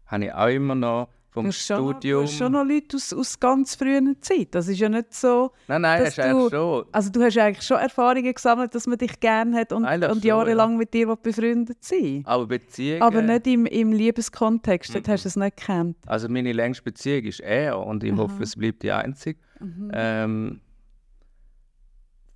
habe 0.05 0.25
ich 0.25 0.33
auch 0.33 0.47
immer 0.47 0.75
noch 0.75 1.07
vom 1.33 1.45
Du 1.45 1.49
hast 1.49 1.65
schon, 1.65 1.77
noch, 1.77 1.85
du 1.85 1.91
Studium. 1.97 2.23
hast 2.23 2.37
schon 2.37 2.51
noch 2.51 2.63
Leute 2.63 2.95
aus, 2.95 3.11
aus 3.11 3.39
ganz 3.39 3.73
früher 3.75 4.01
Zeit. 4.21 4.49
Das 4.51 4.67
ist 4.67 4.79
ja 4.79 4.87
nicht 4.87 5.13
so. 5.13 5.51
nein, 5.67 5.81
nein, 5.81 6.03
das 6.03 6.19
eigentlich 6.19 6.49
du- 6.51 6.55
schon. 6.55 6.85
Also 6.91 7.09
du 7.09 7.21
hast 7.23 7.37
eigentlich 7.37 7.65
schon 7.65 7.77
Erfahrungen 7.77 8.33
gesammelt, 8.33 8.75
dass 8.75 8.85
man 8.85 8.97
dich 8.99 9.19
gerne 9.19 9.57
hat 9.57 9.73
und, 9.73 9.83
Eigentlich 9.85 10.11
und 10.11 10.23
jahrelang 10.23 10.77
mit 10.77 10.93
dir 10.93 11.15
befreundet 11.15 11.83
sein. 11.83 12.21
Aber 12.25 12.45
Beziehungen. 12.45 13.01
Aber 13.01 13.21
nicht 13.21 13.47
im, 13.47 13.65
im 13.65 13.91
Liebeskontext. 13.91 14.93
Dort 14.93 15.07
Mhm. 15.07 15.11
hast 15.11 15.25
du 15.25 15.27
es 15.29 15.35
nicht 15.35 15.57
gekannt. 15.57 15.97
Also 16.05 16.29
meine 16.29 16.53
längste 16.53 16.83
Beziehung 16.83 17.23
ist 17.23 17.39
er 17.39 17.79
und 17.79 18.03
ich 18.03 18.15
hoffe, 18.15 18.43
es 18.43 18.55
bleibt 18.55 18.83
die 18.83 18.91
einzige. 18.91 19.39
Mhm. 19.59 19.91
Ähm, 19.93 20.61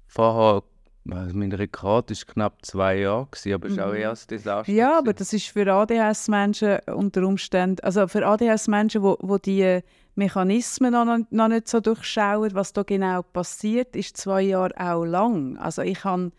vorher, 0.07 0.63
also 1.11 1.35
mein 1.37 1.51
Rekord 1.51 2.09
war 2.09 2.33
knapp 2.33 2.65
zwei 2.65 2.97
Jahre, 2.99 3.27
aber 3.53 3.67
es 3.67 3.77
war 3.77 3.87
auch 3.87 3.91
Mhm. 3.93 3.97
erst 3.97 4.31
Desaster. 4.31 4.71
Ja, 4.71 4.93
aber 4.97 5.13
gewesen. 5.13 5.17
das 5.19 5.33
ist 5.33 5.47
für 5.47 5.71
ADHS-Menschen 5.71 6.79
unter 6.93 7.23
Umständen, 7.25 7.83
also 7.83 8.07
für 8.07 8.25
ADHS-Menschen, 8.25 9.01
wo, 9.03 9.17
wo 9.21 9.37
die 9.37 9.79
Mechanismen 10.15 10.91
noch, 10.93 11.05
noch- 11.29 11.47
nicht 11.47 11.67
so 11.67 11.79
durchschauen, 11.79 12.53
was 12.55 12.73
da 12.73 12.83
genau 12.83 13.21
passiert, 13.21 13.95
ist 13.95 14.17
zwei 14.17 14.41
Jahre 14.41 14.73
auch 14.79 15.05
lang. 15.05 15.57
Also 15.57 15.81
ich 15.83 16.03
habe, 16.03 16.31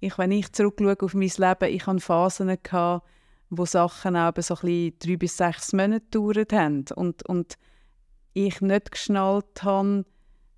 ich, 0.00 0.16
wenn 0.18 0.32
ich 0.32 0.50
zurückschaue 0.52 0.96
auf 1.00 1.14
mein 1.14 1.30
Leben, 1.36 1.74
ich 1.74 1.86
hatte 1.86 2.00
Phasen, 2.00 2.56
gehabt, 2.62 3.06
wo 3.50 3.64
Sachen 3.64 4.16
auch 4.16 4.32
so 4.38 4.54
ein 4.54 4.60
bisschen 4.60 4.94
drei 4.98 5.16
bis 5.16 5.36
sechs 5.36 5.72
Monate 5.72 6.04
gedauert 6.10 6.52
haben 6.52 6.84
und, 6.96 7.22
und 7.28 7.54
ich 8.32 8.60
nicht 8.60 8.90
geschnallt 8.90 9.62
habe, 9.62 10.04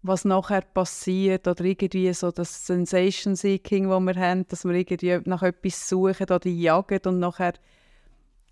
was 0.02 0.24
nachher 0.24 0.62
passiert 0.62 1.48
oder 1.48 1.64
irgendwie 1.64 2.12
so 2.12 2.30
das 2.30 2.66
Sensation 2.66 3.34
Seeking, 3.34 3.88
das 3.88 4.00
wir 4.00 4.14
haben, 4.14 4.46
dass 4.48 4.64
wir 4.64 4.74
irgendwie 4.74 5.20
nach 5.24 5.42
etwas 5.42 5.88
suchen 5.88 6.26
oder 6.30 6.48
jagen 6.48 7.00
und 7.04 7.18
nachher 7.18 7.54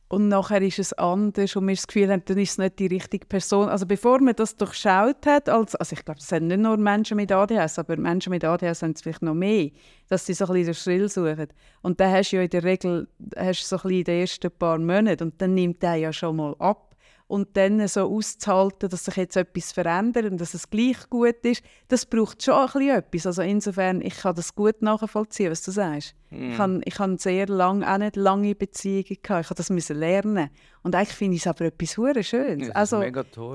und 0.08 0.28
nachher 0.28 0.62
ist 0.62 0.78
es 0.78 0.92
anders 0.92 1.56
und 1.56 1.66
wir 1.66 1.74
das 1.74 1.86
Gefühl 1.86 2.12
haben, 2.12 2.22
dann 2.26 2.38
ist 2.38 2.52
es 2.52 2.58
nicht 2.58 2.78
die 2.78 2.86
richtige 2.86 3.26
Person. 3.26 3.68
Also 3.68 3.86
bevor 3.86 4.20
man 4.20 4.36
das 4.36 4.56
durchschaut 4.56 5.26
hat, 5.26 5.48
als, 5.48 5.74
also 5.74 5.94
ich 5.94 6.04
glaube, 6.04 6.20
es 6.20 6.28
sind 6.28 6.46
nicht 6.46 6.60
nur 6.60 6.76
Menschen 6.76 7.16
mit 7.16 7.32
ADHS, 7.32 7.80
aber 7.80 7.96
Menschen 7.96 8.30
mit 8.30 8.44
ADHS 8.44 8.82
haben 8.82 8.92
es 8.92 9.02
vielleicht 9.02 9.22
noch 9.22 9.34
mehr, 9.34 9.70
dass 10.08 10.24
sie 10.24 10.34
so 10.34 10.44
ein 10.44 10.52
bisschen 10.52 10.66
den 10.66 10.74
Schrill 10.74 11.08
suchen. 11.08 11.48
Und 11.82 11.98
dann 11.98 12.12
hast 12.12 12.30
du 12.30 12.36
ja 12.36 12.42
in 12.42 12.50
der 12.50 12.62
Regel 12.62 13.08
hast 13.36 13.68
so 13.68 13.76
ein 13.76 13.82
bisschen 13.82 13.98
in 13.98 14.04
den 14.04 14.20
ersten 14.20 14.50
paar 14.52 14.78
Monaten 14.78 15.24
und 15.24 15.42
dann 15.42 15.54
nimmt 15.54 15.82
der 15.82 15.96
ja 15.96 16.12
schon 16.12 16.36
mal 16.36 16.54
ab. 16.60 16.85
Und 17.28 17.56
dann 17.56 17.86
so 17.88 18.02
auszuhalten, 18.02 18.88
dass 18.88 19.06
sich 19.06 19.16
jetzt 19.16 19.36
etwas 19.36 19.72
verändert 19.72 20.30
und 20.30 20.40
dass 20.40 20.54
es 20.54 20.70
gleich 20.70 21.10
gut 21.10 21.44
ist, 21.44 21.60
das 21.88 22.06
braucht 22.06 22.40
schon 22.40 22.54
ein 22.54 22.66
bisschen 22.66 22.88
etwas. 22.90 23.26
Also 23.26 23.42
insofern, 23.42 24.00
ich 24.00 24.16
kann 24.18 24.36
das 24.36 24.54
gut 24.54 24.80
nachvollziehen, 24.80 25.50
was 25.50 25.62
du 25.62 25.72
sagst. 25.72 26.14
Ich 26.30 26.58
habe 26.58 26.80
ich 26.84 26.98
habe 26.98 27.16
sehr 27.18 27.46
lang, 27.46 27.82
auch 27.82 27.98
nicht 27.98 28.14
lange 28.14 28.54
Beziehungen 28.54 29.04
gehabt. 29.22 29.44
Ich 29.44 29.50
habe 29.50 29.54
das 29.56 29.70
müssen 29.70 29.98
lernen. 29.98 30.50
Und 30.82 30.94
eigentlich 30.94 31.16
finde 31.16 31.36
ich 31.36 31.42
es 31.42 31.46
aber 31.48 31.64
etwas 31.64 31.96
hure 31.96 32.22
Schönes. 32.22 32.68
Das 32.68 32.76
Also 32.76 33.00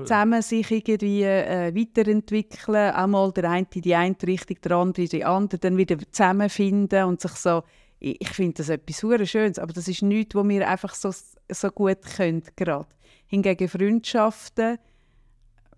zusammen 0.04 0.42
sich 0.42 0.70
irgendwie 0.70 1.22
äh, 1.22 1.74
weiterentwickeln, 1.74 2.90
einmal 2.92 3.32
der 3.32 3.50
eine 3.50 3.66
in 3.74 3.82
die 3.82 3.94
eine 3.94 4.16
Richtung, 4.22 4.56
der 4.62 4.72
andere 4.72 5.02
in 5.04 5.08
die 5.08 5.24
andere, 5.24 5.58
dann 5.58 5.76
wieder 5.78 5.96
zusammenfinden 6.10 7.04
und 7.04 7.20
sich 7.22 7.32
so, 7.32 7.62
ich, 8.00 8.20
ich 8.20 8.28
finde 8.30 8.54
das 8.58 8.68
etwas 8.68 9.02
hure 9.02 9.26
Schönes, 9.26 9.58
aber 9.58 9.72
das 9.72 9.88
ist 9.88 10.02
nichts, 10.02 10.34
was 10.34 10.46
wir 10.46 10.68
einfach 10.68 10.94
so, 10.94 11.10
so 11.50 11.70
gut 11.70 12.02
können 12.16 12.42
gerade. 12.56 12.86
Hingegen 13.32 13.66
Freundschaften 13.66 14.76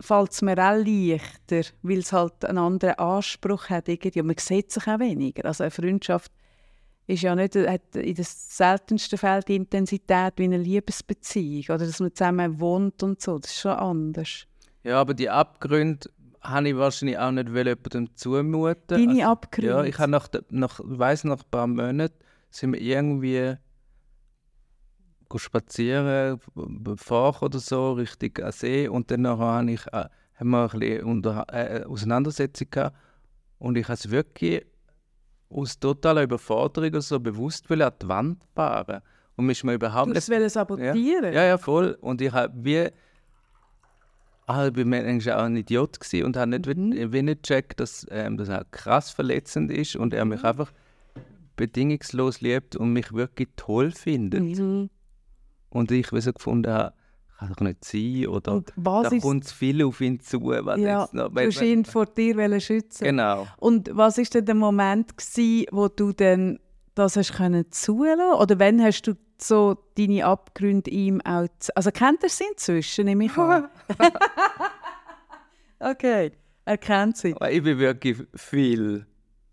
fällt 0.01 0.33
es 0.33 0.43
mir 0.43 0.59
auch 0.59 0.77
leichter, 0.77 1.63
weil 1.83 1.99
es 1.99 2.13
halt 2.13 2.45
einen 2.45 2.59
anderen 2.59 2.99
Anspruch 2.99 3.71
hat 3.71 3.89
irgendwie. 3.89 4.21
und 4.21 4.27
man 4.27 4.37
sieht 4.39 4.73
sich 4.73 4.89
auch 4.89 4.99
weniger. 4.99 5.45
Also 5.45 5.63
eine 5.63 5.71
Freundschaft 5.71 6.33
ist 7.07 7.23
ja 7.23 7.37
nicht, 7.37 7.55
hat 7.55 7.95
in 7.95 8.15
den 8.17 8.25
seltensten 8.25 9.19
Fällen 9.19 9.45
die 9.47 9.55
Intensität 9.55 10.33
wie 10.37 10.45
eine 10.45 10.57
Liebesbeziehung 10.59 11.77
oder 11.77 11.87
dass 11.87 12.01
man 12.01 12.13
zusammen 12.13 12.59
wohnt 12.59 13.05
und 13.05 13.23
so. 13.23 13.39
Das 13.39 13.53
ist 13.53 13.61
schon 13.61 13.71
anders. 13.71 14.47
Ja, 14.83 15.01
aber 15.01 15.15
die 15.15 15.31
Abgründe 15.31 16.11
habe 16.41 16.71
ich 16.71 16.77
wahrscheinlich 16.77 17.19
auch 17.19 17.31
nicht 17.31 17.51
jemandem 17.51 18.17
zumuten. 18.17 18.77
Deine 18.89 19.11
Also, 19.13 19.23
Abgründe? 19.31 19.71
Ja, 19.71 19.85
ich 19.85 19.97
habe 19.99 20.11
nach, 20.11 20.29
nach, 20.51 20.81
ich 20.81 20.99
weiss, 20.99 21.23
nach 21.23 21.39
ein 21.39 21.51
paar 21.53 21.69
Monaten 21.69 22.15
sind 22.51 22.73
wir 22.73 22.81
irgendwie 22.81 23.55
spazieren, 25.39 26.39
b- 26.55 26.95
Fach 26.97 27.43
oder 27.43 27.59
so, 27.59 27.93
Richtung 27.93 28.45
an 28.45 28.53
See. 28.53 28.89
Und 28.89 29.11
dann 29.11 29.27
habe 29.27 29.71
ich, 29.71 29.87
äh, 29.93 30.07
haben 30.37 30.51
wir 30.51 30.73
ein 30.73 30.79
bisschen 30.79 31.05
unter, 31.05 31.47
äh, 31.53 31.85
Auseinandersetzung 31.85 32.69
gehabt. 32.71 32.97
Und 33.59 33.77
ich 33.77 33.85
habe 33.85 33.95
es 33.95 34.11
wirklich 34.11 34.65
aus 35.51 35.79
totaler 35.79 36.23
Überforderung 36.25 37.01
so 37.01 37.21
bewusst 37.21 37.69
wollen 37.71 37.83
an 37.83 37.93
die 38.03 38.09
Wand 38.09 38.43
fahren. 38.55 39.01
Und 39.37 39.51
ist 39.51 39.65
mir 39.65 39.75
überhaupt 39.75 40.09
Du 40.11 40.15
nicht 40.15 40.29
willst 40.29 40.55
sabotieren? 40.55 41.33
ja, 41.33 41.45
ja, 41.45 41.59
voll. 41.59 41.97
Und 42.01 42.21
ich 42.21 42.33
habe 42.33 42.53
wie. 42.65 42.89
Ah, 44.47 44.67
ich 44.67 44.73
bin 44.75 44.93
eigentlich 44.93 45.33
auch 45.33 45.43
ein 45.45 45.57
Idiot 45.57 45.99
gewesen 45.99 46.27
und 46.27 46.37
habe 46.37 46.51
nicht, 46.51 46.67
Mhm. 46.67 47.13
wie 47.13 47.23
nicht 47.23 47.43
gecheckt, 47.45 47.81
dass 47.81 48.07
ähm, 48.11 48.37
das 48.37 48.51
auch 48.51 48.63
krass 48.71 49.11
verletzend 49.11 49.71
ist 49.73 49.97
und 49.97 50.13
er 50.13 50.25
mich 50.27 50.41
Mhm. 50.43 50.47
einfach 50.49 50.73
bedingungslos 51.57 52.41
liebt 52.43 52.77
und 52.77 52.93
mich 52.93 53.13
wirklich 53.13 53.49
toll 53.57 53.91
findet. 53.93 54.43
Mhm. 54.59 54.91
Und 55.75 55.91
ich 55.91 56.11
wie 56.13 56.21
so 56.23 56.33
gefunden 56.33 56.73
habe, 56.73 56.95
kann 57.39 57.49
doch 57.53 57.61
nicht 57.61 57.85
sein 57.85 58.27
oder 58.29 58.63
da 58.77 59.11
kommt 59.21 59.45
zu 59.45 59.55
viel 59.55 59.85
auf 59.85 60.01
ihn 60.01 60.21
zu. 60.21 60.41
Was 60.41 60.79
Ja, 60.81 61.03
jetzt 61.03 61.13
noch, 61.15 61.29
du 61.31 61.41
hast 61.47 61.61
ihn 61.63 61.85
vor 61.85 62.07
dir 62.07 62.61
schützen. 62.61 63.05
Genau. 63.05 63.47
Und 63.59 63.91
was 63.93 64.17
ist 64.19 64.35
denn 64.35 64.47
der 64.47 64.55
Moment 64.55 65.17
gsi, 65.19 65.67
wo 65.73 65.89
du 65.89 66.13
dann 66.13 66.59
das 66.95 67.17
hast 67.17 67.33
können 67.35 67.71
zulassen? 67.73 68.41
Oder 68.41 68.59
wann 68.61 68.81
hast 68.83 69.03
du 69.03 69.15
so 69.37 69.77
deine 69.99 70.25
Abgründe 70.25 70.91
ihm 70.91 71.21
auch... 71.23 71.49
z- 71.59 71.77
Also 71.77 71.91
kennt 71.91 72.23
er 72.23 72.29
sie 72.29 72.45
inzwischen, 72.53 73.07
nehme 73.07 73.25
ich 73.27 73.37
an? 73.37 73.69
okay, 75.81 76.33
er 76.65 76.79
kennt 76.79 77.17
sie. 77.17 77.35
Ich 77.51 77.63
bin 77.63 77.79
wirklich 77.79 78.19
viel. 78.35 79.07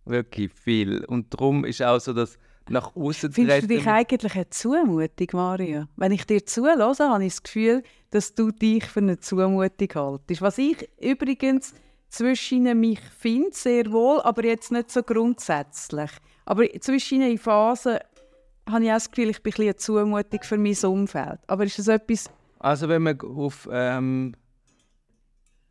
Wirklich 0.05 0.51
viel. 0.53 1.03
Und 1.05 1.33
darum 1.33 1.65
ist 1.65 1.81
auch 1.81 1.99
so, 1.99 2.13
dass 2.13 2.37
nach 2.69 2.95
außen 2.95 3.31
Findest 3.31 3.63
du 3.63 3.67
dich 3.67 3.87
eigentlich 3.87 4.35
eine 4.35 4.49
Zumutung, 4.49 5.27
Maria? 5.33 5.87
Wenn 5.95 6.11
ich 6.11 6.25
dir 6.25 6.45
zulasse, 6.45 7.09
habe 7.09 7.25
ich 7.25 7.33
das 7.33 7.43
Gefühl, 7.43 7.83
dass 8.11 8.35
du 8.35 8.51
dich 8.51 8.85
für 8.85 8.99
eine 8.99 9.19
Zumutung 9.19 9.89
haltest. 9.95 10.41
Was 10.41 10.57
ich 10.57 10.89
übrigens 10.99 11.73
zwischen 12.09 12.79
mich 12.79 12.99
finde, 13.17 13.49
sehr 13.53 13.91
wohl, 13.91 14.21
aber 14.21 14.45
jetzt 14.45 14.71
nicht 14.71 14.91
so 14.91 15.01
grundsätzlich. 15.01 16.11
Aber 16.45 16.67
zwischen 16.79 17.21
in 17.21 17.37
Phasen 17.37 17.99
habe 18.69 18.83
ich 18.83 18.89
auch 18.89 18.95
das 18.95 19.09
Gefühl, 19.09 19.29
ich 19.29 19.41
bin 19.41 19.51
ein 19.51 19.55
bisschen 19.55 19.65
eine 19.65 19.75
Zumutung 19.75 20.43
für 20.43 20.57
mein 20.57 20.77
Umfeld. 20.83 21.39
Aber 21.47 21.63
ist 21.63 21.79
das 21.79 21.87
etwas... 21.87 22.29
Also 22.59 22.87
wenn 22.89 23.01
man 23.01 23.19
auf 23.21 23.67
ähm, 23.71 24.35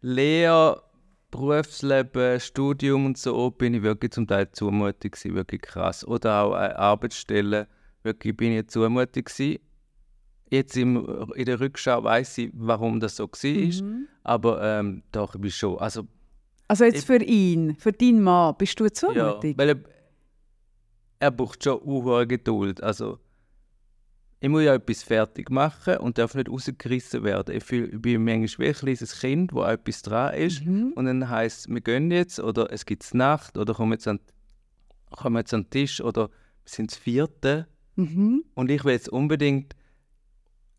Lehre, 0.00 0.82
Berufsleben, 1.30 2.40
Studium 2.40 3.06
und 3.06 3.18
so, 3.18 3.50
bin 3.50 3.74
ich 3.74 3.82
wirklich 3.82 4.10
zum 4.12 4.26
Teil 4.26 4.50
zumutig 4.52 5.12
gewesen, 5.12 5.34
wirklich 5.34 5.62
krass. 5.62 6.06
Oder 6.06 6.42
auch 6.42 6.52
äh, 6.54 6.72
Arbeitsstellen, 6.74 7.66
wirklich 8.02 8.36
bin 8.36 8.52
ich 8.52 8.68
zumutig 8.68 9.26
gewesen. 9.26 9.58
Jetzt 10.50 10.76
im, 10.76 11.06
in 11.36 11.44
der 11.44 11.60
Rückschau 11.60 12.02
weiß 12.02 12.38
ich, 12.38 12.50
warum 12.54 12.98
das 12.98 13.16
so 13.16 13.28
war. 13.28 13.98
Aber 14.24 14.62
ähm, 14.62 15.02
doch, 15.12 15.34
ich 15.36 15.40
bin 15.40 15.50
schon, 15.50 15.78
also 15.78 16.08
Also 16.66 16.84
jetzt 16.84 16.98
Ich- 16.98 17.04
für 17.06 17.22
ihn, 17.22 17.76
für 17.78 17.92
deinen 17.92 18.20
Mann, 18.22 18.54
bist 18.58 18.78
du 18.80 18.84
eine 18.84 19.16
ja, 19.16 19.40
weil 19.56 19.68
er, 19.68 19.76
er 21.20 21.30
braucht 21.30 21.62
schon 21.62 21.80
hohe 21.84 22.26
Geduld. 22.26 22.82
Also, 22.82 23.18
ich 24.42 24.48
muss 24.48 24.62
ja 24.62 24.74
etwas 24.74 25.02
fertig 25.02 25.50
machen 25.50 25.98
und 25.98 26.16
darf 26.16 26.34
nicht 26.34 26.48
rausgerissen 26.48 27.22
werden. 27.22 27.54
Ich, 27.54 27.62
fühl, 27.62 27.92
ich 27.92 28.00
bin 28.00 28.24
manchmal 28.24 28.68
wie 28.68 28.70
ein 28.70 28.74
kleines 28.74 29.20
Kind, 29.20 29.52
wo 29.52 29.62
etwas 29.62 30.00
dran 30.00 30.34
ist. 30.34 30.64
Mhm. 30.64 30.92
Und 30.94 31.04
dann 31.04 31.28
heisst 31.28 31.60
es, 31.60 31.68
wir 31.68 31.82
gehen 31.82 32.10
jetzt 32.10 32.40
oder 32.40 32.72
es 32.72 32.86
gibt 32.86 33.12
Nacht 33.12 33.58
oder 33.58 33.74
kommen 33.74 33.92
jetzt, 33.92 34.08
an, 34.08 34.18
kommen 35.10 35.36
jetzt 35.36 35.52
an 35.52 35.64
den 35.64 35.70
Tisch 35.70 36.00
oder 36.00 36.28
wir 36.28 36.34
sind 36.64 36.90
das 36.90 36.98
Vierte. 36.98 37.68
Mhm. 37.96 38.44
Und 38.54 38.70
ich 38.70 38.82
will 38.82 38.94
jetzt 38.94 39.10
unbedingt 39.10 39.76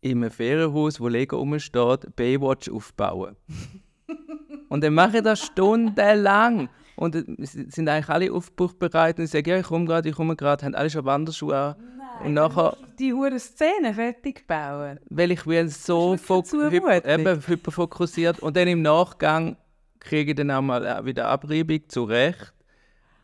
in 0.00 0.18
einem 0.18 0.32
Ferienhaus, 0.32 0.98
wo 0.98 1.06
Lego 1.06 1.36
rumsteht, 1.36 2.16
Baywatch 2.16 2.68
aufbauen. 2.68 3.36
und 4.70 4.82
dann 4.82 4.94
mache 4.94 5.18
ich 5.18 5.22
das 5.22 5.40
stundenlang. 5.40 6.68
Und 7.02 7.14
äh, 7.16 7.24
sie 7.44 7.66
sind 7.70 7.88
eigentlich 7.88 8.08
alle 8.08 8.32
aufbruchbereit 8.32 9.18
und 9.18 9.24
ich 9.24 9.30
sage, 9.30 9.50
ja, 9.50 9.58
ich 9.58 9.66
komme 9.66 9.84
gerade, 9.86 10.08
ich 10.08 10.14
komme 10.14 10.36
gerade, 10.36 10.64
haben 10.64 10.74
alle 10.74 10.88
schon 10.90 11.04
Wanderschuhe 11.04 11.56
an. 11.56 11.74
und 12.24 12.34
nachher, 12.34 12.76
Die 12.98 13.12
hure 13.12 13.38
Szene 13.38 13.92
fertig 13.94 14.46
bauen. 14.46 14.98
weil 15.10 15.30
ich 15.32 15.46
will 15.46 15.68
so 15.68 16.16
hyperfokussiert 17.46 18.40
und 18.40 18.56
dann 18.56 18.68
im 18.68 18.82
Nachgang 18.82 19.56
kriege 20.00 20.32
ich 20.32 20.36
dann 20.36 20.50
auch 20.50 20.62
mal 20.62 21.04
wieder 21.04 21.28
Abreibung 21.28 21.80
zurecht, 21.88 22.52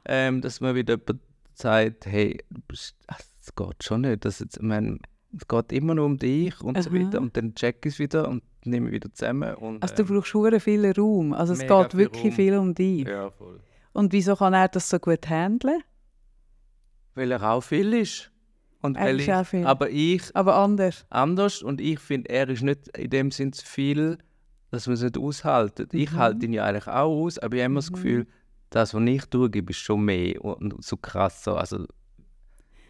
ähm, 0.05 0.41
dass 0.41 0.61
man 0.61 0.74
wieder 0.74 0.95
jemand 0.95 1.20
sagt, 1.55 2.07
hey, 2.07 2.39
es 2.72 2.95
geht 3.57 3.83
schon 3.85 4.03
nicht, 4.03 4.24
das 4.24 4.39
jetzt, 4.41 4.57
ich 4.57 4.62
meine, 4.62 4.99
es 5.37 5.47
geht 5.47 5.72
immer 5.72 5.95
nur 5.95 6.07
um 6.07 6.16
dich 6.18 6.61
und 6.62 6.83
so 6.83 6.91
Aha. 6.91 6.99
weiter 6.99 7.20
und 7.20 7.37
dann 7.37 7.55
check 7.55 7.85
ich 7.85 7.95
es 7.95 7.99
wieder 7.99 8.29
und 8.29 8.43
nehme 8.64 8.91
wieder 8.91 9.12
zusammen 9.12 9.55
und 9.57 9.83
Also 9.83 9.95
du 9.97 10.03
ähm, 10.03 10.09
brauchst 10.09 10.35
hure 10.35 10.61
viel 10.61 10.91
Raum. 10.93 11.33
Also 11.33 11.53
es 11.55 11.61
geht 11.61 11.91
viel 11.91 11.99
wirklich 11.99 12.24
Raum. 12.24 12.33
viel 12.33 12.55
um 12.57 12.74
dich. 12.74 13.07
ja 13.07 13.31
voll, 13.31 13.61
Und 13.93 14.12
wieso 14.12 14.36
kann 14.36 14.55
er 14.55 14.68
das 14.68 14.89
so 14.89 14.99
gut 14.99 15.28
handeln? 15.28 15.82
weil 17.14 17.32
er 17.32 17.43
auch 17.43 17.62
viel 17.62 17.95
ist 17.95 18.30
und 18.80 18.97
Er 18.97 19.07
weil 19.07 19.16
ist 19.18 19.26
ich, 19.26 19.34
auch 19.34 19.45
viel. 19.45 19.66
aber 19.66 19.91
ich 19.91 20.22
Aber 20.36 20.55
anders. 20.55 21.05
anders 21.11 21.64
und 21.64 21.80
ich 21.80 21.99
finde, 21.99 22.30
er 22.30 22.49
ist 22.49 22.62
nicht 22.62 22.97
in 22.97 23.11
dem 23.11 23.30
Sinn 23.32 23.53
zu 23.53 23.66
viel, 23.66 24.18
dass 24.70 24.86
man 24.86 24.95
es 24.95 25.03
nicht 25.03 25.18
aushalten. 25.18 25.89
Ich 25.91 26.12
Mhm. 26.12 26.16
halte 26.16 26.47
ihn 26.47 26.53
ja 26.53 26.64
eigentlich 26.64 26.86
auch 26.86 27.11
aus, 27.24 27.36
aber 27.41 27.57
ich 27.57 27.62
habe 27.62 27.72
immer 27.72 27.80
das 27.80 27.93
Gefühl, 27.93 28.28
das, 28.70 28.95
was 28.95 29.03
ich 29.03 29.24
tue, 29.24 29.51
ist 29.51 29.78
schon 29.78 30.05
mehr 30.05 30.45
und 30.45 30.84
so 30.84 30.97
krass 30.97 31.43
so. 31.43 31.55
Also, 31.55 31.86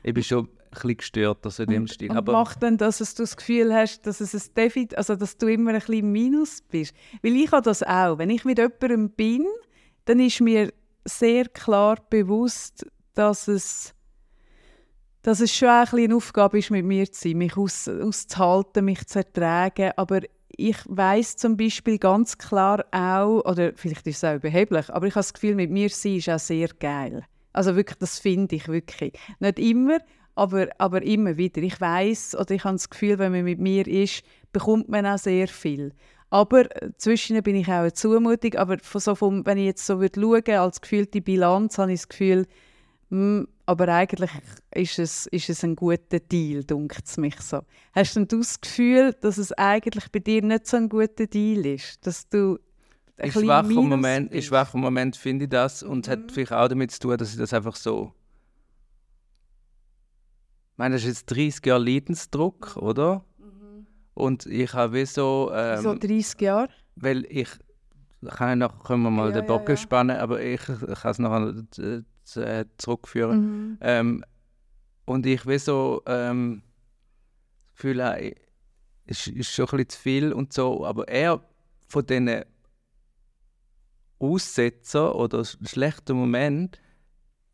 ich 0.03 0.13
bin 0.13 0.23
schon 0.23 0.45
ein 0.47 0.51
bisschen 0.73 0.97
gestört 0.99 1.47
also 1.47 1.63
in 1.63 1.71
dem 1.71 1.87
Stil. 1.87 2.11
Und 2.11 2.19
Aber 2.19 2.33
macht 2.33 2.63
dann, 2.63 2.77
dass 2.77 2.99
du 2.99 3.05
das 3.23 3.35
Gefühl 3.35 3.73
hast, 3.73 4.03
dass 4.07 4.21
es 4.21 4.35
ein 4.35 4.55
Defizit, 4.57 4.99
also 4.99 5.17
dass 5.17 5.39
du 5.39 5.47
immer 5.47 5.71
ein 5.71 5.79
bisschen 5.81 6.13
Minus 6.13 6.61
bist? 6.61 6.95
Weil 7.23 7.35
ich 7.37 7.51
habe 7.51 7.63
das 7.63 7.83
auch. 7.83 8.19
Wenn 8.19 8.29
ich 8.29 8.45
mit 8.45 8.59
jemandem 8.59 9.09
bin, 9.09 9.47
dann 10.05 10.21
ist 10.21 10.43
mir 10.43 10.71
sehr 11.05 11.47
klar 11.47 11.99
bewusst, 12.11 12.87
dass 13.15 13.49
es, 13.49 13.95
dass 15.23 15.41
es 15.41 15.55
schon 15.55 15.69
ein 15.69 15.87
eine 15.93 16.17
Aufgabe 16.17 16.59
ist, 16.59 16.71
mit 16.71 16.85
mir 16.85 17.11
zu 17.11 17.29
sein, 17.29 17.39
mich 17.39 17.57
aus, 17.57 17.89
auszuhalten, 17.89 18.85
mich 18.85 19.07
zu 19.07 19.21
ertragen. 19.21 19.93
Aber 19.97 20.21
ich 20.49 20.79
weiß 20.87 21.37
zum 21.37 21.57
Beispiel 21.57 21.99
ganz 21.99 22.37
klar 22.37 22.85
auch, 22.91 23.45
oder 23.45 23.73
vielleicht 23.75 24.07
ist 24.07 24.19
es 24.19 24.25
auch 24.25 24.37
überheblich, 24.37 24.91
aber 24.91 25.07
ich 25.07 25.15
habe 25.15 25.21
das 25.21 25.33
Gefühl, 25.33 25.55
mit 25.55 25.71
mir 25.71 25.89
sein 25.89 26.17
ist 26.17 26.29
auch 26.29 26.39
sehr 26.39 26.69
geil. 26.69 27.25
Also 27.53 27.77
wirklich, 27.77 27.99
das 27.99 28.19
finde 28.19 28.57
ich 28.57 28.69
wirklich. 28.69 29.19
Nicht 29.41 29.59
immer, 29.59 29.99
aber, 30.35 30.69
aber 30.79 31.03
immer 31.03 31.37
wieder. 31.37 31.63
Ich 31.63 31.81
weiß 31.81 32.37
oder 32.37 32.53
ich 32.53 32.65
habe 32.65 32.77
das 32.77 32.91
Gefühl, 32.91 33.19
wenn 33.19 33.33
man 33.33 33.45
mit 33.45 33.59
mir 33.59 33.87
ist, 33.87 34.23
bekommt 34.53 34.89
man 34.89 35.07
auch 35.07 35.19
sehr 35.19 35.49
viel. 35.49 35.93
Aber 36.31 36.65
zwischen 36.99 37.43
bin 37.43 37.57
ich 37.57 37.69
auch 37.69 37.81
eine 37.81 37.93
Zumutung. 37.93 38.55
Aber 38.57 38.79
von 38.79 39.01
so 39.01 39.15
vom, 39.15 39.47
wenn 39.47 39.59
ich 39.59 39.65
jetzt 39.65 39.87
so 39.87 40.01
würde 40.01 40.21
schauen, 40.21 40.59
als 40.59 40.81
gefühlte 40.81 41.21
Bilanz, 41.21 41.79
habe 41.79 41.93
ich 41.93 42.01
das 42.01 42.09
Gefühl, 42.09 42.47
mh, 43.11 43.19
hm, 43.19 43.49
aber 43.67 43.89
eigentlich 43.89 44.31
ist 44.75 44.99
es, 44.99 45.27
ist 45.27 45.51
es 45.51 45.63
ein 45.63 45.77
guter 45.77 46.21
Deal, 46.21 46.65
dunkt 46.65 47.03
es 47.05 47.19
mich 47.19 47.39
so. 47.41 47.61
Hast 47.93 48.17
du 48.17 48.25
das 48.25 48.61
Gefühl, 48.61 49.15
dass 49.21 49.37
es 49.37 49.53
eigentlich 49.53 50.11
bei 50.11 50.21
dir 50.21 50.43
nicht 50.43 50.67
so 50.67 50.79
ein 50.79 50.89
guter 50.89 51.27
deal 51.27 51.67
ist? 51.67 52.07
Dass 52.07 52.29
du 52.29 52.59
in 53.19 53.33
schwachen 53.33 53.89
Moment, 53.89 54.33
in 54.33 54.43
schwachen 54.43 54.81
Moment 54.81 55.17
finde 55.17 55.45
ich 55.45 55.51
das 55.51 55.83
und 55.83 56.07
es 56.07 56.17
mhm. 56.17 56.23
hat 56.23 56.33
vielleicht 56.33 56.53
auch 56.53 56.69
damit 56.69 56.93
zu 56.93 57.01
tun, 57.01 57.17
dass 57.19 57.33
ich 57.33 57.39
das 57.39 57.53
einfach 57.53 57.77
so 57.77 58.15
ich 60.79 60.81
meine, 60.81 60.95
das 60.95 61.03
ist 61.03 61.09
jetzt 61.09 61.27
30 61.27 61.67
Jahre 61.67 61.83
Leidensdruck, 61.83 62.77
oder? 62.77 63.25
Und 64.19 64.47
ich 64.47 64.73
habe 64.73 65.07
so... 65.07 65.51
Ähm, 65.55 65.81
so 65.81 65.95
30 65.95 66.41
Jahre? 66.41 66.69
Weil 66.97 67.25
ich... 67.29 67.49
Kann 68.27 68.59
noch, 68.59 68.83
können 68.83 69.05
wir 69.05 69.13
mal 69.13 69.31
ja, 69.31 69.37
den 69.37 69.47
Bogen 69.47 69.65
ja, 69.65 69.71
ja. 69.71 69.77
spannen, 69.77 70.17
aber 70.17 70.43
ich, 70.43 70.61
kann 70.61 71.11
es 71.13 71.19
noch 71.21 71.55
äh, 72.37 72.65
zurückführen. 72.79 73.41
Mhm. 73.41 73.79
Ähm, 73.81 74.25
und 75.05 75.25
ich 75.25 75.47
will 75.47 75.61
so... 75.61 76.03
Ähm, 76.07 76.63
fühle, 77.75 78.35
es 79.07 79.29
ist 79.29 79.55
schon 79.55 79.67
ein 79.67 79.77
bisschen 79.77 79.89
zu 79.89 79.99
viel 80.01 80.33
und 80.33 80.53
so, 80.53 80.85
aber 80.85 81.07
eher 81.07 81.41
von 81.87 82.05
diesen 82.05 82.43
Aussetzer 84.19 85.15
oder 85.15 85.45
schlechten 85.45 86.17
Momenten, 86.17 86.83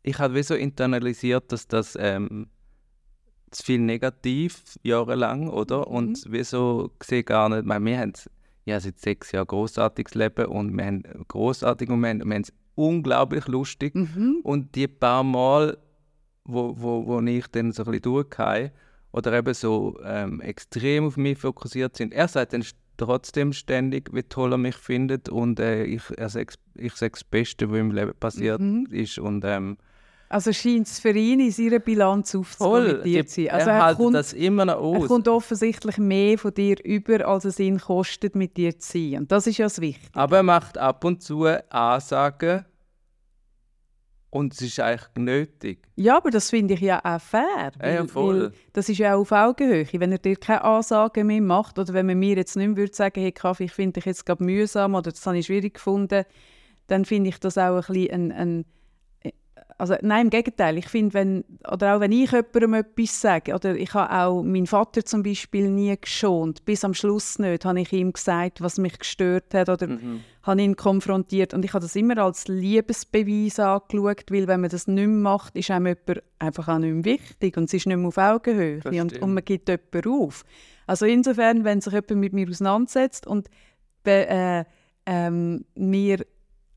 ich 0.01 0.17
habe 0.17 0.41
so 0.41 0.55
internalisiert, 0.55 1.51
dass 1.51 1.67
das 1.67 1.95
ähm, 1.99 2.47
zu 3.51 3.63
viel 3.63 3.79
negativ 3.79 4.63
jahrelang, 4.83 5.49
oder? 5.49 5.79
Mhm. 5.79 5.95
Und 5.95 6.25
wieso 6.29 6.91
sehe 7.01 7.23
gar 7.23 7.49
nicht, 7.49 7.67
weil 7.67 7.83
wir 7.83 7.99
haben 7.99 8.13
ja 8.65 8.79
seit 8.79 8.99
sechs 8.99 9.31
Jahren 9.31 9.47
großartiges 9.47 10.15
Leben 10.15 10.47
und 10.47 10.75
wir 10.75 10.85
haben 10.85 11.03
großartige 11.27 11.91
Momente, 11.91 12.25
wir 12.25 12.35
haben 12.35 12.41
es 12.41 12.53
unglaublich 12.75 13.47
lustig 13.47 13.95
mhm. 13.95 14.39
und 14.43 14.75
die 14.75 14.87
paar 14.87 15.23
Mal, 15.23 15.77
wo, 16.43 16.75
wo, 16.77 17.05
wo 17.05 17.21
ich 17.21 17.47
dann 17.47 17.71
so 17.71 17.83
ein 17.83 17.85
bisschen 17.85 18.01
durchgehe 18.03 18.71
oder 19.11 19.33
eben 19.33 19.53
so 19.53 19.97
ähm, 20.03 20.41
extrem 20.41 21.05
auf 21.05 21.17
mich 21.17 21.37
fokussiert 21.37 21.95
sind, 21.95 22.13
er 22.13 22.27
sagt 22.27 22.53
dann 22.53 22.65
trotzdem 22.97 23.53
ständig, 23.53 24.13
wie 24.13 24.23
toll 24.23 24.53
er 24.53 24.57
mich 24.57 24.75
findet 24.75 25.29
und 25.29 25.59
äh, 25.59 25.83
ich, 25.85 26.03
er 26.17 26.29
sagt, 26.29 26.59
ich 26.75 26.93
sage 26.93 27.11
das 27.11 27.23
Beste, 27.23 27.69
was 27.69 27.79
im 27.79 27.91
Leben 27.91 28.13
passiert 28.19 28.59
mhm. 28.59 28.87
ist 28.91 29.19
und 29.19 29.43
ähm, 29.45 29.77
also 30.29 30.51
scheint 30.51 30.87
es 30.87 30.99
für 30.99 31.11
ihn 31.11 31.39
in 31.39 31.51
seiner 31.51 31.79
Bilanz 31.79 32.33
aufzukommentiert 32.33 33.29
zu 33.29 33.43
sein. 33.43 33.51
Also 33.51 33.69
er, 33.69 33.77
er 33.77 33.95
kommt, 33.95 34.15
das 34.15 34.33
immer 34.33 34.65
noch 34.65 34.77
aus. 34.77 35.03
Er 35.03 35.07
kommt 35.07 35.27
offensichtlich 35.27 35.97
mehr 35.97 36.37
von 36.37 36.53
dir 36.53 36.77
über, 36.83 37.27
als 37.27 37.45
es 37.45 37.59
ihn 37.59 37.79
kostet, 37.79 38.35
mit 38.35 38.57
dir 38.57 38.77
zu 38.77 38.97
sein. 38.97 39.21
Und 39.21 39.31
das 39.31 39.47
ist 39.47 39.57
ja 39.57 39.65
das 39.65 39.79
Wichtige. 39.79 40.07
Aber 40.13 40.37
er 40.37 40.43
macht 40.43 40.77
ab 40.77 41.03
und 41.03 41.21
zu 41.21 41.45
Ansagen 41.69 42.65
und 44.35 44.53
es 44.53 44.61
ist 44.61 44.79
eigentlich 44.81 45.15
nötig. 45.15 45.87
Ja, 45.95 46.17
aber 46.17 46.29
das 46.29 46.49
finde 46.49 46.73
ich 46.73 46.81
ja 46.81 46.99
auch 47.03 47.21
fair. 47.21 47.71
Ja, 47.81 47.89
ja 47.89 48.05
voll. 48.05 48.51
das 48.73 48.89
ist 48.89 48.97
ja 48.97 49.15
auch 49.15 49.21
auf 49.21 49.31
Augenhöhe. 49.31 49.87
Wenn 49.93 50.11
er 50.11 50.17
dir 50.17 50.35
keine 50.35 50.63
Ansagen 50.63 51.27
mehr 51.27 51.41
macht 51.41 51.79
oder 51.79 51.93
wenn 51.93 52.07
man 52.07 52.19
mir 52.19 52.35
jetzt 52.35 52.57
nicht 52.57 52.67
mehr 52.67 52.75
würde 52.75 52.93
sagen 52.93 53.21
hey 53.21 53.31
Kaffee, 53.31 53.65
ich 53.65 53.71
finde 53.71 53.93
dich 53.93 54.05
jetzt 54.05 54.25
gerade 54.25 54.43
mühsam 54.43 54.95
oder 54.95 55.11
das 55.11 55.25
habe 55.25 55.37
ich 55.37 55.45
schwierig 55.45 55.75
gefunden, 55.75 56.25
dann 56.87 57.05
finde 57.05 57.29
ich 57.29 57.39
das 57.39 57.57
auch 57.57 57.75
ein 57.75 57.93
bisschen 57.93 58.31
ein, 58.31 58.31
ein 58.33 58.65
also 59.77 59.95
nein, 60.01 60.25
im 60.25 60.29
Gegenteil. 60.29 60.77
Ich 60.77 60.87
finde, 60.87 61.13
wenn, 61.13 61.43
oder 61.69 61.95
auch 61.95 61.99
wenn 61.99 62.11
ich 62.13 62.31
jemandem 62.31 62.75
etwas 62.75 63.19
sage, 63.19 63.53
oder 63.53 63.75
ich 63.75 63.93
habe 63.93 64.13
auch 64.13 64.41
meinen 64.41 64.67
Vater 64.67 65.03
zum 65.03 65.21
Beispiel 65.21 65.69
nie 65.69 65.95
geschont, 65.99 66.63
bis 66.63 66.85
am 66.85 66.93
Schluss 66.93 67.39
nicht, 67.39 67.65
habe 67.65 67.81
ich 67.81 67.91
ihm 67.91 68.13
gesagt, 68.13 68.61
was 68.61 68.77
mich 68.77 68.97
gestört 68.97 69.53
hat, 69.53 69.67
oder 69.67 69.87
mhm. 69.87 70.21
habe 70.43 70.61
ihn 70.61 70.77
konfrontiert. 70.77 71.53
Und 71.53 71.65
ich 71.65 71.73
habe 71.73 71.83
das 71.83 71.95
immer 71.97 72.17
als 72.19 72.47
Liebesbeweis 72.47 73.59
angeschaut, 73.59 74.31
weil 74.31 74.47
wenn 74.47 74.61
man 74.61 74.69
das 74.69 74.87
nicht 74.87 75.07
mehr 75.07 75.07
macht, 75.07 75.57
ist 75.57 75.71
einem 75.71 75.87
jemand 75.87 76.23
einfach 76.39 76.69
auch 76.69 76.79
nicht 76.79 76.93
mehr 76.93 77.05
wichtig 77.05 77.57
und 77.57 77.65
es 77.65 77.73
ist 77.73 77.85
nicht 77.85 77.97
mehr 77.97 78.07
auf 78.07 78.17
Augenhöhe 78.17 78.79
und, 78.85 79.21
und, 79.21 79.33
man 79.33 79.43
gibt 79.43 79.67
jemanden 79.67 80.09
auf. 80.09 80.45
Also 80.87 81.05
insofern, 81.05 81.65
wenn 81.65 81.81
sich 81.81 81.91
jemand 81.91 82.11
mit 82.11 82.31
mir 82.31 82.47
auseinandersetzt 82.47 83.27
und 83.27 83.49
äh, 84.05 84.63
ähm, 85.05 85.65
mir 85.75 86.25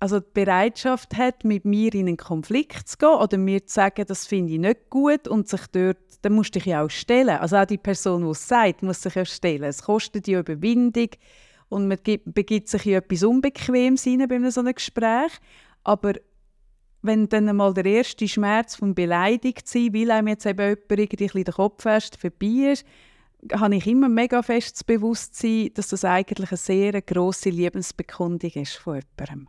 also 0.01 0.21
die 0.21 0.31
Bereitschaft 0.33 1.17
hat, 1.17 1.45
mit 1.45 1.65
mir 1.65 1.93
in 1.95 2.07
einen 2.07 2.17
Konflikt 2.17 2.89
zu 2.89 2.99
gehen 2.99 3.09
oder 3.09 3.37
mir 3.37 3.67
zu 3.67 3.75
sagen, 3.75 4.05
das 4.07 4.27
finde 4.27 4.53
ich 4.53 4.59
nicht 4.61 4.91
gut 4.91 5.27
und 5.27 5.49
sich 5.49 5.67
dort, 5.73 5.99
dann 6.23 6.35
musst 6.35 6.55
du 6.55 6.61
dich 6.61 6.67
ja 6.67 6.85
auch 6.85 6.91
stellen. 6.91 7.39
Also 7.39 7.57
auch 7.57 7.65
die 7.65 7.79
Person, 7.79 8.25
die 8.25 8.31
es 8.31 8.47
sagt, 8.47 8.83
muss 8.83 9.03
sich 9.03 9.15
ja 9.15 9.25
stellen. 9.25 9.65
Es 9.65 9.83
kostet 9.83 10.27
die 10.27 10.35
Überwindung 10.35 11.09
und 11.69 11.89
man 11.89 11.99
gibt, 12.03 12.33
begibt 12.33 12.69
sich 12.69 12.87
in 12.87 12.95
etwas 12.95 13.25
Unbequemes 13.25 14.05
hinein 14.05 14.29
bei 14.29 14.37
einem 14.37 14.51
so 14.51 14.61
einem 14.61 14.75
Gespräch. 14.75 15.33
Aber 15.83 16.13
wenn 17.03 17.29
dann 17.29 17.49
einmal 17.49 17.75
der 17.75 17.87
erste 17.87 18.29
Schmerz 18.29 18.77
von 18.77 18.95
beleidigt 18.95 19.67
sein, 19.67 19.93
weil 19.95 20.11
einem 20.13 20.29
jetzt 20.29 20.47
eben 20.47 20.61
jemand 20.61 20.91
irgendwie 20.91 21.45
den 21.45 21.55
Kopf 21.55 21.83
fest 21.83 22.17
vorbei 22.21 22.73
ist, 22.73 22.85
habe 23.53 23.77
ich 23.77 23.87
immer 23.87 24.09
mega 24.09 24.43
fest 24.43 24.77
das 24.77 24.85
Bewusstsein, 24.85 25.71
dass 25.75 25.89
das 25.89 26.05
eigentlich 26.05 26.51
eine 26.51 26.57
sehr 26.57 27.03
grosse 27.03 27.51
Liebensbekundung 27.51 28.51
ist 28.51 28.77
von 28.77 29.01
jemandem. 29.19 29.49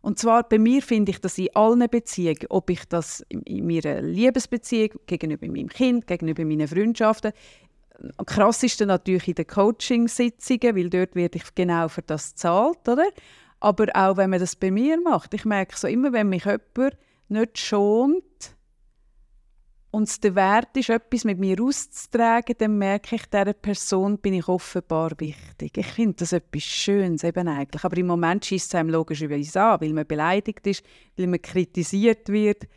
Und 0.00 0.18
zwar 0.18 0.48
bei 0.48 0.58
mir 0.58 0.80
finde 0.82 1.10
ich 1.10 1.20
das 1.20 1.38
in 1.38 1.54
allen 1.54 1.88
Beziehungen, 1.88 2.46
ob 2.50 2.70
ich 2.70 2.84
das 2.86 3.24
in 3.28 3.66
meiner 3.66 4.00
Liebesbeziehung, 4.00 4.90
gegenüber 5.06 5.46
meinem 5.46 5.68
Kind, 5.68 6.06
gegenüber 6.06 6.44
meinen 6.44 6.68
Freundschaften, 6.68 7.32
am 8.16 8.26
krassesten 8.26 8.88
natürlich 8.88 9.28
in 9.28 9.34
den 9.34 9.46
Coaching-Sitzungen, 9.46 10.76
weil 10.76 10.90
dort 10.90 11.14
werde 11.16 11.38
ich 11.38 11.54
genau 11.54 11.88
für 11.88 12.02
das 12.02 12.34
zahlt, 12.34 12.88
oder? 12.88 13.08
Aber 13.60 13.86
auch 13.94 14.16
wenn 14.16 14.30
man 14.30 14.38
das 14.38 14.54
bei 14.54 14.70
mir 14.70 15.00
macht, 15.00 15.34
ich 15.34 15.44
merke 15.44 15.76
so 15.76 15.88
immer, 15.88 16.12
wenn 16.12 16.28
mich 16.28 16.44
jemand 16.44 16.96
nicht 17.28 17.58
schont, 17.58 18.22
und 19.90 20.08
es 20.08 20.20
der 20.20 20.34
Wert 20.34 20.76
ist, 20.76 20.90
etwas 20.90 21.24
mit 21.24 21.38
mir 21.38 21.60
auszutragen, 21.62 22.54
dann 22.58 22.76
merke 22.76 23.16
ich, 23.16 23.24
dieser 23.26 23.54
Person 23.54 24.18
bin 24.18 24.34
ich 24.34 24.46
offenbar 24.46 25.12
wichtig. 25.18 25.78
Ich 25.78 25.86
finde 25.86 26.16
das 26.18 26.32
etwas 26.32 26.62
Schönes 26.62 27.24
eben 27.24 27.48
eigentlich. 27.48 27.82
Aber 27.82 27.96
im 27.96 28.06
Moment 28.06 28.44
schießt 28.44 28.68
es 28.68 28.74
einem 28.74 28.90
logischerweise 28.90 29.62
an, 29.62 29.80
weil 29.80 29.94
man 29.94 30.06
beleidigt 30.06 30.66
ist, 30.66 30.84
weil 31.16 31.26
man 31.26 31.40
kritisiert 31.40 32.28
wird. 32.28 32.68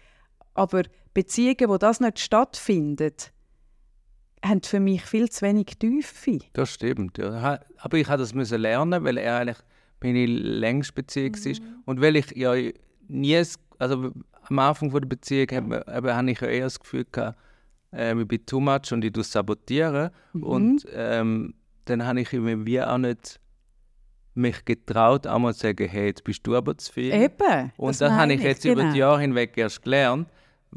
Aber 0.54 0.84
Beziehungen, 1.14 1.68
wo 1.68 1.78
das 1.78 2.00
nicht 2.00 2.20
stattfindet, 2.20 3.34
haben 4.44 4.62
für 4.64 4.80
mich 4.80 5.04
viel 5.04 5.30
zu 5.30 5.46
wenig 5.46 5.66
Tiefe. 5.80 6.40
Das 6.54 6.74
stimmt. 6.74 7.18
Ja. 7.18 7.60
Aber 7.78 7.98
ich 7.98 8.08
musste 8.08 8.38
das 8.38 8.52
lernen, 8.52 9.04
weil 9.04 9.18
er 9.18 9.40
eigentlich 9.40 9.58
meine 10.02 10.26
längste 10.26 10.94
Beziehung 10.94 11.36
mhm. 11.44 11.52
ist. 11.52 11.62
Und 11.86 12.02
weil 12.02 12.16
ich 12.16 12.32
ja 12.36 12.54
nie, 13.10 13.44
also 13.78 14.12
am 14.50 14.60
Anfang 14.60 14.92
der 14.92 15.02
Beziehung 15.02 15.48
habe, 15.52 15.86
habe 15.88 16.32
ich 16.32 16.42
eher 16.42 16.64
das 16.64 16.80
Gefühl 16.80 17.06
gehabt, 17.12 17.38
äh, 17.94 18.20
ich 18.20 18.28
bin 18.28 18.46
too 18.46 18.60
much 18.60 18.92
und 18.92 19.04
ich 19.04 19.12
tue 19.12 19.24
sabotieren. 19.24 20.12
Mhm. 20.34 20.44
Und 20.44 20.86
ähm, 20.94 21.54
dann 21.86 22.06
habe 22.06 22.22
ich 22.22 22.32
mir 22.34 22.66
wie 22.66 22.82
auch 22.82 22.98
nicht 22.98 23.40
mich 24.34 24.64
getraut, 24.64 25.28
einmal 25.28 25.54
zu 25.54 25.62
sagen, 25.62 25.88
hey, 25.90 26.08
jetzt 26.08 26.24
bist 26.24 26.46
du 26.48 26.56
aber 26.56 26.78
zu 26.78 26.92
viel. 26.92 27.14
Eben. 27.14 27.72
Und 27.78 27.90
das, 27.90 27.98
das 28.00 28.12
habe 28.12 28.34
ich 28.34 28.42
jetzt 28.42 28.64
genau. 28.64 28.82
über 28.82 28.92
die 28.92 29.00
Jahre 29.00 29.20
hinweg 29.20 29.58
erst 29.58 29.84
gelernt. 29.84 30.30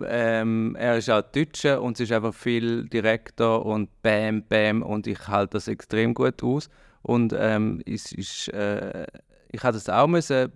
Ähm, 0.05 0.75
er 0.77 0.97
ist 0.97 1.09
auch 1.09 1.23
Deutscher 1.23 1.81
und 1.81 1.93
es 1.93 2.01
ist 2.01 2.13
einfach 2.13 2.35
viel 2.35 2.89
direkter 2.89 3.65
und 3.65 3.91
bam, 4.03 4.43
bam 4.43 4.83
und 4.83 5.07
ich 5.07 5.29
halte 5.29 5.53
das 5.53 5.69
extrem 5.69 6.15
gut 6.15 6.43
aus. 6.43 6.69
Und 7.03 7.33
ähm, 7.39 7.81
es 7.87 8.11
ist, 8.11 8.49
äh, 8.49 9.07
ich 9.53 9.63
habe 9.63 9.75
das 9.75 9.89
auch 9.89 10.09
müssen, 10.09 10.51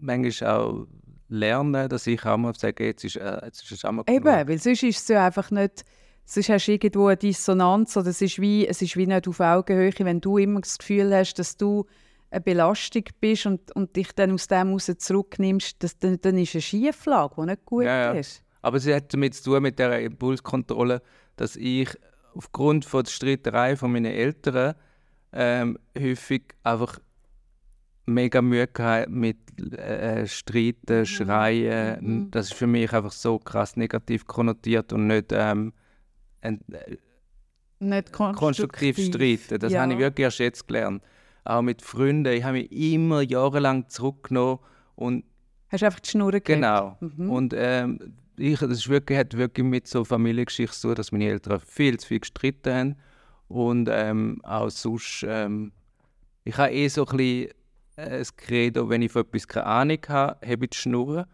manchmal 0.00 0.50
auch 0.50 0.86
lernen, 1.28 1.88
dass 1.88 2.06
ich 2.06 2.24
auch 2.24 2.36
mal 2.36 2.54
sage, 2.54 2.86
jetzt 2.86 3.04
ist, 3.04 3.16
äh, 3.16 3.40
jetzt 3.44 3.62
ist 3.62 3.72
es 3.72 3.84
einmal 3.84 4.04
genug. 4.04 4.20
Eben, 4.20 4.48
weil 4.48 4.58
sonst 4.58 4.82
ist 4.82 5.00
es 5.00 5.08
ja 5.08 5.26
einfach 5.26 5.50
nicht, 5.50 5.84
sonst 6.24 6.48
hast 6.48 6.66
du 6.66 6.72
irgendwo 6.72 7.06
eine 7.06 7.16
Dissonanz 7.16 7.96
oder 7.96 8.08
es 8.08 8.20
ist, 8.20 8.40
wie, 8.40 8.66
es 8.66 8.82
ist 8.82 8.96
wie 8.96 9.06
nicht 9.06 9.28
auf 9.28 9.40
Augenhöhe, 9.40 9.92
wenn 9.98 10.20
du 10.20 10.38
immer 10.38 10.60
das 10.60 10.78
Gefühl 10.78 11.14
hast, 11.14 11.34
dass 11.34 11.56
du 11.56 11.86
eine 12.30 12.40
Belastung 12.40 13.04
bist 13.20 13.46
und, 13.46 13.74
und 13.76 13.94
dich 13.96 14.12
dann 14.12 14.32
aus 14.32 14.48
dem 14.48 14.68
heraus 14.68 14.90
zurücknimmst, 14.98 15.82
das, 15.82 15.98
dann, 15.98 16.20
dann 16.20 16.36
ist 16.38 16.54
eine 16.54 16.62
Schieflage, 16.62 17.34
die 17.38 17.46
nicht 17.46 17.64
gut 17.64 17.84
ja, 17.84 18.12
ja. 18.12 18.12
ist. 18.12 18.42
Aber 18.62 18.78
es 18.78 18.86
hat 18.86 19.12
damit 19.12 19.34
zu 19.34 19.44
tun 19.44 19.62
mit 19.62 19.78
der 19.78 20.00
Impulskontrolle, 20.00 21.02
dass 21.36 21.56
ich 21.56 21.90
aufgrund 22.34 22.84
von 22.84 23.04
der 23.04 23.10
Streiterei 23.10 23.76
von 23.76 23.92
meinen 23.92 24.12
Eltern 24.12 24.74
ähm, 25.32 25.78
häufig 25.98 26.54
einfach 26.62 26.98
mega 28.06 28.42
Mühe 28.42 28.66
gehabt 28.66 29.08
mit 29.10 29.36
äh, 29.78 30.26
Streiten, 30.26 31.00
Mhm. 31.00 31.04
Schreien. 31.06 31.98
Mhm. 32.04 32.30
Das 32.30 32.46
ist 32.46 32.54
für 32.54 32.66
mich 32.66 32.92
einfach 32.92 33.12
so 33.12 33.38
krass 33.38 33.76
negativ 33.76 34.26
konnotiert 34.26 34.92
und 34.92 35.06
nicht 35.06 35.32
ähm, 35.32 35.72
ein, 36.42 36.60
äh, 36.72 36.96
Nicht 37.80 38.12
konstruktiv. 38.12 38.96
konstruktiv 38.96 39.06
streiten. 39.06 39.58
Das 39.58 39.72
Ja. 39.72 39.82
habe 39.82 39.92
ich 39.94 39.98
wirklich 39.98 40.24
erst 40.24 40.38
jetzt 40.38 40.66
gelernt. 40.66 41.02
Auch 41.44 41.62
mit 41.62 41.82
Freunden. 41.82 42.32
Ich 42.32 42.42
habe 42.44 42.54
mich 42.58 42.72
immer 42.72 43.20
jahrelang 43.22 43.88
zurückgenommen 43.88 44.58
und 44.94 45.24
Hast 45.68 45.82
du 45.82 45.86
einfach 45.86 46.00
die 46.00 46.10
Schnur 46.10 46.30
gelegt? 46.30 46.46
genau. 46.46 46.96
Mhm. 47.00 47.30
Und 47.30 47.54
ähm, 47.56 47.98
ich, 48.36 48.58
das 48.58 48.70
ist 48.70 48.88
wirklich, 48.88 49.18
hat 49.18 49.36
wirklich 49.36 49.66
mit 49.66 49.86
so 49.88 50.04
Familiengeschichte 50.04 50.76
zu 50.76 50.88
tun, 50.88 50.94
dass 50.96 51.12
meine 51.12 51.28
Eltern 51.28 51.60
viel 51.60 51.98
zu 51.98 52.08
viel 52.08 52.20
gestritten 52.20 52.72
haben. 52.74 52.96
Und 53.48 53.88
ähm, 53.92 54.40
auch 54.44 54.70
sonst, 54.70 55.24
ähm, 55.28 55.72
ich 56.44 56.56
habe 56.56 56.72
eh 56.72 56.88
so 56.88 57.06
ein 57.06 57.16
bisschen 57.16 57.50
äh, 57.96 58.18
ein 58.18 58.26
Credo, 58.36 58.88
wenn 58.88 59.02
ich 59.02 59.12
von 59.12 59.22
etwas 59.22 59.46
keine 59.48 59.66
Ahnung 59.66 59.98
habe, 60.08 60.46
habe 60.46 60.64
ich 60.64 60.70
die 60.70 60.76
Schnur. 60.76 61.26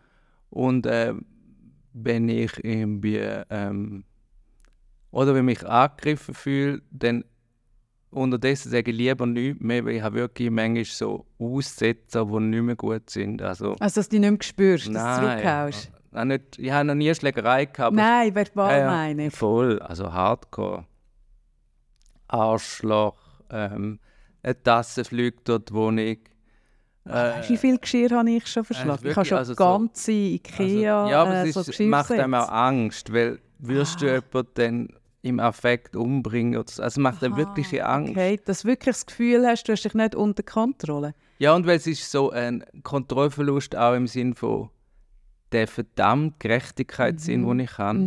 Und 0.51 0.87
ähm, 0.89 1.25
wenn 1.93 2.29
ich 2.29 2.53
irgendwie, 2.65 3.19
ähm, 3.51 4.05
oder 5.11 5.35
wenn 5.35 5.49
ich 5.49 5.61
mich 5.61 5.69
angegriffen 5.69 6.35
fühle, 6.35 6.83
dann 6.91 7.25
unterdessen 8.11 8.71
sage 8.71 8.91
ich 8.91 8.97
lieber 8.97 9.27
nichts 9.27 9.61
mehr, 9.61 9.85
weil 9.85 9.97
ich 9.97 10.03
habe 10.03 10.17
wirklich 10.17 10.51
manchmal 10.51 10.85
so 10.85 11.27
Aussetzer, 11.39 12.27
die 12.27 12.41
nicht 12.41 12.63
mehr 12.63 12.77
gut 12.77 13.09
sind. 13.11 13.41
Also, 13.43 13.77
Also, 13.79 14.01
dass 14.01 14.09
du 14.09 14.17
dich 14.17 14.21
nicht 14.21 14.31
mehr 14.31 14.43
spürst, 14.43 14.87
dass 14.87 14.93
du 14.93 14.99
Nein. 14.99 15.39
zurückhaust? 15.39 15.93
Nein, 16.13 16.29
nicht, 16.29 16.59
ich 16.59 16.73
habe 16.73 16.87
noch 16.87 16.95
nie 16.97 17.07
eine 17.07 17.15
Schlägerei 17.15 17.67
gehabt. 17.67 17.95
Nein, 17.95 18.35
verbal 18.35 18.71
Ja, 18.73 18.79
ja. 18.79 18.87
meine 18.91 19.27
ich. 19.29 19.35
Voll, 19.35 19.79
also 19.81 20.13
Hardcore. 20.13 20.85
Arschloch, 22.27 23.17
ähm, 23.51 24.01
eine 24.43 24.63
Tasse 24.63 25.05
fliegt 25.05 25.49
dort 25.49 25.69
die 25.71 25.75
Wohnung. 25.75 26.17
Äh, 27.07 27.49
Wie 27.49 27.57
viel 27.57 27.79
Geschirr 27.79 28.11
habe 28.11 28.31
ich 28.31 28.47
schon 28.47 28.65
verschlagen? 28.65 28.91
ich 28.91 28.97
habe 28.99 29.05
wirklich, 29.05 29.29
schon 29.29 29.39
also 29.39 29.55
so- 29.55 29.57
ganze 29.65 30.13
Ikea 30.13 31.01
also, 31.05 31.11
ja, 31.11 31.23
aber 31.23 31.35
äh, 31.45 31.49
es 31.49 31.55
so 31.55 31.61
ist, 31.61 31.81
macht 31.81 32.11
einem 32.13 32.35
auch. 32.35 32.49
Angst, 32.51 33.13
weil 33.13 33.39
wirst 33.59 34.01
du 34.03 34.07
Ah. 34.07 34.15
jemanden 34.33 34.51
dann 34.55 34.89
im 35.23 35.41
Affekt 35.41 35.97
umbringen 35.97 36.55
so. 36.55 36.83
Also 36.83 36.83
es 36.85 36.97
macht 36.99 37.23
einem 37.23 37.35
Aha, 37.35 37.41
wirkliche 37.41 37.85
Angst. 37.87 38.11
Okay, 38.13 38.41
dass 38.45 38.63
du 38.63 38.69
wirklich 38.69 38.95
das 38.95 39.07
Gefühl 39.07 39.47
hast, 39.47 39.65
du 39.65 39.73
hast 39.73 39.85
dich 39.85 39.95
nicht 39.95 40.15
unter 40.15 40.43
Kontrolle. 40.43 41.15
Ja, 41.39 41.55
und 41.55 41.67
weil 41.67 41.77
es 41.77 41.87
ist 41.87 42.11
so 42.11 42.31
ein 42.31 42.65
Kontrollverlust 42.83 43.77
auch 43.77 43.95
im 43.95 44.07
Sinn 44.07 44.35
von 44.35 44.69
der 45.53 45.67
verdammt 45.67 46.39
Gerechtigkeitssinn, 46.41 47.47
den 47.47 47.61
ich 47.61 47.77
habe. 47.79 47.99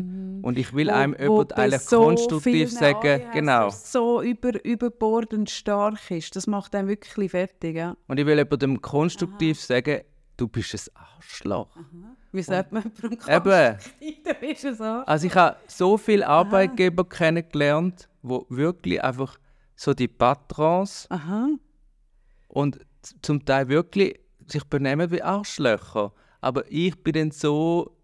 Und 0.41 0.57
ich 0.57 0.73
will 0.73 0.85
Mhm. 0.87 0.89
Wo- 0.91 0.93
einem 0.95 1.15
jemand 1.19 1.53
eigentlich 1.57 1.81
so 1.81 2.01
konstruktiv 2.03 2.71
sagen, 2.71 3.21
ADHS 3.21 3.33
genau. 3.33 3.69
so 3.69 4.21
über, 4.21 4.63
überbordend 4.63 5.49
stark 5.49 6.09
ist. 6.11 6.35
Das 6.35 6.47
macht 6.47 6.73
einen 6.75 6.87
wirklich 6.87 7.31
fertig. 7.31 7.75
Ja. 7.75 7.95
Und 8.07 8.19
ich 8.19 8.25
will 8.25 8.37
jemandem 8.37 8.81
konstruktiv 8.81 9.59
sagen, 9.59 10.01
du 10.37 10.47
bist 10.47 10.73
ein 10.73 10.95
Arschloch. 10.95 11.75
Wie 12.31 12.41
sagt 12.41 12.71
man 12.71 12.83
beim 13.01 13.11
Eben. 13.11 13.77
Du 14.25 14.33
bist 14.39 14.63
es 14.65 14.81
auch. 14.81 15.05
Also 15.05 15.27
ich 15.27 15.35
habe 15.35 15.57
so 15.67 15.97
viele 15.97 16.27
Arbeitgeber 16.27 17.03
kennengelernt, 17.07 18.07
wo 18.21 18.45
wirklich 18.49 19.03
einfach 19.03 19.37
so 19.75 19.93
die 19.93 20.07
Patrons 20.07 21.07
Aha. 21.09 21.49
und 22.47 22.79
zum 23.21 23.43
Teil 23.45 23.67
wirklich 23.67 24.19
sich 24.47 24.63
benehmen 24.65 25.11
wie 25.11 25.21
Arschlöcher. 25.21 26.13
Aber 26.43 26.69
ich 26.71 26.95
bin 27.03 27.13
dann 27.13 27.31
so 27.31 27.95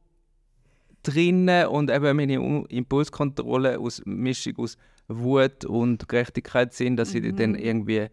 drinnen 1.04 1.68
und 1.68 1.90
eben 1.92 2.16
meine 2.16 2.66
Impulskontrolle 2.70 3.80
aus 3.80 4.02
Mischung 4.06 4.58
aus 4.58 4.78
Wut 5.08 5.66
und 5.66 6.08
Gerechtigkeit 6.08 6.74
sind, 6.74 6.98
dass 6.98 7.14
ich 7.16 7.36
dann 7.36 7.56
irgendwie 7.56 8.08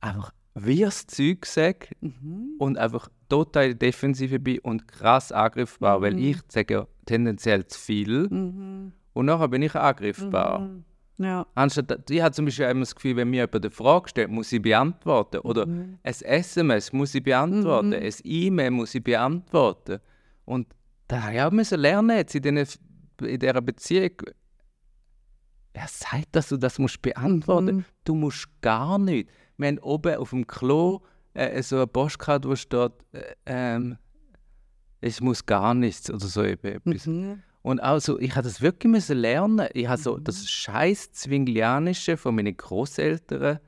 einfach 0.00 0.32
wirres 0.54 1.06
Zeug 1.06 1.44
sage 1.46 1.88
Mhm. 2.00 2.54
und 2.58 2.78
einfach 2.78 3.08
total 3.28 3.74
Defensive 3.74 4.38
bin 4.38 4.58
und 4.60 4.88
krass 4.88 5.32
angriffbar, 5.32 6.00
weil 6.00 6.18
ich 6.18 6.38
sage 6.48 6.74
ja 6.74 6.86
tendenziell 7.06 7.66
zu 7.66 7.78
viel 7.78 8.28
Mhm. 8.28 8.92
und 9.12 9.26
nachher 9.26 9.48
bin 9.48 9.62
ich 9.62 9.74
angriffbar. 9.74 10.60
Mhm. 10.60 10.84
Ja. 11.18 11.46
Anstatt, 11.54 12.08
ich 12.10 12.20
habe 12.22 12.32
zum 12.32 12.44
Beispiel 12.44 12.66
immer 12.66 12.80
das 12.80 12.94
Gefühl, 12.94 13.16
wenn 13.16 13.28
mir 13.30 13.42
jemand 13.42 13.56
eine 13.64 13.70
Frage 13.70 14.08
stellt, 14.08 14.30
muss 14.30 14.52
ich 14.52 14.62
beantworten. 14.62 15.38
Oder 15.38 15.66
Mhm. 15.66 15.98
ein 16.02 16.14
SMS 16.22 16.92
muss 16.92 17.14
ich 17.14 17.22
beantworten. 17.22 17.92
Ein 17.92 18.12
E-Mail 18.22 18.70
muss 18.70 18.94
ich 18.94 19.02
beantworten. 19.02 19.98
Und 20.44 20.68
da 21.08 21.22
habe 21.24 21.34
ich 21.34 21.42
auch 21.42 21.50
müssen 21.50 21.80
lernen 21.80 22.16
jetzt 22.16 22.34
in, 22.36 22.42
diesen, 22.42 22.80
in 23.22 23.38
dieser 23.38 23.60
Beziehung. 23.60 24.12
Wer 25.74 25.86
sagt, 25.88 26.28
dass 26.32 26.48
du 26.48 26.56
das 26.56 26.78
musst 26.78 27.02
beantworten 27.02 27.76
Mhm. 27.78 27.84
Du 28.04 28.14
musst 28.14 28.48
gar 28.60 28.98
nicht. 28.98 29.28
Wir 29.56 29.68
haben 29.68 29.78
oben 29.80 30.16
auf 30.16 30.30
dem 30.30 30.46
Klo 30.46 31.00
äh, 31.34 31.62
so 31.62 31.76
eine 31.76 31.86
Postkarte, 31.86 32.48
wo 32.48 32.56
steht, 32.56 32.92
äh, 33.12 33.22
ähm, 33.46 33.96
es 35.00 35.20
muss 35.20 35.44
gar 35.44 35.74
nichts 35.74 36.10
oder 36.10 36.26
so 36.26 36.42
eben 36.44 36.66
etwas. 36.66 37.06
Mhm. 37.06 37.42
Und 37.68 37.80
also, 37.80 38.18
ich 38.18 38.30
habe 38.34 38.44
das 38.44 38.62
wirklich 38.62 38.90
müssen 38.90 39.18
lernen. 39.18 39.68
Ich 39.74 39.88
habe 39.88 40.00
so 40.00 40.16
das 40.16 40.48
scheiß 40.48 41.12
Zwinglianische 41.12 42.16
von 42.16 42.34
meinen 42.34 42.56
Großeltern, 42.56 43.58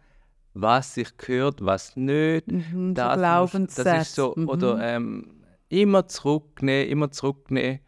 was 0.54 0.94
sich 0.94 1.14
gehört, 1.18 1.62
was 1.62 1.96
nicht. 1.96 2.50
Mhm. 2.50 2.94
Das, 2.94 3.18
Glaubenssätze. 3.18 3.84
das 3.84 4.08
ist 4.08 4.14
so, 4.14 4.32
Mhm. 4.34 4.48
oder 4.48 4.80
ähm, 4.80 5.42
immer 5.68 6.08
zurücknehmen, 6.08 6.88
immer 6.88 7.10
zurücknehmen. 7.10 7.80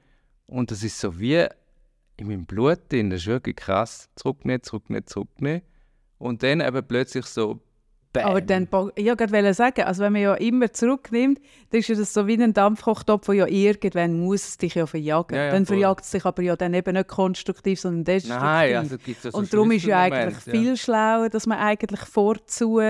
Und 0.45 0.71
das 0.71 0.83
ist 0.83 1.01
so 1.01 1.19
wie 1.19 1.47
in 2.19 2.27
meinem 2.27 2.45
Blut 2.45 2.81
drin. 2.91 3.09
Das 3.09 3.23
ist 3.23 3.27
wirklich 3.27 3.57
krass. 3.57 4.11
Zurücknehmen, 4.15 4.63
zurücknehmen, 4.63 5.07
zurücknehmen. 5.07 5.63
Und 6.19 6.43
dann 6.43 6.61
eben 6.61 6.87
plötzlich 6.87 7.25
so, 7.25 7.59
bam. 8.13 8.25
Aber 8.27 8.41
dann, 8.41 8.67
bo- 8.67 8.91
ich 8.95 9.07
wollte 9.07 9.27
gerade 9.27 9.55
sagen, 9.55 9.83
also 9.83 10.03
wenn 10.03 10.13
man 10.13 10.23
ja 10.23 10.35
immer 10.35 10.73
zurücknimmt, 10.73 11.41
dann 11.71 11.81
ist 11.81 11.89
ja 11.89 11.95
das 11.95 12.13
so 12.13 12.27
wie 12.27 12.43
ein 12.43 12.53
Dampfkochtopf, 12.53 13.29
wo 13.29 13.33
ja 13.33 13.47
irgendwann 13.47 14.21
muss 14.21 14.47
es 14.49 14.59
dich 14.59 14.75
ja 14.75 14.87
verjagen. 14.87 15.37
Ja, 15.37 15.45
ja, 15.47 15.51
dann 15.53 15.67
voll. 15.67 15.77
verjagt 15.77 16.05
es 16.05 16.11
dich 16.11 16.25
aber 16.25 16.43
ja 16.43 16.57
dann 16.57 16.75
eben 16.75 16.95
nicht 16.95 17.09
konstruktiv, 17.09 17.81
sondern 17.81 18.05
destruktiv. 18.05 18.43
Nein, 18.43 18.77
also 18.77 18.99
gibt 18.99 19.25
es 19.25 19.33
so 19.33 19.39
Und 19.39 19.53
darum 19.53 19.71
ist 19.71 19.85
ja 19.87 20.01
eigentlich 20.01 20.37
viel 20.37 20.77
schlauer, 20.77 21.29
dass 21.29 21.47
man 21.47 21.59
eigentlich 21.59 22.01
vorzu 22.01 22.81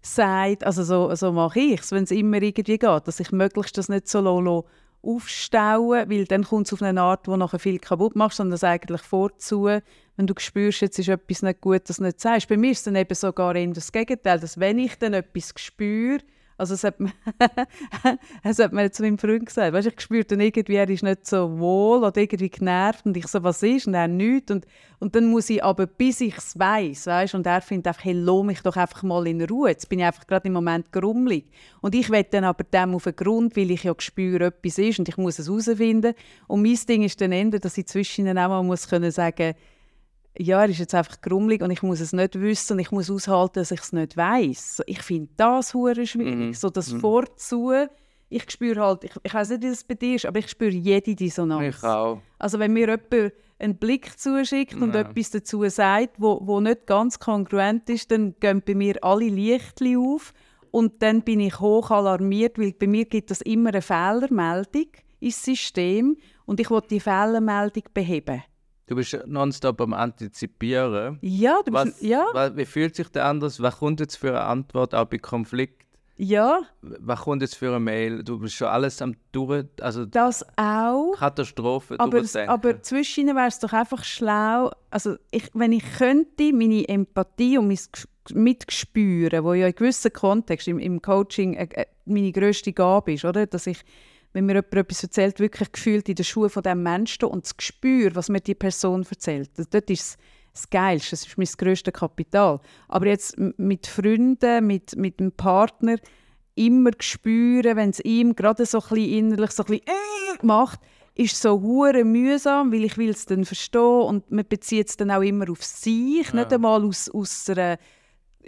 sagt, 0.00 0.64
also 0.64 0.84
so, 0.84 1.14
so 1.14 1.32
mache 1.32 1.58
ich 1.60 1.80
es, 1.80 1.92
wenn 1.92 2.04
es 2.04 2.10
immer 2.10 2.40
irgendwie 2.40 2.78
geht, 2.78 2.82
dass 2.82 3.20
ich 3.20 3.32
möglichst 3.32 3.76
das 3.76 3.88
nicht 3.88 4.08
so 4.08 4.20
lo- 4.20 4.64
aufstauen, 5.02 6.10
weil 6.10 6.24
dann 6.24 6.44
kommt 6.44 6.66
es 6.66 6.72
auf 6.72 6.82
eine 6.82 7.00
Art, 7.00 7.28
wo 7.28 7.36
nachher 7.36 7.58
viel 7.58 7.78
kaputt 7.78 8.16
macht, 8.16 8.34
sondern 8.34 8.52
das 8.52 8.64
eigentlich 8.64 9.02
vorzu, 9.02 9.68
wenn 10.18 10.26
du 10.26 10.34
spürst, 10.36 10.80
jetzt 10.80 10.98
ist 10.98 11.08
etwas 11.08 11.42
nicht 11.42 11.60
gut, 11.60 11.88
das 11.88 12.00
nicht 12.00 12.20
sagst. 12.20 12.48
Bei 12.48 12.56
mir 12.56 12.72
ist 12.72 12.78
es 12.78 12.84
dann 12.84 12.96
eben 12.96 13.14
sogar 13.14 13.54
eher 13.54 13.68
das 13.68 13.92
Gegenteil, 13.92 14.40
dass 14.40 14.58
wenn 14.58 14.78
ich 14.80 14.98
dann 14.98 15.14
etwas 15.14 15.54
spüre, 15.56 16.18
also 16.56 16.74
es 16.74 16.82
hat, 16.82 16.96
hat 18.44 18.72
mir 18.72 18.90
zu 18.90 19.04
meinem 19.04 19.16
Freund 19.16 19.46
gesagt, 19.46 19.72
weißt, 19.72 19.86
ich 19.86 20.00
spüre 20.00 20.24
dann 20.24 20.40
irgendwie, 20.40 20.74
er 20.74 20.88
ist 20.88 21.04
nicht 21.04 21.24
so 21.24 21.60
wohl 21.60 22.02
oder 22.02 22.20
irgendwie 22.20 22.50
genervt 22.50 23.06
und 23.06 23.16
ich 23.16 23.28
so, 23.28 23.44
was 23.44 23.62
ist? 23.62 23.86
Und 23.86 23.94
er 23.94 24.08
nichts. 24.08 24.50
Und, 24.50 24.66
und 24.98 25.14
dann 25.14 25.26
muss 25.26 25.50
ich 25.50 25.62
aber, 25.62 25.86
bis 25.86 26.20
ich 26.20 26.36
es 26.36 26.58
weiss, 26.58 27.06
und 27.32 27.46
er 27.46 27.60
findet 27.60 27.86
einfach, 27.86 28.04
hey, 28.04 28.14
mich 28.42 28.60
doch 28.62 28.74
einfach 28.74 29.04
mal 29.04 29.24
in 29.28 29.40
Ruhe. 29.44 29.68
Jetzt 29.68 29.88
bin 29.88 30.00
ich 30.00 30.04
einfach 30.04 30.26
gerade 30.26 30.48
im 30.48 30.54
Moment 30.54 30.90
grummelig. 30.90 31.44
Und 31.80 31.94
ich 31.94 32.10
will 32.10 32.24
dann 32.24 32.42
aber 32.42 32.64
dem 32.64 32.96
auf 32.96 33.04
den 33.04 33.14
Grund, 33.14 33.56
weil 33.56 33.70
ich 33.70 33.84
ja 33.84 33.94
spüre, 33.96 34.46
etwas 34.46 34.78
ist 34.78 34.98
und 34.98 35.08
ich 35.08 35.16
muss 35.16 35.38
es 35.38 35.46
herausfinden. 35.46 36.14
Und 36.48 36.62
mein 36.62 36.78
Ding 36.88 37.04
ist 37.04 37.20
dann 37.20 37.30
Ende, 37.30 37.60
dass 37.60 37.78
ich 37.78 37.86
zwischen 37.86 38.26
auch 38.36 38.48
mal 38.48 38.64
muss 38.64 38.88
können 38.88 39.12
sagen 39.12 39.54
ja, 40.38 40.62
er 40.62 40.68
ist 40.68 40.78
jetzt 40.78 40.94
einfach 40.94 41.20
grummelig 41.20 41.62
und 41.62 41.70
ich 41.70 41.82
muss 41.82 42.00
es 42.00 42.12
nicht 42.12 42.40
wissen 42.40 42.74
und 42.74 42.78
ich 42.78 42.90
muss 42.90 43.10
aushalten, 43.10 43.54
dass 43.60 43.70
ich 43.70 43.80
es 43.80 43.92
nicht 43.92 44.16
weiß. 44.16 44.82
Ich 44.86 45.02
finde 45.02 45.30
das 45.36 45.74
hure 45.74 46.06
schwierig. 46.06 46.34
Mhm. 46.36 46.54
So 46.54 46.70
das 46.70 46.92
Vorzu, 46.92 47.72
ich 48.28 48.50
spüre 48.50 48.80
halt, 48.80 49.04
ich, 49.04 49.12
ich 49.22 49.34
weiß 49.34 49.50
nicht, 49.50 49.62
wie 49.62 49.68
das 49.70 49.84
bei 49.84 49.94
dir 49.94 50.16
ist, 50.16 50.26
aber 50.26 50.38
ich 50.38 50.48
spüre 50.48 50.70
jede 50.70 51.14
Dissonanz. 51.14 51.76
Ich 51.78 51.82
auch. 51.82 52.20
Also 52.38 52.58
wenn 52.58 52.72
mir 52.72 52.88
jemand 52.88 53.32
einen 53.58 53.76
Blick 53.76 54.18
zuschickt 54.18 54.74
und 54.74 54.94
Ja. 54.94 55.00
etwas 55.00 55.30
dazu 55.30 55.68
sagt, 55.68 56.10
wo, 56.18 56.40
wo 56.44 56.60
nicht 56.60 56.86
ganz 56.86 57.18
kongruent 57.18 57.88
ist, 57.90 58.10
dann 58.10 58.34
gehen 58.38 58.62
bei 58.64 58.74
mir 58.74 59.02
alle 59.02 59.28
Lichtli 59.28 59.96
auf 59.96 60.32
und 60.70 61.02
dann 61.02 61.22
bin 61.22 61.40
ich 61.40 61.58
hoch 61.58 61.90
alarmiert, 61.90 62.58
weil 62.58 62.72
bei 62.72 62.86
mir 62.86 63.06
gibt 63.06 63.30
es 63.30 63.40
immer 63.40 63.70
eine 63.70 63.82
Fehlermeldung 63.82 64.86
ins 65.20 65.42
System 65.42 66.16
und 66.44 66.60
ich 66.60 66.70
will 66.70 66.82
die 66.88 67.00
Fehlermeldung 67.00 67.84
beheben. 67.92 68.42
Du 68.88 68.96
bist 68.96 69.16
nonstop 69.26 69.80
am 69.80 69.92
Antizipieren. 69.92 71.18
Ja, 71.20 71.60
du 71.64 71.70
bist, 71.72 71.86
Was, 71.86 72.00
ja, 72.00 72.26
was, 72.32 72.56
wie 72.56 72.64
fühlt 72.64 72.96
sich 72.96 73.08
der 73.10 73.26
anders? 73.26 73.60
Was 73.62 73.78
kommt 73.78 74.00
jetzt 74.00 74.16
für 74.16 74.30
eine 74.30 74.40
Antwort, 74.42 74.94
auch 74.94 75.04
bei 75.06 75.18
Konflikt? 75.18 75.84
ja, 76.20 76.62
Was 76.82 77.20
kommt 77.20 77.42
jetzt 77.42 77.54
für 77.54 77.68
eine 77.68 77.78
Mail? 77.78 78.24
Du 78.24 78.40
bist 78.40 78.54
schon 78.54 78.66
alles 78.66 79.00
am 79.00 79.14
durch, 79.30 79.66
also 79.80 80.04
das 80.04 80.44
auch. 80.56 81.12
Katastrophe 81.16 81.94
Aber, 81.98 82.22
aber 82.48 82.82
zwischen 82.82 83.20
ihnen 83.20 83.36
wäre 83.36 83.46
es 83.46 83.60
doch 83.60 83.72
einfach 83.72 84.02
schlau, 84.02 84.72
also 84.90 85.14
ich, 85.30 85.48
wenn 85.54 85.70
ich 85.70 85.84
könnte, 85.96 86.52
meine 86.52 86.88
Empathie 86.88 87.56
und 87.58 87.68
mein 87.68 87.76
Ges- 87.76 88.08
Mitgespüren, 88.34 89.44
wo 89.44 89.54
ja 89.54 89.68
in 89.68 89.74
gewissen 89.74 90.12
Kontext 90.12 90.66
im, 90.68 90.78
im 90.78 91.00
Coaching 91.00 91.54
äh, 91.54 91.68
äh, 91.72 91.86
meine 92.04 92.32
grösste 92.32 92.72
Gabe 92.72 93.12
ist, 93.12 93.24
oder? 93.24 93.46
dass 93.46 93.66
ich, 93.68 93.78
wenn 94.32 94.46
mir 94.46 94.54
jemand 94.54 94.74
etwas 94.74 95.02
erzählt, 95.02 95.40
wirklich 95.40 95.72
gefühlt 95.72 96.08
in 96.08 96.14
den 96.14 96.24
Schuhen 96.24 96.50
von 96.50 96.62
diesem 96.62 96.82
Menschen 96.82 97.24
und 97.26 97.44
das 97.44 97.56
Gespür, 97.56 98.14
was 98.14 98.28
mir 98.28 98.40
die 98.40 98.54
Person 98.54 99.06
erzählt. 99.08 99.50
Das, 99.56 99.68
dort 99.68 99.90
ist 99.90 100.18
das 100.52 100.70
Geilste, 100.70 101.10
das 101.10 101.26
ist 101.26 101.38
mein 101.38 101.48
grösstes 101.56 101.94
Kapital. 101.94 102.60
Aber 102.88 103.06
jetzt 103.06 103.36
mit 103.38 103.86
Freunden, 103.86 104.66
mit, 104.66 104.96
mit 104.96 105.20
einem 105.20 105.32
Partner, 105.32 105.96
immer 106.54 106.90
spüren, 106.98 107.76
wenn 107.76 107.90
es 107.90 108.00
ihm 108.00 108.34
gerade 108.34 108.66
so 108.66 108.80
ein 108.80 108.88
bisschen 108.88 109.12
innerlich 109.12 109.50
so 109.52 109.62
ein 109.62 109.66
bisschen 109.66 109.86
äh, 109.86 110.46
macht, 110.46 110.80
ist 111.14 111.40
so 111.40 111.60
hure 111.60 112.04
mühsam, 112.04 112.72
weil 112.72 112.84
ich 112.84 112.96
will 112.96 113.10
es 113.10 113.26
dann 113.26 113.44
verstehen 113.44 113.80
und 113.80 114.30
man 114.30 114.46
bezieht 114.48 114.88
es 114.88 114.96
dann 114.96 115.10
auch 115.10 115.22
immer 115.22 115.50
auf 115.50 115.64
sich, 115.64 116.28
ja. 116.28 116.34
nicht 116.34 116.52
einmal 116.52 116.84
aus, 116.84 117.08
aus 117.10 117.48
einer 117.50 117.78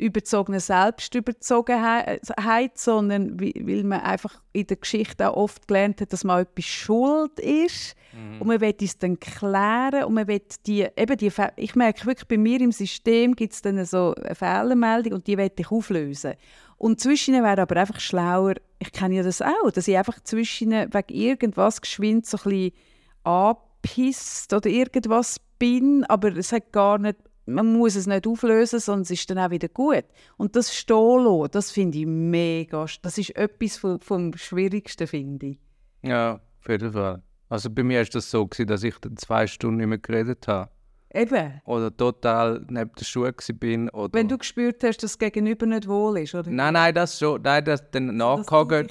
überzogenen 0.01 0.61
Selbstüberzogenheit, 0.61 2.79
sondern 2.79 3.41
weil 3.41 3.85
man 3.85 4.01
einfach 4.01 4.41
in 4.53 4.67
der 4.67 4.77
Geschichte 4.77 5.31
auch 5.31 5.37
oft 5.37 5.69
gelernt 5.69 6.01
hat, 6.01 6.13
dass 6.13 6.25
man 6.25 6.43
etwas 6.43 6.65
schuld 6.65 7.39
ist 7.39 7.95
mhm. 8.13 8.41
und 8.41 8.49
man 8.49 8.61
will 8.61 8.75
es 8.81 8.99
dann 8.99 9.21
klären 9.21 10.05
und 10.05 10.15
man 10.15 10.27
will 10.27 10.43
die, 10.67 10.87
eben 10.97 11.17
die, 11.17 11.31
ich 11.57 11.75
merke 11.75 12.07
wirklich, 12.07 12.29
bei 12.29 12.39
mir 12.39 12.61
im 12.61 12.73
System 12.73 13.37
gibt 13.37 13.53
es 13.53 13.63
dann 13.63 13.85
so 13.85 14.15
eine 14.15 14.35
Fehlermeldung 14.35 15.15
und 15.15 15.27
die 15.27 15.37
will 15.37 15.51
ich 15.57 15.71
auflösen. 15.71 16.35
Und 16.77 16.99
zwischen 16.99 17.35
wäre 17.35 17.63
aber 17.63 17.77
einfach 17.77 18.01
schlauer, 18.01 18.55
ich 18.79 18.93
kenne 18.93 19.17
ja 19.17 19.23
das 19.23 19.43
auch, 19.43 19.71
dass 19.71 19.87
ich 19.87 19.99
einfach 19.99 20.19
zwischen 20.21 20.71
wegen 20.71 21.15
irgendwas 21.15 21.81
geschwind 21.81 22.27
so 22.27 22.39
ein 22.39 22.45
bisschen 22.45 22.73
anpisst 23.25 24.53
oder 24.55 24.71
irgendwas 24.71 25.39
bin, 25.59 26.05
aber 26.05 26.35
es 26.35 26.53
hat 26.53 26.73
gar 26.73 26.99
nicht 26.99 27.19
man 27.55 27.73
muss 27.73 27.97
es 27.97 28.07
nicht 28.07 28.27
auflösen, 28.27 28.77
es 28.77 29.11
ist 29.11 29.31
dann 29.31 29.39
auch 29.39 29.51
wieder 29.51 29.69
gut. 29.69 30.05
Und 30.37 30.57
das 30.57 30.87
lassen, 30.89 31.49
das 31.51 31.71
finde 31.71 31.99
ich 31.99 32.07
mega, 32.07 32.87
das 33.03 33.19
ist 33.19 33.37
etwas 33.37 33.77
vom, 33.77 34.01
vom 34.01 34.37
Schwierigsten, 34.37 35.07
finde 35.07 35.47
ich. 35.47 35.59
Ja, 36.03 36.41
auf 36.61 36.69
jeden 36.69 36.93
Fall. 36.93 37.23
Also 37.49 37.69
bei 37.71 37.83
mir 37.83 37.99
war 37.99 38.07
das 38.07 38.31
so, 38.31 38.47
gewesen, 38.47 38.67
dass 38.69 38.83
ich 38.83 38.97
dann 38.99 39.17
zwei 39.17 39.47
Stunden 39.47 39.79
nicht 39.79 39.87
mehr 39.87 39.99
geredet 39.99 40.47
habe. 40.49 40.71
Eben. 41.13 41.61
Oder 41.65 41.95
total 41.97 42.65
neben 42.69 42.93
der 42.97 43.05
Schuhe 43.05 43.35
bin. 43.55 43.91
Oder 43.91 44.13
Wenn 44.13 44.29
du 44.29 44.39
gespürt 44.39 44.85
hast, 44.85 45.03
dass 45.03 45.13
das 45.13 45.19
Gegenüber 45.19 45.67
nicht 45.67 45.89
wohl 45.89 46.19
ist, 46.19 46.35
oder? 46.35 46.49
Nein, 46.49 46.75
nein, 46.75 46.95
das 46.95 47.19
schon. 47.19 47.43
Nein, 47.43 47.65
das 47.65 47.91
dann 47.91 48.17
nachhaken, 48.17 48.87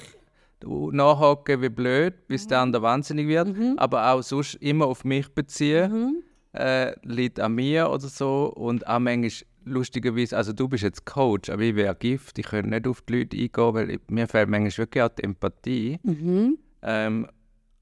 nachhaken 0.62 1.62
wie 1.62 1.70
blöd, 1.70 2.26
bis 2.28 2.44
mhm. 2.44 2.48
der 2.50 2.60
andere 2.60 2.82
wahnsinnig 2.82 3.26
wird. 3.26 3.48
Mhm. 3.56 3.74
Aber 3.78 4.12
auch 4.12 4.22
sonst 4.22 4.56
immer 4.56 4.86
auf 4.86 5.04
mich 5.04 5.28
beziehen. 5.34 5.92
Mhm 5.92 6.22
äh, 6.52 6.94
liegt 7.02 7.40
an 7.40 7.54
mir 7.54 7.90
oder 7.90 8.08
so. 8.08 8.52
Und 8.54 8.86
auch 8.86 8.98
manchmal 8.98 9.30
lustigerweise, 9.64 10.36
also 10.36 10.52
du 10.52 10.68
bist 10.68 10.82
jetzt 10.82 11.04
Coach, 11.04 11.50
aber 11.50 11.62
ich 11.62 11.76
wäre 11.76 11.94
Gift, 11.94 12.38
ich 12.38 12.46
könnte 12.46 12.70
nicht 12.70 12.86
auf 12.86 13.02
die 13.02 13.18
Leute 13.18 13.36
eingehen, 13.36 13.74
weil 13.74 13.90
ich, 13.90 14.00
mir 14.08 14.26
fehlt 14.26 14.48
manchmal 14.48 14.78
wirklich 14.78 15.02
auch 15.02 15.08
die 15.10 15.24
Empathie. 15.24 15.98
Mhm. 16.02 16.58
Ähm, 16.82 17.28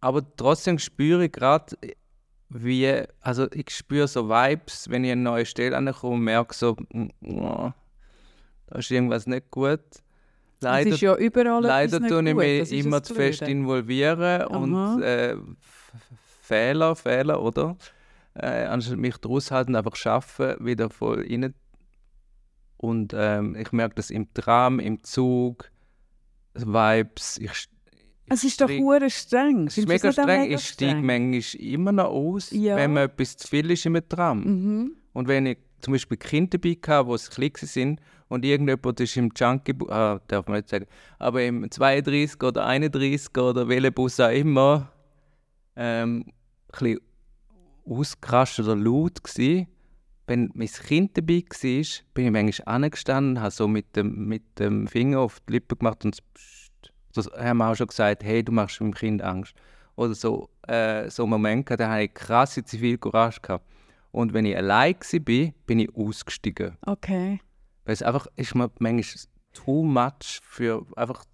aber 0.01 0.23
trotzdem 0.37 0.79
spüre 0.79 1.27
ich 1.27 1.33
gerade, 1.33 1.77
wie, 2.51 3.03
also 3.21 3.47
ich 3.53 3.71
spüre 3.71 4.09
so 4.09 4.29
Vibes, 4.29 4.89
wenn 4.91 5.05
ich 5.05 5.13
an 5.13 5.19
eine 5.19 5.31
neue 5.31 5.47
Stelle 5.47 5.77
ankomme 5.77 6.15
und 6.15 6.23
merke 6.23 6.55
so, 6.55 6.77
oh, 7.25 7.73
da 8.67 8.79
ist 8.79 8.91
irgendwas 8.91 9.27
nicht 9.27 9.51
gut. 9.51 9.81
Leider, 10.61 10.97
ja 10.97 11.17
überall 11.17 11.63
leider 11.63 12.01
tue 12.01 12.29
ich 12.29 12.35
mich 12.35 12.85
immer 12.85 13.01
zu 13.03 13.15
fest 13.15 13.43
involvieren 13.43 14.43
Aha. 14.43 14.57
und 14.57 15.03
äh, 15.03 15.37
Fehler, 16.43 16.97
Fehler, 16.97 17.41
oder? 17.41 17.77
Äh, 18.39 18.67
anstatt 18.67 18.99
mich 18.99 19.17
daraus 19.19 19.51
halten, 19.51 19.77
einfach 19.77 19.97
schaffen, 19.97 20.57
wieder 20.61 20.91
voll 20.91 21.27
rein. 21.29 21.55
Und 22.77 23.13
ähm, 23.17 23.57
ich 23.57 23.73
merke 23.73 23.97
das 23.97 24.11
im 24.11 24.33
Tram, 24.35 24.79
im 24.79 25.03
Zug, 25.03 25.71
Vibes. 26.55 27.39
Ich, 27.39 27.51
ich 27.51 27.69
es 28.31 28.45
ist 28.45 28.61
doch 28.61 28.69
hure 28.69 29.11
streng. 29.11 29.67
Es 29.67 29.79
ist 29.79 29.89
mega 29.89 30.13
streng. 30.13 30.27
Mega 30.27 30.55
ich 30.55 30.69
steige 30.69 31.01
manchmal 31.01 31.63
immer 31.63 31.93
noch 31.93 32.11
aus, 32.11 32.51
ja. 32.51 32.77
wenn 32.77 32.93
man 32.93 33.05
etwas 33.05 33.37
zu 33.37 33.49
viel 33.49 33.71
ist 33.71 33.87
im 33.87 33.99
Tram. 34.09 34.45
Mhm. 34.45 34.97
Und 35.13 35.29
wenn 35.29 35.47
ich 35.47 35.59
zum 35.81 35.93
Beispiel 35.93 36.17
Kinder 36.17 36.59
dabei 36.59 36.77
hatte, 36.87 37.17
die 37.17 37.35
klein 37.35 37.53
sind 37.55 38.01
und 38.29 38.45
irgendjemand 38.45 39.01
ist 39.01 39.17
im 39.17 39.31
Junkie, 39.35 39.75
ah, 39.89 40.21
darf 40.27 40.47
man 40.47 40.59
nicht 40.59 40.69
sagen, 40.69 40.87
aber 41.19 41.43
im 41.43 41.71
32 41.71 42.43
oder 42.43 42.67
31 42.67 43.37
oder 43.39 43.69
welchen 43.69 43.93
Bus 43.93 44.21
auch 44.21 44.31
immer, 44.31 44.93
ähm, 45.77 46.25
ein 46.27 46.33
bisschen 46.71 47.01
ausgerastet 47.89 48.67
oder 48.67 48.77
laut. 48.77 49.23
Gewesen. 49.23 49.67
Wenn 50.27 50.51
mein 50.55 50.69
Kind 50.69 51.17
dabei 51.17 51.43
war, 51.43 51.85
bin 52.15 52.27
ich 52.27 52.31
manchmal 52.31 52.75
angestanden, 52.75 53.41
habe 53.41 53.51
so 53.51 53.67
mit 53.67 53.97
dem, 53.97 54.27
mit 54.27 54.59
dem 54.59 54.87
Finger 54.87 55.21
auf 55.21 55.41
die 55.49 55.55
Lippe 55.55 55.77
gemacht 55.77 56.05
und 56.05 56.19
das 57.15 57.31
haben 57.37 57.59
wir 57.59 57.71
auch 57.71 57.75
schon 57.75 57.87
gesagt, 57.87 58.23
hey, 58.23 58.45
du 58.45 58.53
machst 58.53 58.81
meinem 58.81 58.95
Kind 58.95 59.23
Angst. 59.23 59.55
Oder 59.97 60.15
so, 60.15 60.49
äh, 60.69 61.11
so 61.11 61.27
Momente, 61.27 61.77
da 61.77 61.91
hatte 61.91 62.05
ich 62.05 62.15
krasse 62.15 62.63
Zivilcourage. 62.63 63.41
Gehabt. 63.41 63.67
Und 64.13 64.33
wenn 64.33 64.47
ich 64.47 64.57
allein 64.57 64.95
war, 64.95 65.53
bin 65.67 65.81
ich 65.81 65.95
ausgestiegen. 65.95 66.77
Okay. 66.87 67.41
Weil 67.85 67.95
es 67.95 68.03
einfach 68.03 68.27
ist 68.37 68.55
mir 68.55 68.71
manchmal 68.79 69.25
too 69.53 69.83
much 69.83 70.41
für 70.43 70.87
einfach... 70.97 71.25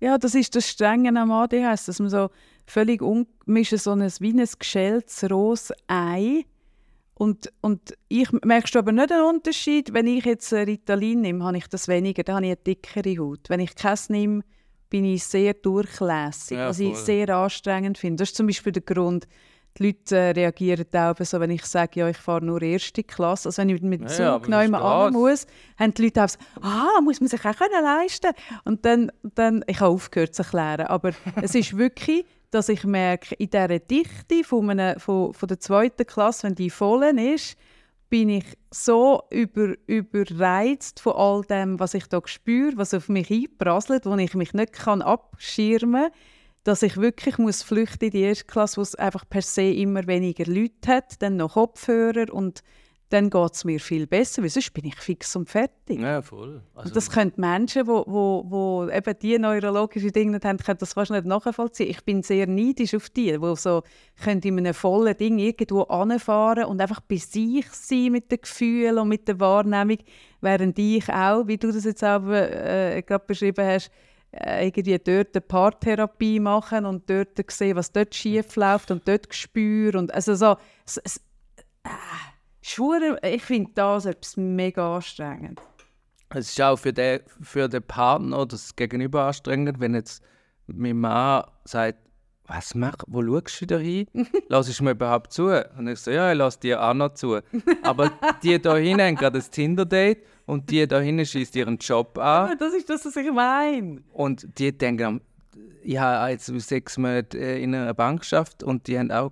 Ja, 0.00 0.18
das 0.18 0.34
ist 0.34 0.56
das 0.56 0.68
Strenge 0.68 1.08
am 1.20 1.30
ADHS, 1.30 1.86
dass 1.86 2.00
man 2.00 2.08
so 2.08 2.30
völlig 2.70 3.02
ungemischt, 3.02 3.76
so 3.76 3.92
ein, 3.92 4.00
wie 4.20 4.32
ein 4.32 4.48
geschältes 4.58 5.30
rohes 5.30 5.72
Ei. 5.88 6.44
Und, 7.14 7.52
und 7.60 7.94
ich 8.08 8.30
merkst 8.32 8.74
du 8.74 8.78
aber 8.78 8.92
nicht 8.92 9.12
einen 9.12 9.24
Unterschied, 9.24 9.92
wenn 9.92 10.06
ich 10.06 10.24
jetzt 10.24 10.52
Ritalin 10.52 11.20
nehme, 11.20 11.44
habe 11.44 11.58
ich 11.58 11.66
das 11.66 11.86
weniger, 11.86 12.22
dann 12.22 12.36
habe 12.36 12.46
ich 12.46 12.52
eine 12.52 12.56
dickere 12.56 13.18
Haut. 13.18 13.50
Wenn 13.50 13.60
ich 13.60 13.74
keins 13.74 14.08
nehme, 14.08 14.42
bin 14.88 15.04
ich 15.04 15.24
sehr 15.24 15.52
durchlässig, 15.54 16.56
ja, 16.56 16.68
was 16.68 16.78
ich 16.80 16.96
sehr 16.96 17.28
anstrengend 17.28 17.98
finde. 17.98 18.22
Das 18.22 18.30
ist 18.30 18.36
zum 18.36 18.46
Beispiel 18.46 18.72
der 18.72 18.82
Grund, 18.82 19.28
die 19.78 19.86
Leute 19.86 20.16
äh, 20.16 20.30
reagieren 20.30 20.86
auch 20.94 21.14
so, 21.20 21.38
wenn 21.38 21.50
ich 21.50 21.64
sage, 21.64 22.00
ja, 22.00 22.08
ich 22.08 22.16
fahre 22.16 22.44
nur 22.44 22.60
erste 22.60 23.04
Klasse. 23.04 23.48
Also 23.48 23.62
wenn 23.62 23.68
ich 23.68 23.82
mit 23.82 24.00
dem 24.00 24.08
Zug 24.08 24.18
ja, 24.18 24.40
neu 24.48 24.76
an 24.76 25.12
muss, 25.12 25.46
haben 25.78 25.94
die 25.94 26.02
Leute 26.02 26.24
auch 26.24 26.28
so, 26.28 26.38
ah, 26.60 27.00
muss 27.02 27.20
man 27.20 27.28
sich 27.28 27.44
auch 27.44 27.56
können 27.56 27.84
leisten 27.84 28.32
Und 28.64 28.84
dann, 28.84 29.12
dann 29.22 29.62
ich 29.66 29.78
habe 29.80 29.92
aufgehört 29.92 30.34
zu 30.34 30.42
erklären, 30.42 30.86
aber 30.86 31.12
es 31.40 31.54
ist 31.54 31.76
wirklich 31.76 32.24
dass 32.50 32.68
ich 32.68 32.84
merke, 32.84 33.34
in 33.36 33.50
dieser 33.50 33.78
Dichte 33.78 34.44
von, 34.44 34.70
einem, 34.70 34.98
von, 34.98 35.32
von 35.32 35.48
der 35.48 35.60
zweiten 35.60 36.06
Klasse, 36.06 36.48
wenn 36.48 36.54
die 36.54 36.70
voll 36.70 37.02
ist, 37.04 37.56
bin 38.08 38.28
ich 38.28 38.44
so 38.72 39.22
über, 39.30 39.74
überreizt 39.86 41.00
von 41.00 41.14
all 41.14 41.42
dem, 41.42 41.78
was 41.78 41.94
ich 41.94 42.06
da 42.06 42.20
spüre, 42.24 42.76
was 42.76 42.92
auf 42.92 43.08
mich 43.08 43.30
einprasselt, 43.30 44.04
wo 44.04 44.16
ich 44.16 44.34
mich 44.34 44.52
nicht 44.52 44.72
kann 44.72 45.00
abschirmen 45.00 46.10
kann, 46.10 46.12
dass 46.64 46.82
ich 46.82 46.96
wirklich 46.96 47.38
muss 47.38 47.62
flüchten 47.62 48.06
in 48.06 48.10
die 48.10 48.22
erste 48.22 48.44
Klasse, 48.44 48.78
wo 48.78 48.82
es 48.82 48.96
einfach 48.96 49.24
per 49.28 49.42
se 49.42 49.62
immer 49.62 50.06
weniger 50.06 50.44
Leute 50.44 50.88
hat, 50.88 51.22
dann 51.22 51.36
noch 51.36 51.54
Kopfhörer 51.54 52.32
und 52.32 52.62
dann 53.10 53.28
geht 53.28 53.52
es 53.52 53.64
mir 53.64 53.80
viel 53.80 54.06
besser, 54.06 54.42
weil 54.42 54.48
sonst 54.48 54.72
bin 54.72 54.84
ich 54.84 54.94
fix 54.96 55.34
und 55.34 55.50
fertig. 55.50 56.00
Ja, 56.00 56.22
voll. 56.22 56.62
Also, 56.74 56.94
das 56.94 57.10
können 57.10 57.32
Menschen, 57.36 57.82
die 57.82 57.88
wo, 57.88 58.04
wo, 58.06 58.44
wo 58.46 58.88
eben 58.88 59.18
die 59.20 59.38
neurologischen 59.38 60.12
Dinge 60.12 60.32
nicht 60.32 60.44
haben, 60.44 60.58
können 60.58 60.78
das 60.78 60.92
fast 60.92 61.10
nicht 61.10 61.26
nachvollziehen. 61.26 61.90
Ich 61.90 62.04
bin 62.04 62.22
sehr 62.22 62.46
neidisch 62.46 62.94
auf 62.94 63.10
die, 63.10 63.36
die 63.36 63.56
so 63.56 63.82
können 64.22 64.40
in 64.42 64.58
einem 64.58 64.74
vollen 64.74 65.16
Ding 65.16 65.38
irgendwo 65.38 65.82
anfahren 65.82 66.64
und 66.66 66.80
einfach 66.80 67.00
bei 67.00 67.16
sich 67.16 67.66
sein 67.72 68.12
mit 68.12 68.30
den 68.30 68.40
Gefühlen 68.40 68.98
und 68.98 69.08
mit 69.08 69.26
der 69.26 69.40
Wahrnehmung, 69.40 69.98
während 70.40 70.78
ich 70.78 71.08
auch, 71.08 71.48
wie 71.48 71.58
du 71.58 71.72
das 71.72 71.84
jetzt 71.84 72.04
auch 72.04 72.24
äh, 72.28 73.02
gerade 73.02 73.24
beschrieben 73.26 73.66
hast, 73.66 73.90
äh, 74.30 74.68
irgendwie 74.68 74.96
dort 74.98 75.34
eine 75.34 75.40
Paartherapie 75.40 76.38
machen 76.38 76.86
und 76.86 77.10
dort 77.10 77.50
sehen, 77.50 77.74
was 77.74 77.90
dort 77.90 78.14
schief 78.14 78.54
läuft 78.54 78.92
und 78.92 79.06
dort 79.08 79.34
spüren 79.34 79.96
und 79.96 80.14
also 80.14 80.36
so, 80.36 80.56
es, 80.86 80.98
es, 80.98 81.16
äh, 81.82 81.88
Schwuren, 82.62 83.16
ich 83.22 83.42
finde 83.42 83.70
das 83.74 84.06
etwas 84.06 84.36
mega 84.36 84.96
anstrengend. 84.96 85.60
Es 86.30 86.50
ist 86.50 86.60
auch 86.60 86.76
für 86.76 86.92
den, 86.92 87.20
für 87.40 87.68
den 87.68 87.82
Partner 87.82 88.46
das 88.46 88.76
Gegenüber 88.76 89.24
anstrengend, 89.24 89.80
wenn 89.80 89.94
jetzt 89.94 90.22
mein 90.66 90.98
Mann 90.98 91.44
sagt, 91.64 91.98
was 92.46 92.74
mach, 92.74 92.96
wo 93.06 93.22
schaust 93.22 93.60
du 93.60 93.66
da 93.66 93.78
hin? 93.78 94.06
Lass 94.48 94.68
ich 94.68 94.80
mir 94.80 94.90
überhaupt 94.90 95.32
zu? 95.32 95.46
Und 95.78 95.88
ich 95.88 96.00
so, 96.00 96.10
ja, 96.10 96.32
ich 96.32 96.38
lasse 96.38 96.58
dir 96.58 96.82
auch 96.82 96.94
noch 96.94 97.14
zu. 97.14 97.38
Aber 97.82 98.10
die 98.42 98.60
da 98.60 98.76
hinten 98.76 99.02
haben 99.02 99.16
gerade 99.16 99.38
ein 99.38 99.50
Tinder-Date 99.50 100.24
und 100.46 100.68
die 100.70 100.86
da 100.86 101.00
hinten 101.00 101.24
schießt 101.24 101.54
ihren 101.56 101.78
Job 101.78 102.18
an. 102.18 102.56
Das 102.58 102.74
ist 102.74 102.90
das, 102.90 103.04
was 103.04 103.16
ich 103.16 103.30
meine. 103.30 104.02
Und 104.12 104.58
die 104.58 104.76
denken, 104.76 105.20
ich 105.82 105.98
habe 105.98 106.32
jetzt 106.32 106.46
sechs 106.46 106.98
Monate 106.98 107.38
äh, 107.38 107.62
in 107.62 107.74
einer 107.74 107.94
Bank 107.94 108.20
geschafft 108.20 108.62
und 108.62 108.86
die 108.86 108.98
haben 108.98 109.12
auch 109.12 109.30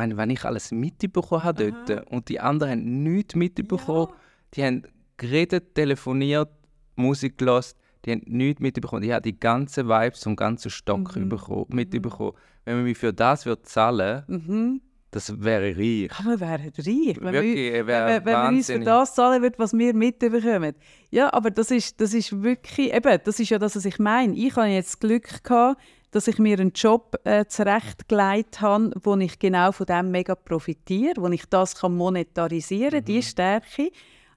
meine, 0.00 0.16
wenn 0.16 0.30
ich 0.30 0.44
alles 0.44 0.72
mitbekommen 0.72 1.44
habe 1.44 1.72
dort 1.72 1.90
Aha. 1.90 2.04
und 2.10 2.28
die 2.28 2.40
anderen 2.40 2.72
haben 2.72 3.02
nichts 3.02 3.34
mitbekommen, 3.34 4.08
ja. 4.08 4.16
die 4.54 4.64
haben 4.64 4.82
geredet, 5.16 5.74
telefoniert, 5.74 6.48
Musik 6.96 7.38
gehört, 7.38 7.74
die 8.04 8.12
haben 8.12 8.22
nichts 8.26 8.60
mitbekommen. 8.60 9.02
Ich 9.02 9.12
habe 9.12 9.22
die 9.22 9.38
ganzen 9.38 9.88
Vibes 9.88 10.22
vom 10.22 10.36
ganzen 10.36 10.70
Stock 10.70 11.14
mhm. 11.16 11.28
bekommen, 11.28 11.66
mitbekommen. 11.68 12.32
Wenn 12.64 12.76
man 12.76 12.84
mich 12.84 12.96
für 12.96 13.12
das 13.12 13.44
würde 13.44 13.62
zahlen 13.62 14.24
mhm. 14.26 14.80
das 15.10 15.42
wäre 15.42 15.76
reich. 15.76 16.10
Ja, 16.18 16.24
wir 16.24 16.40
wären 16.40 16.72
reich. 16.78 17.16
Wenn, 17.20 17.32
wirklich, 17.32 17.72
wir, 17.72 17.86
wenn, 17.86 18.24
wenn 18.24 18.32
man 18.32 18.54
uns 18.54 18.66
für 18.66 18.80
das 18.80 19.14
zahlen 19.14 19.42
würde, 19.42 19.58
was 19.58 19.74
wir 19.74 19.94
mitbekommen. 19.94 20.74
Ja, 21.10 21.32
aber 21.32 21.50
das 21.50 21.70
ist, 21.70 22.00
das 22.00 22.14
ist 22.14 22.42
wirklich, 22.42 22.94
eben, 22.94 23.18
das 23.22 23.38
ist 23.38 23.50
ja 23.50 23.58
das, 23.58 23.76
was 23.76 23.84
ich 23.84 23.98
meine. 23.98 24.34
Ich 24.34 24.56
habe 24.56 24.68
jetzt 24.68 25.00
Glück 25.00 25.44
gehabt, 25.44 25.80
dass 26.10 26.26
ich 26.26 26.38
mir 26.38 26.58
einen 26.58 26.72
Job 26.72 27.16
äh, 27.24 27.44
zurechtgelegt 27.46 28.60
habe, 28.60 28.90
wo 29.02 29.16
ich 29.16 29.38
genau 29.38 29.72
von 29.72 29.86
dem 29.86 30.10
mega 30.10 30.34
profitiere, 30.34 31.22
wo 31.22 31.28
ich 31.28 31.46
das 31.46 31.76
kann 31.76 31.96
monetarisieren 31.96 32.90
kann, 32.90 33.00
mhm. 33.00 33.04
diese 33.04 33.28
Stärke. 33.28 33.90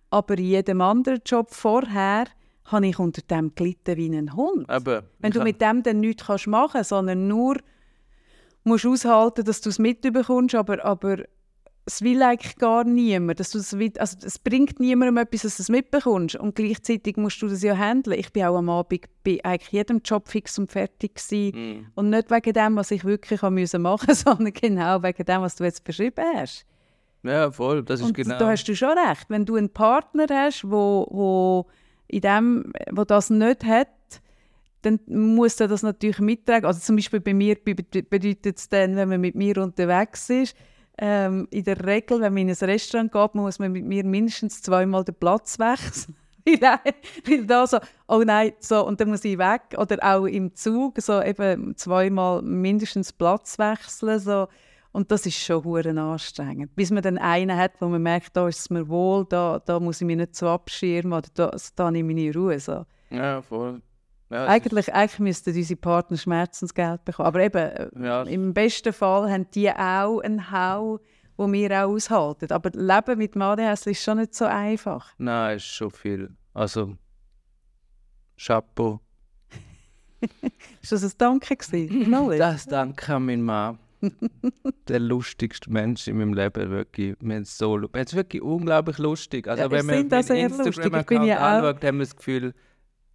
Aber 0.09 0.37
in 0.37 0.45
jedem 0.45 0.81
anderen 0.81 1.21
Job 1.25 1.51
vorher 1.51 2.25
habe 2.65 2.87
ich 2.87 2.99
unter 2.99 3.21
dem 3.23 3.53
gelitten 3.55 3.97
wie 3.97 4.15
ein 4.15 4.35
Hund. 4.35 4.69
Aber 4.69 5.03
Wenn 5.19 5.31
du 5.31 5.41
mit 5.41 5.59
dem 5.61 5.83
dann 5.83 5.99
nichts 5.99 6.25
kannst 6.25 6.47
machen 6.47 6.73
kannst, 6.73 6.89
sondern 6.89 7.27
nur 7.27 7.57
musst 8.63 8.85
aushalten, 8.85 9.43
dass 9.43 9.61
du 9.61 9.69
es 9.69 9.79
mitbekommst, 9.79 10.55
aber, 10.55 10.83
aber 10.85 11.23
es 11.85 12.01
will 12.01 12.21
eigentlich 12.21 12.55
gar 12.55 12.83
niemand. 12.85 13.39
Dass 13.39 13.51
du 13.51 13.57
es, 13.59 13.77
will, 13.77 13.91
also 13.97 14.17
es 14.25 14.39
bringt 14.39 14.79
niemandem 14.79 15.17
etwas, 15.17 15.41
dass 15.41 15.57
du 15.57 15.63
es 15.63 15.69
mitbekommst. 15.69 16.35
Und 16.35 16.55
gleichzeitig 16.55 17.17
musst 17.17 17.41
du 17.41 17.47
das 17.47 17.61
ja 17.61 17.77
handeln. 17.77 18.17
Ich 18.17 18.31
bin 18.31 18.43
auch 18.45 18.57
am 18.57 18.69
Abend 18.69 19.05
bei 19.23 19.39
eigentlich 19.43 19.71
jedem 19.71 20.01
Job 20.03 20.27
fix 20.29 20.57
und 20.57 20.71
fertig 20.71 21.15
gewesen. 21.15 21.81
Mm. 21.81 21.85
Und 21.95 22.09
nicht 22.09 22.31
wegen 22.31 22.53
dem, 22.53 22.75
was 22.75 22.91
ich 22.91 23.03
wirklich 23.03 23.41
machen 23.41 24.13
sondern 24.15 24.53
genau 24.53 25.03
wegen 25.03 25.25
dem, 25.25 25.41
was 25.41 25.55
du 25.55 25.63
jetzt 25.65 25.83
beschrieben 25.83 26.23
hast. 26.35 26.65
Ja, 27.23 27.51
voll, 27.51 27.83
das 27.83 28.01
ist 28.01 28.07
Und 28.07 28.13
genau. 28.13 28.37
da 28.37 28.49
hast 28.49 28.65
du 28.65 28.75
schon 28.75 28.97
recht. 28.97 29.29
Wenn 29.29 29.45
du 29.45 29.55
einen 29.55 29.69
Partner 29.69 30.25
hast, 30.29 30.63
wo, 30.69 31.07
wo, 31.09 31.65
in 32.07 32.21
dem, 32.21 32.73
wo 32.91 33.03
das 33.05 33.29
nicht 33.29 33.63
hat, 33.63 33.87
dann 34.81 34.99
muss 35.07 35.59
er 35.61 35.69
das 35.69 35.83
natürlich 35.83 36.19
mittragen. 36.19 36.65
Also 36.65 36.81
zum 36.81 36.97
Beispiel 36.97 37.21
bei 37.21 37.33
mir 37.33 37.55
be- 37.55 37.75
be- 37.75 38.03
bedeutet 38.03 38.57
es 38.57 38.67
dann, 38.67 38.95
wenn 38.97 39.07
man 39.07 39.21
mit 39.21 39.35
mir 39.35 39.57
unterwegs 39.57 40.29
ist, 40.29 40.55
ähm, 40.97 41.47
in 41.49 41.63
der 41.63 41.85
Regel, 41.85 42.21
wenn 42.21 42.33
man 42.33 42.47
in 42.47 42.49
ein 42.49 42.69
Restaurant 42.69 43.11
geht, 43.11 43.35
muss 43.35 43.59
man 43.59 43.71
mit 43.71 43.85
mir 43.85 44.03
mindestens 44.03 44.61
zweimal 44.61 45.03
den 45.03 45.15
Platz 45.15 45.57
wechseln. 45.59 46.15
Weil 46.45 47.45
da 47.45 47.65
so, 47.65 47.79
oh 48.07 48.21
nein, 48.25 48.53
so, 48.59 48.85
und 48.85 48.99
dann 48.99 49.09
muss 49.09 49.23
ich 49.23 49.37
weg. 49.37 49.61
Oder 49.77 49.97
auch 50.01 50.25
im 50.25 50.53
Zug, 50.55 50.99
so 50.99 51.21
eben 51.21 51.75
zweimal 51.77 52.41
mindestens 52.41 53.13
Platz 53.13 53.57
wechseln. 53.57 54.19
So. 54.19 54.47
Und 54.91 55.09
das 55.11 55.25
ist 55.25 55.39
schon 55.39 55.63
hure 55.63 55.89
anstrengend. 55.89 56.75
Bis 56.75 56.91
man 56.91 57.01
dann 57.01 57.17
einen 57.17 57.57
hat, 57.57 57.71
wo 57.79 57.87
man 57.87 58.01
merkt, 58.01 58.35
da 58.35 58.47
ist 58.47 58.59
es 58.59 58.69
mir 58.69 58.87
wohl, 58.87 59.25
da, 59.25 59.59
da 59.65 59.79
muss 59.79 60.01
ich 60.01 60.07
mich 60.07 60.17
nicht 60.17 60.35
so 60.35 60.47
abschirmen 60.49 61.13
oder 61.13 61.29
da, 61.33 61.55
da 61.75 61.89
nehme 61.89 62.13
ich 62.13 62.35
Ruhe. 62.35 62.59
So. 62.59 62.85
Ja, 63.09 63.41
voll. 63.41 63.81
Ja, 64.29 64.45
es 64.45 64.49
Eigentlich, 64.49 64.93
eigentlich 64.93 65.19
müssten 65.19 65.55
unsere 65.55 65.79
Partner 65.79 66.17
Schmerzensgeld 66.17 67.05
bekommen. 67.05 67.27
Aber 67.27 67.39
eben, 67.41 67.57
äh, 67.57 67.89
ja, 68.03 68.23
im 68.23 68.53
besten 68.53 68.93
Fall 68.93 69.31
haben 69.31 69.47
die 69.51 69.69
auch 69.69 70.19
einen 70.21 70.51
Hau, 70.51 70.99
den 71.37 71.51
wir 71.53 71.71
auch 71.85 71.89
aushalten. 71.91 72.51
Aber 72.51 72.69
Leben 72.71 73.17
mit 73.17 73.35
dem 73.35 73.41
ADHS 73.41 73.85
ist 73.87 74.03
schon 74.03 74.17
nicht 74.19 74.33
so 74.33 74.45
einfach. 74.45 75.13
nein, 75.17 75.57
ist 75.57 75.65
schon 75.65 75.91
viel. 75.91 76.29
Also, 76.53 76.95
Chapeau. 78.37 78.99
Ist 80.81 80.91
das 80.91 81.03
ein 81.03 81.11
Danke 81.17 81.55
gewesen? 81.55 82.11
Das 82.37 82.65
danke 82.65 83.13
an 83.15 83.25
meinen 83.25 83.43
Mann. 83.43 83.77
der 84.89 84.99
lustigste 84.99 85.71
Mensch 85.71 86.07
in 86.07 86.17
meinem 86.17 86.33
Leben, 86.33 86.69
wirklich. 86.71 87.15
Wir 87.21 87.35
haben 87.35 87.43
es 87.43 87.57
so, 87.57 87.75
wir 87.77 87.83
haben 87.87 87.91
es 88.05 88.13
wirklich 88.13 88.41
unglaublich 88.41 88.97
lustig. 88.97 89.47
Also 89.47 89.63
Ja, 89.63 89.71
wenn 89.71 89.85
man 89.85 90.09
den 90.09 90.23
sehr 90.23 90.49
lustig. 90.49 90.67
Ich 90.67 90.75
bin 90.75 90.83
Instagram-Account 90.93 91.27
ja 91.27 91.37
auch- 91.37 91.63
anschaut, 91.67 91.83
haben 91.85 91.97
wir 91.97 92.05
das 92.05 92.15
Gefühl, 92.15 92.53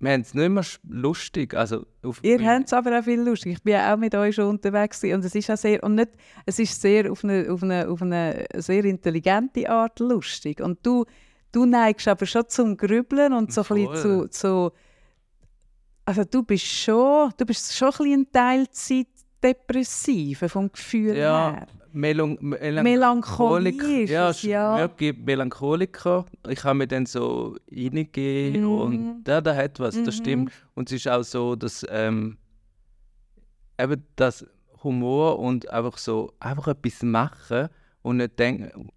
wir 0.00 0.12
haben 0.12 0.20
es 0.20 0.32
nicht 0.32 0.48
mehr 0.48 0.64
lustig. 0.88 1.54
Also 1.54 1.84
Ihr 2.22 2.44
habt 2.44 2.66
es 2.66 2.72
aber 2.72 2.98
auch 2.98 3.04
viel 3.04 3.20
lustig. 3.20 3.54
Ich 3.54 3.62
bin 3.62 3.74
ja 3.74 3.92
auch 3.92 3.98
mit 3.98 4.14
euch 4.14 4.34
schon 4.34 4.46
unterwegs 4.46 5.02
und 5.02 5.24
es 5.24 5.34
ist 5.34 5.50
auch 5.50 5.56
sehr 5.56 5.82
und 5.82 5.96
nicht, 5.96 6.10
es 6.46 6.58
ist 6.58 6.80
sehr 6.80 7.10
auf 7.10 7.24
eine, 7.24 7.50
auf 7.50 7.62
eine, 7.62 7.88
auf 7.88 8.00
eine 8.00 8.46
sehr 8.54 8.84
intelligente 8.84 9.68
Art 9.68 9.98
lustig. 9.98 10.60
Und 10.60 10.84
du, 10.86 11.04
du 11.50 11.66
neigst 11.66 12.06
aber 12.06 12.26
schon 12.26 12.48
zum 12.48 12.76
Grübeln 12.76 13.32
und 13.32 13.52
so 13.52 13.62
ein 13.62 13.86
bisschen 13.86 13.96
zu, 13.96 14.28
zu 14.30 14.72
also 16.04 16.24
du 16.24 16.42
bist 16.42 16.66
schon, 16.66 17.32
du 17.36 17.44
bist 17.44 17.76
schon 17.76 17.88
ein 17.88 17.96
bisschen 17.96 18.20
ein 18.20 18.32
Teilzeit 18.32 19.08
depressive 19.42 20.48
vom 20.48 20.70
Gefühl 20.70 21.16
Ja, 21.16 21.52
her. 21.52 21.66
Melon 21.92 22.36
Melancholik- 22.40 22.82
Melancholie 22.82 24.02
ist 24.04 24.10
ja, 24.10 24.30
es, 24.30 24.42
ja. 24.42 24.78
wirklich 24.78 25.16
Melancholiker. 25.18 26.26
Ich 26.48 26.62
habe 26.64 26.74
mir 26.78 26.86
dann 26.86 27.06
so 27.06 27.56
reingegeben 27.70 28.62
Mhm. 28.62 28.70
und 28.80 29.24
ja, 29.28 29.40
da 29.40 29.54
hat 29.54 29.78
was, 29.80 29.94
das 30.02 30.16
Mhm. 30.16 30.22
stimmt. 30.22 30.52
Und 30.74 30.90
es 30.90 30.96
ist 30.96 31.08
auch 31.08 31.22
so, 31.22 31.56
dass 31.56 31.84
ähm, 31.90 32.36
eben 33.80 34.04
das 34.16 34.46
Humor 34.82 35.38
und 35.38 35.68
einfach 35.70 35.98
so 35.98 36.32
einfach 36.40 36.68
etwas 36.68 37.02
machen 37.02 37.68
und 38.02 38.18
nicht 38.18 38.38
denken, 38.38 38.88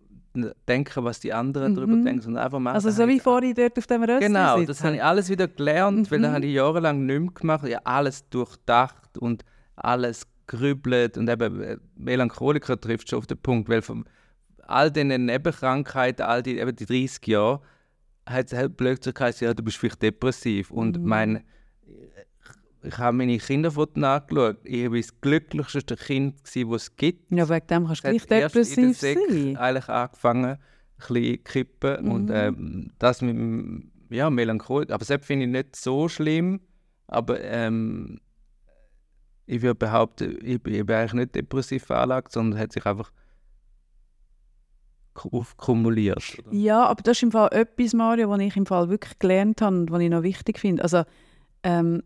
denken 0.67 1.03
was 1.03 1.19
die 1.19 1.33
anderen 1.33 1.75
darüber 1.75 1.95
Mhm. 1.95 2.05
denken, 2.05 2.21
sondern 2.21 2.43
einfach 2.45 2.59
machen. 2.59 2.75
Also 2.75 2.89
so 2.91 3.07
wie 3.07 3.19
vorhin 3.19 3.53
dort 3.53 3.77
auf 3.77 3.87
dem 3.87 4.03
Röstchen 4.03 4.33
Genau, 4.33 4.55
sitzen. 4.57 4.67
das 4.67 4.83
habe 4.83 4.95
ich 4.95 5.03
alles 5.03 5.29
wieder 5.29 5.47
gelernt, 5.47 6.09
weil 6.11 6.21
das 6.21 6.31
Mhm. 6.31 6.35
habe 6.35 6.45
ich 6.45 6.53
jahrelang 6.53 7.05
nicht 7.05 7.19
mehr 7.19 7.31
gemacht. 7.31 7.65
Ich 7.67 7.75
habe 7.75 7.85
alles 7.85 8.29
durchdacht 8.29 9.17
und 9.17 9.43
alles 9.75 10.25
grübelt 10.57 11.17
und 11.17 11.29
eben 11.29 11.61
äh, 11.61 11.77
Melancholiker 11.95 12.79
trifft 12.79 13.09
schon 13.09 13.19
auf 13.19 13.27
den 13.27 13.37
Punkt, 13.37 13.69
weil 13.69 13.81
von 13.81 14.05
all 14.67 14.91
diesen 14.91 15.25
Nebenkrankheiten, 15.25 16.25
all 16.25 16.43
die, 16.43 16.57
eben 16.59 16.75
die 16.75 16.85
30 16.85 17.25
Jahre, 17.27 17.61
hat 18.25 18.47
es 18.51 18.53
halt 18.57 18.77
plötzlich 18.77 19.15
geheißen, 19.15 19.45
ja, 19.47 19.53
du 19.53 19.63
bist 19.63 19.77
vielleicht 19.77 20.01
depressiv. 20.01 20.71
Und 20.71 20.97
Mhm. 20.99 21.05
mein, 21.07 21.43
ich 22.83 22.97
habe 22.97 23.17
meine 23.17 23.37
Kinderfotos 23.37 24.01
angeschaut. 24.03 24.57
Ich 24.63 24.89
war 24.89 24.97
das 24.97 25.21
glücklichste 25.21 25.95
Kind, 25.95 26.43
gewesen, 26.43 26.71
das 26.71 26.81
es 26.83 26.95
gibt. 26.95 27.31
ja, 27.31 27.47
wegen 27.49 27.67
dem 27.67 27.85
kannst 27.87 28.03
du 28.03 28.09
gleich 28.09 28.25
depressiv 28.25 28.97
sein. 28.97 29.57
eigentlich 29.57 29.89
angefangen, 29.89 30.45
ein 30.45 30.57
bisschen 30.97 31.43
kippen. 31.43 32.07
Und 32.07 32.25
Mhm. 32.25 32.35
ähm, 32.35 32.91
das 32.99 33.21
mit 33.21 33.83
ja, 34.09 34.29
Melancholik. 34.29 34.91
Aber 34.91 35.05
das 35.05 35.25
finde 35.25 35.45
ich 35.45 35.51
nicht 35.51 35.75
so 35.75 36.07
schlimm. 36.07 36.61
Aber 37.07 37.41
ähm, 37.41 38.19
ich 39.45 39.61
würde 39.61 39.75
behaupten, 39.75 40.37
ich 40.43 40.61
bin, 40.61 40.73
ich 40.73 40.85
bin 40.85 40.95
eigentlich 40.95 41.13
nicht 41.13 41.35
depressiv 41.35 41.85
veranlagt, 41.85 42.31
sondern 42.31 42.59
hat 42.59 42.71
sich 42.71 42.85
einfach 42.85 43.11
ku- 45.13 45.29
aufkumuliert. 45.39 46.37
oder? 46.39 46.53
Ja, 46.53 46.85
aber 46.85 47.03
das 47.03 47.17
ist 47.17 47.23
im 47.23 47.31
Fall 47.31 47.49
etwas, 47.51 47.93
Mario, 47.93 48.29
was 48.29 48.39
ich 48.39 48.55
im 48.55 48.65
Fall 48.65 48.89
wirklich 48.89 49.17
gelernt 49.19 49.61
habe 49.61 49.75
und 49.77 49.91
was 49.91 50.01
ich 50.01 50.09
noch 50.09 50.23
wichtig 50.23 50.59
finde. 50.59 50.83
Also, 50.83 51.03
ähm, 51.63 52.03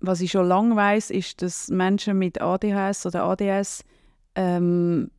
was 0.00 0.20
ich 0.20 0.30
schon 0.30 0.46
lange 0.46 0.76
weiß, 0.76 1.10
ist, 1.10 1.42
dass 1.42 1.68
Menschen 1.68 2.18
mit 2.18 2.40
ADHS 2.40 3.06
oder 3.06 3.24
ADS 3.24 3.82
ähm, 4.34 5.10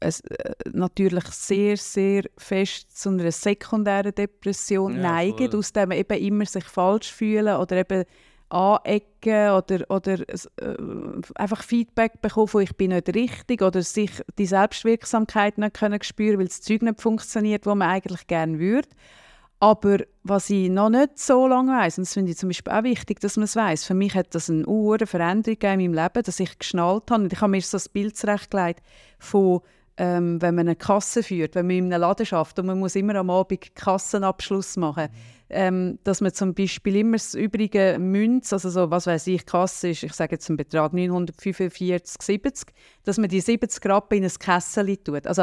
es, 0.00 0.20
äh, 0.20 0.54
natürlich 0.72 1.24
sehr, 1.26 1.76
sehr 1.76 2.24
fest 2.38 2.96
zu 2.98 3.10
einer 3.10 3.30
sekundären 3.30 4.14
Depression 4.14 4.96
Ja, 4.96 5.02
neigen, 5.12 5.50
voll. 5.50 5.58
aus 5.58 5.72
dem 5.72 5.92
eben 5.92 6.18
immer 6.18 6.46
sich 6.46 6.64
falsch 6.64 7.12
fühlen 7.12 7.56
oder 7.56 7.76
eben 7.76 8.04
anecken 8.52 9.50
oder, 9.50 9.90
oder 9.90 10.20
äh, 10.20 10.76
einfach 11.34 11.62
Feedback 11.62 12.20
bekommen 12.20 12.48
von 12.48 12.62
«ich 12.62 12.76
bin 12.76 12.90
nicht 12.90 13.14
richtig» 13.14 13.62
oder 13.62 13.82
sich 13.82 14.10
die 14.38 14.46
Selbstwirksamkeit 14.46 15.56
nicht 15.56 15.74
können 15.74 16.02
spüren, 16.02 16.38
weil 16.38 16.46
das 16.46 16.60
Zeug 16.60 16.82
nicht 16.82 17.00
funktioniert, 17.00 17.64
was 17.64 17.74
man 17.74 17.88
eigentlich 17.88 18.26
gerne 18.26 18.58
würde. 18.58 18.88
Aber 19.58 19.98
was 20.24 20.50
ich 20.50 20.68
noch 20.68 20.90
nicht 20.90 21.18
so 21.18 21.46
lange 21.46 21.72
weiß, 21.72 21.98
und 21.98 22.06
das 22.06 22.14
finde 22.14 22.32
ich 22.32 22.36
zum 22.36 22.48
Beispiel 22.48 22.72
auch 22.72 22.82
wichtig, 22.82 23.20
dass 23.20 23.36
man 23.36 23.44
es 23.44 23.56
weiß. 23.56 23.84
Für 23.84 23.94
mich 23.94 24.14
hat 24.14 24.34
das 24.34 24.50
eine 24.50 24.66
hohe 24.66 25.06
Veränderung 25.06 25.56
in 25.60 25.78
meinem 25.78 25.94
Leben, 25.94 26.22
dass 26.24 26.40
ich 26.40 26.58
geschnallt 26.58 27.10
habe. 27.10 27.22
Und 27.22 27.32
ich 27.32 27.40
habe 27.40 27.52
mir 27.52 27.60
so 27.62 27.78
ein 27.78 27.92
Bild 27.92 28.16
zurechtgelegt 28.16 28.82
von, 29.20 29.60
ähm, 29.96 30.40
wenn 30.40 30.54
man 30.54 30.66
eine 30.68 30.76
Kasse 30.76 31.22
führt, 31.22 31.54
wenn 31.54 31.66
man 31.66 31.76
in 31.76 31.92
einem 31.92 32.00
Laden 32.00 32.26
schafft 32.26 32.58
und 32.58 32.66
man 32.66 32.78
muss 32.78 32.96
immer 32.96 33.14
am 33.16 33.30
Abend 33.30 33.74
Kassenabschluss 33.74 34.76
machen. 34.76 35.08
Ähm, 35.54 35.98
dass 36.02 36.22
man 36.22 36.32
zum 36.32 36.54
Beispiel 36.54 36.96
immer 36.96 37.18
das 37.18 37.34
übrige 37.34 37.98
Münz, 38.00 38.54
also 38.54 38.70
so, 38.70 38.90
was 38.90 39.06
weiß 39.06 39.26
ich, 39.26 39.44
Kasse 39.44 39.90
ist, 39.90 40.02
ich 40.02 40.14
sage 40.14 40.36
jetzt 40.36 40.48
einen 40.48 40.56
Betrag 40.56 40.94
945,70, 40.94 42.68
dass 43.04 43.18
man 43.18 43.28
die 43.28 43.40
70 43.40 43.84
Rappen 43.84 44.18
in 44.18 44.24
ein 44.24 44.30
Kessel 44.30 44.96
tut. 44.96 45.26
Also 45.26 45.42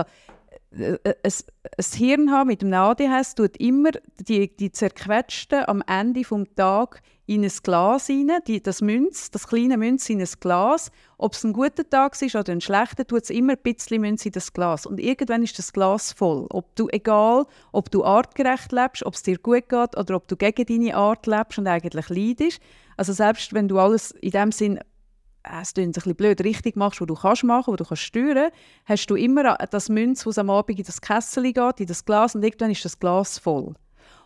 äh, 0.72 0.98
ein, 1.04 1.14
ein 1.24 1.86
Hirn 1.94 2.32
haben 2.32 2.48
mit 2.48 2.64
einem 2.64 2.74
ADHS 2.74 3.36
tut 3.36 3.58
immer 3.58 3.92
die, 4.20 4.56
die 4.56 4.72
zerquetschten 4.72 5.66
am 5.68 5.84
Ende 5.88 6.22
des 6.22 6.56
Tages 6.56 7.02
in 7.30 7.44
ein 7.44 7.52
Glas 7.62 8.10
rein, 8.10 8.32
die, 8.48 8.60
das 8.60 8.82
Münz, 8.82 9.30
das 9.30 9.48
kleine 9.48 9.78
Münz 9.78 10.10
in 10.10 10.20
ein 10.20 10.28
Glas. 10.40 10.90
Ob 11.20 11.34
es 11.34 11.44
ein 11.44 11.54
guter 11.54 11.88
Tag 11.88 12.20
ist 12.20 12.36
oder 12.36 12.52
ein 12.52 12.60
schlechter, 12.60 13.06
tut 13.06 13.22
es 13.22 13.30
immer 13.30 13.54
ein 13.54 13.60
bisschen 13.62 14.02
Münz 14.02 14.26
in 14.26 14.32
das 14.32 14.52
Glas. 14.52 14.88
Und 14.88 15.00
irgendwann 15.00 15.44
ist 15.44 15.60
das 15.60 15.72
Glas 15.72 16.12
voll. 16.12 16.48
Ob 16.50 16.76
du, 16.76 16.88
egal, 16.92 17.46
ob 17.72 17.92
du 17.92 18.04
artgerecht 18.04 18.72
lebst, 18.72 19.06
ob 19.06 19.14
es 19.14 19.22
dir 19.22 19.38
gut 19.38 19.70
geht 19.70 19.96
oder 19.96 20.16
ob 20.16 20.28
du 20.28 20.36
gegen 20.36 20.66
deine 20.66 20.96
Art 20.96 21.28
lebst 21.28 21.60
und 21.60 21.68
eigentlich 21.68 22.10
leidest. 22.10 22.60
Also 22.98 23.14
selbst 23.14 23.54
wenn 23.54 23.68
du 23.68 23.78
alles 23.78 24.10
in 24.10 24.32
dem 24.32 24.52
Sinn 24.52 24.78
äh, 24.78 25.62
es 25.62 25.78
ein 25.78 25.92
bisschen 25.92 26.16
blöd, 26.16 26.44
richtig 26.44 26.78
machst, 26.78 27.00
was 27.00 27.08
du 27.08 27.14
kannst 27.14 27.44
machen, 27.44 27.74
was 27.74 27.78
du 27.78 27.86
kannst 27.86 28.04
steuern, 28.04 28.50
hast 28.86 29.06
du 29.06 29.14
immer 29.14 29.56
das 29.70 29.90
Münz, 29.90 30.24
das 30.24 30.40
am 30.40 30.50
Abend 30.50 30.80
in 30.80 30.84
das 30.84 31.00
Kessel 31.00 31.44
geht, 31.54 31.80
in 31.80 31.86
das 31.86 32.04
Glas 32.04 32.34
und 32.34 32.44
irgendwann 32.44 32.72
ist 32.72 32.84
das 32.84 32.98
Glas 32.98 33.38
voll. 33.38 33.76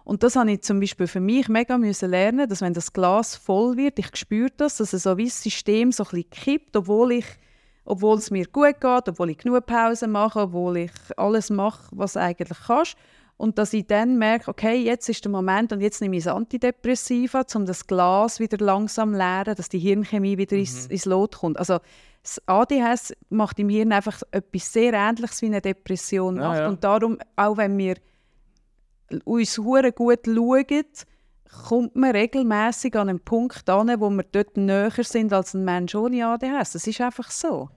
Und 0.06 0.24
das 0.24 0.36
habe 0.36 0.52
ich 0.52 0.62
zum 0.62 0.80
Beispiel 0.80 1.08
für 1.08 1.20
mich 1.20 1.48
mega 1.48 1.78
müssen 1.78 2.10
lernen, 2.10 2.50
dass 2.50 2.62
wenn 2.62 2.74
das 2.74 2.92
Glas 2.92 3.36
voll 3.36 3.78
wird, 3.78 4.00
ich 4.00 4.16
spüre 4.16 4.52
das, 4.58 4.78
dass 4.78 4.94
es 4.94 5.04
so 5.04 5.18
wie 5.18 5.26
das 5.26 5.42
System 5.42 5.92
so 5.92 6.04
ein 6.04 6.10
bisschen 6.10 6.30
kippt, 6.30 6.76
obwohl 6.76 7.14
ich 7.14 7.26
obwohl 7.86 8.18
es 8.18 8.32
mir 8.32 8.46
gut 8.48 8.80
geht, 8.80 9.10
obwohl 9.10 9.32
ich 9.32 9.40
genug 9.40 9.66
Pausen 9.66 10.12
mache, 10.12 10.40
obwohl 10.40 10.78
ich 10.78 10.92
alles 11.18 11.50
mache, 11.50 11.90
was 11.92 12.16
eigentlich 12.18 12.58
kannst. 12.66 12.96
Und 13.36 13.58
dass 13.58 13.74
ich 13.74 13.88
dann 13.88 14.18
merke, 14.18 14.50
okay, 14.50 14.76
jetzt 14.76 15.10
ist 15.10 15.26
der 15.26 15.32
Moment 15.32 15.74
und 15.74 15.82
jetzt 15.82 16.02
nehme 16.02 16.16
ich 16.16 16.24
das 16.24 16.34
Antidepressiva, 16.34 17.44
um 17.56 17.66
das 17.66 17.86
Glas 17.88 18.40
wieder 18.40 18.64
langsam 18.64 19.12
zu 19.12 19.18
leeren, 19.18 19.56
dass 19.56 19.70
die 19.70 19.80
Hirnchemie 19.80 20.38
wieder 20.38 20.56
ins, 20.56 20.86
ins 20.86 21.06
Lot 21.06 21.40
kommt. 21.40 21.58
Also 21.58 21.80
das 22.22 22.42
ADHS 22.46 23.14
macht 23.30 23.60
im 23.60 23.68
Hirn 23.70 23.92
einfach 23.92 24.22
etwas 24.32 24.72
sehr 24.72 24.94
Ähnliches 24.94 25.42
wie 25.42 25.48
eine 25.48 25.62
Depression 25.62 26.36
macht. 26.36 26.60
ja. 26.60 26.68
Und 26.70 26.84
darum, 26.84 27.18
auch 27.36 27.58
wenn 27.58 27.78
wir 27.78 27.96
uns 29.22 29.58
hure 29.58 29.92
gut 29.92 30.26
schauen, 30.26 30.86
kommt 31.68 31.96
man 31.96 32.12
regelmäßig 32.12 32.96
an 32.96 33.10
einen 33.10 33.20
Punkt 33.20 33.70
an, 33.70 34.00
wo 34.00 34.10
wir 34.10 34.24
dort 34.32 34.58
näher 34.58 34.92
sind 34.92 35.32
als 35.34 35.54
ein 35.54 35.64
Mensch 35.64 35.96
ohne 35.96 36.26
ADHS. 36.26 36.74
Das 36.74 36.88
ist 36.88 37.02
einfach 37.02 37.30
so. 37.30 37.70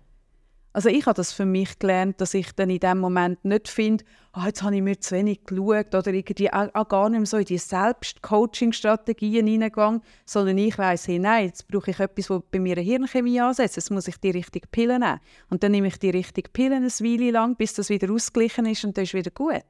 Also 0.76 0.91
ich 0.91 1.07
habe 1.07 1.14
das 1.14 1.32
für 1.32 1.47
mich 1.47 1.78
gelernt, 1.78 2.20
dass 2.20 2.34
ich 2.34 2.53
dann 2.53 2.68
in 2.68 2.80
dem 2.80 2.99
Moment 2.99 3.43
nicht 3.47 3.68
finde, 3.68 4.05
oh, 4.37 4.43
jetzt 4.45 4.62
habe 4.62 4.76
ich 4.76 4.82
mir 4.82 5.01
zu 5.01 5.14
wenig 5.14 5.43
geschaut 5.47 5.95
oder 5.95 6.12
irgendwie 6.12 6.53
auch, 6.53 6.89
gar 6.89 7.09
nicht 7.09 7.18
mehr 7.18 7.26
so 7.26 7.39
in 7.39 7.47
die 7.47 7.57
Selbst-Coaching-Strategien 7.57 9.47
hineingegangen, 9.47 10.03
sondern 10.26 10.59
ich 10.59 10.76
weiss, 10.76 11.09
hey, 11.09 11.18
nein, 11.18 11.47
jetzt 11.47 11.66
brauche 11.66 11.93
ich 11.93 11.99
etwas, 11.99 12.26
das 12.26 12.43
bei 12.51 12.59
mir 12.59 12.76
eine 12.76 12.82
Hirnchemie 12.82 13.41
ansetzt, 13.41 13.76
jetzt 13.76 13.91
muss 13.91 14.07
ich 14.07 14.18
die 14.18 14.32
richtige 14.32 14.68
Pille 14.68 14.99
nehmen. 14.99 15.20
Und 15.49 15.62
dann 15.62 15.72
nehme 15.72 15.87
ich 15.87 15.99
die 15.99 16.11
richtige 16.11 16.51
Pille 16.51 16.76
eine 16.76 16.89
Weile 16.89 17.30
lang, 17.30 17.57
bis 17.57 17.72
das 17.72 17.89
wieder 17.89 18.12
ausgeglichen 18.12 18.66
ist 18.66 18.84
und 18.84 18.99
dann 18.99 19.05
ist 19.05 19.14
wieder 19.14 19.30
gut. 19.30 19.64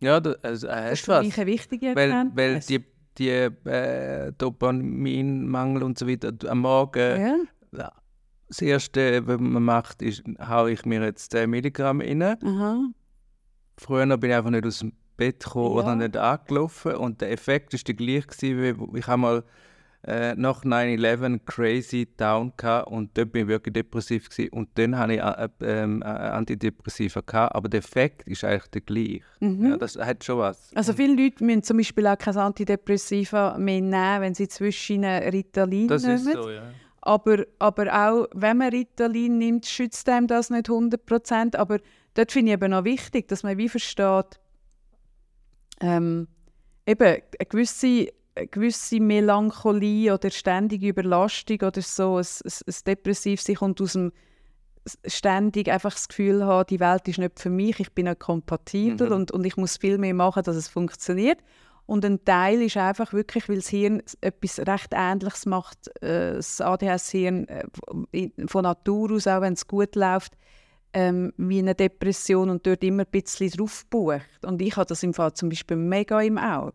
Ja, 0.00 0.20
du, 0.20 0.38
also, 0.42 0.66
äh, 0.66 0.90
das 0.90 1.00
ist 1.00 1.04
für 1.04 1.20
mich 1.20 1.36
eine 1.38 1.46
wichtige 1.46 1.96
Weil, 1.96 2.30
weil 2.34 2.60
die, 2.60 2.84
die 3.18 3.28
äh, 3.30 4.32
Dopaminmangel 4.38 5.82
und 5.82 5.98
so 5.98 6.08
weiter 6.08 6.32
am 6.48 6.60
Morgen... 6.60 7.46
Ja 7.72 7.92
das 8.48 8.62
Erste, 8.62 9.26
was 9.26 9.38
man 9.38 9.62
macht, 9.62 10.02
ist, 10.02 10.22
haue 10.40 10.72
ich 10.72 10.84
mir 10.84 11.02
jetzt 11.02 11.32
10 11.32 11.48
Milligramm 11.50 12.00
rein. 12.00 12.22
Aha. 12.22 12.82
Früher 13.76 14.16
bin 14.16 14.30
ich 14.30 14.36
einfach 14.36 14.50
nicht 14.50 14.66
aus 14.66 14.80
dem 14.80 14.92
Bett 15.16 15.44
gekommen 15.44 15.76
ja. 15.76 15.82
oder 15.82 15.96
nicht 15.96 16.16
angelaufen 16.16 16.96
und 16.96 17.20
der 17.20 17.30
Effekt 17.30 17.72
war 17.72 17.80
der 17.86 17.94
gleiche. 17.94 18.26
Wie, 18.40 18.98
ich 18.98 19.06
habe 19.06 19.20
mal 19.20 19.44
äh, 20.06 20.34
nach 20.36 20.64
9-11 20.64 21.40
Crazy 21.44 22.08
Down 22.16 22.52
gehabt 22.56 22.88
und 22.88 23.16
dort 23.18 23.32
bin 23.32 23.42
ich 23.42 23.48
wirklich 23.48 23.72
depressiv 23.72 24.28
gewesen. 24.30 24.50
und 24.52 24.68
dann 24.74 24.96
hatte 24.96 25.14
ich 25.14 25.20
äh, 25.20 25.48
ähm, 25.62 26.02
äh, 26.02 26.04
Antidepressiva 26.04 27.20
gehabt, 27.20 27.54
aber 27.54 27.68
der 27.68 27.78
Effekt 27.78 28.22
ist 28.28 28.44
eigentlich 28.44 28.70
der 28.70 28.80
gleiche. 28.82 29.20
Mhm. 29.40 29.70
Ja, 29.70 29.76
das 29.76 29.96
hat 29.96 30.22
schon 30.22 30.38
was. 30.38 30.70
Also 30.74 30.92
viele 30.92 31.20
Leute 31.20 31.44
müssen 31.44 31.62
zum 31.62 31.78
Beispiel 31.78 32.06
auch 32.06 32.18
kein 32.18 32.36
Antidepressiva 32.36 33.58
mehr 33.58 33.80
nehmen, 33.80 34.20
wenn 34.22 34.34
sie 34.34 34.48
zwischen 34.48 35.04
Ritalin 35.04 35.88
das 35.88 36.04
nehmen. 36.04 36.24
Das 36.24 36.26
ist 36.26 36.32
so, 36.32 36.50
ja. 36.50 36.62
Aber, 37.00 37.44
aber 37.58 38.08
auch, 38.08 38.26
wenn 38.34 38.58
man 38.58 38.70
Ritalin 38.70 39.38
nimmt, 39.38 39.66
schützt 39.66 40.08
einem 40.08 40.26
das 40.26 40.50
nicht 40.50 40.68
100%. 40.68 41.56
Aber 41.56 41.78
dort 42.14 42.32
finde 42.32 42.52
ich 42.52 42.54
eben 42.54 42.70
noch 42.70 42.84
wichtig, 42.84 43.28
dass 43.28 43.42
man 43.42 43.56
wie 43.56 43.68
versteht, 43.68 44.40
ähm, 45.80 46.28
eben 46.86 47.06
eine 47.06 47.22
gewisse, 47.48 48.08
gewisse 48.46 49.00
Melancholie 49.00 50.14
oder 50.14 50.30
ständige 50.30 50.88
Überlastung 50.88 51.60
oder 51.62 51.82
so, 51.82 52.16
ein, 52.16 52.26
ein, 52.44 52.52
ein 52.66 52.74
depressiv 52.86 53.40
sich 53.40 53.60
und 53.60 53.80
aus 53.80 53.92
dem 53.92 54.12
ständig 55.04 55.70
einfach 55.70 55.92
das 55.92 56.08
Gefühl 56.08 56.44
haben, 56.44 56.66
die 56.68 56.80
Welt 56.80 57.06
ist 57.08 57.18
nicht 57.18 57.38
für 57.38 57.50
mich, 57.50 57.78
ich 57.80 57.92
bin 57.92 58.06
nicht 58.06 58.20
kompatibel 58.20 59.08
mhm. 59.08 59.14
und, 59.14 59.30
und 59.32 59.44
ich 59.44 59.56
muss 59.56 59.76
viel 59.76 59.98
mehr 59.98 60.14
machen, 60.14 60.42
dass 60.42 60.56
es 60.56 60.68
funktioniert. 60.68 61.38
Und 61.86 62.04
ein 62.04 62.22
Teil 62.24 62.60
ist 62.60 62.76
einfach 62.76 63.14
wirklich, 63.14 63.48
weil 63.48 63.56
das 63.56 63.68
Hirn 63.68 64.02
etwas 64.20 64.58
recht 64.58 64.92
Ähnliches 64.92 65.46
macht, 65.46 65.88
äh, 66.02 66.34
das 66.34 66.60
ADHS-Hirn 66.60 67.48
äh, 67.48 68.30
von 68.46 68.62
Natur 68.62 69.12
aus, 69.12 69.26
auch 69.26 69.40
wenn 69.40 69.54
es 69.54 69.66
gut 69.66 69.94
läuft, 69.94 70.34
ähm, 70.92 71.32
wie 71.38 71.60
eine 71.60 71.74
Depression 71.74 72.50
und 72.50 72.66
dort 72.66 72.84
immer 72.84 73.04
ein 73.04 73.10
bisschen 73.10 73.50
drauf 73.50 73.86
bucht. 73.88 74.44
Und 74.44 74.60
ich 74.60 74.76
habe 74.76 74.86
das 74.86 75.02
im 75.02 75.14
Fall 75.14 75.32
zum 75.32 75.48
Beispiel 75.48 75.78
mega 75.78 76.20
im 76.20 76.36
Auge. 76.36 76.74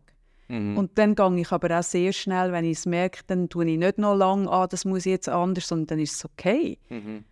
Mhm. 0.54 0.78
Und 0.78 0.98
dann 0.98 1.16
gehe 1.16 1.40
ich 1.40 1.50
aber 1.50 1.76
auch 1.78 1.82
sehr 1.82 2.12
schnell, 2.12 2.52
wenn 2.52 2.64
ich 2.64 2.78
es 2.78 2.86
merke, 2.86 3.22
dann 3.26 3.48
tue 3.48 3.68
ich 3.68 3.76
nicht 3.76 3.98
noch 3.98 4.14
lange 4.14 4.48
an, 4.48 4.68
das 4.70 4.84
muss 4.84 5.04
jetzt 5.04 5.28
anders, 5.28 5.66
sondern 5.66 5.86
dann 5.88 5.98
ist 5.98 6.14
es 6.14 6.24
okay. 6.24 6.78
Mhm. 6.90 7.24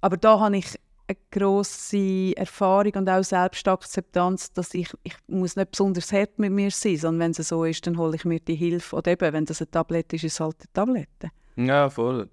Aber 0.00 0.16
da 0.16 0.38
habe 0.38 0.58
ich 0.58 0.78
eine 1.08 1.18
grosse 1.32 2.36
Erfahrung 2.36 2.92
und 2.94 3.10
auch 3.10 3.24
Selbstakzeptanz, 3.24 4.52
dass 4.52 4.72
ich, 4.72 4.88
ich 5.02 5.16
muss 5.26 5.56
nicht 5.56 5.72
besonders 5.72 6.12
hart 6.12 6.38
mit 6.38 6.52
mir 6.52 6.70
sein, 6.70 6.96
sondern 6.96 7.20
wenn 7.20 7.30
es 7.32 7.48
so 7.48 7.64
ist, 7.64 7.84
dann 7.88 7.98
hole 7.98 8.14
ich 8.14 8.24
mir 8.24 8.38
die 8.38 8.54
Hilfe. 8.54 8.96
Oder 8.96 9.12
eben, 9.12 9.32
wenn 9.32 9.44
das 9.46 9.60
eine 9.60 9.70
Tablette 9.70 10.14
ist, 10.14 10.24
ist 10.24 10.34
es 10.34 10.40
halt 10.40 10.56
eine 10.60 10.72
Tablette. 10.72 11.30
Ja, 11.56 11.90
voll. 11.90 12.28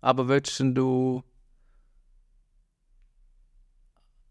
Aber 0.00 0.26
würdest 0.26 0.58
du 0.60 1.22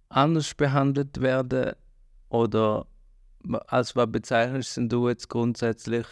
anders 0.10 0.56
behandelt 0.56 1.22
werden 1.22 1.74
oder 2.30 2.88
als 3.68 3.96
was 3.96 4.12
bezeichnest 4.12 4.80
du 4.82 5.10
jetzt 5.10 5.30
grundsätzlich 5.30 6.06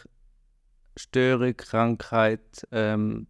Störung, 0.95 1.55
Krankheit, 1.55 2.67
ähm, 2.71 3.27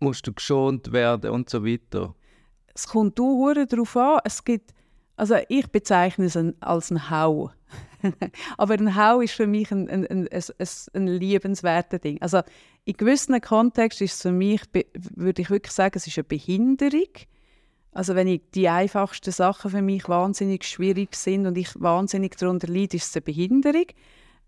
musst 0.00 0.26
du 0.26 0.32
geschont 0.32 0.92
werden 0.92 1.30
und 1.30 1.50
so 1.50 1.64
weiter. 1.64 2.14
Es 2.74 2.86
kommt 2.86 3.18
auch 3.20 3.52
darauf 3.68 3.96
an. 3.96 4.20
Es 4.24 4.44
gibt, 4.44 4.72
also 5.16 5.36
ich 5.48 5.66
bezeichne 5.68 6.26
es 6.26 6.38
als 6.60 6.90
ein 6.90 7.10
Hau. 7.10 7.50
Aber 8.56 8.74
ein 8.74 8.94
Hau 8.94 9.20
ist 9.20 9.34
für 9.34 9.46
mich 9.46 9.70
ein, 9.72 9.88
ein, 9.88 10.06
ein, 10.06 10.28
ein, 10.28 10.68
ein 10.94 11.06
liebenswertes 11.06 12.00
Ding. 12.00 12.22
Also 12.22 12.42
in 12.84 12.94
gewissen 12.94 13.40
Kontexten 13.40 14.04
ist 14.04 14.22
für 14.22 14.32
mich, 14.32 14.62
würde 14.92 15.42
ich 15.42 15.50
wirklich 15.50 15.72
sagen, 15.72 15.94
es 15.96 16.06
ist 16.06 16.16
eine 16.18 16.24
Behinderung. 16.24 17.10
Also 17.98 18.14
wenn 18.14 18.28
ich 18.28 18.42
die 18.54 18.68
einfachsten 18.68 19.32
Sachen 19.32 19.72
für 19.72 19.82
mich 19.82 20.08
wahnsinnig 20.08 20.62
schwierig 20.62 21.16
sind 21.16 21.48
und 21.48 21.58
ich 21.58 21.70
wahnsinnig 21.80 22.36
darunter 22.36 22.68
leide, 22.68 22.96
ist 22.96 23.08
es 23.08 23.16
eine 23.16 23.22
Behinderung. 23.22 23.86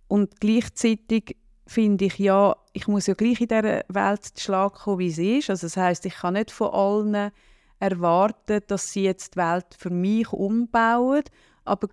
Und 0.06 0.38
gleichzeitig 0.38 1.36
finde 1.66 2.04
ich, 2.04 2.16
ja, 2.20 2.54
ich 2.74 2.86
muss 2.86 3.08
ja 3.08 3.14
gleich 3.14 3.40
in 3.40 3.48
dieser 3.48 3.82
Welt 3.88 4.24
zu 4.24 4.40
Schlag 4.44 4.74
kommen, 4.74 5.00
wie 5.00 5.10
sie 5.10 5.38
ist. 5.38 5.50
Also 5.50 5.66
das 5.66 5.76
heißt, 5.76 6.06
ich 6.06 6.14
kann 6.14 6.34
nicht 6.34 6.52
von 6.52 6.70
allen 6.70 7.32
erwarten, 7.80 8.60
dass 8.68 8.92
sie 8.92 9.02
jetzt 9.02 9.34
die 9.34 9.38
Welt 9.38 9.66
für 9.76 9.90
mich 9.90 10.32
umbauen, 10.32 11.24
aber 11.64 11.88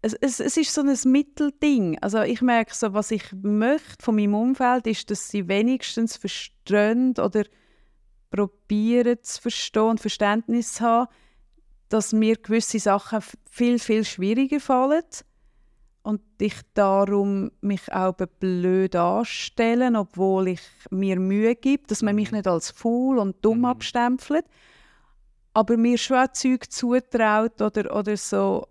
es, 0.00 0.14
es, 0.14 0.40
es 0.40 0.56
ist 0.56 0.72
so 0.72 0.80
ein 0.80 0.96
Mittelding. 1.12 1.98
Also 2.00 2.22
ich 2.22 2.40
merke 2.40 2.74
so, 2.74 2.94
was 2.94 3.10
ich 3.10 3.30
möchte 3.42 4.02
von 4.02 4.14
meinem 4.14 4.34
Umfeld, 4.34 4.86
ist, 4.86 5.10
dass 5.10 5.28
sie 5.28 5.48
wenigstens 5.48 6.16
verstehen 6.16 7.10
oder 7.18 7.44
probieren 8.34 9.18
zu 9.22 9.42
verstehen 9.42 9.90
und 9.90 10.00
Verständnis 10.00 10.74
zu 10.74 10.84
haben, 10.84 11.08
dass 11.88 12.12
mir 12.12 12.34
gewisse 12.36 12.80
Sachen 12.80 13.20
viel, 13.48 13.78
viel 13.78 14.04
schwieriger 14.04 14.58
fallen 14.58 15.04
und 16.02 16.20
ich 16.40 16.56
darum 16.74 17.52
mich 17.60 17.92
auch 17.92 18.14
blöd 18.40 18.96
anstellen, 18.96 19.94
obwohl 19.94 20.48
ich 20.48 20.60
mir 20.90 21.20
Mühe 21.20 21.54
gebe, 21.54 21.86
dass 21.86 22.02
man 22.02 22.16
mich 22.16 22.32
mhm. 22.32 22.38
nicht 22.38 22.48
als 22.48 22.72
faul 22.72 23.18
und 23.18 23.36
dumm 23.44 23.58
mhm. 23.58 23.66
abstempelt, 23.66 24.44
aber 25.52 25.76
mir 25.76 25.96
schon 25.96 26.16
auch 26.16 26.32
Zeug 26.32 26.72
zutraut 26.72 27.62
oder, 27.62 27.96
oder 27.96 28.16
so. 28.16 28.66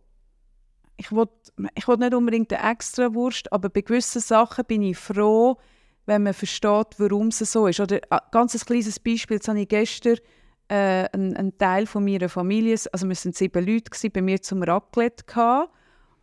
Ich 0.97 1.09
will, 1.13 1.29
ich 1.75 1.87
will 1.87 1.97
nicht 1.97 2.13
unbedingt 2.13 2.51
eine 2.51 2.69
extra 2.69 3.13
Wurst, 3.13 3.51
aber 3.53 3.69
bei 3.69 3.81
gewissen 3.81 4.21
Sachen 4.21 4.65
bin 4.65 4.81
ich 4.81 4.97
froh, 4.97 5.57
wenn 6.05 6.23
man 6.23 6.33
versteht, 6.33 6.87
warum 6.97 7.27
es 7.27 7.39
so 7.39 7.67
ist. 7.67 7.79
Oder 7.79 7.99
ein 8.09 8.19
ganz 8.31 8.53
ein 8.53 8.61
kleines 8.61 8.99
Beispiel, 8.99 9.37
jetzt 9.37 9.47
habe 9.47 9.61
ich 9.61 9.67
gestern 9.67 10.17
äh, 10.67 11.07
einen, 11.11 11.35
einen 11.35 11.57
Teil 11.57 11.85
von 11.85 12.03
meiner 12.03 12.29
Familie, 12.29 12.77
also 12.91 13.07
wir 13.07 13.15
waren 13.15 13.33
sieben 13.33 13.65
Leute, 13.65 14.09
bei 14.09 14.21
mir 14.21 14.41
zum 14.41 14.63
Raclette 14.63 15.23
gehabt 15.25 15.73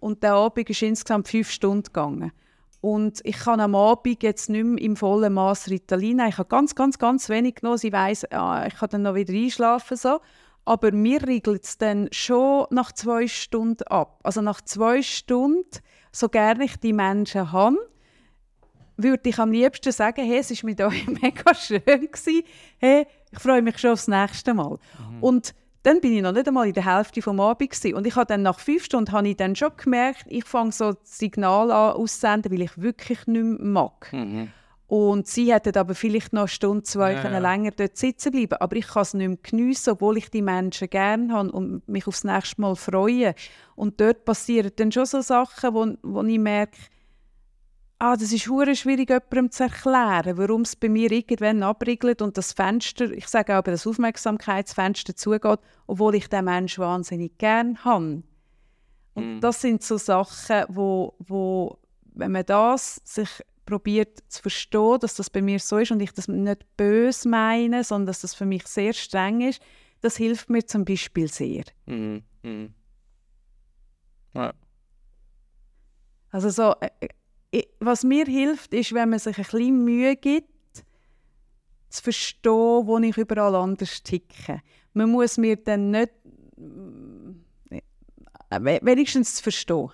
und 0.01 0.23
der 0.23 0.35
Abend 0.35 0.69
ist 0.69 0.83
insgesamt 0.83 1.29
fünf 1.29 1.51
Stunden 1.51 1.85
gegangen. 1.85 2.33
Und 2.81 3.21
ich 3.25 3.37
kann 3.37 3.61
am 3.61 3.75
Abend 3.75 4.23
jetzt 4.23 4.49
nicht 4.49 4.65
mehr 4.65 4.83
im 4.83 4.97
vollen 4.97 5.35
Maß 5.35 5.69
Ritalin. 5.69 6.21
Ich 6.27 6.39
habe 6.39 6.49
ganz, 6.49 6.75
ganz, 6.75 6.99
ganz 6.99 7.29
wenig 7.29 7.57
genommen. 7.57 7.77
Sie 7.77 7.93
weiss, 7.93 8.25
ah, 8.33 8.67
ich 8.67 8.75
kann 8.75 8.89
dann 8.89 9.03
noch 9.03 9.15
wieder 9.15 9.35
einschlafen. 9.35 9.99
So. 9.99 10.21
Aber 10.65 10.91
mir 10.91 11.27
regelt 11.27 11.65
es 11.65 11.77
dann 11.77 12.09
schon 12.11 12.67
nach 12.71 12.93
zwei 12.93 13.29
Stunden 13.29 13.83
ab. 13.89 14.21
Also 14.23 14.41
nach 14.41 14.63
zwei 14.63 15.03
Stunden, 15.03 15.69
so 16.11 16.31
gerne 16.31 16.65
ich 16.65 16.77
die 16.77 16.95
Menschen 16.95 17.53
habe, 17.53 17.77
würde 19.03 19.29
ich 19.29 19.39
am 19.39 19.53
liebsten 19.53 19.93
sagen, 19.93 20.25
hey, 20.25 20.39
es 20.39 20.51
war 20.51 20.71
mit 20.71 20.81
euch 20.81 21.07
mega 21.23 21.55
schön. 21.55 21.83
Gewesen. 21.85 22.43
Hey, 22.79 23.07
ich 23.31 23.39
freue 23.39 23.63
mich 23.63 23.79
schon 23.79 23.93
aufs 23.93 24.09
nächste 24.09 24.55
Mal. 24.55 24.79
Mhm. 24.99 25.23
Und 25.23 25.55
dann 25.83 26.01
bin 26.01 26.13
ich 26.13 26.23
noch 26.23 26.33
nicht 26.33 26.47
einmal 26.47 26.67
in 26.67 26.75
der 26.75 26.85
Hälfte 26.85 27.23
vom 27.23 27.41
Abend 27.41 27.71
gewesen. 27.71 27.95
und 27.95 28.07
ich 28.07 28.15
habe 28.15 28.27
dann 28.27 28.43
nach 28.43 28.59
fünf 28.59 28.85
Stunden 28.85 29.13
habe 29.13 29.29
ich 29.29 29.37
dann 29.37 29.57
schon 29.57 29.71
gemerkt, 29.77 30.25
ich 30.29 30.45
fange 30.45 30.73
so 30.73 30.93
das 30.93 31.19
Signal 31.19 31.71
an 31.71 31.95
auszusenden, 31.95 32.53
weil 32.53 32.63
ich 32.63 32.77
wirklich 32.77 33.27
nicht 33.27 33.43
mehr 33.43 33.59
mag. 33.61 34.13
Mhm. 34.13 34.53
Und 34.91 35.29
sie 35.29 35.55
hätten 35.55 35.79
aber 35.79 35.95
vielleicht 35.95 36.33
noch 36.33 36.43
eine 36.43 36.49
Stunde, 36.49 36.83
zwei 36.83 37.13
ja, 37.13 37.31
ja. 37.31 37.39
länger 37.39 37.71
dort 37.71 37.97
sitzen 37.97 38.33
bleiben. 38.33 38.57
Aber 38.59 38.75
ich 38.75 38.89
kann 38.89 39.03
es 39.03 39.15
nicht 39.15 39.29
mehr 39.29 39.39
geniessen, 39.41 39.91
obwohl 39.91 40.19
ich 40.19 40.31
die 40.31 40.43
Menschen 40.43 40.91
gerne 40.91 41.33
habe 41.33 41.53
und 41.53 41.89
mich 41.89 42.09
aufs 42.09 42.25
nächste 42.25 42.61
Mal 42.61 42.75
freue. 42.75 43.37
Und 43.77 44.01
dort 44.01 44.25
passieren 44.25 44.73
dann 44.75 44.91
schon 44.91 45.07
so 45.07 45.21
Sachen, 45.21 45.75
wo, 45.75 45.95
wo 46.03 46.25
ich 46.25 46.41
merke, 46.41 46.77
ah, 48.01 48.17
das 48.17 48.33
ist 48.33 48.49
hure 48.49 48.75
schwierig, 48.75 49.11
jemandem 49.11 49.51
zu 49.51 49.65
erklären, 49.65 50.39
warum 50.39 50.63
es 50.63 50.75
bei 50.75 50.89
mir 50.89 51.13
irgendwann 51.13 51.63
abriegelt 51.63 52.23
und 52.23 52.37
das 52.37 52.53
Fenster, 52.53 53.11
ich 53.13 53.29
sage 53.29 53.57
auch, 53.57 53.63
das 53.63 53.87
Aufmerksamkeitsfenster 53.87 55.15
zugeht, 55.15 55.61
obwohl 55.87 56.15
ich 56.15 56.29
den 56.29 56.47
Menschen 56.47 56.83
wahnsinnig 56.83 57.37
gern 57.39 57.85
habe. 57.85 58.23
Und 59.15 59.37
mm. 59.37 59.41
das 59.41 59.61
sind 59.61 59.83
so 59.83 59.99
Sachen, 59.99 60.65
wo, 60.69 61.15
wo, 61.19 61.79
wenn 62.15 62.33
man 62.33 62.47
das 62.47 63.01
sich 63.05 63.29
probiert 63.67 64.19
zu 64.29 64.43
verstehen, 64.43 64.99
dass 65.01 65.15
das 65.15 65.29
bei 65.29 65.43
mir 65.43 65.61
so 65.61 65.79
ist 65.79 65.93
und 65.93 66.01
ich 66.01 66.13
das 66.13 66.27
nicht 66.27 66.77
böse 66.77 67.29
meine, 67.29 67.85
sondern 67.85 68.07
dass 68.07 68.23
das 68.23 68.35
für 68.35 68.47
mich 68.47 68.67
sehr 68.67 68.95
streng 68.95 69.43
ist, 69.43 69.61
das 70.01 70.17
hilft 70.17 70.49
mir 70.49 70.65
zum 70.67 70.87
Beispiel 70.87 71.29
sehr. 71.29 71.65
Mm. 71.85 72.19
Mm. 72.43 72.75
Ja. 74.35 74.55
Also 76.31 76.49
so, 76.49 76.75
äh, 76.81 76.91
äh, 77.01 77.09
was 77.81 78.05
mir 78.05 78.27
hilft, 78.27 78.75
ist, 78.75 78.93
wenn 78.95 79.11
man 79.11 79.19
sich 79.19 79.37
ein 79.39 79.45
bisschen 79.45 79.85
Mühe 79.85 80.17
gibt, 80.17 80.85
zu 81.89 82.03
verstehen, 82.03 82.87
wo 82.87 82.99
ich 82.99 83.17
überall 83.17 83.55
anders 83.55 84.03
ticke. 84.03 84.63
Man 84.93 85.11
muss 85.11 85.39
mir 85.39 85.57
dann 85.57 85.91
nicht 85.91 86.13
äh, 88.51 88.81
wenigstens 88.83 89.37
zu 89.37 89.43
verstehen. 89.43 89.91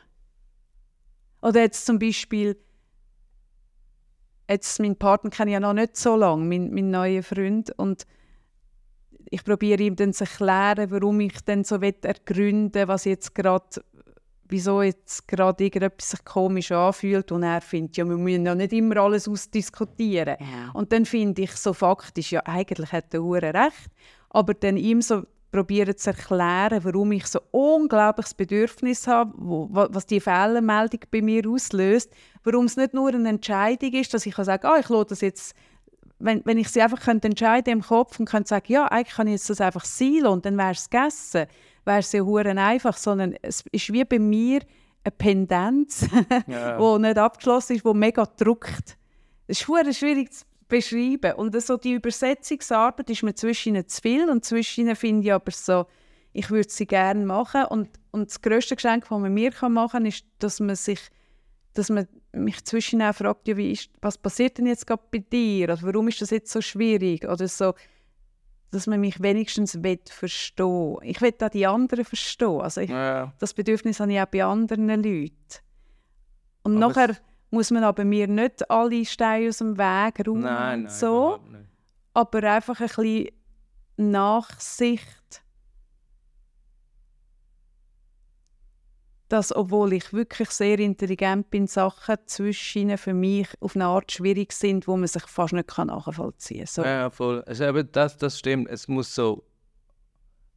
Oder 1.43 1.61
jetzt 1.63 1.87
zum 1.87 1.99
Beispiel, 1.99 2.57
jetzt 4.49 4.81
meinen 4.81 4.97
Partner 4.97 5.31
kenne 5.31 5.51
ich 5.51 5.55
ja 5.55 5.61
noch 5.61 5.75
nicht 5.75 5.97
so 5.97 6.17
lange, 6.17 6.45
mein, 6.45 6.73
mein 6.73 6.91
neuer 6.91 7.23
Freund, 7.23 7.71
und 7.79 8.07
ich 9.31 9.45
probiere 9.45 9.83
ihm 9.83 9.97
dann 9.97 10.13
zu 10.13 10.25
erklären, 10.25 10.91
warum 10.91 11.21
ich 11.21 11.41
dann 11.45 11.65
so 11.65 11.77
ergründen 11.77 12.89
was 12.89 13.05
jetzt 13.05 13.35
gerade 13.35 13.83
wieso 14.49 14.83
jetzt 14.83 15.27
gerade 15.29 15.65
irgendetwas 15.65 16.11
sich 16.11 16.25
komisch 16.25 16.73
anfühlt 16.73 17.33
und 17.33 17.43
er 17.43 17.61
findet, 17.61 17.97
ja, 17.97 18.09
wir 18.09 18.17
müssen 18.17 18.47
ja 18.47 18.55
nicht 18.55 18.73
immer 18.73 18.99
alles 18.99 19.29
ausdiskutieren. 19.29 20.37
Ja. 20.41 20.71
Und 20.75 20.93
dann 20.93 21.05
finde 21.05 21.43
ich 21.43 21.53
so 21.53 21.73
faktisch, 21.73 22.33
ja, 22.33 22.43
eigentlich 22.45 22.93
hat 22.93 23.13
der 23.13 23.23
Hure 23.23 23.55
recht, 23.55 23.91
aber 24.31 24.55
dann 24.55 24.77
ihm 24.77 25.03
so 25.03 25.23
probieren 25.51 25.97
zu 25.97 26.11
erklären, 26.11 26.85
warum 26.85 27.13
ich 27.13 27.27
so 27.27 27.41
unglaubliches 27.51 28.35
Bedürfnis 28.35 29.07
habe, 29.07 29.33
wo, 29.37 29.69
was 29.71 30.07
die 30.07 30.21
Fehlermeldung 30.21 31.01
bei 31.11 31.23
mir 31.23 31.49
auslöst, 31.49 32.13
warum 32.45 32.67
es 32.67 32.77
nicht 32.77 32.95
nur 32.95 33.09
eine 33.09 33.29
Entscheidung 33.29 33.93
ist, 33.93 34.13
dass 34.13 34.27
ich 34.27 34.35
kann 34.35 34.45
sagen, 34.45 34.67
ah, 34.67 34.79
ich 34.79 34.89
lasse 34.89 35.07
das 35.07 35.21
jetzt, 35.23 35.55
wenn, 36.19 36.43
wenn 36.45 36.59
ich 36.59 36.69
sie 36.69 36.83
einfach 36.83 37.01
könnte 37.01 37.29
entscheiden 37.29 37.73
im 37.73 37.83
Kopf 37.83 38.19
und 38.19 38.29
könnte 38.29 38.49
sagen, 38.49 38.73
ja, 38.73 38.87
eigentlich 38.87 39.17
kann 39.17 39.29
ich 39.29 39.35
jetzt 39.35 39.51
das 39.51 39.61
einfach 39.61 39.85
sein 39.85 40.27
und 40.27 40.45
dann 40.45 40.59
wäre 40.59 40.73
es 40.73 40.91
gegessen, 40.91 41.47
wäre 41.87 42.01
es 42.01 42.13
ja 42.13 42.21
huren 42.21 42.59
einfach, 42.59 42.97
sondern 42.97 43.35
es 43.43 43.65
ist 43.73 43.93
wie 43.93 44.05
bei 44.05 44.19
mir 44.19 44.61
eine 45.05 45.13
Pendenz, 45.13 46.01
die 46.47 46.53
ja. 46.53 46.99
nicht 46.99 47.19
abgeschlossen 47.19 47.77
ist, 47.77 47.85
die 47.85 47.95
mega 47.95 48.27
druckt. 48.27 48.99
Es 49.47 49.61
ist 49.61 49.99
schwierig 49.99 50.33
zu 50.33 50.45
beschreiben. 50.69 51.35
Und 51.35 51.61
so 51.63 51.77
die 51.77 51.93
Übersetzungsarbeit 51.93 53.09
ist 53.11 53.23
mir 53.23 53.35
zwischen 53.35 53.77
ihnen 53.77 53.87
zu 53.87 54.03
viel 54.03 54.29
und 54.29 54.45
zwischen 54.45 54.83
ihnen 54.83 54.97
finde 54.97 55.27
ich 55.27 55.33
aber 55.33 55.53
so, 55.53 55.87
ich 56.33 56.51
würde 56.51 56.69
sie 56.69 56.87
gerne 56.87 57.25
machen. 57.25 57.65
Und, 57.67 57.89
und 58.11 58.29
das 58.29 58.43
grösste 58.43 58.75
Geschenk, 58.75 59.09
das 59.09 59.19
man 59.19 59.33
mir 59.33 59.53
machen 59.69 59.89
kann, 59.91 60.07
ist, 60.07 60.25
dass 60.39 60.61
man 60.61 60.77
sich 60.77 61.01
dass 61.77 61.91
man 61.91 62.09
mich 62.33 62.65
zwischen 62.65 63.03
auch 63.03 63.15
fragt, 63.15 63.49
ja, 63.49 63.57
wie 63.57 63.73
ist, 63.73 63.91
was 64.01 64.19
passiert 64.19 64.59
denn 64.59 64.67
jetzt 64.67 64.87
gerade 64.87 65.03
bei 65.11 65.19
dir? 65.19 65.71
Also 65.71 65.87
warum 65.87 66.09
ist 66.09 66.21
das 66.21 66.31
jetzt 66.31 66.51
so 66.51 66.61
schwierig? 66.61 67.27
Oder 67.27 67.49
so, 67.49 67.75
dass 68.77 68.87
man 68.87 69.01
mich 69.01 69.23
wenigstens 69.23 69.79
verstehen 70.09 70.97
Ich 71.03 71.21
will 71.21 71.35
auch 71.41 71.49
die 71.49 71.67
anderen 71.67 72.05
verstehen. 72.05 72.61
Also 72.61 72.83
ich, 72.83 72.91
ja. 72.91 73.33
Das 73.39 73.55
Bedürfnis 73.55 74.01
habe 74.01 74.13
ich 74.13 74.21
auch 74.21 74.27
bei 74.27 74.45
anderen 74.45 74.89
Leuten. 74.89 75.33
Und 76.63 76.83
aber 76.83 76.89
nachher 76.89 77.17
muss 77.51 77.71
man 77.71 77.85
aber 77.85 78.05
mir 78.05 78.29
nicht 78.29 78.71
alle 78.71 79.05
Steine 79.05 79.49
aus 79.49 79.59
dem 79.59 79.79
Weg 79.79 80.27
räumen 80.27 80.43
nein, 80.43 80.83
nein, 80.83 80.91
so, 80.91 81.41
aber 82.13 82.43
einfach 82.45 82.81
ein 82.81 82.87
bisschen 82.87 83.29
Nachsicht, 83.97 85.43
dass, 89.29 89.55
obwohl 89.55 89.93
ich 89.93 90.13
wirklich 90.13 90.51
sehr 90.51 90.79
intelligent 90.79 91.51
bin, 91.51 91.67
Sachen 91.67 92.17
zwischen 92.27 92.97
für 92.97 93.15
mich 93.15 93.49
auf 93.61 93.75
eine 93.75 93.87
Art 93.87 94.13
schwierig 94.13 94.53
sind, 94.53 94.87
wo 94.87 94.97
man 94.97 95.09
sich 95.09 95.25
fast 95.25 95.53
nicht 95.53 95.77
nachvollziehen 95.77 96.61
kann. 96.61 96.67
So. 96.67 96.85
Ja, 96.85 97.11
voll. 97.11 97.43
Also, 97.43 97.65
aber 97.65 97.83
das, 97.83 98.17
das 98.19 98.39
stimmt. 98.39 98.69
Es 98.69 98.87
muss 98.89 99.15
so 99.15 99.45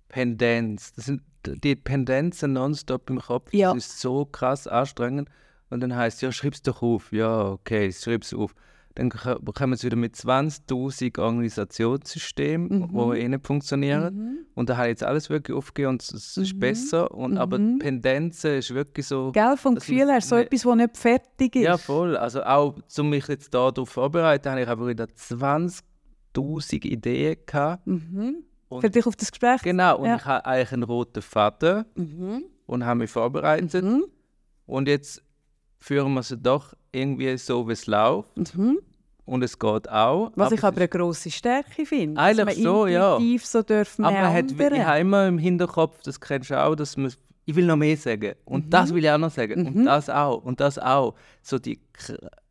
Pendenz. 0.10 0.94
Das 0.94 1.06
sind 1.06 1.22
die 1.46 1.76
Pendenzen 1.76 2.54
nonstop 2.54 3.10
im 3.10 3.20
Kopf. 3.20 3.54
Ja. 3.54 3.74
Das 3.74 3.86
ist 3.86 4.00
so 4.02 4.26
krass 4.26 4.68
anstrengend. 4.68 5.30
Und 5.70 5.82
dann 5.82 5.96
heißt 5.96 6.22
ja, 6.22 6.32
schreib 6.32 6.54
es 6.54 6.62
doch 6.62 6.82
auf. 6.82 7.12
Ja, 7.12 7.52
okay, 7.52 7.92
schreib 7.92 8.24
es 8.24 8.34
auf. 8.34 8.54
Dann 9.00 9.10
kommen 9.54 9.78
sie 9.78 9.86
wieder 9.86 9.96
mit 9.96 10.16
20.000 10.16 11.22
Organisationssystemen, 11.22 12.92
mhm. 12.92 13.12
die 13.14 13.20
eh 13.20 13.30
nicht 13.30 13.48
funktionieren. 13.48 14.14
Mhm. 14.14 14.46
Und 14.56 14.70
da 14.70 14.76
habe 14.76 14.88
ich 14.88 14.92
jetzt 14.92 15.06
alles 15.06 15.30
wirklich 15.30 15.56
aufgegeben 15.56 15.92
und 15.94 16.04
es 16.04 16.36
ist 16.36 16.54
mhm. 16.54 16.60
besser. 16.60 17.12
Und, 17.12 17.38
Aber 17.38 17.58
die 17.58 17.78
Pendenzen 17.78 18.58
ist 18.58 18.74
wirklich 18.74 19.08
so... 19.08 19.32
Gell, 19.32 19.56
vom 19.56 19.76
Gefühl 19.76 20.08
her, 20.10 20.20
so 20.20 20.36
etwas, 20.36 20.64
das 20.64 20.76
nicht 20.76 20.98
fertig 20.98 21.56
ist. 21.56 21.64
Ja, 21.64 21.78
voll. 21.78 22.18
Also 22.18 22.44
auch, 22.44 22.76
um 22.98 23.10
mich 23.10 23.26
jetzt 23.30 23.54
darauf 23.54 23.88
vorzubereiten, 23.88 24.50
habe 24.52 24.62
ich 24.64 24.68
aber 24.68 24.88
wieder 24.88 25.06
20.000 25.06 26.86
Ideen 26.86 27.38
gehabt. 27.46 27.88
Mhm. 27.88 28.44
Für 28.82 28.90
dich 28.90 29.08
auf 29.08 29.16
das 29.16 29.32
Gespräch? 29.32 29.62
Genau, 29.62 30.00
und 30.00 30.08
ja. 30.08 30.18
ich 30.18 30.26
habe 30.26 30.46
eigentlich 30.46 30.74
einen 30.74 30.84
roten 30.84 31.22
Faden 31.22 31.86
mhm. 31.96 32.44
und 32.66 32.86
habe 32.86 33.00
mich 33.00 33.10
vorbereitet. 33.10 33.86
Mhm. 33.86 34.04
Und 34.66 34.90
jetzt 34.90 35.24
führen 35.78 36.14
wir 36.14 36.24
sie 36.24 36.38
doch 36.38 36.74
irgendwie 36.92 37.38
so, 37.38 37.66
wie 37.70 37.72
es 37.72 37.88
läuft. 37.88 38.58
Mhm. 38.58 38.80
Und 39.30 39.44
es 39.44 39.60
geht 39.60 39.88
auch. 39.90 40.32
Was 40.36 40.52
ich 40.52 40.64
aber 40.64 40.78
eine 40.78 40.88
grosse 40.88 41.30
Stärke 41.30 41.86
finde. 41.86 42.20
Eigentlich 42.20 42.64
so, 42.64 42.88
ja. 42.88 43.20
so 43.44 43.62
dürfen 43.62 44.04
Aber 44.04 44.20
man 44.20 44.34
hat, 44.34 44.52
ich 44.52 44.60
habe 44.60 45.00
immer 45.00 45.28
im 45.28 45.38
Hinterkopf, 45.38 46.02
das 46.02 46.20
kennst 46.20 46.50
du 46.50 46.60
auch, 46.60 46.76
dass 46.76 46.98
man 46.98 47.14
ich 47.46 47.56
will 47.56 47.66
noch 47.66 47.78
mehr 47.78 47.98
sagen 47.98 48.34
und 48.46 48.66
mhm. 48.66 48.70
das 48.70 48.94
will 48.94 49.04
ich 49.04 49.10
auch 49.10 49.18
noch 49.18 49.32
sagen 49.32 49.62
mhm. 49.62 49.68
und 49.68 49.86
das 49.86 50.08
auch 50.08 50.44
und 50.44 50.60
das 50.60 50.78
auch. 50.78 51.16
So 51.42 51.58
die, 51.58 51.80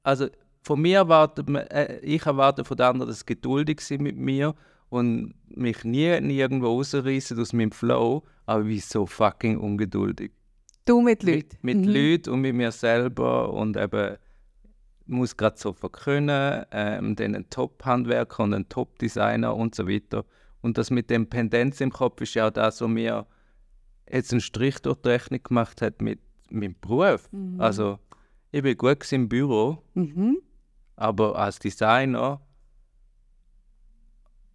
also 0.03 0.27
von 0.63 0.81
mir 0.81 0.99
erwartet 0.99 1.49
man, 1.49 1.63
äh, 1.69 2.01
ich 2.01 2.27
erwarte 2.27 2.65
von 2.65 2.77
den 2.77 2.87
anderen, 2.87 3.09
dass 3.09 3.21
sie 3.21 3.27
geduldig 3.27 3.81
sind 3.81 4.03
mit 4.03 4.17
mir 4.17 4.57
und 4.89 5.35
mich 5.49 5.85
nie, 5.85 6.21
nie 6.21 6.39
irgendwo 6.39 6.67
rausreißen 6.67 7.39
aus 7.39 7.53
meinem 7.53 7.71
Flow, 7.71 8.25
aber 8.47 8.63
ich 8.63 8.69
bin 8.69 8.81
so 8.81 9.07
fucking 9.07 9.59
ungeduldig. 9.59 10.33
Du 10.85 11.01
mit 11.01 11.23
Leuten? 11.23 11.57
Mit, 11.63 11.77
mit 11.77 11.87
mhm. 11.87 11.93
Leuten 11.93 12.31
und 12.31 12.41
mit 12.41 12.57
mir 12.57 12.73
selber 12.73 13.53
und 13.53 13.77
eben 13.77 14.17
muss 15.09 15.37
gerade 15.37 15.59
so 15.59 15.73
verkönnen, 15.73 16.65
ähm, 16.71 17.17
dann 17.17 17.35
ein 17.35 17.51
Top-Handwerker 17.51 18.43
und 18.43 18.55
ein 18.55 18.69
Top-Designer 18.69 19.55
und 19.57 19.75
so 19.75 19.89
weiter. 19.89 20.25
Und 20.61 20.79
das 20.79 20.91
mit 20.91 21.11
dem 21.11 21.29
Pendenz 21.29 21.81
im 21.81 21.93
Kopf 21.93 22.21
ist 22.21 22.35
ja 22.35 22.49
auch 22.49 22.53
das, 22.53 22.81
was 22.81 22.89
mir 22.89 23.27
jetzt 24.11 24.33
einen 24.33 24.41
Strich 24.41 24.79
durch 24.81 24.99
die 24.99 25.09
Rechnung 25.09 25.43
gemacht 25.43 25.83
hat 25.83 26.03
mit 26.03 26.21
meinem 26.51 26.77
Beruf. 26.81 27.29
Mhm. 27.33 27.61
Also 27.61 27.99
ich 28.51 28.63
bin 28.63 28.77
gut 28.77 29.11
im 29.13 29.29
Büro, 29.29 29.83
mhm. 29.95 30.39
aber 30.97 31.39
als 31.39 31.59
Designer 31.59 32.41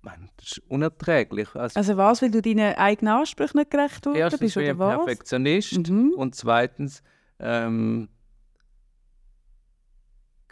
man, 0.03 0.29
das 0.37 0.53
ist 0.53 0.61
unerträglich. 0.69 1.55
Also, 1.55 1.79
also 1.79 1.97
was, 1.97 2.21
weil 2.21 2.31
du 2.31 2.41
deinen 2.41 2.75
eigenen 2.75 3.13
Ansprüchen 3.13 3.57
nicht 3.57 3.71
gerecht 3.71 4.05
worden 4.05 4.17
erstens 4.17 4.39
bist, 4.39 4.55
bin 4.55 4.63
ich 4.65 4.71
ein 4.71 4.77
Perfektionist 4.77 5.89
mhm. 5.89 6.13
und 6.15 6.35
zweitens 6.35 7.01
ähm, 7.39 8.09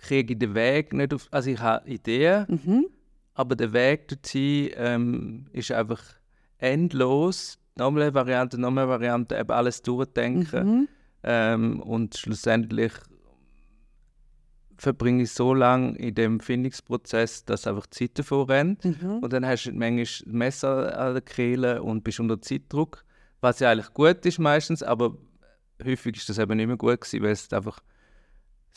kriege 0.01 0.33
ich 0.33 0.39
den 0.39 0.55
Weg 0.55 0.93
nicht 0.93 1.13
auf... 1.13 1.27
Also 1.31 1.49
ich 1.49 1.59
habe 1.59 1.89
Ideen, 1.89 2.45
mhm. 2.47 2.87
aber 3.33 3.55
der 3.55 3.71
Weg 3.71 4.07
dorthin 4.07 4.71
ähm, 4.75 5.45
ist 5.53 5.71
einfach 5.71 6.01
endlos. 6.57 7.57
Nochmal 7.77 8.03
eine 8.03 8.13
Variante, 8.13 8.59
nochmal 8.59 8.85
eine 8.85 8.91
Variante, 8.91 9.37
eben 9.37 9.51
alles 9.51 9.81
durchdenken. 9.81 10.67
Mhm. 10.67 10.87
Ähm, 11.23 11.79
und 11.79 12.17
schlussendlich 12.17 12.93
verbringe 14.77 15.23
ich 15.23 15.31
so 15.31 15.53
lange 15.53 15.95
in 15.97 16.15
dem 16.15 16.39
Findungsprozess, 16.39 17.45
dass 17.45 17.67
einfach 17.67 17.85
die 17.85 18.07
Zeit 18.07 18.19
davor 18.19 18.49
rennt. 18.49 18.83
Mhm. 18.83 19.19
Und 19.21 19.31
dann 19.31 19.45
hast 19.45 19.65
du 19.65 19.71
manchmal 19.71 20.05
ein 20.05 20.37
Messer 20.37 20.99
an 20.99 21.13
der 21.13 21.21
Kehle 21.21 21.83
und 21.83 22.03
bist 22.03 22.19
unter 22.19 22.41
Zeitdruck. 22.41 23.05
Was 23.41 23.59
ja 23.59 23.71
eigentlich 23.71 23.93
gut 23.93 24.25
ist 24.25 24.39
meistens, 24.39 24.81
aber 24.81 25.15
häufig 25.83 26.17
ist 26.17 26.29
das 26.29 26.39
eben 26.39 26.57
nicht 26.57 26.67
mehr 26.67 26.77
gut 26.77 27.01
gewesen, 27.01 27.23
weil 27.23 27.31
es 27.31 27.53
einfach 27.53 27.79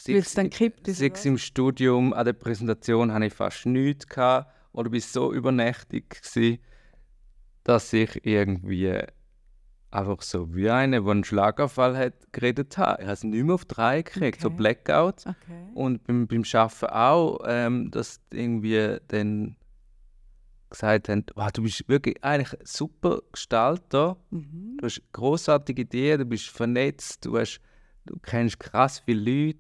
es 0.06 0.34
dann 0.34 0.50
kippt 0.50 0.88
ist, 0.88 0.98
Sechs 0.98 1.24
im 1.24 1.38
Studium, 1.38 2.12
an 2.12 2.24
der 2.24 2.32
Präsentation 2.32 3.12
hatte 3.12 3.26
ich 3.26 3.34
fast 3.34 3.66
nichts 3.66 4.06
gehabt, 4.06 4.52
oder 4.72 4.92
war 4.92 5.00
so 5.00 5.32
übernächtig, 5.32 6.20
gewesen, 6.22 6.58
dass 7.62 7.92
ich 7.92 8.24
irgendwie 8.26 9.00
einfach 9.94 10.22
so 10.22 10.54
wie 10.54 10.68
eine, 10.68 11.02
die 11.02 11.08
einen 11.08 11.24
Schlaganfall 11.24 11.96
hat, 11.96 12.32
geredet 12.32 12.76
habe. 12.76 13.00
Ich 13.00 13.06
habe 13.06 13.14
es 13.14 13.24
nicht 13.24 13.44
mehr 13.44 13.54
auf 13.54 13.64
drei 13.64 14.02
gekriegt, 14.02 14.38
okay. 14.38 14.42
so 14.42 14.50
Blackout. 14.50 15.26
Okay. 15.26 15.70
Und 15.74 16.04
beim, 16.04 16.26
beim 16.26 16.42
Arbeiten 16.52 16.86
auch, 16.86 17.38
ähm, 17.46 17.90
dass 17.90 18.20
irgendwie 18.32 18.98
dann 19.08 19.56
gesagt 20.68 21.08
haben, 21.08 21.24
wow, 21.36 21.52
du 21.52 21.62
bist 21.62 21.88
wirklich 21.88 22.22
eigentlich 22.24 22.52
ein 22.58 22.66
super 22.66 23.20
Gestalter, 23.30 24.16
mhm. 24.30 24.76
du 24.78 24.86
hast 24.86 25.00
großartige 25.12 25.82
Ideen, 25.82 26.18
du 26.18 26.24
bist 26.24 26.48
vernetzt, 26.48 27.24
du, 27.24 27.38
hast, 27.38 27.60
du 28.06 28.18
kennst 28.18 28.58
krass 28.58 28.98
viele 28.98 29.46
Leute, 29.46 29.58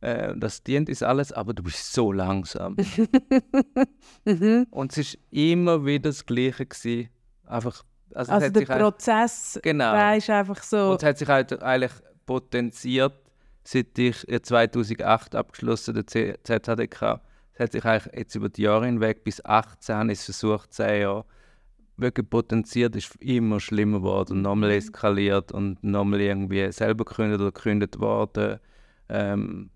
äh, 0.00 0.34
das 0.36 0.62
dient 0.62 0.88
ist 0.88 1.02
alles, 1.02 1.32
aber 1.32 1.54
du 1.54 1.62
bist 1.62 1.92
so 1.92 2.12
langsam. 2.12 2.76
mhm. 4.24 4.66
Und 4.70 4.96
es 4.96 5.14
war 5.14 5.20
immer 5.30 5.84
wieder 5.84 6.10
das 6.10 6.24
Gleiche. 6.24 6.66
Gewesen. 6.66 7.08
Einfach 7.46 7.84
also, 8.14 8.32
also 8.32 8.48
der 8.50 8.66
Prozess 8.66 9.58
genau. 9.62 10.16
ist 10.16 10.30
einfach 10.30 10.62
so... 10.62 10.92
Und 10.92 11.02
es 11.02 11.08
hat 11.08 11.18
sich 11.18 11.28
halt 11.28 11.62
eigentlich 11.62 11.92
potenziert, 12.26 13.14
seit 13.64 13.98
ich 13.98 14.26
2008 14.42 15.34
abgeschlossen 15.34 15.94
der 15.94 16.06
ZHDK. 16.06 17.20
Es 17.52 17.60
hat 17.60 17.72
sich 17.72 17.84
eigentlich 17.84 18.14
jetzt 18.14 18.34
über 18.34 18.48
die 18.48 18.62
Jahre 18.62 18.86
hinweg, 18.86 19.24
bis 19.24 19.44
18 19.44 20.10
ist 20.10 20.24
versucht, 20.24 20.72
10 20.72 21.02
Jahre, 21.02 21.24
wirklich 21.96 22.30
potenziert, 22.30 22.94
ist 22.96 23.16
immer 23.16 23.60
schlimmer 23.60 23.98
geworden 23.98 24.34
und 24.34 24.42
nochmal 24.42 24.70
mhm. 24.70 24.76
eskaliert 24.76 25.52
und 25.52 25.82
nochmal 25.82 26.20
irgendwie 26.20 26.70
selber 26.70 27.04
gegründet 27.04 27.40
oder 27.40 27.52
gegründet 27.52 27.98
worden. 27.98 28.60
Ähm, 29.08 29.70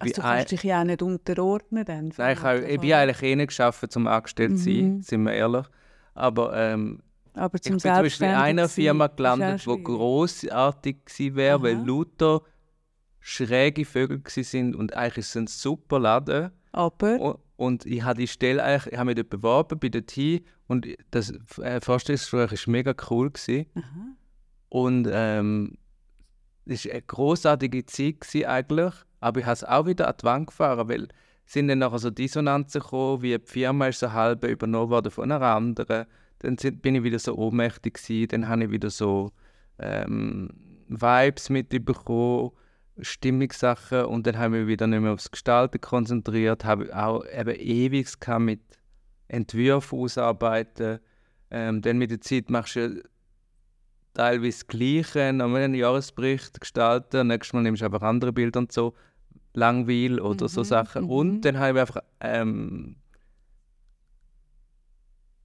Also 0.00 0.14
du 0.14 0.20
kannst 0.22 0.52
dich 0.52 0.62
ja 0.62 0.80
auch 0.80 0.84
nicht 0.84 1.02
unterordnen 1.02 1.84
dann. 1.84 2.12
Nein, 2.16 2.36
ich, 2.36 2.42
habe, 2.42 2.60
ich 2.66 2.80
bin 2.80 2.92
eigentlich 2.92 3.22
eh 3.22 3.36
nicht 3.36 3.48
geschaffen, 3.48 3.90
zum 3.90 4.06
angestellt 4.06 4.58
zu 4.58 4.64
sein, 4.64 4.94
Mhm. 4.96 5.02
sind 5.02 5.22
wir 5.24 5.32
ehrlich. 5.34 5.66
Aber 6.14 6.56
ähm, 6.56 7.00
Aber 7.34 7.54
ich 7.56 7.62
bin 7.62 7.78
zum 7.78 7.90
Beispiel 7.90 8.26
in 8.28 8.34
einer 8.34 8.68
Firma 8.68 9.06
gelandet, 9.08 9.64
die 9.66 9.82
grossartig 9.82 10.96
wäre, 11.34 11.62
weil 11.62 11.76
lauter 11.86 12.42
schräge 13.20 13.84
Vögel 13.84 14.22
sind 14.26 14.74
und 14.74 14.94
eigentlich 14.94 15.18
ist 15.18 15.28
es 15.30 15.36
ein 15.36 15.46
super 15.46 15.98
Laden. 16.00 16.50
Aber, 16.72 17.20
Und, 17.20 17.38
und 17.56 17.86
ich 17.86 18.02
habe 18.02 18.18
die 18.18 18.26
Stelle 18.26 18.62
eigentlich, 18.64 18.92
ich 18.92 18.98
habe 18.98 19.06
mich 19.06 19.14
dort 19.16 19.30
beworben, 19.30 19.78
bin 19.78 19.92
dort 19.92 20.10
hin 20.10 20.40
und 20.68 20.86
das 21.10 21.32
äh, 21.58 21.80
Vorstellungsgespräch 21.80 22.66
war 22.66 22.72
mega 22.72 22.94
cool. 23.10 23.30
Gewesen. 23.30 23.66
aha, 23.74 24.16
Und 24.70 25.08
ähm, 25.12 25.76
es 26.64 26.84
war 26.86 26.92
eine 26.92 27.02
großartige 27.02 27.84
Zeit 27.86 28.20
gewesen 28.22 28.46
eigentlich, 28.46 28.94
aber 29.22 29.40
ich 29.40 29.46
habe 29.46 29.54
es 29.54 29.64
auch 29.64 29.86
wieder 29.86 30.08
an 30.08 30.14
die 30.20 30.24
Wand 30.24 30.46
gefahren, 30.48 30.88
weil 30.88 31.08
sind 31.44 31.68
dann 31.68 31.78
nachher 31.78 31.98
so 31.98 32.10
Dissonanzen 32.10 32.80
gekommen, 32.80 33.22
wie 33.22 33.36
die 33.38 33.46
Firma 33.46 33.88
ist 33.88 34.00
so 34.00 34.12
halb 34.12 34.44
übernommen 34.44 34.90
worden 34.90 35.10
von 35.10 35.30
einer 35.30 35.44
anderen. 35.44 36.06
Dann 36.38 36.58
sind, 36.58 36.82
bin 36.82 36.94
ich 36.94 37.02
wieder 37.02 37.18
so 37.18 37.36
ohnmächtig 37.36 37.94
gewesen, 37.94 38.28
dann 38.28 38.48
habe 38.48 38.64
ich 38.64 38.70
wieder 38.70 38.90
so 38.90 39.32
ähm, 39.78 40.50
Vibes 40.88 41.50
mitbekommen, 41.50 42.52
Stimmungssachen 43.00 44.04
und 44.04 44.26
dann 44.26 44.38
habe 44.38 44.56
ich 44.56 44.62
mich 44.62 44.72
wieder 44.72 44.86
nicht 44.86 45.00
mehr 45.00 45.12
aufs 45.12 45.30
Gestalten 45.30 45.80
konzentriert, 45.80 46.64
habe 46.64 46.94
auch 46.96 47.24
eben 47.26 47.54
ewig 47.58 48.08
mit 48.38 48.60
Entwürfen 49.28 49.98
ausarbeiten. 49.98 51.00
Ähm, 51.50 51.82
dann 51.82 51.98
mit 51.98 52.10
der 52.10 52.20
Zeit 52.20 52.50
machst 52.50 52.76
du 52.76 53.02
teilweise 54.14 54.58
das 54.58 54.66
Gleiche, 54.66 55.32
nochmal 55.32 55.62
einen 55.62 55.74
Jahresbericht 55.74 56.60
gestalten, 56.60 57.28
nächstes 57.28 57.52
Mal 57.52 57.62
nimmst 57.62 57.82
du 57.82 57.86
einfach 57.86 58.02
andere 58.02 58.32
Bilder 58.32 58.60
und 58.60 58.72
so, 58.72 58.94
Langweil 59.54 60.20
oder 60.20 60.48
so 60.48 60.60
Mhm, 60.60 60.64
Sachen. 60.64 61.04
mhm. 61.04 61.10
Und 61.10 61.40
dann 61.42 61.58
habe 61.58 61.72
ich 61.78 61.80
einfach 61.80 62.02
ähm, 62.20 62.96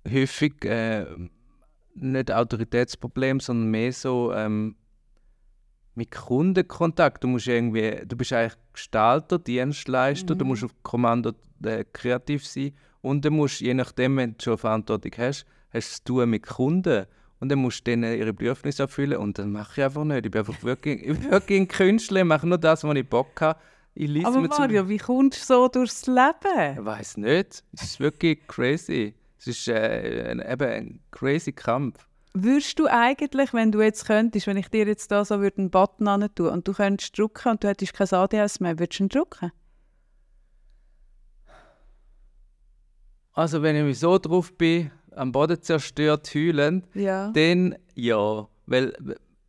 häufig 0.10 0.64
äh, 0.66 1.06
nicht 1.96 2.32
Autoritätsproblem, 2.32 3.40
sondern 3.40 3.70
mehr 3.72 3.92
so 3.92 4.32
ähm, 4.34 4.76
mit 5.96 6.12
Kundenkontakt. 6.12 7.24
Du 7.24 7.28
musst 7.28 7.48
irgendwie, 7.48 8.02
du 8.06 8.16
bist 8.16 8.32
eigentlich 8.34 8.54
Gestalter, 8.74 9.40
Dienstleister, 9.40 10.36
du 10.36 10.44
Mhm. 10.46 10.50
musst 10.50 10.64
auf 10.64 10.72
Kommando 10.84 11.34
äh, 11.64 11.84
kreativ 11.92 12.46
sein 12.46 12.74
und 13.02 13.26
du 13.26 13.32
musst, 13.32 13.62
je 13.62 13.74
nachdem, 13.74 14.18
wenn 14.18 14.34
du 14.38 14.44
schon 14.44 14.58
Verantwortung 14.58 15.12
hast, 15.18 15.46
hast 15.72 15.74
du 15.74 15.78
es 15.78 15.96
zu 15.98 16.04
tun 16.06 16.30
mit 16.30 16.44
Kunden. 16.46 17.06
Und 17.40 17.50
dann 17.50 17.60
musst 17.60 17.80
du 17.82 17.92
denen 17.92 18.18
ihre 18.18 18.34
Bedürfnisse 18.34 18.84
erfüllen 18.84 19.18
und 19.18 19.38
das 19.38 19.46
mache 19.46 19.80
ich 19.82 19.86
einfach 19.86 20.04
nicht. 20.04 20.26
Ich 20.26 20.32
bin 20.32 20.40
einfach 20.40 20.64
wirklich, 20.64 21.04
wirklich 21.32 21.60
ein 21.62 21.68
Künstler, 21.68 22.22
ich 22.22 22.26
mache 22.26 22.48
nur 22.48 22.58
das, 22.58 22.84
was 22.84 22.96
ich 22.96 23.08
Bock 23.08 23.40
habe. 23.42 23.60
Ich 24.00 24.08
lese 24.08 24.28
aber 24.28 24.42
mir 24.42 24.50
zum 24.50 24.60
Mario, 24.66 24.88
wie 24.90 25.00
kommst 25.00 25.42
du 25.50 25.54
so 25.56 25.68
durchs 25.70 26.06
Leben? 26.06 26.78
ich 26.78 26.86
weiß 26.86 27.18
nicht. 27.18 27.64
Es 27.74 27.82
ist 27.84 28.00
wirklich 28.00 28.46
crazy. 28.48 29.16
Es 29.40 29.48
ist 29.48 29.68
äh, 29.68 30.30
ein, 30.30 30.40
eben 30.40 30.70
ein 30.70 31.00
crazy 31.10 31.52
Kampf. 31.52 32.08
Würdest 32.36 32.78
du 32.78 32.86
eigentlich, 32.86 33.56
wenn 33.56 33.72
du 33.72 33.82
jetzt 33.82 34.06
könntest, 34.06 34.46
wenn 34.46 34.58
ich 34.58 34.68
dir 34.70 34.86
jetzt 34.86 35.10
da 35.10 35.26
so 35.26 35.40
würde 35.40 35.58
einen 35.58 35.72
Button 35.72 36.08
an 36.08 36.30
tun 36.36 36.50
und 36.50 36.68
du 36.68 36.74
könntest 36.74 37.18
drücken 37.18 37.50
und 37.50 37.64
du 37.64 37.70
hättest 37.70 37.96
kein 37.96 38.08
ADS 38.12 38.60
mehr, 38.60 38.78
würdest 38.78 39.00
du 39.00 39.06
ihn 39.06 39.10
drücken? 39.10 39.52
Also 43.34 43.64
wenn 43.64 43.76
ich 43.78 43.84
mich 43.84 43.98
so 44.00 44.20
drauf 44.20 44.56
bin, 44.56 44.92
am 45.16 45.32
Boden 45.32 45.60
zerstört, 45.60 46.30
heulend, 46.36 46.86
Ja. 46.94 47.32
dann 47.32 47.76
ja. 47.96 48.48
Weil, 48.68 48.94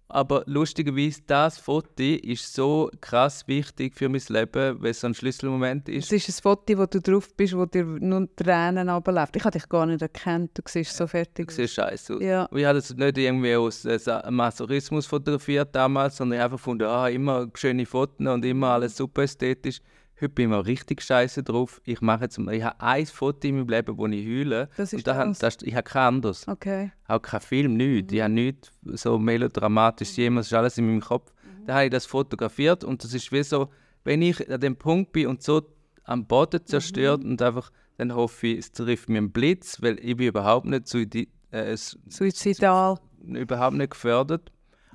aber 0.09 0.43
lustigerweise, 0.47 1.21
das 1.27 1.59
Foto 1.59 2.03
ist 2.03 2.55
so 2.55 2.91
krass 3.01 3.47
wichtig 3.47 3.95
für 3.95 4.09
mein 4.09 4.23
Leben, 4.29 4.83
weil 4.83 4.91
es 4.91 5.01
so 5.01 5.07
ein 5.09 5.15
Schlüsselmoment 5.15 5.89
Es 5.89 6.11
ist. 6.11 6.29
ist 6.29 6.39
ein 6.39 6.43
Foto, 6.43 6.79
wo 6.79 6.87
du 6.87 7.01
drauf 7.01 7.29
bist, 7.37 7.57
wo 7.57 7.67
dir 7.67 7.85
nur 7.85 8.27
Tränen 8.35 8.89
runterlaufen. 8.89 9.33
Ich 9.37 9.45
habe 9.45 9.59
dich 9.59 9.69
gar 9.69 9.87
nicht 9.87 10.01
erkannt, 10.03 10.53
du 10.55 10.63
siehst 10.67 10.97
so 10.97 11.07
fertig 11.07 11.47
Das 11.49 11.55
aus. 11.55 11.57
sieht 11.57 11.71
scheiße 11.71 12.15
aus. 12.15 12.23
Ja. 12.23 12.49
Ich 12.55 12.65
habe 12.65 12.79
das 12.79 12.95
nicht 12.95 13.19
irgendwie 13.19 13.55
aus 13.55 13.85
äh, 13.85 13.99
Masochismus 14.31 15.07
fotografiert 15.07 15.75
damals, 15.75 16.17
sondern 16.17 16.39
ich 16.39 16.43
habe 16.43 16.55
einfach 16.55 16.65
gefunden, 16.65 16.85
ah, 16.87 17.09
immer 17.09 17.49
schöne 17.55 17.85
Fotos 17.87 18.27
und 18.27 18.45
immer 18.45 18.69
alles 18.69 18.97
super 18.97 19.23
ästhetisch. 19.23 19.81
Heute 20.21 20.29
bin 20.31 20.45
ich 20.47 20.51
mal 20.51 20.61
richtig 20.61 21.01
scheiße 21.03 21.43
drauf. 21.45 21.81
Ich 21.85 22.01
mache 22.01 22.25
jetzt 22.25 22.39
mal, 22.39 22.53
ich 22.55 22.63
habe 22.65 22.81
ein 22.81 23.07
Foto 23.07 23.47
in 23.47 23.57
meinem 23.59 23.69
Leben, 23.69 23.97
wo 23.97 24.07
ich 24.09 24.27
heule. 24.27 24.69
Das 24.77 24.93
ist 24.93 24.99
und 25.01 25.07
da, 25.07 25.25
das. 25.25 25.59
ich 25.63 25.75
habe 25.75 25.85
kein 25.85 26.15
anderes. 26.15 26.47
Okay. 26.49 26.91
Auch 27.07 27.23
kein 27.23 27.41
Film, 27.41 27.77
nichts. 27.77 28.11
Mhm. 28.13 28.17
Ich 28.17 28.23
habe 28.23 28.33
nichts 28.35 28.71
so 28.95 29.19
melodramatisch 29.19 30.17
jemals, 30.17 30.47
es 30.47 30.53
ist 30.53 30.59
alles 30.59 30.79
in 30.79 30.87
meinem 30.87 31.01
Kopf. 31.01 31.33
Mhm. 31.45 31.67
Da 31.67 31.75
habe 31.75 31.85
ich 31.85 31.91
das 31.91 32.07
fotografiert 32.07 32.83
und 32.83 33.05
das 33.05 33.15
ist 33.15 33.31
wie 33.31 33.43
so, 33.45 33.69
wenn 34.05 34.23
ich 34.23 34.51
an 34.51 34.61
dem 34.61 34.75
Punkt 34.77 35.13
bin 35.13 35.29
und 35.29 35.43
so 35.43 35.63
am 36.05 36.27
Boden 36.27 36.65
zerstört 36.67 37.23
Mhm. 37.23 37.31
und 37.33 37.43
einfach, 37.43 37.71
dann 37.97 38.13
hoffe 38.15 38.47
ich, 38.49 38.59
es 38.59 38.73
trifft 38.73 39.09
mir 39.09 39.19
einen 39.19 39.31
Blitz, 39.31 39.81
weil 39.83 39.99
ich 40.01 40.17
bin 40.17 40.29
überhaupt 40.29 40.67
nicht 40.67 40.89
so, 40.89 40.99
äh, 40.99 41.77
Suizidal. 42.09 42.99
überhaupt 43.25 43.77
nicht 43.77 43.91
gefördert. 43.91 44.51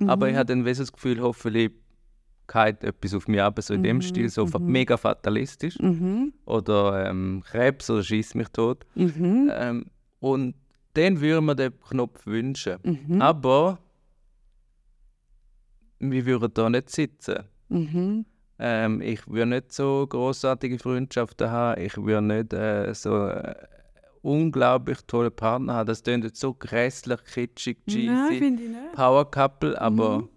Aber 0.06 0.26
Mhm. 0.26 0.32
ich 0.32 0.38
habe 0.38 0.46
dann 0.46 0.64
das 0.64 0.92
Gefühl, 0.92 1.20
hoffentlich 1.20 1.70
etwas 2.52 3.14
auf 3.14 3.26
mich 3.28 3.40
ab, 3.40 3.58
so 3.62 3.74
in 3.74 3.82
dem 3.82 4.00
Stil, 4.02 4.28
so 4.28 4.46
fa- 4.46 4.58
mega 4.58 4.96
fatalistisch. 4.96 5.78
Mhm. 5.80 6.32
Oder 6.44 7.08
ähm, 7.10 7.42
Krebs 7.46 7.88
oder 7.90 8.02
schießt 8.02 8.34
mich 8.34 8.48
tot. 8.48 8.84
Mhm. 8.94 9.50
Ähm, 9.52 9.86
und 10.20 10.54
dann 10.94 11.20
würde 11.20 11.40
man 11.40 11.56
den 11.56 11.72
Knopf 11.80 12.26
wünschen. 12.26 12.78
Mhm. 12.84 13.20
Aber 13.22 13.78
wir 15.98 16.26
würden 16.26 16.50
da 16.54 16.70
nicht 16.70 16.90
sitzen. 16.90 17.44
Mhm. 17.68 18.26
Ähm, 18.58 19.00
ich 19.00 19.26
würde 19.26 19.46
nicht 19.46 19.72
so 19.72 20.06
großartige 20.08 20.78
Freundschaften 20.78 21.50
haben. 21.50 21.80
Ich 21.80 21.96
würde 21.96 22.22
nicht 22.22 22.52
äh, 22.52 22.92
so 22.94 23.26
äh, 23.26 23.54
unglaublich 24.22 24.98
tolle 25.06 25.30
Partner 25.30 25.74
haben. 25.74 25.86
Das 25.86 26.02
klingt 26.02 26.24
jetzt 26.24 26.40
so 26.40 26.54
grässlich, 26.54 27.24
kitschig, 27.24 27.78
Nein, 27.86 27.94
cheesy. 27.96 28.38
finde 28.38 28.62
ich 28.62 28.68
nicht. 28.70 28.92
Power 28.92 29.28
Couple, 29.30 29.80
aber 29.80 30.18
Mhm. 30.20 30.28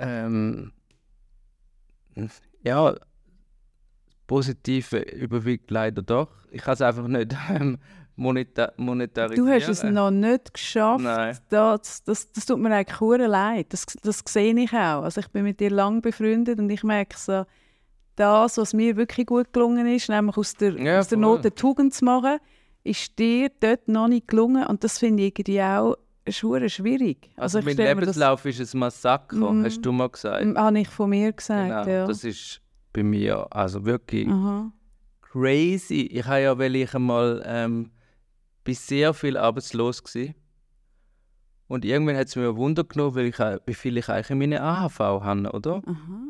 Ähm, 0.00 0.72
ja, 2.62 2.94
Positive 4.26 4.98
überwiegt 4.98 5.70
leider 5.70 6.02
doch. 6.02 6.28
Ich 6.50 6.62
kann 6.62 6.74
es 6.74 6.82
einfach 6.82 7.06
nicht 7.06 7.34
ähm, 7.50 7.78
moneta 8.16 8.72
monetarisieren. 8.76 9.46
Du 9.46 9.52
hast 9.52 9.68
es 9.68 9.82
noch 9.82 10.10
nicht 10.10 10.54
geschafft. 10.54 11.02
Nein. 11.02 11.36
Das, 11.48 12.04
das, 12.04 12.30
das 12.32 12.46
tut 12.46 12.58
mir 12.58 12.74
eigentlich 12.74 13.00
hure 13.00 13.26
leid. 13.26 13.72
Das, 13.72 13.86
das 14.02 14.22
sehe 14.26 14.54
ich 14.54 14.72
auch. 14.72 15.02
Also 15.02 15.20
ich 15.20 15.28
bin 15.28 15.44
mit 15.44 15.60
dir 15.60 15.70
lang 15.70 16.02
befreundet 16.02 16.58
und 16.58 16.70
ich 16.70 16.84
merke 16.84 17.16
so, 17.18 17.44
das, 18.16 18.58
was 18.58 18.74
mir 18.74 18.96
wirklich 18.96 19.26
gut 19.26 19.52
gelungen 19.52 19.86
ist, 19.86 20.08
nämlich 20.08 20.36
aus 20.36 20.54
der, 20.54 20.74
Ja, 20.80 20.98
aus 20.98 21.08
der. 21.08 21.18
Not 21.18 21.40
eine 21.40 21.54
Tugend 21.54 21.94
zu 21.94 22.04
machen, 22.04 22.38
ist 22.84 23.18
dir 23.18 23.50
dort 23.60 23.88
noch 23.88 24.08
nicht 24.08 24.28
gelungen. 24.28 24.66
Und 24.66 24.84
das 24.84 24.98
finde 24.98 25.22
ich 25.22 25.28
irgendwie 25.38 25.62
auch 25.62 25.96
hure 26.42 26.68
schwierig. 26.70 27.30
Also, 27.36 27.58
ich 27.58 27.64
mein 27.64 27.76
mir 27.76 27.84
das- 27.84 27.94
Lebenslauf 27.94 28.44
ist 28.44 28.74
ein 28.74 28.78
Massaker, 28.78 29.36
Mhm. 29.52 29.64
hast 29.64 29.80
du 29.82 29.92
mal 29.92 30.08
gesagt. 30.08 30.44
Habe 30.56 30.78
ich 30.80 30.88
von 30.88 31.10
mir 31.10 31.32
gesagt, 31.32 31.68
Genau, 31.86 31.86
ja. 31.86 32.06
das 32.06 32.24
ist 32.24 32.60
bei 32.92 33.02
mir 33.02 33.46
also 33.50 33.84
wirklich 33.84 34.26
Aha. 34.28 34.72
crazy. 35.22 36.08
Ich 36.12 36.24
habe 36.26 36.40
ja, 36.42 36.58
weil 36.58 36.74
ich 36.76 36.94
einmal 36.94 37.42
ähm, 37.46 37.90
bin 38.64 38.74
sehr 38.74 39.14
viel 39.14 39.36
arbeitslos 39.36 40.02
gsi 40.02 40.34
und 41.68 41.84
irgendwann 41.84 42.16
hat 42.16 42.26
es 42.28 42.36
mir 42.36 42.48
ein 42.48 42.56
Wunder 42.56 42.84
genommen, 42.84 43.14
weil 43.14 43.26
ich, 43.26 43.38
wie 43.38 43.74
viel 43.74 43.96
ich 43.96 44.08
eigentlich 44.08 44.30
in 44.30 44.38
meiner 44.38 44.62
AHV 44.62 44.98
habe, 45.00 45.50
oder? 45.52 45.82
Aha. 45.86 46.22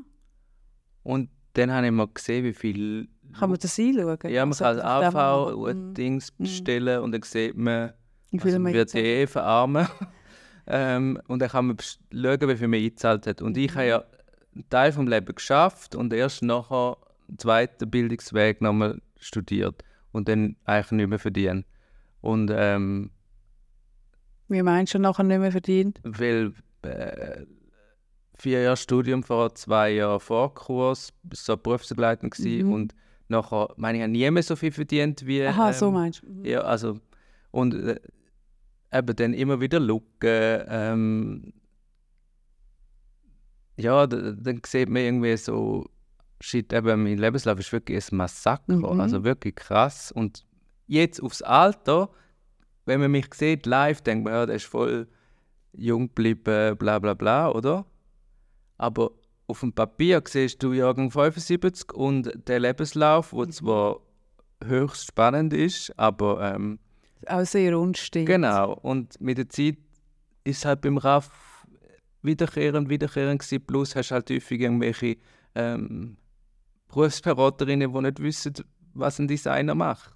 Und 1.03 1.31
dann 1.55 1.73
habe 1.73 1.87
ich 1.87 1.93
mal 1.93 2.09
gesehen, 2.13 2.45
wie 2.45 2.53
viel 2.53 3.09
Kann 3.39 3.51
man 3.51 3.59
das 3.59 3.79
einschauen? 3.79 4.19
ja, 4.29 4.45
man 4.45 4.53
Also, 4.61 4.65
kann 4.65 4.83
auf 4.83 5.05
dem 5.05 5.15
Mal. 5.15 5.75
Mm. 5.75 5.91
AV-Dings 5.91 6.31
bestellen 6.33 7.01
und 7.03 7.13
dann 7.13 7.23
sieht 7.23 7.57
man, 7.57 7.93
Viel 8.39 8.41
also 8.43 8.59
man 8.61 8.73
wird 8.73 8.93
jetzt- 8.93 9.05
eh 9.05 9.27
verarmen. 9.27 9.87
ähm, 10.67 11.21
und 11.29 11.41
dann 11.41 11.49
kann 11.49 11.67
man 11.67 11.77
schauen, 11.79 12.49
wie 12.49 12.57
viel 12.57 12.69
man 12.69 12.79
eingezahlt 12.81 13.27
hat. 13.27 13.43
Und 13.43 13.57
Mhm. 13.57 13.63
ich 13.63 13.75
habe 13.75 13.87
ja 13.87 14.05
einen 14.55 14.69
Teil 14.71 14.93
vom 14.93 15.07
Leben 15.09 15.35
geschafft 15.35 15.95
und 15.95 16.13
erst 16.13 16.43
nachher 16.43 16.97
einen 17.29 17.39
zweiten 17.39 17.91
Bildungsweg 17.91 18.61
nochmal 18.61 19.01
studiert 19.19 19.85
und 20.13 20.29
dann 20.29 20.57
eigentlich 20.65 20.93
nicht 20.93 21.09
mehr 21.09 21.19
verdient. 21.19 21.67
Und 22.21 22.51
ähm, 22.55 23.11
Wie 24.49 24.63
meinst 24.63 24.95
du 24.95 24.99
nachher 24.99 25.23
nicht 25.25 25.39
mehr 25.39 25.53
verdient? 25.53 26.01
weil 26.03 26.53
äh, 26.83 27.45
vier 28.37 28.63
Jahre 28.63 28.77
Studium 28.77 29.23
vor 29.23 29.55
zwei 29.55 29.91
Jahren 29.93 30.19
Vorkurs, 30.21 31.13
so 31.33 31.57
berufsbegleitend 31.57 32.37
Mhm. 32.39 32.73
und 32.73 32.95
nachher, 33.29 33.69
meine 33.77 33.99
ich, 33.99 34.03
habe 34.03 34.13
nie 34.13 34.31
mehr 34.31 34.43
so 34.43 34.57
viel 34.57 34.73
verdient 34.73 35.27
wie 35.27 35.45
Aha, 35.47 35.73
so 35.73 35.89
ähm, 35.89 35.95
meinst 35.95 36.23
du. 36.23 36.27
Mhm. 36.31 36.45
Ja, 36.45 36.63
also 36.63 36.99
und 37.53 37.75
äh, 37.75 38.01
eben 38.93 39.17
dann 39.17 39.35
immer 39.35 39.61
wieder 39.61 39.81
Lücken. 39.81 40.65
Ähm, 40.69 41.53
ja, 43.77 44.07
dann 44.07 44.61
sieht 44.67 44.89
man 44.89 45.03
irgendwie 45.03 45.37
so, 45.37 45.87
shit, 46.41 46.73
eben 46.73 47.03
mein 47.03 47.19
Lebenslauf 47.19 47.59
ist 47.59 47.73
wirklich 47.73 48.11
ein 48.13 48.17
Massaker, 48.17 48.77
Mhm. 48.77 49.01
also 49.01 49.25
wirklich 49.25 49.55
krass. 49.55 50.13
Und 50.13 50.45
jetzt 50.87 51.23
aufs 51.23 51.43
Alter, 51.43 52.11
wenn 52.85 53.01
man 53.01 53.11
mich 53.11 53.33
sieht 53.35 53.67
live, 53.67 54.01
denkt 54.03 54.25
man, 54.25 54.35
ja, 54.35 54.47
der 54.47 54.57
ist 54.57 54.67
voll 54.67 55.09
jung 55.73 56.09
geblieben, 56.09 56.77
bla 56.77 56.99
bla 56.99 57.15
bla, 57.15 57.51
oder? 57.51 57.87
Aber 58.77 59.13
auf 59.47 59.61
dem 59.61 59.73
Papier 59.73 60.23
siehst 60.27 60.63
du 60.63 60.73
Jahrgang 60.73 61.11
75 61.11 61.93
und 61.93 62.33
der 62.49 62.61
Lebenslauf, 62.61 63.33
wo 63.33 63.45
zwar 63.47 64.01
höchst 64.65 65.07
spannend 65.09 65.53
ist, 65.53 65.93
aber 65.99 66.55
ähm, 66.55 66.79
Auch 67.27 67.45
sehr 67.45 67.79
unstet. 67.79 68.27
genau. 68.27 68.75
Und 68.75 69.21
mit 69.21 69.39
der 69.39 69.49
Zeit 69.49 69.77
ist 70.45 70.65
halt 70.65 70.81
beim 70.81 70.99
RAF 70.99 71.67
wiederkehrend, 72.23 72.89
wiederkehrend 72.89 73.41
gewesen. 73.41 73.65
Plus 73.67 73.95
hast 73.97 74.11
du 74.11 74.15
halt 74.15 74.31
häufig 74.31 74.61
irgendwelche 74.61 75.17
ähm, 75.55 76.17
Berufsberaterinnen, 76.89 77.93
die 77.93 78.01
nicht 78.01 78.21
wissen, 78.21 78.55
was 78.95 79.19
ein 79.19 79.29
Designer 79.29 79.75
macht. 79.75 80.15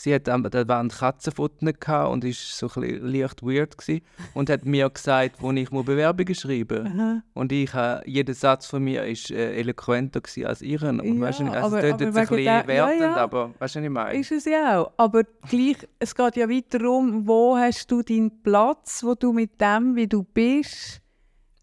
Sie 0.00 0.14
hat 0.14 0.28
am- 0.28 0.44
da 0.48 0.68
waren 0.68 0.90
Katzenfotos 0.90 1.58
gehabt 1.80 2.12
und 2.12 2.22
ist 2.24 2.56
so 2.56 2.68
ein 2.76 2.82
bisschen 2.82 3.06
leicht 3.08 3.42
weird 3.42 3.76
gewesen 3.76 4.00
und 4.32 4.48
hat 4.48 4.64
mir 4.64 4.88
gesagt, 4.90 5.42
wo 5.42 5.50
ich 5.50 5.72
muss 5.72 5.84
Bewerbungen 5.86 6.36
schreiben 6.36 6.86
Aha. 6.86 7.22
und 7.34 7.50
ich 7.50 7.74
ha, 7.74 8.00
jeder 8.06 8.32
Satz 8.32 8.66
von 8.66 8.84
mir 8.84 9.04
ist 9.04 9.32
äh, 9.32 9.56
eloquenter 9.56 10.20
gewesen 10.20 10.46
als 10.46 10.62
ihren 10.62 11.00
und 11.00 11.18
Ja, 11.20 11.32
du, 11.32 11.44
also 11.46 11.46
aber- 11.46 11.78
aber 11.78 11.86
jetzt 11.88 12.00
ein 12.02 12.12
bisschen 12.12 12.36
der- 12.36 12.44
ja, 12.60 12.66
wertend, 12.68 13.00
ja. 13.00 13.16
aber 13.16 13.50
weißt 13.58 13.74
du, 13.74 13.80
was 13.80 13.84
ich 13.84 13.90
meine? 13.90 14.18
Ist 14.20 14.30
es 14.30 14.44
ja 14.44 14.80
auch. 14.82 14.92
Aber 14.98 15.24
gleich, 15.48 15.78
es 15.98 16.14
geht 16.14 16.36
ja 16.36 16.48
weiter 16.48 16.78
darum, 16.78 17.26
wo 17.26 17.56
hast 17.56 17.90
du 17.90 18.00
deinen 18.02 18.40
Platz, 18.44 19.02
wo 19.02 19.16
du 19.16 19.32
mit 19.32 19.60
dem, 19.60 19.96
wie 19.96 20.06
du 20.06 20.22
bist, 20.22 21.00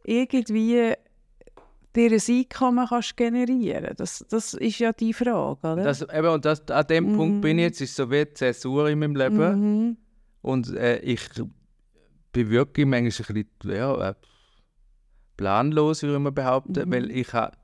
irgendwie 0.03 0.91
dir 1.95 2.11
ein 2.11 2.21
Einkommen 2.27 2.87
kannst 2.87 3.17
generieren 3.17 3.95
das, 3.95 4.25
das 4.29 4.53
ist 4.53 4.79
ja 4.79 4.91
die 4.93 5.13
Frage, 5.13 5.57
oder? 5.61 5.75
Das, 5.77 6.01
eben, 6.01 6.27
und 6.27 6.45
das, 6.45 6.67
an 6.69 6.87
dem 6.87 7.13
Punkt 7.15 7.41
bin 7.41 7.57
ich 7.57 7.63
jetzt, 7.65 7.81
ist 7.81 7.95
so 7.95 8.11
wie 8.11 8.27
Zäsur 8.33 8.89
in 8.89 8.99
meinem 8.99 9.15
Leben. 9.15 9.85
Mhm. 9.87 9.97
Und 10.41 10.73
äh, 10.75 10.99
ich 10.99 11.21
bin 12.31 12.49
wirklich 12.49 12.85
manchmal 12.85 13.37
ein 13.37 13.45
bisschen 13.61 13.75
ja, 13.75 14.09
äh, 14.09 14.13
planlos, 15.37 16.03
würde 16.03 16.19
man 16.19 16.33
behaupten, 16.33 16.87
Mhm. 16.87 16.91
weil 16.91 17.11
ich 17.11 17.33
habe 17.33 17.57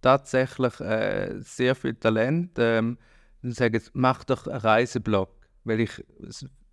tatsächlich 0.00 0.80
äh, 0.80 1.34
sehr 1.40 1.74
viel 1.74 1.94
Talent. 1.94 2.52
Ähm, 2.58 2.98
dann 3.42 3.52
sage 3.52 3.78
ich, 3.78 3.90
mach 3.92 4.24
doch 4.24 4.46
einen 4.46 4.60
Reiseblog, 4.60 5.30
weil 5.64 5.80
ich 5.80 6.04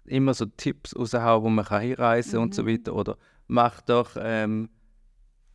immer 0.06 0.34
so 0.34 0.46
Tipps 0.46 0.96
raushaue, 0.96 1.44
wo 1.44 1.50
man 1.50 1.66
kann 1.66 1.82
hinreisen 1.82 2.40
und 2.40 2.54
so 2.54 2.68
weiter. 2.68 2.94
Oder 2.94 3.18
mach 3.48 3.82
doch 3.82 4.12
ähm, 4.20 4.70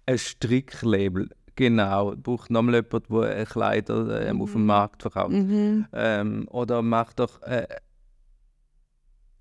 ein 0.09 0.18
Stricklabel. 0.18 1.28
Genau, 1.55 2.14
braucht 2.16 2.51
nochmal 2.51 2.76
jemand, 2.76 3.10
der 3.10 3.47
Kleider 3.47 4.26
ähm, 4.26 4.40
auf 4.40 4.52
dem 4.52 4.66
Markt 4.66 5.02
verkauft. 5.02 5.32
Mhm. 5.32 5.86
Ähm, 5.93 6.48
oder 6.51 6.82
mach 6.82 7.12
doch 7.12 7.43
äh, 7.43 7.66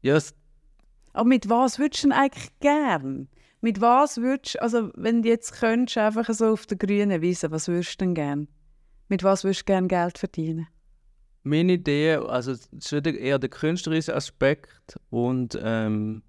ja, 0.02 0.20
Aber 1.14 1.28
mit 1.28 1.50
was 1.50 1.80
würdest 1.80 2.04
du 2.04 2.10
denn 2.10 2.18
eigentlich 2.18 2.60
gern? 2.60 3.28
Mit 3.62 3.82
was 3.82 4.18
würdest 4.18 4.56
du, 4.56 4.62
also 4.62 4.92
wenn 4.96 5.22
du 5.22 5.30
jetzt 5.30 5.54
könntest, 5.54 5.98
einfach 5.98 6.30
so 6.34 6.48
auf 6.54 6.66
der 6.66 6.78
grünen 6.78 7.22
Wiese, 7.22 7.52
was 7.52 7.68
würdest 7.68 8.00
du 8.02 8.06
denn 8.06 8.14
gern? 8.14 8.48
Mit 9.10 9.24
was 9.24 9.44
würdest 9.44 9.62
du 9.62 9.66
gern 9.66 9.88
Geld 9.88 10.18
verdienen? 10.18 10.68
meine 11.48 11.74
Idee, 11.74 12.16
also 12.16 12.52
es 12.52 12.68
ist 12.68 12.92
eher 12.92 13.40
der 13.40 13.50
künstlerische 13.50 14.16
Aspekt 14.16 14.98
und 15.10 15.58
ähm, 15.62 16.22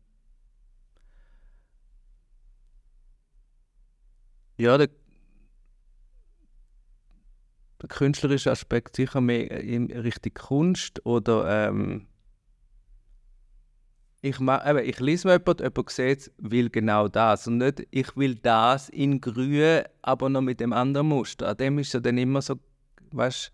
ja, 4.59 4.77
der, 4.77 4.89
der 7.81 7.89
künstlerische 7.89 8.51
Aspekt 8.51 8.97
sicher 8.97 9.21
mehr 9.21 9.51
in 9.61 9.91
Richtung 9.91 10.35
Kunst 10.35 11.05
oder 11.07 11.69
ähm, 11.69 12.07
ich, 14.21 14.41
eben, 14.41 14.79
ich 14.79 14.99
lese 14.99 15.29
mal 15.29 15.39
jemand, 15.39 15.61
jemand 15.61 15.91
sieht 15.91 16.19
es, 16.19 16.33
will 16.39 16.71
genau 16.71 17.07
das 17.07 17.47
und 17.47 17.59
nicht, 17.59 17.87
ich 17.91 18.17
will 18.17 18.35
das 18.35 18.89
in 18.89 19.21
grün, 19.21 19.85
aber 20.03 20.29
noch 20.29 20.41
mit 20.41 20.59
dem 20.59 20.73
anderen 20.73 21.09
Muster. 21.09 21.49
An 21.49 21.57
dem 21.57 21.79
ist 21.79 21.95
ja 21.95 22.01
dann 22.01 22.19
immer 22.19 22.43
so, 22.43 22.59
weißt 23.13 23.53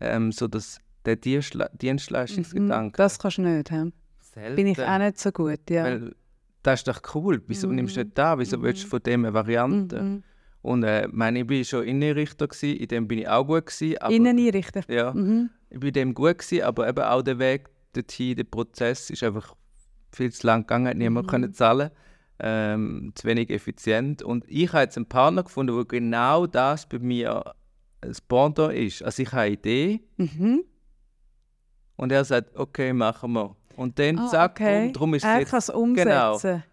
ähm, 0.00 0.30
so 0.30 0.46
das, 0.46 0.78
der 1.04 1.16
Dienstle 1.16 1.68
Dienstleistungsgedanke. 1.74 2.96
Das 2.96 3.18
kannst 3.18 3.38
du 3.38 3.42
nicht, 3.42 3.70
hä? 3.72 3.90
Selten. 4.20 4.56
Bin 4.56 4.66
ich 4.68 4.80
auch 4.80 4.98
nicht 4.98 5.18
so 5.18 5.32
gut, 5.32 5.68
ja. 5.68 5.84
Weil 5.84 6.14
das 6.62 6.80
ist 6.80 6.88
doch 6.88 7.02
cool. 7.14 7.42
Wieso 7.46 7.68
nimmst 7.68 7.96
du 7.96 8.04
nicht 8.04 8.16
da? 8.16 8.38
Wieso 8.38 8.62
willst 8.62 8.84
du 8.84 8.88
von 8.88 9.02
dem 9.02 9.24
eine 9.24 9.34
Variante? 9.34 10.00
Mhm. 10.00 10.22
Und 10.64 10.82
äh, 10.82 11.06
meine, 11.12 11.40
ich 11.40 11.48
war 11.50 11.64
schon 11.64 11.84
Innenrichter, 11.86 12.48
gewesen, 12.48 12.78
in 12.78 12.88
dem 12.88 13.06
bin 13.06 13.18
ich 13.18 13.28
auch 13.28 13.44
gut. 13.46 13.66
Gewesen, 13.66 13.98
aber, 13.98 14.14
Innen 14.14 14.38
einrichten. 14.38 14.82
Ja, 14.88 15.12
Mhm. 15.12 15.50
ich 15.68 15.78
bin 15.78 15.88
in 15.88 15.92
dem 15.92 16.14
gut, 16.14 16.38
gewesen, 16.38 16.62
aber 16.64 16.88
eben 16.88 17.04
auch 17.04 17.20
der 17.20 17.38
Weg 17.38 17.68
dorthin, 17.92 18.34
der 18.36 18.44
Prozess 18.44 19.10
ist 19.10 19.22
einfach 19.22 19.54
viel 20.10 20.32
zu 20.32 20.46
lang 20.46 20.62
gegangen, 20.62 20.88
hat 20.88 20.96
niemand 20.96 21.28
können 21.28 21.52
zahlen. 21.52 21.90
Ähm, 22.40 23.12
zu 23.14 23.28
wenig 23.28 23.50
effizient. 23.50 24.22
Und 24.22 24.44
ich 24.48 24.72
habe 24.72 24.84
jetzt 24.84 24.96
einen 24.96 25.06
Partner 25.06 25.42
gefunden, 25.42 25.76
wo 25.76 25.84
genau 25.84 26.46
das 26.46 26.88
bei 26.88 26.98
mir 26.98 27.54
ein 28.00 28.12
Pendant 28.26 28.72
ist. 28.72 29.02
Also 29.02 29.22
ich 29.22 29.32
habe 29.32 29.42
eine 29.42 29.52
Idee 29.54 30.00
Mhm. 30.16 30.64
und 31.96 32.10
er 32.10 32.24
sagt, 32.24 32.56
okay, 32.56 32.92
machen 32.94 33.32
wir. 33.34 33.54
Und 33.76 33.98
dann 33.98 34.18
Ah, 34.18 34.28
zack, 34.28 34.52
okay. 34.60 34.84
drum, 34.84 34.92
drum 34.94 35.14
ist 35.14 35.24
es 35.24 35.28
er 35.30 35.38
jetzt 35.40 35.50
kann 35.50 35.58
es 35.58 35.68
umsetzen. 35.70 36.64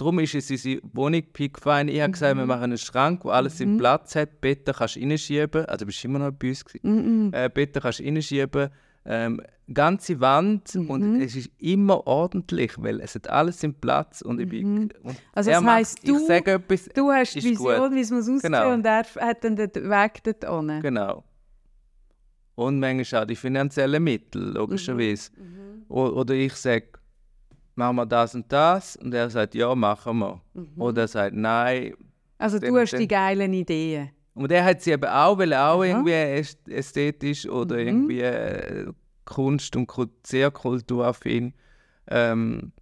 Darum 0.00 0.18
ist 0.20 0.34
es 0.34 0.50
unsere 0.50 0.80
Wohnung 0.94 1.22
pickfein. 1.30 1.88
Ich 1.88 2.00
habe 2.00 2.12
gesagt, 2.12 2.34
wir 2.38 2.46
machen 2.46 2.62
einen 2.64 2.78
Schrank, 2.78 3.22
wo 3.22 3.28
alles 3.28 3.58
seinen 3.58 3.76
Platz 3.76 4.16
hat. 4.16 4.40
Betten 4.40 4.72
kannst 4.72 4.96
du 4.96 5.00
reinschieben. 5.00 5.66
Also, 5.66 5.80
du 5.80 5.86
bist 5.86 6.02
immer 6.06 6.18
noch 6.18 6.30
bei 6.30 6.48
uns. 6.48 6.64
Gewesen. 6.64 7.26
Mhm. 7.26 7.34
Äh, 7.34 7.50
Betten 7.52 7.82
kannst 7.82 8.00
du 8.00 8.04
reinschieben. 8.04 8.70
Ähm, 9.04 9.42
ganze 9.72 10.18
Wand 10.20 10.74
Mhm. 10.74 10.90
und 10.90 11.20
es 11.20 11.36
ist 11.36 11.50
immer 11.58 12.06
ordentlich, 12.06 12.72
weil 12.78 13.00
es 13.00 13.14
hat 13.14 13.28
alles 13.28 13.60
seinen 13.60 13.74
Platz 13.74 14.20
und 14.22 14.40
ich 14.40 14.48
bin... 14.48 14.90
Und 15.02 15.16
Also 15.34 15.50
das 15.50 15.64
heisst, 15.64 15.98
ich 16.02 16.10
du- 16.10 16.26
etwas, 16.28 16.88
Du 16.94 17.10
hast 17.10 17.34
die 17.34 17.42
Vision, 17.44 17.94
wie 17.94 18.00
es 18.00 18.10
muss 18.10 18.22
aussehen 18.28 18.52
Genau. 18.52 18.72
und 18.72 18.84
er 18.86 19.04
hat 19.04 19.44
dann 19.44 19.56
den 19.56 19.70
Weg 19.74 20.22
dort. 20.24 20.82
Genau. 20.82 21.24
Und 22.56 22.78
manchmal 22.78 23.22
auch 23.22 23.26
die 23.26 23.36
finanziellen 23.36 24.02
Mittel, 24.04 24.52
logischerweise. 24.52 25.30
Mhm. 25.36 25.84
Oder 25.90 26.34
ich 26.34 26.52
sage, 26.54 26.88
machen 27.80 27.96
wir 27.96 28.06
das 28.06 28.34
und 28.34 28.50
das 28.52 28.96
und 28.96 29.12
er 29.14 29.28
sagt, 29.30 29.54
ja, 29.54 29.74
machen 29.74 30.18
wir. 30.18 30.40
Oder 30.76 31.02
er 31.02 31.08
sagt, 31.08 31.34
nein, 31.34 31.94
Also 32.38 32.58
du 32.58 32.76
hast 32.78 32.92
die 32.98 33.08
geilen 33.08 33.52
Ideen. 33.52 34.10
Und 34.34 34.52
er 34.52 34.64
hat 34.64 34.80
sie 34.80 34.92
eben 34.92 35.04
auch, 35.10 35.36
weil 35.38 35.52
er 35.52 35.70
auch 35.70 35.78
Aha. 35.80 35.86
irgendwie 35.86 36.12
äst- 36.12 36.68
ästhetisch 36.70 37.46
oder 37.46 37.74
Mhm. 37.76 37.86
irgendwie 37.88 38.20
äh, 38.20 38.92
Kunst 39.24 39.74
und 39.76 39.88
sehr 40.24 40.50
kulturaffin. 40.50 41.52
Ähm, 42.08 42.72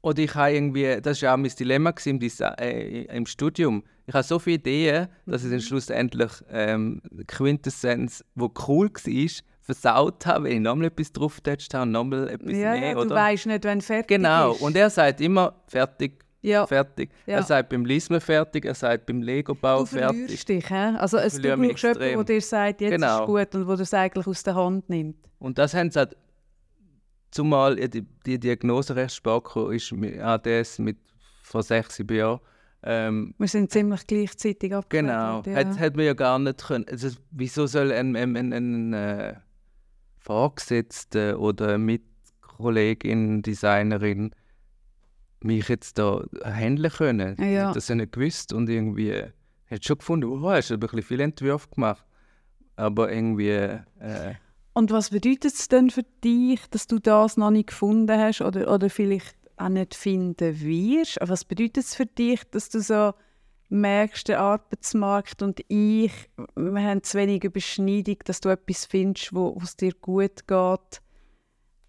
oder 0.00 0.22
ich 0.22 0.34
habe 0.34 0.52
irgendwie, 0.52 1.00
das 1.00 1.22
war 1.22 1.34
auch 1.34 1.36
mein 1.38 1.50
Dilemma 1.58 1.92
im, 2.04 2.20
äh, 2.20 3.02
im 3.16 3.26
Studium. 3.26 3.82
Ich 4.06 4.14
habe 4.14 4.22
so 4.24 4.38
viele 4.38 4.56
Ideen, 4.58 5.08
dass 5.26 5.44
ich 5.44 5.50
dann 5.50 5.60
schlussendlich 5.60 6.30
ähm, 6.50 7.02
Quintessenz, 7.26 8.24
die 8.34 8.48
cool 8.68 8.90
war, 8.90 9.44
versaut 9.74 10.24
habe, 10.24 10.44
weil 10.44 10.52
ich 10.54 10.60
nochmal 10.60 10.86
etwas 10.86 11.12
draufgetatscht 11.12 11.74
habe 11.74 11.82
und 11.82 11.92
nochmal 11.92 12.28
etwas 12.30 12.52
Ja, 12.52 12.72
mehr, 12.72 12.88
ja, 12.88 12.94
du 12.94 13.00
oder? 13.00 13.14
weißt 13.14 13.46
nicht, 13.46 13.64
wenn 13.64 13.80
fertig 13.82 14.08
Genau, 14.08 14.52
ist. 14.52 14.62
und 14.62 14.74
er 14.76 14.88
sagt 14.88 15.20
immer, 15.20 15.54
fertig, 15.66 16.24
ja, 16.40 16.66
fertig. 16.66 17.10
Ja. 17.26 17.34
Er 17.36 17.42
sagt 17.42 17.68
beim 17.68 17.84
Lismen 17.84 18.20
fertig, 18.20 18.64
er 18.64 18.74
sagt 18.74 19.04
beim 19.04 19.20
Lego-Bau 19.20 19.80
du 19.80 19.86
fertig. 19.86 20.18
verlierst 20.20 20.48
dich. 20.48 20.68
He? 20.68 20.74
Also 20.74 21.18
es, 21.18 21.34
du 21.38 21.56
mich 21.58 21.70
brauchst 21.72 21.82
jemanden, 22.00 22.26
der 22.26 22.36
dir 22.36 22.40
sagt, 22.40 22.80
jetzt 22.80 22.92
Genau. 22.92 23.20
ist 23.20 23.26
gut 23.26 23.54
und 23.56 23.66
der 23.68 23.76
das 23.76 23.92
eigentlich 23.94 24.26
aus 24.26 24.42
der 24.42 24.54
Hand 24.54 24.88
nimmt. 24.88 25.16
Und 25.38 25.58
das 25.58 25.74
haben 25.74 25.90
sie 25.90 25.98
halt, 25.98 26.16
zumal 27.30 27.78
ja 27.78 27.88
die, 27.88 28.06
die 28.24 28.38
Diagnose 28.40 28.96
recht 28.96 29.14
spät 29.14 29.42
ist, 29.72 29.92
mit 29.92 30.18
ADS 30.18 30.78
mit 30.78 30.96
vor 31.42 31.62
sechs, 31.62 31.96
sieben 31.96 32.16
Jahren. 32.16 32.40
Ähm, 32.82 33.34
Wir 33.38 33.48
sind 33.48 33.70
ziemlich 33.72 34.06
gleichzeitig 34.06 34.72
genau, 34.88 35.38
abgemeldet. 35.40 35.56
hat, 35.56 35.78
hat 35.80 35.96
man 35.96 36.04
ja 36.06 36.14
gar 36.14 36.38
nicht 36.38 36.64
können. 36.66 36.86
Also, 36.90 37.08
wieso 37.32 37.66
soll 37.66 37.90
ein, 37.92 38.14
ein, 38.16 38.36
ein, 38.36 38.52
ein 38.94 39.36
Vorgesetzter 40.28 41.40
oder 41.40 41.78
Mitkollegin, 41.78 43.40
Designerin 43.40 44.34
mich 45.42 45.66
jetzt 45.70 45.96
da 45.96 46.22
handeln 46.44 46.92
können? 46.92 47.36
Ja. 47.38 47.46
Ich 47.46 47.58
hab 47.60 47.74
das 47.74 47.88
ja 47.88 47.94
nicht 47.94 48.12
gewusst 48.12 48.52
und 48.52 48.68
irgendwie, 48.68 49.12
ich 49.12 49.70
hätte 49.70 49.86
schon 49.86 49.96
gefunden, 49.96 50.26
oh, 50.26 50.50
hast 50.50 50.68
du 50.68 50.74
ein 50.74 50.80
bisschen 50.80 51.00
viele 51.00 51.24
Entwürfe 51.24 51.68
gemacht. 51.74 52.04
Aber 52.76 53.10
irgendwie, 53.10 53.48
äh, 53.48 54.34
Und 54.74 54.90
was 54.90 55.08
bedeutet 55.08 55.54
es 55.54 55.66
denn 55.68 55.88
für 55.88 56.04
dich, 56.22 56.60
dass 56.68 56.86
du 56.86 56.98
das 56.98 57.38
noch 57.38 57.50
nicht 57.50 57.68
gefunden 57.68 58.20
hast 58.20 58.42
oder, 58.42 58.70
oder 58.70 58.90
vielleicht 58.90 59.34
auch 59.56 59.70
nicht 59.70 59.94
finden 59.94 60.60
wirst? 60.60 61.16
Was 61.22 61.46
bedeutet 61.46 61.84
es 61.84 61.94
für 61.94 62.06
dich, 62.06 62.44
dass 62.50 62.68
du 62.68 62.80
so 62.82 63.14
merkst, 63.68 64.28
der 64.28 64.40
Arbeitsmarkt 64.40 65.42
und 65.42 65.60
ich, 65.68 66.12
wir 66.56 66.82
haben 66.82 67.02
zu 67.02 67.18
wenig 67.18 67.44
Überschneidung, 67.44 68.16
dass 68.24 68.40
du 68.40 68.48
etwas 68.48 68.86
findest, 68.86 69.34
wo 69.34 69.58
es 69.62 69.76
dir 69.76 69.92
gut 70.00 70.46
geht? 70.46 71.02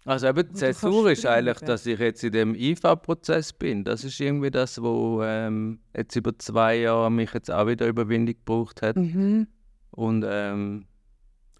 Also 0.04 0.28
eben 0.28 0.48
die 0.48 0.54
Zäsur 0.54 1.10
ist 1.10 1.26
eigentlich, 1.26 1.58
dass 1.58 1.84
ich 1.84 1.98
jetzt 1.98 2.24
in 2.24 2.32
dem 2.32 2.54
IFA-Prozess 2.54 3.52
bin. 3.52 3.84
Das 3.84 4.02
ist 4.02 4.18
irgendwie 4.18 4.50
das, 4.50 4.80
wo 4.82 5.22
ähm, 5.22 5.80
jetzt 5.94 6.16
über 6.16 6.36
zwei 6.38 6.76
Jahre 6.76 7.10
mich 7.10 7.32
jetzt 7.34 7.50
auch 7.50 7.66
wieder 7.66 7.86
Überwindung 7.86 8.34
gebraucht 8.34 8.80
hat. 8.82 8.96
Mhm. 8.96 9.46
Und 9.90 10.24
ähm, 10.26 10.86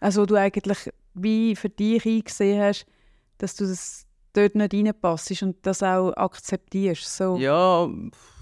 Also 0.01 0.25
du 0.25 0.37
eigentlich 0.37 0.91
wie 1.15 1.55
für 1.55 1.69
dich 1.69 2.07
eingesehen 2.07 2.63
hast, 2.63 2.87
dass 3.39 3.57
du 3.57 3.67
das 3.67 4.07
dort 4.33 4.55
nicht 4.55 4.73
reinpasst 4.73 5.43
und 5.43 5.57
das 5.67 5.83
auch 5.83 6.13
akzeptierst. 6.13 7.17
So. 7.17 7.37
ja, 7.37 7.87
pff, 7.87 8.40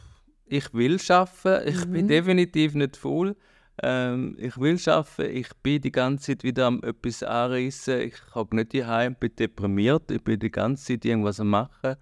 ich 0.50 0.72
will 0.74 0.98
arbeiten. 1.08 1.68
Ich 1.68 1.86
Mhm. 1.86 1.92
bin 1.92 2.08
definitiv 2.08 2.74
nicht 2.74 2.96
faul. 2.96 3.36
Ähm, 3.82 4.36
ich 4.38 4.58
will 4.58 4.78
arbeiten. 4.86 5.36
Ich 5.36 5.48
bin 5.62 5.80
die 5.80 5.92
ganze 5.92 6.26
Zeit 6.26 6.44
wieder 6.44 6.66
am 6.66 6.82
etwas 6.82 7.22
anreißen. 7.22 8.00
Ich 8.00 8.14
hocke 8.34 8.56
nicht 8.56 8.74
daheim, 8.74 9.14
bin 9.14 9.34
deprimiert. 9.36 10.10
Ich 10.10 10.22
bin 10.22 10.38
die 10.40 10.50
ganze 10.50 10.84
Zeit 10.84 11.04
irgendwas 11.04 11.40
am 11.40 11.50
machen. 11.50 11.96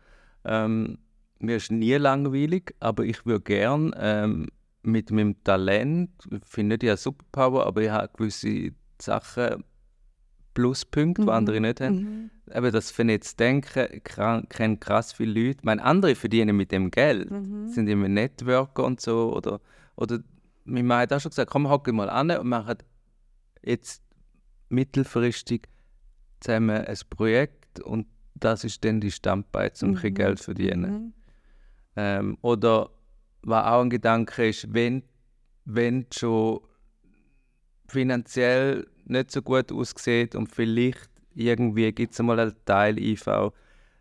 Ähm, 0.44 0.98
mir 1.38 1.56
ist 1.56 1.70
nie 1.70 1.94
langweilig, 1.94 2.74
aber 2.80 3.04
ich 3.04 3.26
würde 3.26 3.42
gern 3.42 3.94
ähm, 3.98 4.48
mit 4.82 5.10
meinem 5.10 5.42
Talent, 5.44 6.10
ich 6.30 6.44
finde 6.46 6.74
nicht, 6.74 6.84
ich 6.84 6.90
habe 6.90 6.96
Superpower, 6.96 7.66
aber 7.66 7.82
ich 7.82 7.90
habe 7.90 8.08
gewisse 8.16 8.70
Sachen, 9.00 9.64
Pluspunkte, 10.56 11.22
die 11.22 11.26
Mhm. 11.26 11.32
andere 11.32 11.60
nicht 11.60 11.80
haben 11.80 11.96
Mhm. 11.96 12.30
eben 12.54 12.72
das 12.72 12.90
vernetzt 12.90 13.38
denken, 13.38 14.02
kennen 14.48 14.80
krass 14.80 15.12
viele 15.12 15.32
Leute. 15.40 15.58
Ich 15.60 15.64
meine, 15.64 15.82
andere 15.84 16.14
verdienen 16.14 16.56
mit 16.56 16.72
dem 16.72 16.90
Geld, 16.90 17.30
Mhm. 17.30 17.68
sind 17.68 17.88
immer 17.88 18.08
Networker 18.08 18.84
und 18.84 19.00
so. 19.00 19.32
Oder, 19.36 19.60
oder 19.96 20.20
mein 20.64 20.86
Mann 20.86 21.00
hat 21.00 21.12
auch 21.12 21.20
schon 21.20 21.30
gesagt, 21.30 21.50
komm, 21.50 21.68
hocken 21.68 21.94
mal 21.96 22.08
an 22.10 22.30
und 22.30 22.48
machen 22.48 22.78
jetzt 23.62 24.02
mittelfristig 24.68 25.68
zusammen 26.40 26.84
ein 26.84 26.98
Projekt 27.10 27.80
und 27.80 28.06
das 28.34 28.64
ist 28.64 28.84
dann 28.84 29.00
die 29.00 29.10
Standbein, 29.10 29.70
um 29.82 29.90
ein 29.90 29.94
Mhm. 30.02 30.14
Geld 30.14 30.38
zu 30.38 30.44
verdienen. 30.46 30.92
Mhm. 30.92 31.12
Ähm, 31.96 32.38
oder 32.42 32.90
was 33.42 33.64
auch 33.66 33.82
ein 33.82 33.90
Gedanke 33.90 34.48
ist, 34.48 34.72
wenn, 34.74 35.02
wenn 35.64 36.02
du 36.02 36.06
schon 36.12 36.60
finanziell 37.88 38.86
nicht 39.08 39.30
so 39.30 39.42
gut 39.42 39.72
aussieht 39.72 40.34
und 40.34 40.48
vielleicht 40.52 41.08
irgendwie 41.34 41.92
gibt 41.92 42.12
es 42.12 42.18
mal 42.22 42.38
einen 42.40 42.54
Teil 42.64 42.98
IV, 42.98 43.52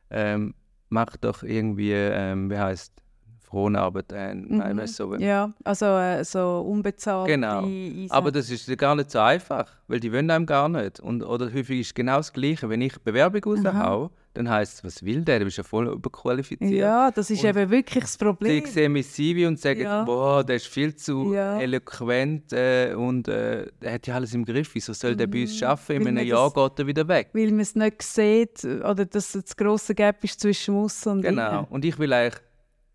ähm, 0.09 0.53
mach 0.89 1.17
doch 1.17 1.43
irgendwie, 1.43 1.91
ähm, 1.93 2.49
wie 2.49 2.57
heißt 2.57 2.93
Fronarbeit 3.41 4.11
ein, 4.13 4.45
nein, 4.49 4.75
Mhm. 4.75 4.79
du, 4.81 4.87
so, 4.87 5.15
Ja, 5.15 5.51
also 5.63 5.85
äh, 5.85 6.23
so 6.23 6.65
unbezahlte 6.67 7.31
Genau. 7.33 7.63
Einsätze. 7.63 8.13
aber 8.13 8.31
das 8.31 8.49
ist 8.49 8.77
gar 8.77 8.95
nicht 8.95 9.11
so 9.11 9.19
einfach, 9.19 9.71
weil 9.87 9.99
die 9.99 10.11
wollen 10.11 10.29
einem 10.31 10.45
gar 10.45 10.67
nicht. 10.69 10.99
Und, 10.99 11.23
oder 11.23 11.45
häufig 11.53 11.81
ist 11.81 11.95
genau 11.95 12.17
das 12.17 12.33
Gleiche. 12.33 12.69
Wenn 12.69 12.81
ich 12.81 12.97
Bewerbung 13.01 13.43
raushau, 13.43 14.11
dann 14.35 14.49
heisst 14.49 14.75
es, 14.75 14.83
was 14.83 15.03
will 15.03 15.21
der? 15.23 15.39
Du 15.39 15.45
bist 15.45 15.57
ja 15.57 15.63
voll 15.63 15.87
überqualifiziert. 15.87 16.71
Ja, 16.71 17.09
das 17.11 17.29
ist 17.29 17.43
Und 17.43 17.49
eben 17.49 17.69
wirklich 17.71 18.03
das 18.03 18.17
Problem. 18.17 18.63
Die 18.63 18.69
sehen 18.69 18.93
mein 18.93 19.03
CV 19.03 19.47
und 19.47 19.59
sagen, 19.59 19.81
Ja. 19.81 20.03
boah, 20.03 20.43
der 20.43 20.57
ist 20.57 20.67
viel 20.67 20.95
zu 20.95 21.33
Ja. 21.33 21.59
eloquent 21.59 22.53
äh, 22.53 22.93
und 22.95 23.27
äh, 23.27 23.65
der 23.81 23.93
hat 23.93 24.05
ja 24.07 24.15
alles 24.15 24.33
im 24.33 24.45
Griff. 24.45 24.75
Wieso 24.75 24.93
soll 24.93 25.15
der 25.15 25.27
bei 25.27 25.41
uns 25.41 25.61
arbeiten? 25.63 25.93
In 25.93 26.01
Mhm. 26.01 26.07
Einem 26.19 26.27
Jahr 26.27 26.51
das- 26.53 26.69
geht 26.69 26.79
er 26.79 26.87
wieder 26.87 27.07
weg. 27.07 27.29
Weil 27.33 27.51
man 27.51 27.61
es 27.61 27.75
nicht 27.75 28.01
sieht 28.03 28.63
oder 28.63 29.05
dass 29.05 29.31
das 29.31 29.55
grosse 29.55 29.95
Gap 29.95 30.23
ist 30.23 30.39
zwischen 30.39 30.75
Muss 30.75 31.07
und 31.07 31.21
Genau. 31.23 31.49
Innen. 31.59 31.65
Und 31.69 31.83
ich 31.85 31.97
will 31.97 32.13
eigentlich, 32.13 32.41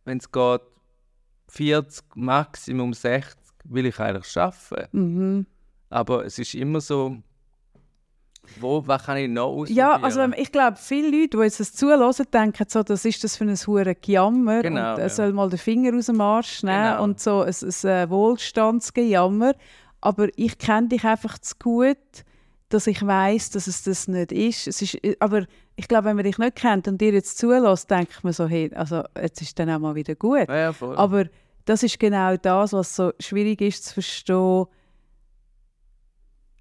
wenn 0.05 0.19
es 0.19 0.31
geht, 0.31 0.61
40, 1.49 2.05
Maximum 2.15 2.93
60, 2.93 3.37
will 3.65 3.87
ich 3.87 3.99
eigentlich 3.99 4.37
arbeiten. 4.37 4.89
Mhm. 4.93 5.47
Aber 5.89 6.25
es 6.25 6.39
ist 6.39 6.55
immer 6.55 6.81
so, 6.81 7.17
wo, 8.59 8.83
was 8.87 9.05
kann 9.05 9.17
ich 9.19 9.29
noch 9.29 9.49
ausprobieren? 9.49 9.77
Ja, 9.77 10.01
also 10.03 10.25
ich 10.37 10.51
glaube, 10.53 10.77
viele 10.77 11.11
Leute, 11.11 11.37
die 11.37 11.43
jetzt 11.45 11.61
das 11.61 11.73
zulassen, 11.73 12.27
denken 12.33 12.67
so, 12.69 12.83
das 12.83 13.05
ist 13.05 13.23
das 13.23 13.37
für 13.37 13.45
ein 13.45 13.55
hure 13.57 13.95
Gejammer 13.95 14.63
Genau, 14.63 14.93
und 14.93 14.99
er 14.99 15.07
ja. 15.07 15.09
soll 15.09 15.33
mal 15.33 15.49
den 15.49 15.59
Finger 15.59 15.97
aus 15.97 16.07
dem 16.07 16.21
Arsch 16.21 16.63
nehmen 16.63 16.83
Genau. 16.93 17.05
und 17.05 17.21
so 17.21 17.43
ein, 17.43 17.55
ein, 17.55 17.89
äh, 17.89 18.11
Wohlstandsgejammer. 18.11 19.55
Aber 20.01 20.29
ich 20.37 20.59
kenne 20.59 20.89
dich 20.89 21.05
einfach 21.05 21.39
zu 21.39 21.55
gut, 21.63 21.97
dass 22.71 22.87
ich 22.87 23.05
weiß, 23.05 23.51
dass 23.51 23.67
es 23.67 23.83
das 23.83 24.09
nicht 24.09 24.33
ist. 24.33 24.67
Es 24.67 24.81
ist 24.83 24.95
äh, 25.05 25.17
aber 25.21 25.45
ich 25.77 25.89
glaube, 25.89 26.07
wenn 26.07 26.17
man 26.17 26.25
dich 26.25 26.39
nicht 26.39 26.57
kennt 26.57 26.89
und 26.89 27.01
dir 27.01 27.13
jetzt 27.13 27.39
zulässt, 27.39 27.91
denkt 27.91 28.23
man 28.23 28.33
so, 28.33 28.47
hey, 28.47 28.71
also 28.75 29.03
jetzt 29.21 29.41
ist 29.41 29.59
dann 29.59 29.71
auch 29.71 29.79
mal 29.79 29.95
wieder 29.95 30.15
gut. 30.15 30.49
Ja. 30.49 30.75
Aber 30.97 31.25
das 31.65 31.83
ist 31.83 31.99
genau 31.99 32.37
das, 32.37 32.73
was 32.73 32.95
so 32.97 33.13
schwierig 33.19 33.61
ist 33.61 33.85
zu 33.87 33.95
verstehen. 33.95 34.67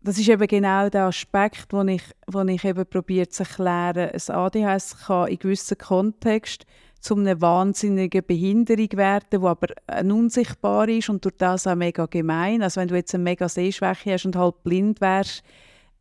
Das 0.01 0.17
ist 0.17 0.29
eben 0.29 0.47
genau 0.47 0.87
der 0.89 1.05
Aspekt, 1.05 1.73
den 1.73 1.89
ich, 1.89 2.03
den 2.33 2.47
ich 2.47 2.63
eben 2.63 2.85
probiert 2.85 3.33
zu 3.33 3.43
erklären. 3.43 4.11
Ein 4.11 4.35
ADHS 4.35 5.05
kann 5.05 5.27
in 5.27 5.39
gewissen 5.39 5.77
Kontext 5.77 6.65
zu 7.01 7.15
einer 7.15 7.39
wahnsinnigen 7.41 8.23
Behinderung 8.25 8.89
werden, 8.93 9.25
die 9.31 9.37
aber 9.37 9.67
unsichtbar 10.03 10.87
ist 10.87 11.09
und 11.09 11.23
durch 11.25 11.35
das 11.37 11.67
auch 11.67 11.75
mega 11.75 12.05
gemein. 12.05 12.61
Also 12.61 12.79
wenn 12.79 12.87
du 12.87 12.95
jetzt 12.95 13.13
eine 13.13 13.23
mega 13.23 13.49
Sehschwäche 13.49 14.13
hast 14.13 14.25
und 14.25 14.35
halb 14.37 14.63
blind 14.63 15.01
wärst, 15.01 15.43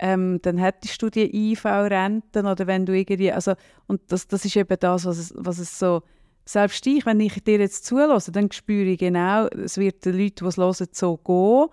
ähm, 0.01 0.39
dann 0.43 0.59
hättest 0.59 1.03
du 1.03 1.11
die 1.11 1.53
IV-Renten 1.53 2.47
oder 2.47 2.67
wenn 2.69 2.87
du 2.87 2.93
irgendwie, 2.93 3.33
also 3.33 3.55
und 3.89 4.01
das, 4.09 4.29
das 4.29 4.45
ist 4.45 4.57
eben 4.57 4.77
das, 4.79 5.07
was 5.07 5.19
es, 5.19 5.35
was 5.37 5.59
es 5.59 5.77
so, 5.77 6.03
selbst 6.45 6.87
ich, 6.87 7.05
wenn 7.05 7.19
ich 7.21 7.43
dir 7.43 7.59
jetzt 7.59 7.85
zulasse, 7.85 8.31
dann 8.31 8.51
spüre 8.53 8.91
ich 8.91 8.99
genau, 8.99 9.47
es 9.47 9.77
wird 9.77 10.05
den 10.05 10.17
Leuten, 10.19 10.37
die 10.41 10.47
es 10.47 10.57
hören, 10.57 10.89
so 10.93 11.17
gehen 11.17 11.69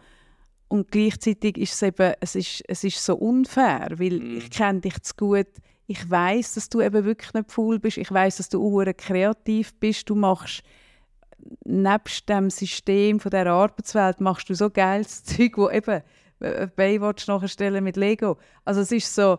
und 0.68 0.92
gleichzeitig 0.92 1.58
ist 1.58 1.74
es 1.74 1.82
eben, 1.84 2.14
es 2.20 2.36
ist, 2.36 2.64
es 2.68 2.84
ist 2.84 3.04
so 3.04 3.16
unfair, 3.16 3.90
weil 3.98 4.20
Mhm. 4.20 4.38
ich 4.38 4.50
kenne 4.50 4.82
dich 4.82 5.02
zu 5.04 5.14
gut, 5.16 5.48
ich 5.88 6.10
weiß, 6.10 6.54
dass 6.56 6.70
du 6.70 6.82
eben 6.82 7.06
wirklich 7.06 7.34
nicht 7.34 7.52
faul 7.52 7.80
bist, 7.80 7.98
ich 7.98 8.12
weiß, 8.12 8.38
dass 8.38 8.50
du 8.50 8.60
hure 8.60 8.94
kreativ 8.94 9.74
bist, 9.80 10.10
du 10.10 10.16
machst 10.16 10.64
nebst 11.66 12.28
dem 12.28 12.50
System 12.50 13.20
von 13.20 13.30
der 13.30 13.48
Arbeitswelt 13.48 14.20
machst 14.22 14.50
du 14.50 14.56
so 14.56 14.70
geiles 14.70 15.24
Zeug, 15.26 15.58
wo 15.58 15.70
eben 15.70 16.02
äh, 16.40 16.68
Baywatch 16.76 17.28
nachher 17.28 17.48
stellen 17.48 17.84
mit 17.84 17.98
Lego. 17.98 18.38
Also 18.64 18.82
es 18.82 18.92
ist 18.92 19.14
so, 19.14 19.38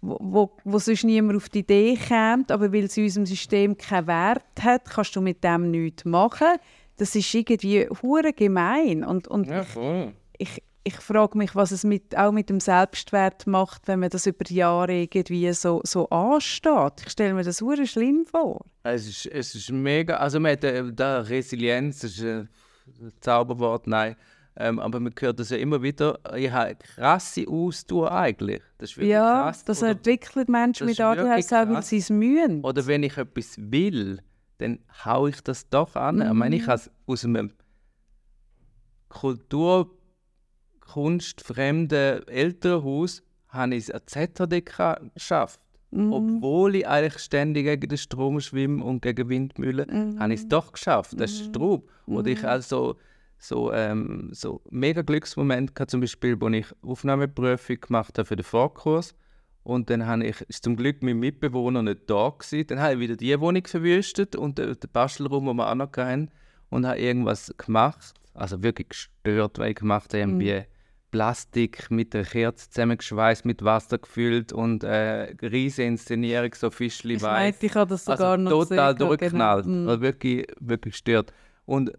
wo, 0.00 0.18
wo, 0.20 0.56
wo 0.64 0.78
sonst 0.78 1.04
niemand 1.04 1.36
auf 1.36 1.48
die 1.48 1.60
Idee 1.60 1.96
kommt, 2.08 2.50
aber 2.50 2.72
weil 2.72 2.84
es 2.84 2.96
in 2.96 3.04
unserem 3.04 3.26
System 3.26 3.76
keinen 3.76 4.06
Wert 4.08 4.44
hat, 4.60 4.90
kannst 4.90 5.14
du 5.16 5.20
mit 5.20 5.42
dem 5.44 5.70
nichts 5.70 6.04
machen. 6.04 6.48
Das 6.96 7.14
ist 7.14 7.32
irgendwie 7.34 7.88
hure 8.02 8.32
gemein 8.32 9.04
und, 9.04 9.28
und 9.28 9.46
ja, 9.46 9.62
voll. 9.62 10.08
ich, 10.08 10.14
ich 10.38 10.94
frage 10.96 11.36
mich, 11.36 11.54
was 11.56 11.72
es 11.72 11.82
mit, 11.82 12.16
auch 12.16 12.30
mit 12.30 12.48
dem 12.48 12.60
Selbstwert 12.60 13.46
macht, 13.48 13.88
wenn 13.88 13.98
man 14.00 14.10
das 14.10 14.26
über 14.26 14.44
Jahre 14.48 14.92
irgendwie 14.94 15.52
so, 15.52 15.80
so 15.84 16.08
ansteht. 16.10 17.02
Ich 17.04 17.10
stelle 17.10 17.34
mir 17.34 17.42
das 17.42 17.60
hure 17.60 17.86
schlimm 17.88 18.24
vor. 18.24 18.64
Es 18.84 19.06
ist, 19.08 19.26
es 19.26 19.54
ist 19.56 19.72
mega, 19.72 20.16
also 20.16 20.38
man 20.38 20.52
hat 20.52 20.62
äh, 20.64 20.84
da 20.92 21.20
Resilienz, 21.22 22.00
das 22.00 22.12
ist 22.12 22.22
ein 22.22 22.48
Zauberwort, 23.20 23.86
nein. 23.88 24.14
Ähm, 24.58 24.78
aber 24.78 25.00
man 25.00 25.12
hört 25.18 25.38
das 25.40 25.50
ja 25.50 25.56
immer 25.58 25.82
wieder, 25.82 26.18
ich 26.36 26.50
habe 26.50 26.66
eine 26.66 26.74
krasse 26.76 27.46
Ausdauer 27.48 28.12
eigentlich. 28.12 28.62
Das 28.78 28.90
ist 28.90 28.96
wirklich 28.96 29.10
Ja, 29.10 29.42
krass. 29.42 29.64
das 29.64 29.82
Oder, 29.82 29.90
entwickelt 29.90 30.48
Menschen 30.48 30.86
mit 30.86 30.98
ADHS 31.00 31.52
auch, 31.52 31.68
weil 31.68 31.82
sie 31.82 31.98
es 31.98 32.08
mühen. 32.10 32.62
oder 32.64 32.86
wenn 32.86 33.02
ich 33.02 33.16
etwas 33.18 33.56
will, 33.58 34.22
dann 34.58 34.78
hau 35.04 35.26
ich 35.26 35.42
das 35.42 35.68
doch 35.68 35.94
an. 35.96 36.22
Ich 36.22 36.32
meine, 36.32 36.56
Mhm. 36.56 36.62
ich 36.62 36.68
habe 36.68 36.76
es 36.80 36.90
aus 37.06 37.24
einem 37.24 37.52
Kultur, 39.08 39.90
Kunst, 40.92 41.42
fremden 41.42 42.26
Elternhaus, 42.28 43.22
habe 43.48 43.74
ich 43.74 43.88
es 43.88 44.06
ZHDK 44.06 45.00
geschafft. 45.14 45.60
Mhm. 45.90 46.12
Obwohl 46.12 46.76
ich 46.76 46.86
eigentlich 46.88 47.18
ständig 47.22 47.64
gegen 47.66 47.88
den 47.88 47.98
Strom 47.98 48.40
schwimme 48.40 48.84
und 48.84 49.02
gegen 49.02 49.28
Windmühlen, 49.28 49.88
Mhm. 50.14 50.20
habe 50.20 50.34
ich 50.34 50.40
es 50.40 50.48
doch 50.48 50.72
geschafft. 50.72 51.14
Das 51.18 51.32
ist 51.32 51.52
Traum. 51.52 51.82
Oder 52.06 52.28
ich 52.30 52.44
also 52.44 52.96
so, 53.38 53.72
ähm, 53.72 54.30
so 54.32 54.62
mega 54.70 55.02
Glücksmoment 55.02 55.74
gehabt, 55.74 55.90
zum 55.90 56.00
Beispiel, 56.00 56.40
wo 56.40 56.48
ich 56.48 56.66
Aufnahmeprüfung 56.82 57.80
gemacht 57.80 58.18
habe 58.18 58.26
für 58.26 58.36
den 58.36 58.44
Vorkurs. 58.44 59.14
Und 59.62 59.90
dann 59.90 60.06
habe 60.06 60.24
ich, 60.26 60.40
ist 60.42 60.64
zum 60.64 60.76
Glück 60.76 61.02
mein 61.02 61.18
Mitbewohner 61.18 61.82
nicht 61.82 62.08
da 62.08 62.30
gewesen. 62.30 62.66
Dann 62.68 62.80
habe 62.80 62.94
ich 62.94 63.00
wieder 63.00 63.16
die 63.16 63.38
Wohnung 63.40 63.66
verwüstet 63.66 64.36
und 64.36 64.58
den, 64.58 64.78
den 64.78 64.90
Bastelraum, 64.92 65.46
den 65.46 65.56
wir 65.56 65.70
auch 65.70 65.74
noch 65.74 65.92
hatten, 65.96 66.30
und 66.70 66.86
habe 66.86 66.98
irgendwas 66.98 67.52
gemacht. 67.56 68.14
Also 68.34 68.62
wirklich 68.62 68.88
gestört, 68.90 69.58
weil 69.58 69.70
ich 69.70 69.76
gemacht 69.76 70.12
habe, 70.12 70.18
irgendwie 70.18 70.62
Plastik 71.16 71.90
mit 71.90 72.14
einer 72.14 72.24
Kerze 72.24 72.68
zusammengeschweißt, 72.68 73.46
mit 73.46 73.64
Wasser 73.64 73.96
gefüllt 73.96 74.52
und 74.52 74.84
äh, 74.84 75.34
riesige 75.40 75.88
Inszenierung, 75.88 76.54
so 76.54 76.70
Fischli 76.70 77.14
Ich 77.14 77.22
weiß. 77.22 77.30
meinte, 77.32 77.64
ich 77.64 77.74
habe 77.74 77.88
das 77.88 78.04
sogar 78.04 78.32
Also 78.32 78.42
noch 78.42 78.50
total 78.50 78.94
gesehen, 78.94 79.08
durchgeknallt. 79.08 79.64
Genau. 79.64 79.90
Also 79.90 80.02
wirklich, 80.02 80.46
wirklich 80.60 80.92
gestört. 80.92 81.32
Und 81.64 81.92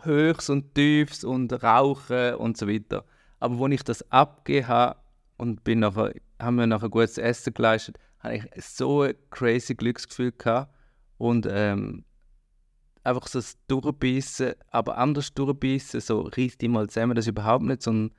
Höchst 0.00 0.48
und 0.48 0.76
Tiefs 0.76 1.24
und 1.24 1.52
Rauchen 1.60 2.36
und 2.36 2.56
so 2.56 2.68
weiter. 2.68 3.04
Aber 3.40 3.64
als 3.64 3.74
ich 3.74 3.82
das 3.82 4.12
abgegeben 4.12 4.68
habe 4.68 5.00
und 5.36 5.64
bin 5.64 5.80
nachher, 5.80 6.14
haben 6.40 6.54
wir 6.54 6.68
nachher 6.68 6.88
gutes 6.88 7.18
Essen 7.18 7.52
geleistet, 7.52 7.98
habe 8.20 8.36
ich 8.36 8.44
so 8.64 9.02
ein 9.02 9.14
crazy 9.30 9.74
Glücksgefühl 9.74 10.30
gehabt. 10.30 10.72
Und 11.18 11.48
ähm, 11.50 12.04
einfach 13.04 13.26
so 13.28 13.38
das 13.38 13.56
Durchbeissen, 13.68 14.54
aber 14.70 14.98
anders 14.98 15.32
durchbeissen, 15.34 16.00
so 16.00 16.22
reiss 16.22 16.56
die 16.58 16.68
mal 16.68 16.88
zusammen, 16.88 17.14
das 17.14 17.26
ist 17.26 17.30
überhaupt 17.30 17.64
nicht, 17.64 17.82
sondern 17.82 18.16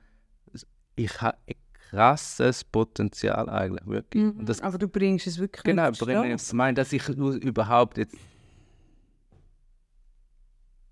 ich 0.94 1.20
habe 1.20 1.36
ein 1.48 1.54
krasses 1.90 2.64
Potenzial 2.64 3.48
eigentlich, 3.50 3.86
wirklich. 3.86 4.22
Mhm. 4.22 4.44
Das 4.46 4.60
Aber 4.62 4.78
du 4.78 4.88
bringst 4.88 5.26
es 5.26 5.38
wirklich 5.38 5.62
Genau, 5.62 5.90
die 5.90 5.98
bringe 5.98 6.20
ich 6.26 6.40
Straße. 6.40 6.46
ich 6.46 6.52
meine, 6.54 6.74
dass 6.74 6.92
ich 6.92 7.08
überhaupt 7.08 7.98
jetzt 7.98 8.16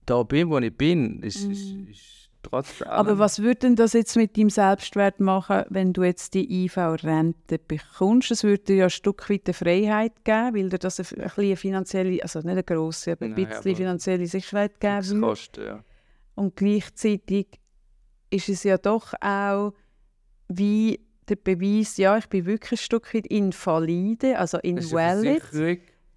da 0.07 0.23
bin, 0.23 0.51
wo 0.51 0.59
ich 0.59 0.77
bin, 0.77 1.23
ist, 1.23 1.45
ist, 1.45 1.73
Mhm. 1.73 1.89
ist 1.89 2.24
trotz 2.45 2.83
allem. 2.83 2.93
Aber 2.93 3.19
was 3.19 3.41
würde 3.41 3.61
denn 3.61 3.77
das 3.77 3.93
jetzt 3.93 4.17
mit 4.17 4.37
deinem 4.37 4.51
Selbstwert 4.51 5.21
machen, 5.21 5.65
wenn 5.71 5.93
du 5.93 6.03
jetzt 6.05 6.35
die 6.35 6.65
IV-Rente 6.65 7.59
bekommst? 7.59 8.31
Es 8.31 8.45
würde 8.45 8.63
dir 8.65 8.77
ja 8.77 8.85
ein 8.85 8.91
Stück 8.91 9.29
weit 9.29 9.55
Freiheit 9.55 10.25
geben, 10.25 10.55
weil 10.55 10.69
dir 10.69 10.79
das 10.79 11.01
ein, 11.01 11.07
bisschen 11.07 11.57
finanzielle, 11.57 12.23
also 12.23 12.39
nicht 12.41 12.49
eine 12.51 12.63
grosse, 12.63 13.13
aber 13.13 13.27
ein 13.27 13.33
Nein, 13.33 13.47
bisschen 13.47 13.71
aber 13.71 13.77
finanzielle 13.77 14.27
Sicherheit 14.27 14.81
geben 14.81 15.07
würde. 15.07 15.21
Kosten, 15.21 15.65
ja. 15.65 15.85
Und 16.37 16.57
gleichzeitig 16.57 17.47
ist 18.31 18.49
es 18.49 18.65
ja 18.65 18.79
doch 18.79 19.15
auch 19.21 19.73
wie 20.49 21.01
der 21.29 21.37
Beweis, 21.37 21.97
ja, 21.97 22.19
ich 22.19 22.29
bin 22.29 22.45
wirklich 22.47 22.81
ein 22.81 22.85
Stück 22.85 23.15
weit 23.15 23.27
invalide, 23.27 24.39
also 24.39 24.59
Das 24.59 24.65
invalid. 24.65 25.43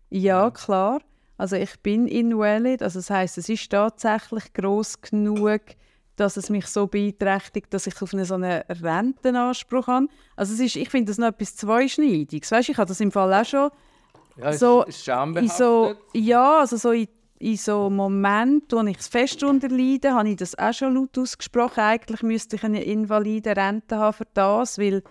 Ja. 0.10 0.52
klar. 0.52 1.02
Also 1.38 1.56
ich 1.56 1.80
bin 1.82 2.08
invalid, 2.08 2.82
also 2.82 2.99
das 2.99 3.10
heißt, 3.10 3.38
es 3.38 3.48
ist 3.48 3.70
tatsächlich 3.72 4.54
groß 4.54 5.02
genug, 5.02 5.62
dass 6.18 6.35
es 6.35 6.49
mich 6.49 6.65
so 6.68 6.88
beeinträchtigt, 6.88 7.73
dass 7.73 7.88
ich 7.88 8.02
auf 8.02 8.14
einen 8.14 8.26
so 8.26 8.34
einen 8.35 8.61
Rentenanspruch 8.69 9.88
habe. 9.88 10.07
Also 10.35 10.53
es 10.53 10.60
ist, 10.60 10.76
ich 10.76 10.89
finde 10.89 11.11
das 11.11 11.18
noch 11.18 11.27
etwas 11.27 11.56
Zweischneidiges. 11.56 12.52
Weißt, 12.52 12.69
ich 12.69 12.77
habe 12.77 12.88
das 12.88 12.99
im 12.99 13.11
Fall 13.11 13.34
auch 13.34 13.45
schon 13.45 13.69
Ja, 14.38 14.52
So, 14.53 14.84
ist 14.84 14.98
in 14.99 15.03
schambehaftet. 15.14 15.57
so, 15.57 15.94
ja, 16.14 16.60
also 16.60 16.76
so 16.77 16.91
in, 16.91 17.07
in 17.39 17.56
so 17.56 17.89
Momenten, 17.89 18.80
wo 18.80 18.84
ich 18.88 18.98
es 18.98 19.07
fest 19.07 19.44
unterleide, 19.44 20.14
habe 20.14 20.30
ich 20.30 20.38
das 20.38 20.57
auch 20.57 20.73
schon 20.73 20.95
laut 20.95 21.18
ausgesprochen. 21.18 21.81
Eigentlich 21.81 22.23
müsste 22.23 22.56
ich 22.56 22.64
eine 22.64 22.84
invalide 22.84 23.56
Rente 23.56 23.98
haben 23.98 24.14
für 24.14 24.27
das, 24.34 24.80
weil, 24.80 25.03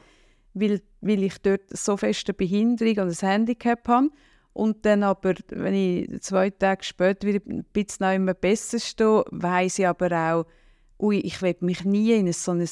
weil, 0.55 0.83
weil 1.01 1.23
ich 1.23 1.39
dort 1.41 1.63
so 1.71 1.97
feste 1.97 2.35
Behinderung 2.35 2.99
und 3.07 3.23
ein 3.23 3.29
Handicap 3.29 3.87
habe. 3.89 4.09
Und 4.53 4.85
dann 4.87 5.03
aber, 5.03 5.35
wenn 5.51 5.75
ich 5.75 6.21
zwei 6.23 6.51
Tage 6.51 6.83
später 6.83 7.29
wieder 7.29 7.41
ein 7.49 7.65
bisschen 7.73 8.07
noch 8.07 8.15
immer 8.15 8.35
besser 8.35 8.81
stehe, 8.81 9.23
weiss 9.31 9.79
ich 9.79 9.87
aber 9.87 10.11
auch, 10.13 10.47
ui, 10.99 11.19
ich 11.21 11.43
will 11.43 11.57
mich 11.61 11.85
nie 11.85 12.13
in 12.13 12.33
so 12.33 12.53
ein, 12.53 12.67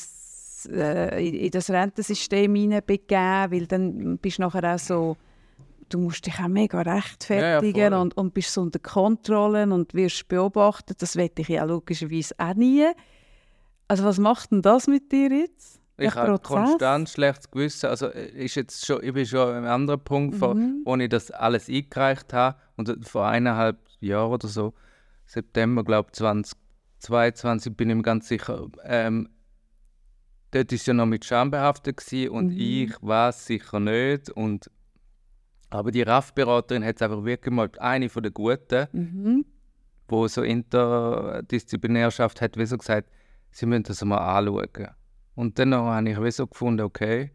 äh, 0.73 1.29
in- 1.47 1.51
das 1.51 1.71
Rentensystem 1.71 2.55
hineinbegeben, 2.55 3.51
weil 3.51 3.67
dann 3.67 4.19
bist 4.19 4.39
du 4.39 4.43
nachher 4.43 4.75
auch 4.75 4.79
so, 4.79 5.17
du 5.91 5.99
musst 5.99 6.27
dich 6.27 6.39
auch 6.41 6.49
mega 6.49 6.81
rechtfertigen 6.81 7.79
Ja, 7.79 7.91
ja, 7.91 8.01
und, 8.01 8.17
und 8.17 8.33
bist 8.35 8.53
so 8.53 8.63
unter 8.63 8.79
Kontrolle 8.79 9.63
und 9.73 9.93
wirst 9.95 10.27
beobachtet. 10.29 11.03
Das 11.03 11.17
will 11.17 11.31
ich 11.37 11.49
ja 11.49 11.65
logischerweise 11.65 12.35
auch 12.39 12.55
nie. 12.55 12.87
Also 13.89 14.05
was 14.05 14.19
macht 14.19 14.51
denn 14.51 14.63
das 14.63 14.87
mit 14.87 15.13
dir 15.13 15.31
jetzt? 15.31 15.81
Ich 15.97 16.13
habe 16.17 16.39
konstant 16.41 17.09
schlechtes 17.09 17.51
Gewissen. 17.51 17.87
Also 17.91 18.07
äh, 18.09 18.31
ist 18.45 18.57
jetzt 18.57 18.85
schon, 18.85 19.05
ich 19.05 19.13
bin 19.13 19.27
schon 19.27 19.47
an 19.49 19.57
einem 19.57 19.67
anderen 19.67 20.01
Punkt, 20.01 20.41
Mhm. 20.41 20.81
wo 20.85 20.97
ich 20.97 21.09
das 21.09 21.31
alles 21.31 21.69
eingereicht 21.69 22.33
habe. 22.33 22.57
Und 22.77 23.07
vor 23.07 23.27
eineinhalb 23.27 23.79
Jahren 24.01 24.33
oder 24.33 24.49
so, 24.49 24.73
September, 25.27 25.85
glaube 25.85 26.09
ich, 26.13 26.17
2022, 27.05 27.77
bin 27.77 27.91
ich 27.91 27.97
mir 27.97 28.03
ganz 28.03 28.29
sicher, 28.29 28.67
ähm, 28.85 29.29
dort 30.51 30.71
war 30.71 30.77
es 30.77 30.87
ja 30.87 30.95
noch 30.95 31.07
mit 31.07 31.25
Scham 31.25 31.51
behaftet 31.51 31.97
gewesen 31.99 32.31
und 32.31 32.47
Mhm. 32.47 32.59
ich 32.59 32.95
weiß 33.03 33.47
sicher 33.47 33.81
nicht. 33.81 34.31
Und, 34.31 34.71
aber 35.71 35.91
die 35.91 36.03
RAF-Beraterin 36.03 36.85
hat 36.85 36.97
es 36.97 37.03
einfach 37.03 37.25
wirklich 37.25 37.53
mal 37.55 37.71
eine 37.79 38.09
von 38.09 38.23
den 38.23 38.33
Guten, 38.33 38.87
Mhm. 38.93 39.45
wo 40.09 40.27
so 40.29 40.43
Interdisziplinärschaft 40.43 42.41
hat, 42.41 42.57
wie 42.57 42.67
so 42.67 42.77
gesagt, 42.79 43.11
sie 43.51 43.67
müssen 43.67 43.85
das 43.85 44.05
mal 44.05 44.19
anschauen. 44.19 44.89
Und 45.35 45.59
dann 45.59 45.75
habe 45.75 46.09
ich 46.11 46.21
wie 46.23 46.31
so 46.31 46.47
gefunden, 46.47 46.83
okay, 46.83 47.31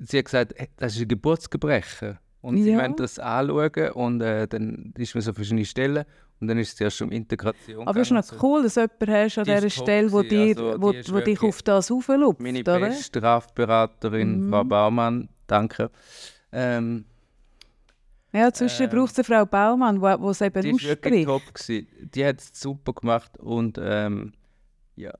sie 0.00 0.18
hat 0.18 0.24
gesagt, 0.26 0.54
das 0.76 0.94
ist 0.94 1.02
ein 1.02 1.08
Geburtsgebrechen. 1.08 2.18
Und 2.42 2.62
sie 2.62 2.70
Ja. 2.70 2.76
müssen 2.80 2.96
das 2.96 3.18
anschauen 3.18 3.90
und 3.92 4.20
äh, 4.22 4.46
dann 4.48 4.94
ist 4.96 5.14
man 5.14 5.22
so 5.22 5.32
verschiedene 5.34 5.64
Stellen 5.64 6.04
und 6.40 6.48
dann 6.48 6.58
ist 6.58 6.72
es 6.74 6.80
erst 6.80 7.02
um 7.02 7.10
Integration 7.12 7.86
Aber 7.86 8.00
es 8.00 8.10
ist 8.10 8.12
noch 8.32 8.42
cool, 8.42 8.62
dass 8.62 8.74
du 8.74 8.80
jemanden 8.80 9.10
hast 9.12 9.38
an 9.38 9.44
Die 9.44 9.50
dieser 9.50 9.68
top 9.68 9.82
Stelle, 9.84 10.12
wo, 10.12 10.22
dir, 10.22 10.56
also 10.58 10.82
wo, 10.82 10.92
die 10.92 11.12
wo 11.12 11.20
dich 11.20 11.42
auf 11.42 11.62
das 11.62 11.90
auflupft, 11.90 12.40
Meine 12.40 12.60
oder? 12.60 12.80
beste 12.80 13.04
Strafberaterin, 13.20 14.46
Mhm. 14.46 14.50
Frau 14.50 14.64
Baumann, 14.64 15.28
danke. 15.46 15.90
Ähm, 16.52 17.04
Ja, 18.32 18.52
zwischen 18.52 18.84
Ähm, 18.84 18.90
braucht 18.90 19.12
es 19.12 19.18
eine 19.18 19.24
Frau 19.24 19.46
Baumann, 19.46 19.96
die 19.96 20.02
wo 20.02 20.30
es 20.30 20.40
eben 20.40 20.62
die 20.62 20.72
war 20.72 20.80
wirklich 20.82 21.26
ausspricht. 21.28 21.46
top. 21.46 21.54
Gewesen. 21.54 22.10
Die 22.14 22.24
hat 22.24 22.38
es 22.40 22.50
super 22.60 22.92
gemacht 22.92 23.36
und 23.38 23.78
ähm, 23.82 24.32
ja. 24.96 25.12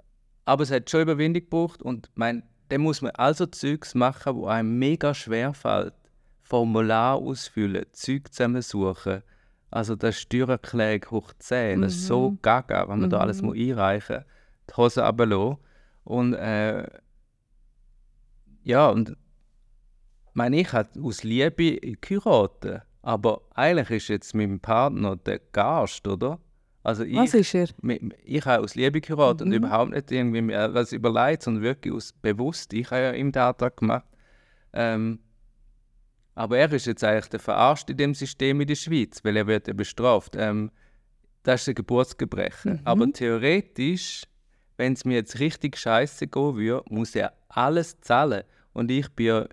Aber 0.45 0.63
es 0.63 0.71
hat 0.71 0.89
schon 0.91 1.03
Überwindung 1.03 1.43
gebraucht 1.43 1.83
und 1.83 2.09
mein, 2.15 2.43
dann 2.69 2.81
muss 2.83 3.03
man 3.03 3.11
also 3.13 3.47
Zeugs 3.47 3.95
machen, 3.95 4.37
wo 4.37 4.47
einem 4.47 4.79
mega 4.79 5.13
schwer 5.15 5.55
fällt. 5.55 5.95
Formular 6.43 7.17
ausfüllen, 7.17 7.85
Zeug 7.93 8.33
zusammensuchen. 8.33 9.23
Also 9.71 9.95
das 9.97 10.17
ist 10.17 10.23
Steuererklärung 10.23 11.11
hoch 11.11 11.33
10. 11.39 11.83
Das 11.83 11.95
ist 11.95 12.07
so 12.07 12.37
gaga, 12.43 12.89
wenn 12.89 13.01
man 13.01 13.11
da 13.11 13.19
alles 13.19 13.41
Mhm. 13.41 13.49
muss 13.49 13.57
einreichen 13.57 14.17
muss. 14.17 14.25
Die 14.71 14.75
Hose 14.77 15.03
runterlassen. 15.07 15.57
Und 16.05 16.35
äh, 16.35 16.87
ja, 18.65 18.89
und 18.89 19.17
meine 20.35 20.61
ich 20.61 20.73
hat 20.73 20.99
aus 20.99 21.23
Liebe 21.23 21.79
geheiratet. 22.01 22.83
Aber 23.03 23.43
eigentlich 23.55 23.91
ist 23.91 24.09
jetzt 24.09 24.35
mein 24.35 24.61
Partner 24.61 25.17
der 25.17 25.39
Gast, 25.53 26.07
oder? 26.07 26.39
Also 26.83 27.05
ich, 27.05 27.17
Was 27.17 27.35
ist 27.35 27.55
er? 27.55 27.69
mi- 27.83 28.13
ich 28.25 28.45
habe 28.45 28.63
aus 28.65 28.75
Liebe 28.75 29.01
geheiratet 29.01 29.43
und 29.43 29.49
Mhm. 29.49 29.55
überhaupt 29.55 29.91
nicht 29.93 30.11
irgendwie 30.11 30.43
mir 30.43 30.73
was 30.75 30.93
überlegt, 30.93 31.43
sondern 31.43 31.63
wirklich 31.63 31.95
aus 31.95 32.13
bewusst. 32.13 32.73
Ich 32.73 32.91
habe 32.91 33.03
ja 33.03 33.13
ihm 33.13 33.33
den 33.33 33.43
Antrag 33.43 33.77
gemacht. 33.77 34.05
Ähm, 34.73 35.21
aber 36.41 36.57
er 36.57 36.73
ist 36.73 36.87
jetzt 36.87 37.05
eigentlich 37.05 37.29
der 37.29 37.39
Verarscht 37.39 37.91
in 37.91 37.99
dem 37.99 38.15
System 38.15 38.63
in 38.63 38.67
der 38.67 38.75
Schweiz, 38.75 39.23
weil 39.25 39.37
er 39.37 39.47
wird 39.47 39.69
ja 39.69 39.75
bestraft. 39.75 40.37
Ähm, 40.39 40.71
das 41.43 41.61
ist 41.61 41.69
ein 41.69 41.75
Geburtsgebrechen. 41.75 42.73
Mhm. 42.73 42.81
Aber 42.85 43.13
theoretisch, 43.13 44.23
wenn 44.79 44.95
es 44.95 45.05
mir 45.05 45.17
jetzt 45.17 45.39
richtig 45.39 45.77
scheiße 45.77 46.29
gehen 46.29 46.57
würde, 46.57 46.83
muss 46.89 47.15
er 47.15 47.35
alles 47.51 48.01
zahlen. 48.01 48.45
Und 48.73 48.91
ich 48.91 49.11
bin 49.11 49.27
ja 49.27 49.47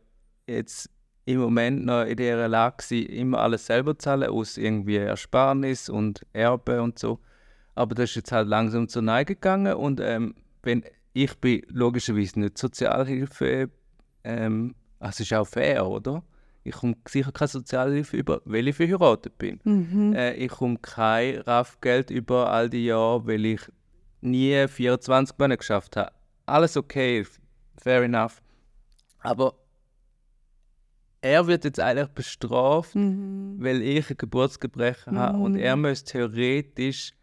jetzt 0.48 0.90
im 1.26 1.42
Moment 1.42 1.86
noch 1.86 2.04
in 2.04 2.16
der 2.16 2.48
Lage, 2.48 2.78
gewesen, 2.78 3.10
immer 3.10 3.40
alles 3.40 3.66
selber 3.66 4.00
zu 4.00 4.06
zahlen, 4.06 4.30
aus 4.30 4.56
irgendwie 4.56 4.96
Ersparnis 4.96 5.90
und 5.90 6.22
Erbe 6.32 6.82
und 6.82 6.98
so. 6.98 7.20
Aber 7.76 7.96
das 7.96 8.12
ist 8.12 8.16
jetzt 8.16 8.32
halt 8.32 8.48
langsam 8.48 8.88
zur 8.88 9.02
Neige 9.02 9.36
gegangen 9.36 9.74
und 9.74 10.00
ähm, 10.00 10.36
wenn, 10.64 10.86
ich 11.12 11.36
bin 11.36 11.64
logischerweise 11.68 12.40
nicht 12.40 12.58
Sozialhilfe, 12.58 13.72
ähm, 14.24 14.74
also 15.00 15.24
ist 15.24 15.34
auch 15.34 15.46
fair, 15.46 15.86
oder? 15.86 16.24
Ich 16.68 16.76
komme 16.76 16.96
sicher 17.08 17.32
keine 17.32 17.48
Sozialhilfe 17.48 18.18
über, 18.18 18.42
weil 18.46 18.68
ich 18.68 18.76
verheiratet 18.76 19.38
bin. 19.38 19.60
Mhm. 19.64 20.14
Äh, 20.14 20.34
ich 20.34 20.50
komme 20.52 20.78
kein 20.80 21.38
RAF-Geld 21.42 22.10
über 22.12 22.52
all 22.52 22.70
die 22.70 22.86
Jahre, 22.86 23.26
weil 23.26 23.46
ich 23.46 23.62
nie 24.22 24.68
24 24.68 25.38
Monate 25.38 25.58
geschafft 25.58 25.96
habe. 25.96 26.12
Alles 26.46 26.76
okay, 26.78 27.26
fair 27.78 28.04
enough. 28.04 28.42
Aber 29.20 29.54
er 31.22 31.48
wird 31.48 31.66
jetzt 31.66 31.80
eigentlich 31.80 32.10
bestraft, 32.10 32.96
Mhm. 32.96 33.56
weil 33.60 33.82
ich 33.82 34.10
ein 34.10 34.18
Geburtsgebrechen 34.18 35.18
habe 35.18 35.38
und 35.40 35.54
Mhm. 35.54 35.60
er 35.60 35.76
müsste 35.76 36.12
theoretisch, 36.14 37.14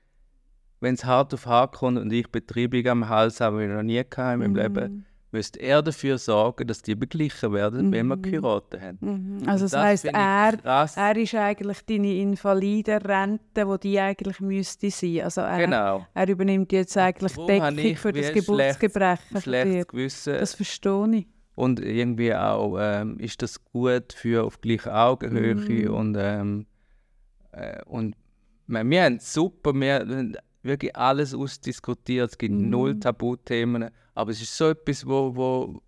wenn 0.81 0.95
es 0.95 1.05
hart 1.05 1.33
auf 1.33 1.47
hart 1.47 1.77
kommt 1.77 1.99
und 1.99 2.13
ich 2.13 2.31
Betriebung 2.31 2.87
am 2.87 3.09
Hals 3.09 3.41
habe, 3.41 3.61
wie 3.61 3.65
ich 3.65 3.71
noch 3.71 3.83
nie 3.83 3.99
hatte 4.01 4.21
in 4.21 4.39
meinem 4.39 4.51
Mhm. 4.53 4.57
Leben, 4.57 5.07
müsste 5.35 5.61
er 5.61 5.83
dafür 5.83 6.17
sorgen, 6.17 6.67
dass 6.67 6.81
die 6.81 6.95
beglichen 6.95 7.53
werden, 7.53 7.93
wenn 7.93 8.07
wir 8.07 8.17
Mhm. 8.17 8.23
geheiratet 8.23 8.81
haben. 8.81 8.99
Mhm. 9.01 9.49
Also 9.49 9.67
das, 9.67 9.77
heisst, 9.77 10.03
finde 10.05 10.19
ich 10.19 10.25
er, 10.25 10.57
krass. 10.57 10.97
er 10.97 11.17
ist 11.17 11.35
eigentlich 11.35 11.83
deine 11.83 12.15
Invalidenrente, 12.15 13.67
die 13.67 13.79
die 13.89 14.01
eigentlich 14.01 14.41
müsste 14.41 14.91
sein. 14.91 15.21
Also 15.23 15.41
er, 15.43 15.59
genau. 15.59 16.07
er 16.15 16.29
übernimmt 16.29 16.73
jetzt 16.73 16.97
eigentlich 16.97 17.33
Darum 17.35 17.47
Deckung 17.77 17.97
für 17.97 18.13
das 18.13 18.33
Geburtsgebrechen 18.33 19.41
Schlechtes. 19.41 19.87
Gewissen. 19.89 20.35
Das 20.39 20.55
verstehe 20.55 21.17
ich. 21.17 21.27
Und 21.57 21.81
irgendwie 21.81 22.35
auch, 22.35 22.77
ähm, 22.81 23.19
ist 23.19 23.43
das 23.43 23.63
gut 23.65 24.13
für 24.13 24.45
auf 24.45 24.61
gleicher 24.61 24.95
Augenhöhe 25.07 25.55
Mhm. 25.89 25.95
und, 25.95 26.17
ähm, 26.19 26.67
äh, 27.53 27.81
und 27.87 28.17
wir, 28.67 28.89
wir 28.89 29.05
haben 29.05 29.19
super, 29.21 29.73
wir 29.75 30.33
wirklich 30.65 30.97
alles 30.97 31.35
ausdiskutiert, 31.35 32.31
es 32.31 32.39
gibt 32.39 32.55
Mhm. 32.55 32.71
null 32.71 32.99
Tabuthemen, 32.99 33.91
aber 34.15 34.31
es 34.31 34.41
ist 34.41 34.57
so 34.57 34.71
etwas, 34.71 35.07
wo, 35.07 35.35
wo 35.35 35.81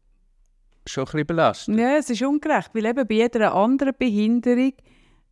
schon 0.87 1.03
ein 1.03 1.07
bisschen 1.07 1.27
belastet. 1.27 1.77
Ja, 1.79 1.97
es 1.97 2.11
ist 2.11 2.23
ungerecht, 2.23 2.71
weil 2.75 2.87
eben 2.87 3.07
bei 3.07 3.15
jeder 3.15 3.55
anderen 3.55 3.93
Behinderung 3.99 4.73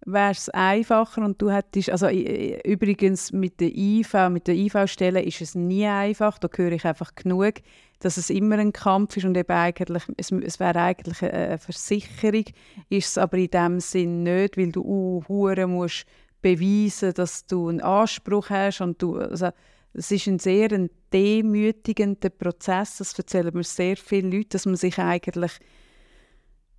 wäre 0.07 0.33
es 0.33 0.49
einfacher 0.51 1.23
und 1.25 1.41
du 1.41 1.51
hättest, 1.51 1.91
also 1.91 2.09
übrigens 2.09 3.33
mit 3.33 3.61
der 3.61 3.75
IV, 3.75 4.15
mit 4.31 4.47
der 4.47 4.55
IV-Stelle 4.55 5.23
ist 5.23 5.41
es 5.41 5.55
nie 5.55 5.87
einfach, 5.87 6.39
da 6.39 6.49
höre 6.55 6.73
ich 6.73 6.85
einfach 6.85 7.15
genug, 7.15 7.55
dass 8.01 8.19
es 8.19 8.29
immer 8.29 8.59
ein 8.59 8.73
Kampf 8.73 9.17
ist 9.17 9.25
und 9.25 9.37
eben 9.37 9.51
eigentlich, 9.53 10.03
es, 10.19 10.31
es 10.31 10.61
wäre 10.61 10.79
eigentlich 10.79 11.23
eine 11.23 11.33
eine 11.33 11.59
Versicherung, 11.59 12.45
ist 12.91 13.09
es 13.09 13.19
aber 13.19 13.39
in 13.39 13.49
dem 13.51 13.81
Sinn 13.81 14.25
nicht, 14.25 14.59
weil 14.59 14.73
du 14.73 14.83
uh, 14.83 15.67
musst 15.67 16.05
beweisen, 16.45 17.15
dass 17.15 17.47
du 17.47 17.69
einen 17.69 17.81
Anspruch 17.81 18.51
hast 18.51 18.83
und 18.83 19.01
du, 19.01 19.17
also, 19.17 19.49
es 19.95 20.11
ist 20.11 20.27
ein 20.27 20.39
sehr 20.39 20.71
ein 20.73 20.91
demütigender 21.11 22.29
Prozess, 22.29 22.99
das 22.99 23.19
erzählen 23.19 23.55
mir 23.55 23.65
sehr 23.65 23.97
viele 23.97 24.29
Leute, 24.29 24.51
dass 24.51 24.67
man 24.67 24.77
sich 24.77 24.99
eigentlich 24.99 25.53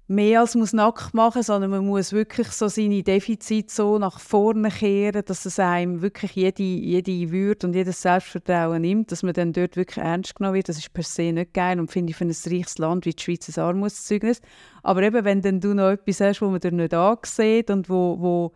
mehr 0.08 0.42
als 0.42 0.54
muss 0.54 0.72
nackt 0.72 1.16
machen, 1.16 1.42
sondern 1.42 1.72
man 1.72 1.88
muss 1.88 2.14
wirklich 2.14 2.50
so 2.50 2.68
seine 2.68 3.02
Defizite 3.02 3.74
so 3.74 3.98
nach 3.98 4.20
vorne 4.20 4.70
kehren, 4.70 5.26
dass 5.26 5.48
es 5.48 5.58
einem 5.58 6.04
wirklich 6.04 6.34
jede, 6.36 6.62
jede 6.62 7.32
Würde 7.32 7.66
und 7.66 7.74
jedes 7.74 8.04
Selbstvertrauen 8.04 8.84
nimmt, 8.84 9.12
dass 9.12 9.24
man 9.24 9.34
dann 9.34 9.52
dort 9.52 9.78
wirklich 9.78 10.06
ernst 10.06 10.36
genommen 10.36 10.54
wird. 10.54 10.70
Das 10.70 10.78
ist 10.78 10.94
per 10.94 11.04
se 11.04 11.32
nicht 11.32 11.56
geil 11.56 11.80
und 11.80 11.92
finde 11.92 12.12
ich 12.12 12.18
für 12.18 12.26
ein 12.26 12.36
reiches 12.46 12.78
Land 12.78 13.08
wie 13.08 13.14
die 13.14 13.24
Schweiz 13.24 13.58
ein 13.58 13.64
Armutszeugnis. 13.64 14.42
Aber 14.84 15.02
eben, 15.02 15.26
wenn 15.26 15.42
dann 15.42 15.60
du 15.60 15.74
noch 15.74 15.90
etwas 15.90 16.22
hast, 16.22 16.42
wo 16.44 16.50
man 16.50 16.60
dir 16.60 16.72
nicht 16.72 16.94
ansieht 16.94 17.72
und 17.72 17.90
wo, 17.90 18.20
wo 18.20 18.52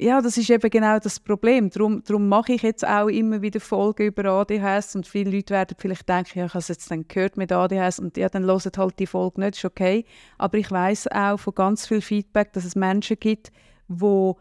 ja, 0.00 0.20
das 0.20 0.36
ist 0.36 0.50
eben 0.50 0.70
genau 0.70 0.98
das 0.98 1.20
Problem. 1.20 1.70
Darum, 1.70 2.02
darum 2.04 2.28
mache 2.28 2.54
ich 2.54 2.62
jetzt 2.62 2.86
auch 2.86 3.06
immer 3.06 3.42
wieder 3.42 3.60
Folgen 3.60 4.06
über 4.06 4.24
ADHS 4.24 4.96
und 4.96 5.06
viele 5.06 5.30
Leute 5.30 5.54
werden 5.54 5.76
vielleicht 5.78 6.08
denken, 6.08 6.40
ja, 6.40 6.46
ich 6.46 6.54
habe 6.54 6.58
es 6.58 6.68
jetzt 6.68 6.90
dann 6.90 7.06
gehört 7.06 7.36
mit 7.36 7.52
ADHS 7.52 8.00
und 8.00 8.16
ja, 8.16 8.28
dann 8.28 8.44
hören 8.44 8.72
halt 8.76 8.98
die 8.98 9.06
Folge 9.06 9.40
nicht, 9.40 9.56
ist 9.56 9.64
okay. 9.64 10.04
Aber 10.36 10.58
ich 10.58 10.70
weiß 10.70 11.08
auch 11.12 11.38
von 11.38 11.54
ganz 11.54 11.86
viel 11.86 12.00
Feedback, 12.00 12.52
dass 12.52 12.64
es 12.64 12.74
Menschen 12.74 13.18
gibt, 13.20 13.52
wo 13.86 14.36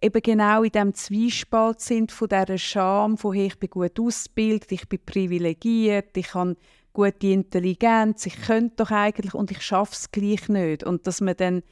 eben 0.00 0.22
genau 0.22 0.62
in 0.62 0.72
dem 0.72 0.94
Zwiespalt 0.94 1.80
sind 1.80 2.10
von 2.10 2.28
dieser 2.28 2.56
Scham, 2.56 3.18
von 3.18 3.34
hey, 3.34 3.46
ich 3.46 3.58
bin 3.58 3.70
gut 3.70 4.00
ausgebildet, 4.00 4.72
ich 4.72 4.88
bin 4.88 5.00
privilegiert, 5.04 6.16
ich 6.16 6.32
habe 6.32 6.56
gute 6.94 7.26
Intelligenz, 7.26 8.24
ich 8.24 8.40
könnte 8.40 8.76
doch 8.76 8.90
eigentlich 8.90 9.34
und 9.34 9.50
ich 9.50 9.60
schaffe 9.60 9.92
es 9.92 10.10
gleich 10.10 10.48
nicht. 10.48 10.82
Und 10.82 11.06
dass 11.06 11.20
man 11.20 11.36
dann 11.36 11.62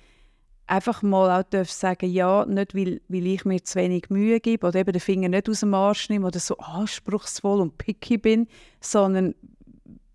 einfach 0.66 1.02
mal 1.02 1.40
auch 1.40 1.44
darf 1.44 1.70
sagen 1.70 2.10
ja, 2.10 2.46
nicht 2.46 2.74
weil, 2.74 3.00
weil 3.08 3.26
ich 3.26 3.44
mir 3.44 3.62
zu 3.62 3.78
wenig 3.78 4.10
Mühe 4.10 4.40
gebe 4.40 4.66
oder 4.66 4.80
eben 4.80 4.92
den 4.92 5.00
Finger 5.00 5.28
nicht 5.28 5.48
aus 5.48 5.60
dem 5.60 5.74
Arsch 5.74 6.08
nehme 6.08 6.26
oder 6.26 6.38
so 6.38 6.56
anspruchsvoll 6.56 7.60
und 7.60 7.78
picky 7.78 8.18
bin, 8.18 8.46
sondern 8.80 9.34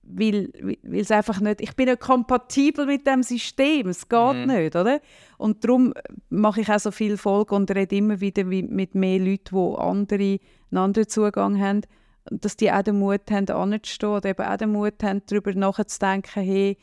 weil, 0.10 0.50
weil 0.84 1.02
es 1.02 1.12
einfach 1.12 1.40
nicht, 1.42 1.62
ich 1.62 1.76
bin 1.76 1.88
nicht 1.88 2.00
kompatibel 2.00 2.86
mit 2.86 3.06
dem 3.06 3.24
System, 3.24 3.90
es 3.90 4.08
geht 4.08 4.36
mhm. 4.36 4.46
nicht, 4.48 4.76
oder? 4.76 5.02
Und 5.38 5.64
darum 5.64 5.94
mache 6.30 6.62
ich 6.62 6.70
auch 6.70 6.80
so 6.80 6.92
viel 6.92 7.18
Folgen 7.18 7.56
und 7.56 7.72
rede 7.72 7.96
immer 7.96 8.22
wieder 8.22 8.46
mit 8.46 8.96
mehr 8.96 9.20
Leuten, 9.20 9.56
die 9.56 9.78
andere, 9.78 10.40
einen 10.72 10.78
anderen 10.78 11.10
Zugang 11.10 11.60
haben, 11.60 11.82
dass 12.32 12.58
die 12.58 12.72
auch 12.72 12.82
den 12.82 13.00
Mut 13.00 13.30
haben, 13.32 13.50
anzustehen 13.50 14.10
oder 14.10 14.30
eben 14.30 14.46
auch 14.46 14.58
den 14.58 14.72
Mut 14.72 15.04
haben, 15.04 15.22
darüber 15.28 15.54
nachzudenken, 15.54 16.42
hey, 16.42 16.78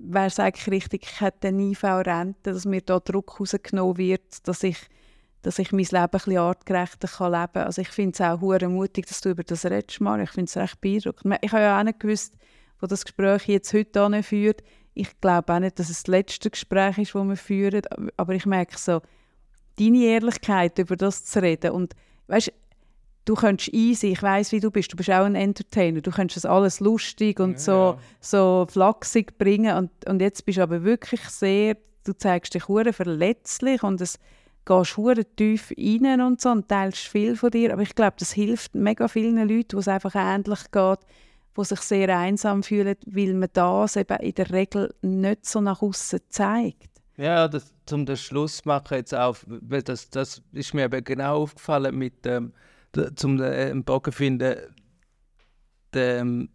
wäre 0.00 0.26
es 0.26 0.38
eigentlich 0.38 0.68
richtig, 0.68 1.04
ich 1.04 1.20
hätte 1.20 1.48
eine 1.48 1.62
IV-Rente, 1.62 2.52
dass 2.52 2.64
mir 2.64 2.80
da 2.80 3.00
Druck 3.00 3.40
rausgenommen 3.40 3.96
wird, 3.96 4.46
dass 4.46 4.62
ich, 4.62 4.78
dass 5.42 5.58
ich 5.58 5.72
mein 5.72 5.84
Leben 5.84 5.96
ein 5.96 6.10
bisschen 6.10 6.38
artgerechter 6.38 7.08
kann 7.08 7.32
leben 7.32 7.52
kann. 7.52 7.64
Also 7.64 7.82
ich 7.82 7.88
finde 7.88 8.12
es 8.14 8.20
auch 8.20 8.40
hure 8.40 8.68
mutig, 8.68 9.06
dass 9.06 9.20
du 9.20 9.30
über 9.30 9.42
das 9.42 9.64
redest, 9.64 10.00
Mar. 10.00 10.18
Ich 10.20 10.30
finde 10.30 10.48
es 10.48 10.56
recht 10.56 10.80
beeindruckend. 10.80 11.38
Ich 11.42 11.52
habe 11.52 11.62
ja 11.62 11.78
auch 11.78 11.84
nicht 11.84 12.00
gewusst, 12.00 12.34
wo 12.80 12.86
das 12.86 13.04
Gespräch 13.04 13.46
jetzt 13.48 13.72
heute 13.72 14.22
führt. 14.22 14.62
Ich 14.94 15.20
glaube 15.20 15.52
auch 15.52 15.58
nicht, 15.58 15.78
dass 15.78 15.88
es 15.88 16.02
das 16.02 16.06
letzte 16.08 16.50
Gespräch 16.50 16.98
ist, 16.98 17.14
das 17.14 17.24
wir 17.24 17.36
führen, 17.36 17.82
aber 18.16 18.34
ich 18.34 18.44
merke 18.44 18.76
so, 18.76 19.00
deine 19.78 20.04
Ehrlichkeit, 20.04 20.78
über 20.78 20.96
das 20.96 21.24
zu 21.24 21.40
reden 21.40 21.70
und 21.70 21.94
weißt, 22.26 22.52
du 23.24 23.34
könntest 23.34 23.72
easy, 23.72 24.08
ich 24.08 24.22
weiß 24.22 24.52
wie 24.52 24.60
du 24.60 24.70
bist, 24.70 24.92
du 24.92 24.96
bist 24.96 25.10
auch 25.10 25.24
ein 25.24 25.34
Entertainer, 25.34 26.00
du 26.00 26.10
könntest 26.10 26.44
das 26.44 26.50
alles 26.50 26.80
lustig 26.80 27.40
und 27.40 27.52
ja, 27.52 27.58
so, 27.58 27.72
ja. 27.72 27.98
so 28.20 28.66
flachsig 28.68 29.38
bringen 29.38 29.76
und, 29.76 29.90
und 30.08 30.20
jetzt 30.20 30.44
bist 30.44 30.58
du 30.58 30.62
aber 30.62 30.82
wirklich 30.82 31.20
sehr, 31.22 31.76
du 32.04 32.12
zeigst 32.16 32.54
dich 32.54 32.68
hure 32.68 32.92
verletzlich 32.92 33.82
und 33.82 34.00
es 34.00 34.18
gehst 34.64 34.96
hure 34.96 35.24
tief 35.24 35.72
rein 35.78 36.20
und 36.20 36.40
so 36.40 36.50
und 36.50 36.68
teilst 36.68 37.00
viel 37.00 37.36
von 37.36 37.50
dir, 37.50 37.72
aber 37.72 37.82
ich 37.82 37.94
glaube, 37.94 38.16
das 38.18 38.32
hilft 38.32 38.74
mega 38.74 39.08
vielen 39.08 39.36
Leuten, 39.48 39.74
wo 39.74 39.78
es 39.78 39.88
einfach 39.88 40.14
ähnlich 40.14 40.70
geht, 40.70 41.00
die 41.56 41.64
sich 41.64 41.80
sehr 41.80 42.16
einsam 42.16 42.62
fühlen, 42.62 42.96
weil 43.06 43.34
man 43.34 43.50
das 43.52 43.96
eben 43.96 44.18
in 44.18 44.34
der 44.34 44.50
Regel 44.50 44.94
nicht 45.02 45.46
so 45.46 45.60
nach 45.60 45.82
außen 45.82 46.20
zeigt. 46.28 46.88
Ja, 47.18 47.46
das, 47.46 47.74
zum 47.84 48.06
den 48.06 48.16
Schluss 48.16 48.64
machen 48.64 48.96
jetzt 48.96 49.14
auch, 49.14 49.36
das, 49.46 50.08
das 50.08 50.42
ist 50.52 50.72
mir 50.72 50.84
eben 50.84 51.04
genau 51.04 51.42
aufgefallen 51.42 51.96
mit 51.96 52.24
dem 52.24 52.44
ähm 52.44 52.52
zum 53.14 53.40
äh, 53.40 53.72
Bogen 53.74 54.12
finden, 54.12 54.56
ähm, 55.94 56.48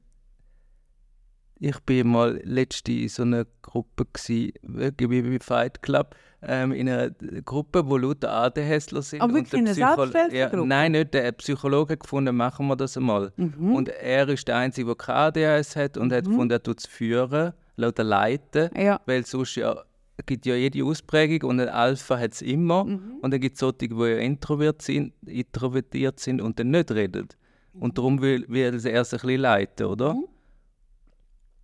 ich 1.59 1.79
bin 1.81 2.09
mal 2.09 2.39
letzte 2.43 2.91
in 2.91 3.09
so 3.09 3.23
einer 3.23 3.45
Gruppe 3.61 4.05
gsi, 4.13 4.53
wirklich 4.61 5.09
wie 5.09 5.21
bei 5.21 5.39
Fight 5.39 5.81
Club, 5.81 6.15
ähm, 6.41 6.71
in 6.71 6.87
einer 6.87 7.09
Gruppe, 7.43 7.87
wo 7.87 7.97
lauter 7.97 8.31
ADHSler 8.31 9.01
sind. 9.01 9.21
Aber 9.21 9.33
wirklich 9.33 9.59
eine 9.59 9.73
Selbsthilfegruppe? 9.73 10.35
Ja, 10.35 10.65
nein, 10.65 10.91
nicht. 10.91 11.13
Der 11.13 11.31
Psychologe 11.31 11.97
gefunden, 11.97 12.35
machen 12.35 12.67
wir 12.67 12.75
das 12.75 12.95
einmal. 12.95 13.33
Mhm. 13.37 13.75
Und 13.75 13.89
er 13.89 14.29
ist 14.29 14.47
der 14.47 14.57
Einzige, 14.57 14.87
der 14.87 14.95
keine 14.95 15.17
ADHS 15.17 15.75
hat 15.75 15.97
und 15.97 16.09
mhm. 16.09 16.15
hat 16.15 16.25
gefunden, 16.25 16.51
er 16.51 16.61
tut 16.61 16.79
es 16.79 16.85
führen, 16.85 17.53
lauter 17.75 18.03
leiten, 18.03 18.69
ja. 18.75 19.01
weil 19.05 19.25
sonst 19.25 19.55
ja 19.55 19.83
gibt 20.25 20.45
ja 20.45 20.55
jede 20.55 20.83
Ausprägung 20.83 21.49
und 21.49 21.59
ein 21.59 21.69
Alpha 21.69 22.17
hat 22.17 22.33
es 22.33 22.41
immer. 22.41 22.85
Mhm. 22.85 23.19
Und 23.21 23.31
dann 23.31 23.39
gibt 23.39 23.55
es 23.55 23.59
solche, 23.59 23.87
die 23.87 23.95
ja 23.95 24.17
introvert 24.17 24.81
sind, 24.81 25.13
introvertiert 25.25 26.19
sind 26.19 26.41
und 26.41 26.59
dann 26.59 26.71
nicht 26.71 26.91
reden. 26.91 27.27
Mhm. 27.73 27.81
Und 27.81 27.97
darum 27.97 28.21
will, 28.21 28.45
will 28.47 28.73
es 28.73 28.85
erst 28.85 29.13
ein 29.13 29.19
bisschen 29.19 29.41
leiten, 29.41 29.85
oder? 29.85 30.15
Mhm. 30.15 30.27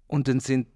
Und 0.08 0.28
dann 0.28 0.40
sind 0.40 0.68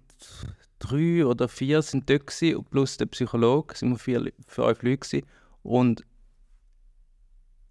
drei 0.80 1.24
oder 1.24 1.48
vier 1.48 1.82
sind 1.82 2.10
dort 2.10 2.26
gewesen, 2.26 2.64
plus 2.64 2.96
der 2.96 3.06
Psychologe, 3.06 3.76
sind 3.76 3.90
wir 3.90 3.98
vier, 3.98 4.32
fünf 4.46 4.82
Leute 4.82 4.98
gewesen. 4.98 5.26
Und 5.62 6.04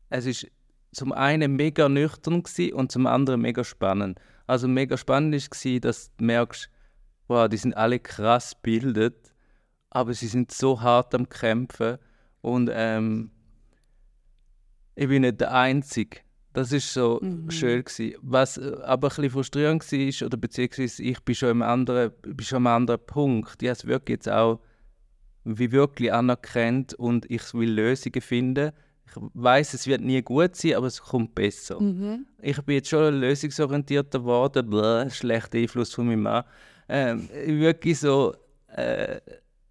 es 0.10 0.26
ist 0.26 0.48
zum 0.94 1.12
einen 1.12 1.58
mega 1.58 1.90
nüchtern 1.90 2.44
und 2.74 2.92
zum 2.92 3.08
anderen 3.08 3.42
mega 3.42 3.64
spannend. 3.64 4.20
Also 4.46 4.70
mega 4.70 4.96
spannend 4.96 5.36
war, 5.36 5.80
dass 5.82 6.16
du 6.16 6.24
merkst, 6.24 6.70
wow, 7.28 7.50
die 7.50 7.58
sind 7.58 7.76
alle 7.76 8.00
krass 8.00 8.56
gebildet 8.56 9.27
aber 9.90 10.14
sie 10.14 10.28
sind 10.28 10.52
so 10.52 10.82
hart 10.82 11.14
am 11.16 11.30
Kämpfen 11.30 11.98
und 12.42 12.70
ähm, 12.74 13.32
ich 14.96 15.08
bin 15.08 15.22
nicht 15.22 15.40
der 15.40 15.54
Einzige. 15.54 16.20
Das 16.54 16.72
ist 16.72 16.92
so 16.92 17.20
mhm. 17.22 17.52
schön 17.52 17.84
gewesen. 17.84 18.16
Was 18.22 18.58
äh, 18.58 18.76
aber 18.84 19.10
ein 19.10 19.16
bisschen 19.16 19.30
frustrierend 19.30 19.92
war, 19.92 20.26
oder 20.26 20.38
beziehungsweise 20.38 21.04
ich 21.04 21.20
bin 21.22 21.36
schon, 21.36 21.50
im 21.50 21.62
anderen, 21.62 22.12
bin 22.22 22.42
schon 22.42 22.58
am 22.58 22.68
anderen 22.68 23.06
Punkt. 23.06 23.62
Ich 23.62 23.70
habe 23.70 23.78
es 23.78 23.86
wirklich 23.86 24.16
jetzt 24.16 24.30
auch 24.30 24.60
wie 25.44 25.72
wirklich 25.72 26.12
anerkannt 26.12 26.94
und 26.96 27.30
ich 27.30 27.54
will 27.54 27.72
Lösungen 27.72 28.22
finden. 28.22 28.72
Ich 29.06 29.14
weiß, 29.16 29.74
es 29.76 29.88
wird 29.88 30.02
nie 30.02 30.22
gut 30.22 30.56
sein, 30.56 30.74
aber 30.74 30.88
es 30.88 31.02
kommt 31.02 31.36
besser. 31.36 31.80
Mhm. 31.80 32.26
Ich 32.42 32.60
bin 32.64 32.76
jetzt 32.76 32.90
schon 32.90 33.14
lösungsorientierter 33.20 34.20
geworden, 34.20 35.10
schlechter 35.12 35.60
Einfluss 35.60 35.94
von 35.94 36.08
meinem 36.08 36.24
Mann. 36.24 36.44
Ähm, 36.90 37.30
wirklich 37.46 38.00
so 38.00 38.36
äh, 38.68 39.22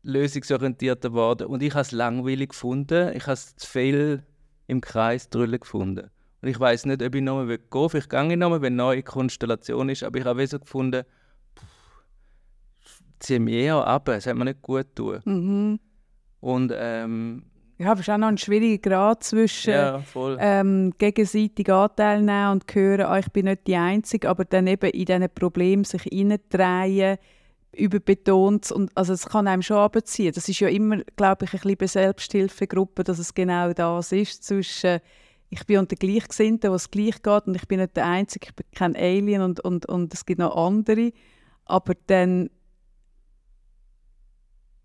lösungsorientierter 0.06 1.10
geworden 1.10 1.48
und 1.48 1.62
ich 1.62 1.72
habe 1.72 1.82
es 1.82 1.92
langweilig 1.92 2.50
gefunden. 2.50 3.12
Ich 3.14 3.24
habe 3.24 3.32
es 3.32 3.56
zu 3.56 3.68
viel 3.68 4.22
im 4.66 4.80
Kreis 4.80 5.28
drüllen 5.28 5.60
gefunden. 5.60 6.10
Und 6.42 6.48
ich 6.48 6.58
weiß 6.58 6.86
nicht, 6.86 7.02
ob 7.02 7.14
ich 7.14 7.22
nochmal 7.22 7.46
gehen 7.46 7.60
will. 7.70 7.88
Vielleicht 7.88 8.10
gehe 8.10 8.30
ich 8.30 8.36
nochmal, 8.36 8.62
wenn 8.62 8.74
eine 8.74 8.82
neue 8.82 9.02
Konstellation 9.02 9.88
ist, 9.88 10.04
aber 10.04 10.18
ich 10.18 10.24
habe 10.24 10.46
so 10.46 10.58
gefunden, 10.58 11.04
ziehe 13.18 13.40
mich 13.40 13.54
eher 13.54 13.86
ab, 13.86 14.08
es 14.08 14.26
hat 14.26 14.36
mir 14.36 14.44
nicht 14.44 14.62
gut 14.62 14.94
getan. 14.94 15.22
Mhm. 15.24 15.80
Und 16.40 16.72
ähm, 16.74 17.42
ja, 17.78 17.90
aber 17.90 18.00
es 18.00 18.08
ist 18.08 18.12
auch 18.12 18.18
noch 18.18 18.28
ein 18.28 18.38
schwieriger 18.38 18.90
Grad 18.90 19.24
zwischen 19.24 19.72
ja, 19.72 20.02
ähm, 20.38 20.94
gegenseitig 20.96 21.70
Anteil 21.70 22.22
nehmen 22.22 22.52
und 22.52 22.74
hören, 22.74 23.06
ah, 23.06 23.18
ich 23.18 23.30
bin 23.32 23.46
nicht 23.46 23.66
die 23.66 23.76
Einzige, 23.76 24.28
aber 24.28 24.44
dann 24.44 24.66
eben 24.66 24.90
in 24.90 25.04
diesen 25.04 25.28
Problemen 25.34 25.84
sich 25.84 26.02
hineindrehen, 26.02 27.18
überbetont 27.76 28.72
und 28.72 28.90
also 28.94 29.12
es 29.12 29.26
kann 29.26 29.46
einem 29.46 29.62
schon 29.62 29.76
abziehen. 29.76 30.32
Das 30.34 30.48
ist 30.48 30.60
ja 30.60 30.68
immer, 30.68 30.98
glaube 31.16 31.44
ich, 31.44 31.52
ein 31.52 31.60
bisschen 31.60 31.76
bei 31.76 31.86
Selbsthilfegruppen, 31.86 33.04
dass 33.04 33.18
es 33.18 33.34
genau 33.34 33.72
das 33.72 34.12
ist 34.12 34.44
zwischen 34.44 35.00
ich 35.48 35.64
bin 35.64 35.78
unter 35.78 35.94
Gleichgesinnten, 35.94 36.72
was 36.72 36.90
gleich 36.90 37.22
geht 37.22 37.46
und 37.46 37.54
ich 37.54 37.68
bin 37.68 37.78
nicht 37.78 37.96
der 37.96 38.06
Einzige, 38.06 38.46
ich 38.48 38.54
bin 38.54 38.66
kein 38.74 38.96
Alien 38.96 39.42
und, 39.42 39.60
und, 39.60 39.86
und 39.86 40.12
es 40.12 40.26
gibt 40.26 40.40
noch 40.40 40.56
andere. 40.56 41.12
Aber 41.66 41.94
dann 42.08 42.50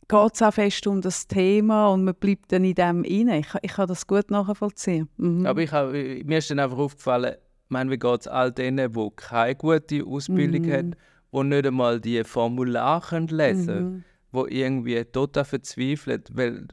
geht 0.08 0.34
es 0.34 0.42
auch 0.44 0.54
fest 0.54 0.86
um 0.86 1.02
das 1.02 1.28
Thema 1.28 1.88
und 1.88 2.04
man 2.04 2.14
bleibt 2.14 2.52
dann 2.52 2.64
in 2.64 2.76
dem 2.76 3.04
rein. 3.04 3.40
Ich, 3.40 3.48
ich 3.62 3.72
kann 3.72 3.88
das 3.88 4.06
gut 4.06 4.30
nachvollziehen. 4.30 5.10
Mhm. 5.18 5.48
Aber 5.48 5.62
ich 5.62 5.72
hab, 5.72 5.92
mir 5.92 6.38
ist 6.38 6.52
dann 6.52 6.60
einfach 6.60 6.78
aufgefallen, 6.78 7.36
ich 7.64 7.70
meine, 7.70 7.90
wie 7.90 7.98
geht 7.98 8.22
es 8.22 8.28
all 8.28 8.52
denen, 8.52 8.92
die 8.94 9.10
keine 9.16 9.56
gute 9.56 10.06
Ausbildung 10.06 10.62
mhm. 10.68 10.72
haben 10.72 10.96
die 11.34 11.44
nicht 11.44 11.66
einmal 11.66 12.00
die 12.00 12.24
Formulare 12.24 13.20
lesen 13.20 13.66
können, 13.66 13.94
mhm. 13.94 14.04
wo 14.32 14.46
irgendwie 14.48 15.04
total 15.06 15.46
verzweifelt, 15.46 16.30
weil 16.34 16.68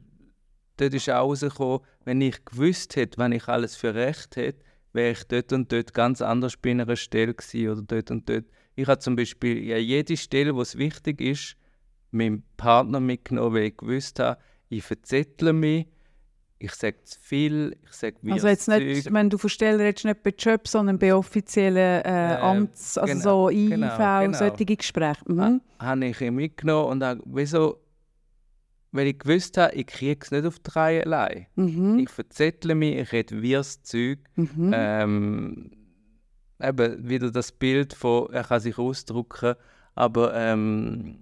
dort 0.77 0.95
ist 0.95 1.11
auch 1.11 1.29
rausgekommen, 1.29 1.81
wenn 2.05 2.21
ich 2.21 2.45
gewusst 2.45 2.97
hätte, 2.97 3.19
wenn 3.19 3.33
ich 3.33 3.49
alles 3.49 3.77
für 3.77 3.95
recht 3.95 4.37
hätte, 4.37 4.65
wäre 4.93 5.13
ich 5.13 5.25
dort 5.25 5.53
und 5.53 5.71
dort 5.71 5.95
ganz 5.95 6.23
anders 6.23 6.57
bei 6.57 6.71
einer 6.71 6.97
Stelle 6.97 7.35
gewesen 7.35 7.71
oder 7.71 7.83
dort 7.83 8.11
und 8.11 8.29
dort. 8.29 8.45
Ich 8.75 8.87
habe 8.87 8.99
zum 9.01 9.17
Beispiel 9.17 9.65
ja 9.65 9.77
jede 9.77 10.17
Stelle, 10.17 10.55
wo 10.55 10.63
es 10.63 10.79
wichtig 10.79 11.21
ist, 11.21 11.57
meinem 12.11 12.43
Partner 12.57 13.01
mitgenommen, 13.01 13.55
weil 13.55 13.65
ich 13.65 13.77
gewusst 13.77 14.19
habe, 14.19 14.41
ich 14.69 14.83
verzettle 14.83 15.53
mich, 15.53 15.87
ich 16.59 16.73
sage 16.73 17.03
zu 17.05 17.21
viel, 17.21 17.77
ich 17.85 17.93
sage 17.93 18.17
wie 18.23 18.33
Also 18.33 18.49
jetzt 18.49 18.69
nicht, 18.69 19.05
Zeug. 19.05 19.13
wenn 19.13 19.31
du 19.31 19.39
verstellst, 19.39 19.81
redest 19.81 20.05
nicht 20.05 20.23
bei 20.23 20.35
Jobs, 20.37 20.73
sondern 20.73 20.99
bei 20.99 21.15
offiziellen 21.15 22.03
äh, 22.05 22.35
äh, 22.35 22.37
Amts, 22.37 22.99
also 22.99 23.13
genau, 23.13 23.23
so 23.23 23.51
IV, 23.51 23.71
genau, 23.71 23.97
genau. 23.97 24.39
solche 24.39 24.65
Gespräche. 24.65 25.23
Mhm. 25.27 25.61
Habe 25.79 26.07
ich 26.07 26.21
mitgenommen 26.21 26.91
und 26.93 27.05
habe, 27.05 27.23
wieso 27.27 27.79
weil 28.91 29.09
ich 29.09 29.19
gewusst 29.19 29.57
habe, 29.59 29.75
ich 29.75 29.87
kriege 29.87 30.19
es 30.21 30.31
nicht 30.31 30.47
auf 30.47 30.59
drei 30.61 31.05
allein. 31.05 31.47
Mhm. 31.57 31.99
Ich 31.99 32.09
verzettle 32.09 32.75
mich, 32.75 32.97
ich 32.97 33.13
rede 33.13 33.43
wirres 33.43 33.83
Zeug. 33.83 34.19
Mhm. 34.37 34.73
Ähm, 34.75 35.71
eben 36.61 37.09
wieder 37.09 37.31
das 37.31 37.53
Bild 37.53 37.93
von, 37.93 38.33
er 38.33 38.45
kann 38.45 38.61
sich 38.61 38.79
ausdrücken, 38.79 39.55
aber 39.95 40.35
ähm, 40.35 41.19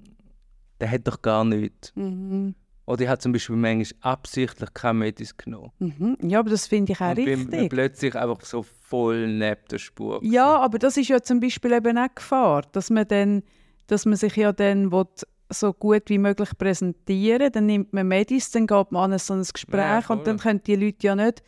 der 0.80 0.90
hat 0.90 1.06
doch 1.08 1.20
gar 1.22 1.44
nichts. 1.44 1.92
Mhm. 1.96 2.54
Oder 2.86 3.02
ich 3.02 3.08
habe 3.08 3.18
zum 3.18 3.32
Beispiel 3.32 3.56
manchmal 3.56 4.12
absichtlich 4.12 4.72
keine 4.72 4.94
Medis 5.00 5.36
genommen. 5.36 5.72
Mhm. 5.80 6.16
Ja, 6.22 6.38
aber 6.38 6.50
das 6.50 6.68
finde 6.68 6.92
ich 6.92 7.00
auch 7.00 7.10
und 7.10 7.18
richtig. 7.18 7.36
Bin, 7.36 7.50
bin 7.50 7.68
plötzlich 7.68 8.14
einfach 8.14 8.40
so 8.42 8.62
voll 8.62 9.26
neben 9.26 9.60
der 9.70 9.78
Spur. 9.78 10.20
Ja, 10.22 10.56
aber 10.58 10.78
das 10.78 10.96
ist 10.96 11.08
ja 11.08 11.20
zum 11.20 11.40
Beispiel 11.40 11.72
eben 11.72 11.98
auch 11.98 12.14
Gefahr, 12.14 12.62
dass 12.72 12.90
man, 12.90 13.08
dann, 13.08 13.42
dass 13.88 14.06
man 14.06 14.16
sich 14.16 14.36
ja 14.36 14.52
dann 14.52 14.92
will, 14.92 15.06
so 15.48 15.72
gut 15.72 16.04
wie 16.06 16.18
möglich 16.18 16.50
präsentieren 16.58 17.52
Dann 17.52 17.66
nimmt 17.66 17.92
man 17.92 18.08
Medis, 18.08 18.50
dann 18.50 18.66
geht 18.66 18.92
man 18.92 19.12
an 19.12 19.18
so 19.18 19.34
ein 19.34 19.42
Gespräch 19.42 20.08
ja, 20.08 20.14
und 20.14 20.26
dann 20.26 20.38
können 20.38 20.62
die 20.64 20.76
Leute 20.76 21.06
ja 21.06 21.16
nicht... 21.16 21.42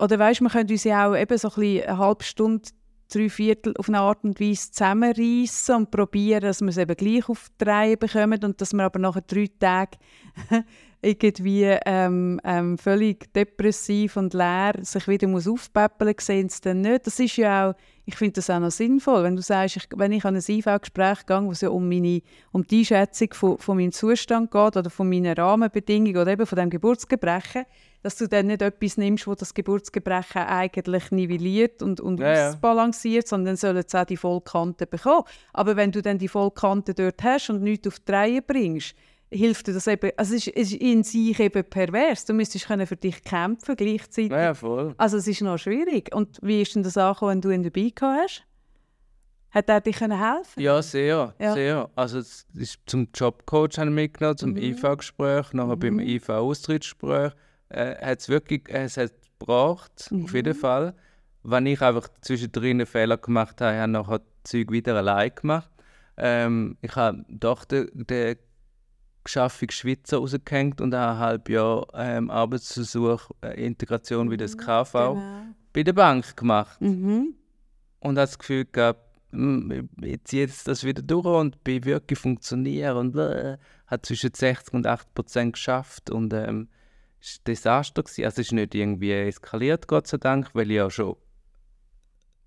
Oder 0.00 0.18
weißt, 0.18 0.42
man 0.42 0.52
könnte 0.52 0.74
uns 0.74 0.84
ja 0.84 1.08
auch 1.08 1.16
eben 1.16 1.36
so 1.36 1.48
ein 1.56 1.82
eine 1.82 1.98
halbe 1.98 2.22
Stunde 2.22 2.68
drei 3.08 3.28
Viertel 3.28 3.74
auf 3.78 3.88
eine 3.88 4.00
Art 4.00 4.22
und 4.24 4.40
Weise 4.40 4.70
zusammenreißen 4.70 5.74
und 5.74 5.90
probieren, 5.90 6.42
dass 6.42 6.60
wir 6.60 6.68
es 6.68 6.76
eben 6.76 6.96
gleich 6.96 7.28
auf 7.28 7.48
die 7.60 7.64
Reihe 7.64 7.96
bekommen 7.96 8.42
und 8.44 8.60
dass 8.60 8.72
wir 8.72 8.84
aber 8.84 8.98
nach 8.98 9.18
drei 9.26 9.48
Tagen 9.58 9.96
irgendwie 11.00 11.76
ähm, 11.86 12.40
ähm, 12.44 12.76
völlig 12.76 13.32
depressiv 13.32 14.16
und 14.16 14.34
leer 14.34 14.74
sich 14.82 15.06
wieder 15.06 15.28
muss 15.28 15.46
aufpäppeln 15.46 16.14
muss, 16.16 16.26
sehen 16.26 16.48
sie 16.48 16.60
dann 16.62 16.80
nicht. 16.80 17.06
Das 17.06 17.20
ist 17.20 17.36
ja 17.36 17.70
auch, 17.70 17.74
ich 18.04 18.16
finde 18.16 18.34
das 18.34 18.50
auch 18.50 18.58
noch 18.58 18.70
sinnvoll, 18.70 19.22
wenn 19.22 19.36
du 19.36 19.42
sagst, 19.42 19.76
ich, 19.76 19.86
wenn 19.94 20.12
ich 20.12 20.24
an 20.24 20.34
ein 20.34 20.42
IV-Gespräch 20.46 21.24
gehe, 21.26 21.44
wo 21.44 21.52
es 21.52 21.60
ja 21.60 21.68
um, 21.68 21.88
meine, 21.88 22.20
um 22.52 22.64
die 22.64 22.80
Einschätzung 22.80 23.28
von, 23.32 23.58
von 23.58 23.76
meinem 23.76 23.92
Zustand 23.92 24.50
geht 24.50 24.76
oder 24.76 24.90
von 24.90 25.08
meinen 25.08 25.34
Rahmenbedingungen 25.34 26.16
oder 26.16 26.32
eben 26.32 26.46
von 26.46 26.56
dem 26.56 26.70
Geburtsgebrechen, 26.70 27.64
dass 28.02 28.16
du 28.16 28.28
dann 28.28 28.46
nicht 28.46 28.62
etwas 28.62 28.96
nimmst, 28.96 29.26
wo 29.26 29.34
das 29.34 29.54
Geburtsgebrechen 29.54 30.42
eigentlich 30.42 31.10
nivelliert 31.10 31.82
und, 31.82 32.00
und 32.00 32.20
ja, 32.20 32.50
ausbalanciert, 32.50 33.24
ja. 33.24 33.28
sondern 33.28 33.56
sollen 33.56 33.84
es 33.86 33.94
auch 33.94 34.04
die 34.04 34.16
Vollkante 34.16 34.86
bekommen. 34.86 35.24
Aber 35.52 35.76
wenn 35.76 35.92
du 35.92 36.00
dann 36.02 36.18
die 36.18 36.28
Vollkante 36.28 36.94
dort 36.94 37.22
hast 37.22 37.50
und 37.50 37.62
nichts 37.62 37.88
auf 37.88 37.98
die 38.00 38.12
Reihe 38.12 38.42
bringst, 38.42 38.94
hilft 39.30 39.66
dir 39.66 39.74
das 39.74 39.86
eben, 39.86 40.10
also 40.16 40.34
es 40.34 40.46
ist, 40.46 40.56
es 40.56 40.72
ist 40.72 40.80
in 40.80 41.02
sich 41.02 41.38
eben 41.38 41.64
pervers. 41.64 42.24
Du 42.24 42.32
müsstest 42.32 42.66
können 42.66 42.86
für 42.86 42.96
dich 42.96 43.22
kämpfen 43.22 43.76
gleichzeitig. 43.76 44.30
Ja, 44.30 44.54
voll. 44.54 44.94
Also 44.96 45.16
es 45.16 45.26
ist 45.26 45.42
noch 45.42 45.58
schwierig. 45.58 46.14
Und 46.14 46.38
wie 46.42 46.62
ist 46.62 46.74
denn 46.74 46.82
das 46.82 46.96
angekommen, 46.96 47.32
wenn 47.32 47.40
du 47.40 47.50
ihn 47.50 47.62
dabei 47.62 47.92
gehabt 47.94 48.22
hast? 48.22 48.44
Hat 49.50 49.68
er 49.68 49.80
dir 49.80 49.92
können 49.92 50.18
helfen? 50.18 50.60
Ja, 50.60 50.80
sehr, 50.82 51.34
ja. 51.38 51.54
sehr. 51.54 51.90
Also 51.96 52.20
zum 52.86 53.08
Jobcoach 53.14 53.78
haben 53.78 53.88
wir 53.88 54.02
mitgenommen, 54.02 54.36
zum 54.36 54.50
mhm. 54.50 54.58
IV-Gespräch, 54.58 55.52
nachher 55.52 55.76
mhm. 55.76 55.80
beim 55.80 56.00
IV-Austrittsgespräch 56.00 57.32
äh, 57.68 57.94
hat 57.96 58.20
es 58.20 58.28
wirklich 58.28 58.62
es 58.68 58.96
hat 58.96 59.12
gebraucht, 59.38 60.10
mhm. 60.10 60.24
auf 60.24 60.34
jeden. 60.34 60.54
Fall. 60.54 60.94
Wenn 61.42 61.66
ich 61.66 61.80
einfach 61.80 62.08
zwischendrin 62.20 62.78
einen 62.78 62.86
Fehler 62.86 63.16
gemacht 63.16 63.60
habe, 63.60 63.76
habe 63.76 63.90
ich 63.90 63.92
nachher 63.92 64.20
Zeug 64.44 64.70
wieder 64.70 64.96
allein 64.96 65.32
gemacht. 65.34 65.70
Ähm, 66.16 66.76
ich 66.82 66.96
habe 66.96 67.24
doch 67.28 67.64
den, 67.64 67.88
den 67.92 68.36
Geschaffung 69.24 69.70
Schweizer 69.70 70.18
rausgehängt 70.18 70.80
und 70.80 70.94
ein 70.94 71.18
halbes 71.18 71.54
Jahr 71.54 71.86
ähm, 71.94 72.30
Arbeitsversuch, 72.30 73.30
äh, 73.42 73.64
Integration 73.64 74.30
wie 74.30 74.36
das 74.36 74.56
mhm, 74.56 74.60
KV 74.60 74.92
genau. 74.92 75.22
bei 75.72 75.82
der 75.82 75.92
Bank 75.92 76.36
gemacht. 76.36 76.80
Mhm. 76.80 77.34
Und 78.00 78.10
habe 78.10 78.26
das 78.26 78.38
Gefühl 78.38 78.64
gehabt, 78.64 79.00
hm, 79.30 79.90
ich 80.00 80.24
ziehe 80.24 80.46
jetzt 80.46 80.66
das 80.66 80.84
wieder 80.84 81.02
durch 81.02 81.26
und 81.26 81.62
bin 81.62 81.84
wirklich 81.84 82.18
funktionieren 82.18 82.96
und 82.96 83.16
äh, 83.16 83.58
hat 83.86 84.06
zwischen 84.06 84.32
60 84.32 84.74
und 84.74 84.86
80 84.86 85.14
Prozent 85.14 85.52
geschafft 85.52 86.10
und 86.10 86.32
ähm, 86.32 86.68
Desaster. 87.46 88.02
Gewesen. 88.02 88.24
Also 88.24 88.40
es 88.40 88.48
ist 88.48 88.52
nicht 88.52 88.74
irgendwie 88.74 89.12
eskaliert, 89.12 89.88
Gott 89.88 90.06
sei 90.06 90.18
Dank, 90.18 90.50
weil 90.54 90.70
ich 90.70 90.76
ja 90.76 90.90
schon 90.90 91.16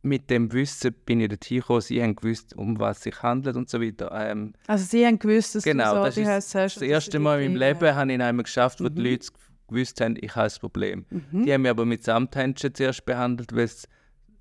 mit 0.03 0.29
dem 0.29 0.51
Wissen 0.51 0.93
bin 1.05 1.19
ich 1.19 1.29
dorthin 1.29 1.59
gekommen, 1.59 1.81
sie 1.81 2.01
haben 2.01 2.15
gewusst, 2.15 2.55
um 2.57 2.79
was 2.79 2.97
es 2.97 3.03
sich 3.03 3.21
handelt 3.21 3.55
und 3.55 3.69
so 3.69 3.81
weiter. 3.81 4.11
Ähm, 4.13 4.53
also 4.67 4.83
sie 4.83 5.05
haben 5.05 5.19
gewusst, 5.19 5.55
dass 5.55 5.63
genau, 5.63 5.93
du 5.93 6.11
so 6.11 6.21
das, 6.21 6.29
hast, 6.29 6.55
hast, 6.55 6.75
das 6.77 6.83
erste 6.83 7.19
Mal 7.19 7.41
in 7.41 7.53
meinem 7.53 7.59
Leben 7.59 7.85
ja. 7.85 7.95
habe 7.95 8.11
ich 8.11 8.21
einmal 8.21 8.43
geschafft, 8.43 8.79
wo 8.79 8.85
mhm. 8.85 8.95
die 8.95 9.01
Leute 9.01 9.27
gewusst 9.67 10.01
haben, 10.01 10.17
ich 10.19 10.35
habe 10.35 10.51
ein 10.51 10.59
Problem. 10.59 11.05
Mhm. 11.09 11.45
Die 11.45 11.53
haben 11.53 11.61
mich 11.61 11.71
aber 11.71 11.85
mit 11.85 12.03
Samthändchen 12.03 12.73
zuerst 12.73 13.05
behandelt, 13.05 13.53
weil 13.53 13.65
es 13.65 13.87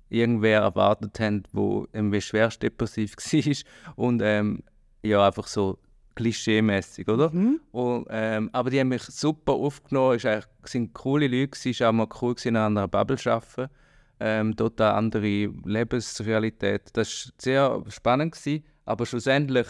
irgendwer 0.09 0.61
erwartet 0.61 1.19
haben, 1.19 1.43
wo 1.53 1.87
irgendwie 1.93 2.21
schwerst 2.21 2.63
depressiv 2.63 3.15
war 3.17 3.95
und 3.95 4.21
ähm, 4.23 4.63
ja, 5.03 5.25
einfach 5.25 5.47
so 5.47 5.79
klischeemäßig, 6.15 7.07
oder? 7.07 7.31
Mhm. 7.31 7.59
Und, 7.71 8.07
ähm, 8.09 8.49
aber 8.53 8.69
die 8.69 8.79
haben 8.79 8.89
mich 8.89 9.03
super 9.03 9.53
aufgenommen, 9.53 10.15
es 10.15 10.23
waren 10.23 10.93
coole 10.93 11.27
Leute, 11.27 11.69
es 11.69 11.79
war 11.79 11.89
auch 11.89 11.93
mal 11.93 12.07
cool, 12.21 12.35
in 12.43 12.55
einer 12.55 12.87
Bubble 12.87 13.17
zu 13.17 13.31
arbeiten. 13.31 13.71
Ähm, 14.19 14.55
total 14.55 14.93
andere 14.93 15.47
Lebensrealität. 15.65 16.89
Das 16.93 17.27
war 17.27 17.33
sehr 17.39 17.83
spannend, 17.89 18.35
gewesen, 18.35 18.63
aber 18.85 19.07
schlussendlich 19.07 19.67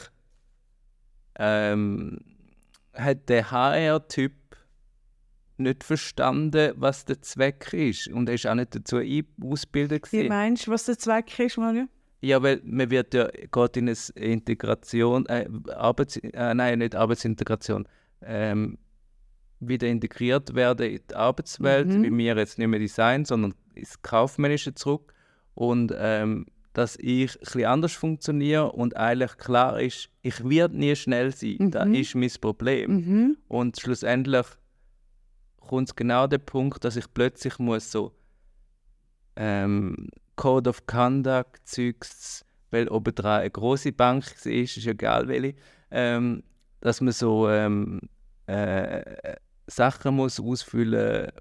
ähm, 1.39 2.19
hat 2.93 3.29
der 3.29 3.49
HR-Typ 3.49 4.33
nicht 5.57 5.83
verstanden, 5.83 6.73
was 6.75 7.05
der 7.05 7.21
Zweck 7.21 7.71
ist. 7.73 8.07
Und 8.09 8.27
er 8.27 8.35
ist 8.35 8.47
auch 8.47 8.55
nicht 8.55 8.75
dazu 8.75 8.99
ausgebildet. 9.41 10.11
Wie 10.11 10.27
meinst 10.27 10.67
du, 10.67 10.71
was 10.71 10.85
der 10.85 10.97
Zweck 10.97 11.39
ist, 11.39 11.57
Mario? 11.57 11.87
Ja, 12.21 12.41
weil 12.43 12.61
man 12.63 12.89
wird 12.91 13.13
ja 13.15 13.29
gerade 13.51 13.79
in 13.79 13.89
eine 13.89 13.97
Integration, 14.15 15.25
äh, 15.25 15.47
Arbeits, 15.75 16.17
äh, 16.17 16.53
nein, 16.53 16.79
nicht 16.79 16.95
Arbeitsintegration, 16.95 17.87
ähm, 18.21 18.77
wieder 19.59 19.87
integriert 19.87 20.53
werden 20.53 20.91
in 20.91 20.99
die 21.09 21.15
Arbeitswelt, 21.15 21.87
mhm. 21.87 22.03
wie 22.03 22.17
wir 22.17 22.37
jetzt 22.37 22.59
nicht 22.59 22.67
mehr 22.67 22.79
Design, 22.79 23.25
sondern 23.25 23.55
ins 23.73 24.01
Kaufmännische 24.01 24.73
zurück. 24.75 25.13
Und 25.55 25.93
ähm, 25.97 26.45
dass 26.73 26.95
ich 26.97 27.35
etwas 27.41 27.63
anders 27.63 27.93
funktioniere 27.93 28.71
und 28.71 28.95
eigentlich 28.95 29.37
klar 29.37 29.81
ist, 29.81 30.09
ich 30.21 30.47
werde 30.47 30.77
nie 30.77 30.95
schnell 30.95 31.33
sein. 31.33 31.57
Mhm. 31.59 31.71
Das 31.71 31.89
ist 31.89 32.15
mein 32.15 32.31
Problem. 32.39 32.91
Mhm. 32.91 33.37
Und 33.47 33.79
schlussendlich 33.79 34.45
kommt 35.59 35.89
es 35.89 35.95
genau 35.95 36.27
der 36.27 36.37
Punkt, 36.37 36.83
dass 36.85 36.95
ich 36.95 37.13
plötzlich 37.13 37.59
muss 37.59 37.91
so 37.91 38.13
ähm, 39.35 40.09
Code 40.35 40.69
of 40.69 40.85
Conduct 40.87 41.67
Zeugs, 41.67 42.45
weil 42.71 42.87
obendran 42.87 43.41
eine 43.41 43.51
große 43.51 43.91
Bank 43.91 44.25
ist, 44.45 44.77
ist 44.77 44.87
egal 44.87 45.27
welche, 45.27 45.55
ähm, 45.91 46.43
dass 46.79 47.01
man 47.01 47.13
so 47.13 47.49
ähm, 47.49 48.01
äh, 48.47 49.35
Sachen 49.67 50.15
muss 50.15 50.39
ausfüllen 50.39 51.31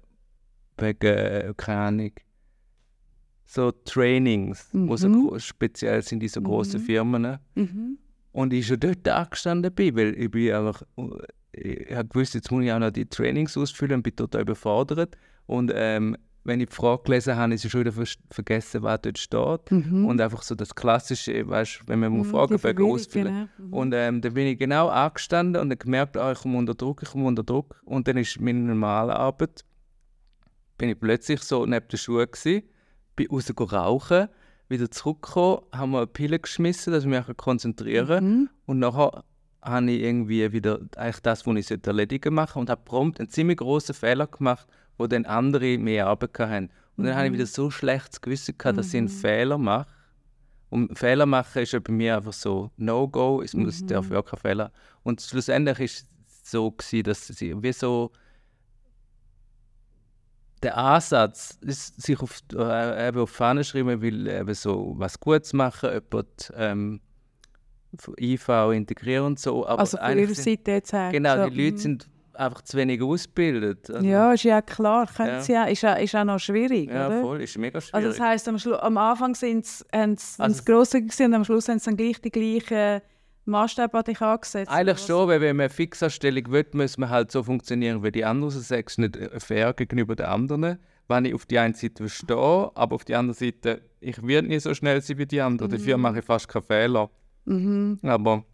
wegen, 0.77 1.55
keine 1.57 1.79
Ahnung, 1.79 2.11
so 3.45 3.71
Trainings, 3.71 4.69
mhm. 4.71 4.87
wo 4.87 4.95
so 4.95 5.37
speziell 5.39 6.01
sind 6.01 6.23
in 6.23 6.29
so 6.29 6.41
großen 6.41 6.79
mhm. 6.79 6.85
Firmen. 6.85 7.37
Mhm. 7.55 7.97
Und 8.31 8.53
ich 8.53 8.67
schon 8.67 8.79
dort 8.79 9.05
angestanden 9.07 9.73
bin, 9.73 9.95
weil 9.97 10.17
ich 10.17 10.31
bin 10.31 10.53
einfach, 10.53 10.83
ich 11.51 11.93
habe 11.93 12.07
gewusst, 12.07 12.33
jetzt 12.33 12.49
muss 12.49 12.63
ich 12.63 12.71
auch 12.71 12.79
noch 12.79 12.91
die 12.91 13.05
Trainings 13.05 13.57
ausfüllen 13.57 13.95
und 13.95 14.03
bin 14.03 14.15
total 14.15 14.43
überfordert. 14.43 15.17
Und 15.47 15.71
ähm, 15.75 16.15
wenn 16.43 16.59
ich 16.59 16.69
die 16.69 16.75
Frage 16.75 17.03
gelesen 17.03 17.35
habe, 17.35 17.53
ist 17.53 17.65
ich 17.65 17.71
schon 17.71 17.81
wieder 17.81 17.93
vergessen, 18.31 18.81
was 18.81 19.01
dort 19.01 19.17
steht. 19.19 19.71
Mhm. 19.71 20.05
Und 20.05 20.19
einfach 20.19 20.41
so 20.41 20.55
das 20.55 20.73
Klassische, 20.73 21.47
weißt, 21.47 21.83
wenn 21.87 21.99
man 21.99 22.13
mhm, 22.13 22.25
Fragebögen 22.25 22.85
ausfüllen 22.85 23.49
genau. 23.57 23.67
mhm. 23.67 23.73
Und 23.73 23.93
ähm, 23.93 24.21
dann 24.21 24.33
bin 24.33 24.47
ich 24.47 24.57
genau 24.57 24.87
angestanden 24.87 25.61
und 25.61 25.69
dann 25.69 25.77
gemerkt, 25.77 26.17
oh, 26.17 26.31
ich 26.31 26.39
komme 26.39 26.57
unter 26.57 26.73
Druck, 26.73 27.03
ich 27.03 27.11
komme 27.11 27.25
unter 27.25 27.43
Druck. 27.43 27.79
Und 27.85 28.07
dann 28.07 28.17
ist 28.17 28.39
meine 28.41 28.59
normale 28.59 29.15
Arbeit, 29.15 29.63
bin 30.77 30.89
ich 30.89 30.99
plötzlich 30.99 31.41
so 31.43 31.65
neben 31.65 31.87
den 31.87 31.97
Schuhen 31.97 32.25
gewesen, 32.31 32.63
bin 33.15 33.27
raus 33.27 33.53
rauchen, 33.59 34.27
wieder 34.67 34.89
zurückgekommen, 34.89 35.61
haben 35.71 35.91
wir 35.91 35.99
eine 35.99 36.07
Pille 36.07 36.39
geschmissen, 36.39 36.91
dass 36.91 37.03
ich 37.03 37.09
mich 37.09 37.37
konzentrieren. 37.37 38.25
Mhm. 38.25 38.49
Und 38.65 38.79
nachher 38.79 39.23
habe 39.61 39.91
ich 39.91 40.01
irgendwie 40.01 40.51
wieder 40.51 40.79
eigentlich 40.95 41.19
das, 41.19 41.45
was 41.45 41.71
ich 41.71 41.85
erledigen 41.85 42.33
machen 42.33 42.61
und 42.61 42.69
habe 42.71 42.81
prompt 42.83 43.19
einen 43.19 43.29
ziemlich 43.29 43.57
großen 43.57 43.93
Fehler 43.93 44.25
gemacht, 44.25 44.67
wo 45.01 45.07
dann 45.07 45.25
andere 45.25 45.77
mehr 45.79 46.07
Arbeit 46.07 46.37
hatten. 46.37 46.69
Und 46.95 47.05
dann 47.05 47.13
mhm. 47.13 47.17
habe 47.17 47.27
ich 47.27 47.33
wieder 47.33 47.45
so 47.47 47.71
schlechtes 47.71 48.21
Gewissen 48.21 48.57
gehabt, 48.57 48.77
dass 48.77 48.89
ich 48.89 48.97
einen 48.97 49.07
mhm. 49.07 49.09
Fehler 49.09 49.57
mache. 49.57 49.87
Und 50.69 50.97
Fehler 50.97 51.25
machen 51.25 51.63
ist 51.63 51.73
ja 51.73 51.79
bei 51.79 51.91
mir 51.91 52.17
einfach 52.17 52.33
so 52.33 52.69
No-Go, 52.77 53.41
es 53.41 53.53
muss, 53.53 53.81
mhm. 53.81 53.87
darf 53.87 54.09
ja 54.11 54.21
kein 54.21 54.39
Fehler. 54.39 54.71
Und 55.03 55.21
schlussendlich 55.21 55.79
war 55.79 55.85
es 55.85 56.07
so, 56.43 56.71
gewesen, 56.71 57.03
dass 57.03 57.27
sie 57.27 57.61
wie 57.61 57.73
so 57.73 58.11
der 60.61 60.77
Ansatz 60.77 61.57
ist, 61.61 61.99
sich 61.99 62.19
auf, 62.21 62.39
äh, 62.53 63.07
eben 63.07 63.19
auf 63.19 63.31
die 63.31 63.35
Fahne 63.35 63.63
schreiben 63.63 64.01
will, 64.01 64.27
eben 64.27 64.53
so 64.53 64.93
was 64.97 65.19
Gutes 65.19 65.53
machen, 65.53 65.89
jemand 65.91 66.53
ähm, 66.55 67.01
IV 68.19 68.49
integrieren 68.71 69.25
und 69.25 69.39
so. 69.39 69.65
Aber 69.65 69.79
also 69.79 69.97
von 69.97 70.17
ihrer 70.19 70.35
Seite 70.35 70.71
jetzt 70.71 70.93
her. 70.93 71.11
Genau, 71.11 71.43
so, 71.43 71.49
die 71.49 71.63
Leute 71.63 71.73
mhm. 71.73 71.79
sind 71.79 72.09
einfach 72.33 72.61
zu 72.61 72.77
wenig 72.77 73.01
ausgebildet. 73.01 73.89
Also, 73.89 74.05
ja, 74.05 74.33
ist 74.33 74.43
ja 74.43 74.61
klar. 74.61 75.07
Ja. 75.17 75.41
Ja, 75.41 75.63
ist, 75.65 75.81
ja, 75.81 75.93
ist 75.93 76.15
auch 76.15 76.23
noch 76.23 76.39
schwierig, 76.39 76.89
Ja, 76.89 77.07
oder? 77.07 77.21
voll, 77.21 77.41
ist 77.41 77.57
mega 77.57 77.79
schwierig. 77.79 77.93
Also 77.95 78.07
das 78.09 78.19
heisst, 78.19 78.47
am, 78.47 78.55
am 78.55 78.97
Anfang 78.97 79.35
sind 79.35 79.65
sie 79.65 79.85
also, 80.37 80.63
grosse 80.63 80.97
und 80.99 81.33
am 81.33 81.43
Schluss 81.43 81.67
haben 81.67 81.79
sie 81.79 81.85
dann 81.85 81.97
gleich 81.97 82.21
die 82.21 82.31
gleichen 82.31 83.01
Maßstab 83.45 83.93
an 83.95 84.03
dich 84.03 84.21
angesetzt? 84.21 84.71
Eigentlich 84.71 84.99
schon, 84.99 85.27
weil 85.27 85.41
wenn 85.41 85.55
man 85.55 85.65
eine 85.65 85.69
Fixanstellung 85.69 86.51
will, 86.51 86.65
muss 86.73 86.97
man 86.97 87.09
halt 87.09 87.31
so 87.31 87.43
funktionieren 87.43 88.03
wie 88.03 88.11
die 88.11 88.25
anderen. 88.25 88.53
Also 88.53 88.59
sagst 88.59 88.99
nicht 88.99 89.17
fair 89.37 89.73
gegenüber 89.73 90.15
den 90.15 90.27
anderen. 90.27 90.77
Wenn 91.07 91.25
ich 91.25 91.33
auf 91.33 91.45
die 91.45 91.59
eine 91.59 91.73
Seite 91.73 92.07
stehe, 92.07 92.37
aber 92.37 92.95
auf 92.95 93.03
die 93.03 93.15
andere 93.15 93.35
Seite, 93.35 93.81
ich 93.99 94.25
werde 94.25 94.47
nicht 94.47 94.63
so 94.63 94.73
schnell 94.73 95.01
sein 95.01 95.17
wie 95.17 95.25
die 95.25 95.41
anderen. 95.41 95.71
Mhm. 95.71 95.75
Dafür 95.75 95.97
mache 95.97 96.19
ich 96.19 96.25
fast 96.25 96.47
keine 96.47 96.63
Fehler. 96.63 97.09
Mhm. 97.45 97.99
Aber 98.03 98.45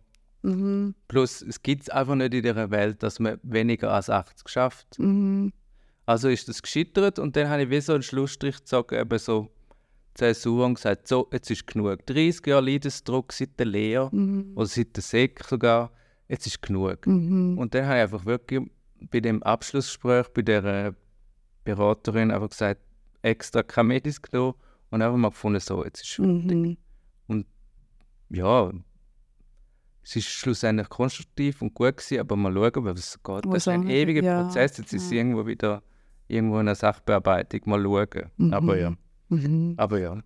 mhm. 0.48 0.96
plus, 1.08 1.42
es 1.42 1.62
gibt 1.62 1.84
es 1.84 1.90
einfach 1.90 2.16
nicht 2.16 2.34
in 2.34 2.44
dieser 2.44 2.72
Welt, 2.72 3.04
dass 3.04 3.20
man 3.20 3.40
weniger 3.44 3.94
als 3.94 4.10
80 4.10 4.48
schafft. 4.48 5.00
Mhm. 5.00 5.54
Also 6.06 6.30
ist 6.30 6.48
das 6.48 6.62
gescheitert 6.62 7.20
und 7.20 7.36
dann 7.36 7.50
habe 7.50 7.64
ich 7.64 7.70
wie 7.70 7.82
so 7.82 7.94
einen 7.94 8.04
Schlussstrich 8.04 8.58
gezogen, 8.58 8.96
eben 8.96 9.20
so 9.20 9.50
Zäsur 10.14 10.66
und 10.66 10.76
gesagt, 10.76 11.08
so, 11.08 11.28
jetzt 11.32 11.52
ist 11.52 11.68
genug. 11.68 12.06
30 12.06 12.48
Jahre 12.48 12.66
Leidensdruck 12.66 13.34
seit 13.34 13.60
der 13.60 13.68
Lehre 13.68 14.10
mhm. 14.16 14.54
oder 14.56 14.66
seit 14.66 14.96
der 14.96 15.04
Sek 15.04 15.44
sogar, 15.44 15.92
jetzt 16.28 16.48
ist 16.48 16.62
genug. 16.62 17.06
Mhm. 17.06 17.58
Und 17.58 17.76
dann 17.76 17.86
habe 17.86 17.98
ich 17.98 18.04
einfach 18.04 18.26
wirklich 18.26 18.62
bei 19.12 19.20
dem 19.20 19.44
Abschlussgespräch 19.44 20.30
bei 20.30 20.42
der 20.42 20.96
Beraterin 21.64 22.32
einfach 22.32 22.50
gesagt, 22.50 22.82
extra 23.22 23.62
keine 23.62 23.90
Medis 23.90 24.22
genommen 24.22 24.56
und 24.90 25.02
einfach 25.02 25.18
mal 25.18 25.30
gefunden, 25.30 25.60
so, 25.60 25.84
jetzt 25.84 26.02
ist 26.02 26.10
es 26.10 26.16
fertig. 26.16 26.58
Mhm. 26.58 26.78
Und 27.28 27.46
ja, 28.30 28.72
es 30.08 30.16
ist 30.16 30.30
schlussendlich 30.30 30.88
konstruktiv 30.88 31.62
und 31.62 31.74
gut 31.74 31.98
gewesen, 31.98 32.22
aber 32.22 32.38
mal 32.38 32.54
schauen, 32.54 32.86
was 32.86 33.00
es 33.00 33.22
geht. 33.22 33.46
Was 33.46 33.52
das 33.52 33.58
ist 33.64 33.68
ein 33.68 33.90
ewiger 33.90 34.24
ja, 34.24 34.42
Prozess, 34.42 34.78
jetzt 34.78 34.94
ja. 34.94 34.98
ist 34.98 35.06
es 35.06 35.12
irgendwo 35.12 35.46
wieder 35.46 35.84
irgendwo 36.30 36.60
in 36.60 36.66
der 36.66 36.76
Sachbearbeitung, 36.76 37.62
mal 37.66 37.84
schauen. 37.84 38.32
Mhm. 38.38 38.54
Aber 38.54 38.78
ja. 38.78 38.94
Mhm. 39.28 39.74
Aber 39.76 40.00
ja. 40.00 40.18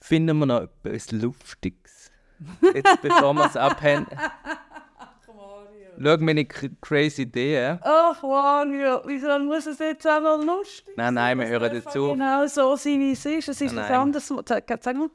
Finden 0.00 0.38
wir 0.38 0.44
noch 0.44 0.68
etwas 0.84 1.10
Lustiges? 1.12 2.10
Jetzt, 2.74 3.00
bevor 3.00 3.32
wir 3.32 3.46
es 3.46 3.56
abhängen. 3.56 4.06
Schau 6.00 6.16
meine 6.18 6.44
crazy 6.44 7.22
Idee. 7.22 7.78
Ach, 7.80 8.22
Mario, 8.22 9.00
wieso 9.06 9.38
muss 9.38 9.66
es 9.66 9.78
jetzt 9.78 10.06
auch 10.06 10.20
noch 10.20 10.44
lustig 10.44 10.94
Nein, 10.96 11.14
nein, 11.14 11.38
wir 11.40 11.48
hören 11.48 11.82
dazu. 11.82 12.12
genau 12.12 12.46
so 12.46 12.76
sein, 12.76 13.00
wie 13.00 13.12
es 13.12 13.24
ist. 13.24 13.48
Es 13.48 13.60
ist 13.60 13.72
nein, 13.72 13.90
anderes. 13.90 14.32
Sag, 14.46 14.64
sag 14.80 14.96
mal. 14.96 15.08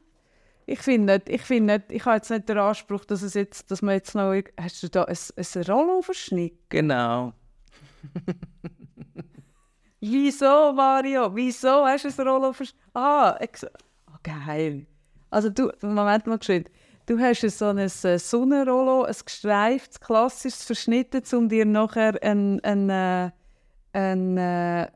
Ich 0.66 0.80
finde 0.80 1.14
nicht, 1.14 1.30
ich 1.30 1.42
finde 1.42 1.74
nicht, 1.74 1.92
ich 1.92 2.06
habe 2.06 2.16
jetzt 2.18 2.30
nicht 2.30 2.48
den 2.48 2.58
Anspruch, 2.58 3.06
dass 3.06 3.22
es 3.22 3.34
jetzt, 3.34 3.70
dass 3.70 3.82
man 3.82 3.96
jetzt 3.96 4.16
noch, 4.16 4.34
hast 4.60 4.84
du 4.84 4.90
da 4.90 5.04
ein, 5.04 5.18
ein 5.36 5.64
Rolloverschnitt? 5.64 6.70
Genau. 6.70 7.34
Wieso, 10.00 10.74
Mario? 10.74 11.34
Wieso 11.36 11.86
hast 11.86 12.06
du 12.06 12.22
ein 12.22 12.28
Rolloverschnitt? 12.28 12.82
Ah, 12.94 13.38
oh, 13.42 14.18
geil. 14.24 14.86
Also 15.30 15.50
du, 15.50 15.72
Moment 15.82 16.28
mal 16.28 16.38
geschwind. 16.38 16.70
Du 17.06 17.20
hast 17.20 17.42
so 17.42 17.66
ein 17.66 17.78
äh, 17.80 17.90
Sonnenrollo, 17.90 19.04
ein 19.04 19.16
gestreiftes, 19.26 20.00
klassisches 20.00 20.64
verschnitten, 20.64 21.24
um 21.36 21.50
dir 21.50 21.66
nachher 21.66 22.18
ein, 22.24 22.64
ein, 22.64 22.90
ein, 22.90 23.32
äh, 23.94 24.00
ein 24.00 24.38
äh, 24.38 24.92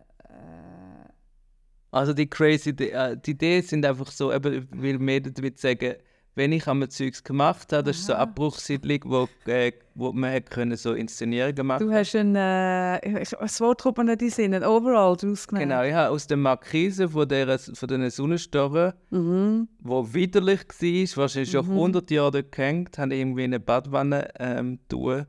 also 1.91 2.13
die 2.13 2.29
crazy, 2.29 2.75
die, 2.75 2.91
die 3.25 3.31
Ideen 3.31 3.63
sind 3.63 3.85
einfach 3.85 4.11
so, 4.11 4.33
eben, 4.33 4.67
will 4.71 4.99
mehr 4.99 5.21
damit 5.21 5.57
sagen, 5.59 5.95
wenn 6.37 6.51
ich 6.51 6.67
einmal 6.67 6.87
Zeugs 6.89 7.23
gemacht 7.23 7.73
habe, 7.73 7.83
das 7.83 7.97
ist 7.97 8.05
so 8.05 8.13
eine 8.13 8.21
Abbruchssiedlung, 8.21 8.99
wo, 9.05 9.27
äh, 9.47 9.71
wo 9.95 10.13
man 10.13 10.45
können 10.45 10.77
so 10.77 10.93
Inszenierungen 10.93 11.65
machen 11.65 11.87
Du 11.87 11.91
hast 11.91 12.15
ein, 12.15 12.35
äh, 12.35 13.23
das 13.23 13.59
Wort 13.59 13.81
kommt 13.81 13.97
mir 13.97 14.15
nicht 14.15 14.37
in 14.37 14.53
ein 14.53 14.63
Overall 14.63 15.17
daraus 15.17 15.47
genommen. 15.47 15.69
Genau, 15.69 15.81
ja, 15.81 16.09
aus 16.09 16.27
der 16.27 16.37
Markise 16.37 17.09
von, 17.09 17.27
der, 17.27 17.57
von 17.57 17.87
diesen 17.87 18.09
Sonnenstorren, 18.11 18.93
mhm. 19.09 19.67
wo 19.79 20.13
widerlich 20.13 20.59
war, 20.69 21.23
wahrscheinlich 21.23 21.49
schon 21.51 21.65
mhm. 21.65 21.71
100 21.71 22.11
Jahre 22.11 22.31
dort 22.31 22.51
gehängt, 22.51 22.99
habe 22.99 23.15
ich 23.15 23.19
irgendwie 23.19 23.43
eine 23.45 23.59
Badwanne 23.59 24.29
ähm, 24.39 24.77
tun, 24.89 25.25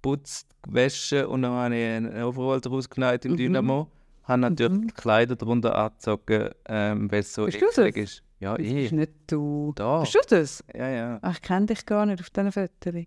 putzt, 0.00 0.48
gewaschen 0.62 1.26
und 1.26 1.42
dann 1.42 1.52
habe 1.52 1.76
ich 1.76 1.84
einen 1.84 2.22
Overall 2.22 2.60
daraus 2.60 2.88
genommen 2.88 3.18
im 3.24 3.32
mhm. 3.32 3.36
Dynamo. 3.36 3.90
Habe 4.32 4.40
natürlich 4.40 4.72
mhm. 4.72 4.86
die 4.88 4.94
Kleider 4.94 5.36
darunter 5.36 5.76
angezogen, 5.76 6.50
ähm, 6.66 7.10
weil 7.10 7.20
es 7.20 7.34
so 7.34 7.46
eklig 7.46 7.96
ist. 7.96 8.22
Ja, 8.40 8.58
ich. 8.58 8.86
ist 8.86 8.92
nicht 8.92 9.12
du. 9.28 9.72
Da. 9.76 10.00
Bist 10.00 10.14
du 10.14 10.20
das? 10.28 10.64
Ja, 10.74 10.88
ja. 10.88 11.18
Ach, 11.22 11.34
ich 11.34 11.42
kenne 11.42 11.66
dich 11.66 11.86
gar 11.86 12.06
nicht 12.06 12.20
auf 12.20 12.30
diesen 12.30 12.50
Fotos. 12.50 13.04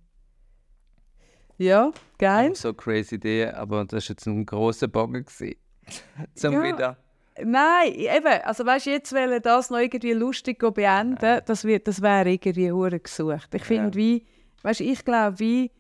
Ja, 1.58 1.92
geil. 2.18 2.56
So 2.56 2.74
crazy 2.74 3.16
Idee, 3.16 3.48
aber 3.48 3.84
das 3.86 4.06
war 4.06 4.10
jetzt 4.10 4.26
ein 4.28 4.46
grosser 4.46 4.88
Bogen. 4.88 5.26
Zum 6.36 6.54
ja. 6.54 6.64
wieder. 6.64 6.98
Nein, 7.44 7.94
eben, 7.96 8.42
also 8.44 8.66
weißt 8.66 8.86
du, 8.86 8.92
jetzt 8.92 9.14
wollen 9.14 9.42
das 9.42 9.70
noch 9.70 9.80
irgendwie 9.80 10.14
lustig 10.14 10.60
beenden, 10.74 11.18
ja. 11.22 11.42
das, 11.42 11.66
das 11.84 12.02
wäre 12.02 12.30
irgendwie 12.30 12.72
hure 12.72 13.00
gesucht. 13.00 13.54
Ich 13.54 13.64
finde, 13.64 13.90
ja. 13.90 13.96
wie, 13.96 14.26
weißt 14.62 14.80
du, 14.80 14.84
ich 14.86 15.04
glaube, 15.04 15.40
wie, 15.40 15.72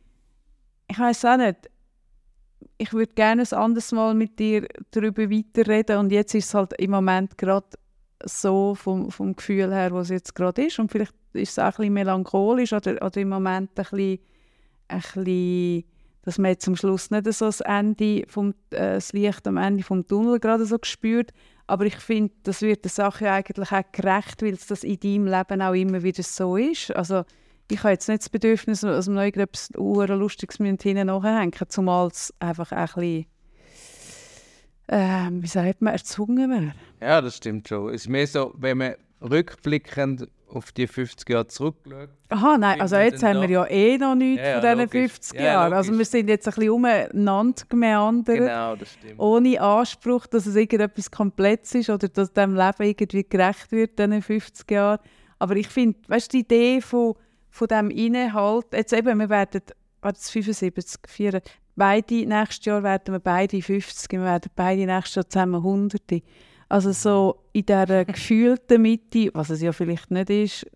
ich 0.89 0.99
weiß 0.99 1.23
auch 1.25 1.37
nicht, 1.37 1.69
ich 2.77 2.93
würde 2.93 3.13
gerne 3.13 3.43
ein 3.43 3.57
anderes 3.57 3.91
Mal 3.91 4.13
mit 4.13 4.37
dir 4.39 4.67
darüber 4.91 5.29
weiterreden 5.29 5.97
und 5.97 6.11
jetzt 6.11 6.33
ist 6.35 6.47
es 6.47 6.53
halt 6.53 6.73
im 6.73 6.91
Moment 6.91 7.37
gerade 7.37 7.67
so 8.23 8.75
vom, 8.75 9.11
vom 9.11 9.35
Gefühl 9.35 9.73
her, 9.73 9.91
was 9.91 10.07
es 10.07 10.11
jetzt 10.11 10.35
gerade 10.35 10.65
ist. 10.65 10.79
Und 10.79 10.91
vielleicht 10.91 11.13
ist 11.33 11.51
es 11.51 11.59
auch 11.59 11.65
ein 11.65 11.71
bisschen 11.71 11.93
melancholisch 11.93 12.73
oder, 12.73 12.93
oder 13.01 13.17
im 13.21 13.29
Moment 13.29 13.71
ein 13.71 13.83
bisschen, 13.83 14.19
ein 14.87 15.01
bisschen, 15.01 15.83
dass 16.23 16.37
man 16.37 16.51
jetzt 16.51 16.67
am 16.67 16.75
Schluss 16.75 17.11
nicht 17.11 17.31
so 17.33 17.45
das, 17.45 17.61
Ende 17.61 18.23
vom, 18.27 18.49
äh, 18.71 18.95
das 18.95 19.13
Licht 19.13 19.47
am 19.47 19.57
Ende 19.57 19.83
vom 19.83 20.07
Tunnel 20.07 20.39
gerade 20.39 20.65
so 20.65 20.77
spürt. 20.81 21.31
Aber 21.67 21.85
ich 21.85 21.97
finde, 21.97 22.33
das 22.43 22.61
wird 22.61 22.83
der 22.83 22.91
Sache 22.91 23.31
eigentlich 23.31 23.71
auch 23.71 23.91
gerecht, 23.91 24.41
weil 24.41 24.53
es 24.53 24.67
das 24.67 24.83
in 24.83 24.99
deinem 24.99 25.27
Leben 25.27 25.61
auch 25.61 25.73
immer 25.73 26.03
wieder 26.03 26.23
so 26.23 26.57
ist. 26.57 26.95
Also 26.95 27.23
ich 27.69 27.79
habe 27.79 27.93
jetzt 27.93 28.07
nicht 28.07 28.21
das 28.21 28.29
Bedürfnis, 28.29 28.81
dass 28.81 29.07
wir 29.07 29.13
noch 29.13 29.23
irgendetwas 29.23 29.69
Lustiges 29.75 30.57
hinten 30.57 31.07
nachhängen, 31.07 31.51
zumal 31.67 32.07
es 32.07 32.33
einfach 32.39 32.71
ein 32.71 32.85
bisschen 32.85 33.25
ähm, 34.87 35.41
wie 35.41 35.47
sagt 35.47 35.81
man, 35.81 35.93
erzwungen 35.93 36.49
wäre. 36.49 36.73
Ja, 37.01 37.21
das 37.21 37.37
stimmt 37.37 37.67
schon. 37.67 37.89
Es 37.89 38.01
ist 38.01 38.09
mehr 38.09 38.27
so, 38.27 38.53
wenn 38.57 38.77
man 38.77 38.95
rückblickend 39.21 40.27
auf 40.47 40.71
die 40.71 40.87
50 40.87 41.27
Jahre 41.27 41.47
zurückschaut. 41.47 42.09
Aha, 42.29 42.57
nein, 42.57 42.79
also 42.79 42.95
jetzt 42.97 43.23
haben 43.23 43.41
wir 43.41 43.49
ja 43.49 43.65
eh 43.65 43.97
noch 43.97 44.15
nichts 44.15 44.45
ja, 44.45 44.61
von 44.61 44.77
diesen 44.77 44.89
50 44.89 45.39
ja, 45.39 45.45
Jahren. 45.45 45.73
Also 45.73 45.97
wir 45.97 46.05
sind 46.05 46.29
jetzt 46.29 46.47
ein 46.47 46.53
bisschen 46.53 46.69
umeinander 46.69 47.63
gemeandert. 47.67 48.37
Genau, 48.37 48.75
das 48.75 48.93
stimmt. 48.93 49.19
Ohne 49.19 49.59
Anspruch, 49.59 50.27
dass 50.27 50.45
es 50.45 50.55
irgendetwas 50.55 51.09
Komplettes 51.09 51.73
ist 51.75 51.89
oder 51.89 52.07
dass 52.07 52.31
dem 52.31 52.55
Leben 52.55 52.83
irgendwie 52.83 53.23
gerecht 53.23 53.71
wird, 53.71 53.97
diesen 53.97 54.21
50 54.21 54.71
Jahren. 54.71 54.99
Aber 55.39 55.55
ich 55.55 55.67
finde, 55.67 55.97
weißt 56.07 56.31
du, 56.31 56.37
die 56.37 56.43
Idee 56.43 56.81
von, 56.81 57.15
von 57.55 57.67
diesem 57.69 57.89
Inhalt, 57.89 58.65
jetzt 58.73 58.91
eben, 58.91 59.17
wir 59.17 59.29
werden, 59.29 59.61
was 60.01 60.29
75, 60.29 60.99
84, 61.07 61.53
beide, 61.77 62.25
nächstes 62.25 62.65
Jahr 62.65 62.83
werden 62.83 63.13
wir 63.13 63.19
beide 63.19 63.61
50, 63.61 64.11
wir 64.11 64.23
werden 64.23 64.51
beide 64.57 64.85
nächstes 64.85 65.15
Jahr 65.15 65.29
zusammen 65.29 65.55
100. 65.55 66.01
Also 66.67 66.91
so 66.91 67.45
in 67.53 67.65
dieser 67.65 68.03
gefühlten 68.05 68.81
Mitte, 68.81 69.29
was 69.33 69.49
es 69.51 69.61
ja 69.61 69.71
vielleicht 69.71 70.11
nicht 70.11 70.29
ist, 70.29 70.67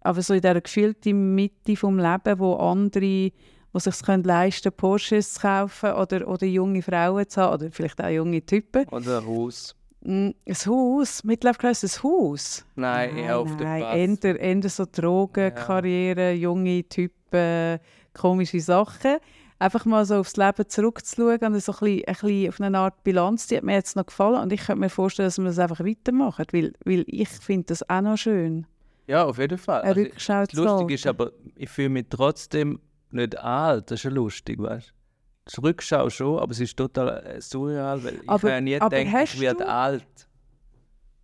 aber 0.00 0.22
so 0.22 0.32
in 0.32 0.40
dieser 0.40 0.62
gefühlten 0.62 1.34
Mitte 1.34 1.76
vom 1.76 1.98
Leben, 1.98 2.38
wo 2.38 2.54
andere, 2.54 3.00
die 3.02 3.32
sich 3.74 3.94
es 3.94 4.06
leisten 4.06 4.70
können, 4.70 4.76
Porsches 4.78 5.34
zu 5.34 5.40
kaufen 5.42 5.92
oder, 5.92 6.26
oder 6.26 6.46
junge 6.46 6.80
Frauen 6.80 7.28
zu 7.28 7.42
haben 7.42 7.54
oder 7.54 7.70
vielleicht 7.70 8.02
auch 8.02 8.08
junge 8.08 8.44
Typen. 8.46 8.88
Oder 8.88 9.18
ein 9.18 9.26
Haus. 9.26 9.76
Mm, 10.02 10.30
ein 10.46 10.54
Haus? 10.66 11.24
Mittlerweile 11.24 11.68
heisst 11.68 11.84
es 11.84 11.98
ein 11.98 12.02
Haus? 12.04 12.64
Nein, 12.76 13.16
eher 13.16 13.38
auf 13.38 13.56
der 13.56 13.66
Nein, 13.66 14.18
eher, 14.22 14.40
eher 14.40 14.68
so 14.68 14.86
Drogenkarriere, 14.90 16.30
ja. 16.32 16.36
junge 16.36 16.84
Typen, 16.88 17.78
komische 18.14 18.60
Sachen 18.60 19.18
einfach 19.60 19.84
mal 19.84 20.04
so 20.04 20.16
aufs 20.16 20.36
Leben 20.36 20.68
zurückzuschauen 20.68 21.38
und 21.38 21.62
so 21.62 21.72
ein 21.72 21.78
bisschen, 21.78 22.04
ein 22.06 22.14
bisschen 22.14 22.48
auf 22.48 22.60
eine 22.60 22.78
Art 22.78 23.04
Bilanz, 23.04 23.46
die 23.46 23.56
hat 23.56 23.62
mir 23.62 23.74
jetzt 23.74 23.94
noch 23.94 24.06
gefallen 24.06 24.40
und 24.40 24.52
ich 24.52 24.66
könnte 24.66 24.80
mir 24.80 24.88
vorstellen, 24.88 25.26
dass 25.26 25.38
wir 25.38 25.44
das 25.44 25.58
einfach 25.58 25.84
weitermachen, 25.84 26.46
weil, 26.52 26.72
weil 26.84 27.04
ich 27.06 27.28
finde 27.28 27.66
das 27.66 27.88
auch 27.88 28.00
noch 28.00 28.16
schön. 28.16 28.66
Ja, 29.06 29.24
auf 29.24 29.38
jeden 29.38 29.58
Fall. 29.58 29.82
Eine 29.82 29.96
Rückschau 29.96 30.34
also, 30.34 30.64
lustig 30.64 30.92
ist 30.92 31.06
aber, 31.06 31.32
ich 31.56 31.68
fühle 31.68 31.90
mich 31.90 32.06
trotzdem 32.08 32.80
nicht 33.10 33.38
alt, 33.38 33.90
das 33.90 34.00
ist 34.00 34.04
ja 34.04 34.10
lustig, 34.10 34.58
weißt 34.60 34.88
du? 34.88 34.99
Die 35.48 35.60
Rückschau 35.60 36.10
schon, 36.10 36.38
aber 36.38 36.52
es 36.52 36.60
ist 36.60 36.76
total 36.76 37.24
äh, 37.24 37.40
surreal, 37.40 38.02
weil 38.04 38.20
aber, 38.26 38.48
ich 38.48 38.54
ja 38.54 38.60
nie 38.60 38.78
gedacht, 38.78 39.34
ich 39.34 39.40
werde 39.40 39.66
alt. 39.66 40.28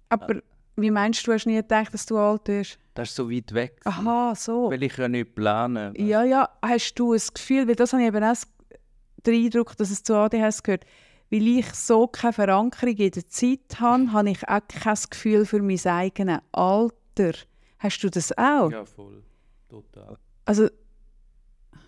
Aber 0.08 0.40
wie 0.76 0.90
meinst 0.90 1.22
du, 1.22 1.30
du 1.30 1.34
hast 1.34 1.46
nie 1.46 1.56
gedacht, 1.56 1.92
dass 1.94 2.06
du 2.06 2.18
alt 2.18 2.44
bist? 2.44 2.78
Das 2.94 3.10
ist 3.10 3.16
so 3.16 3.30
weit 3.30 3.52
weg. 3.52 3.80
Aha, 3.84 4.34
so. 4.34 4.70
Weil 4.70 4.82
ich 4.82 4.96
ja 4.96 5.08
nicht 5.08 5.34
plane. 5.34 5.92
Ja, 5.96 6.24
ja. 6.24 6.48
Hast 6.62 6.94
du 6.94 7.12
ein 7.12 7.20
Gefühl, 7.34 7.68
weil 7.68 7.74
das 7.74 7.92
habe 7.92 8.02
ich 8.02 8.08
eben 8.08 8.24
auch 8.24 8.36
den 9.26 9.44
Eindruck, 9.44 9.76
dass 9.76 9.90
es 9.90 10.02
zu 10.02 10.14
ADHS 10.14 10.62
gehört, 10.62 10.84
weil 11.30 11.46
ich 11.46 11.72
so 11.74 12.06
keine 12.06 12.32
Verankerung 12.32 12.96
in 12.96 13.10
der 13.10 13.26
Zeit 13.26 13.80
habe, 13.80 14.12
habe 14.12 14.30
ich 14.30 14.48
auch 14.48 14.60
kein 14.68 14.98
Gefühl 15.10 15.44
für 15.44 15.62
mein 15.62 15.80
eigenes 15.84 16.40
Alter. 16.52 17.32
Hast 17.78 18.00
du 18.00 18.10
das 18.10 18.36
auch? 18.36 18.70
Ja, 18.70 18.84
voll. 18.84 19.22
Total. 19.68 20.16
Also, 20.44 20.68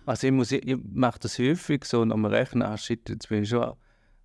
also 0.09 0.25
ich, 0.25 0.33
muss, 0.33 0.51
ich 0.51 0.77
mache 0.91 1.19
das 1.19 1.37
häufig 1.37 1.85
so 1.85 2.01
und 2.01 2.11
am 2.11 2.25
Rechnen, 2.25 2.63
ah 2.63 2.77
shit, 2.77 3.07
jetzt 3.09 3.29
bin 3.29 3.43
ich 3.43 3.49
schon 3.49 3.73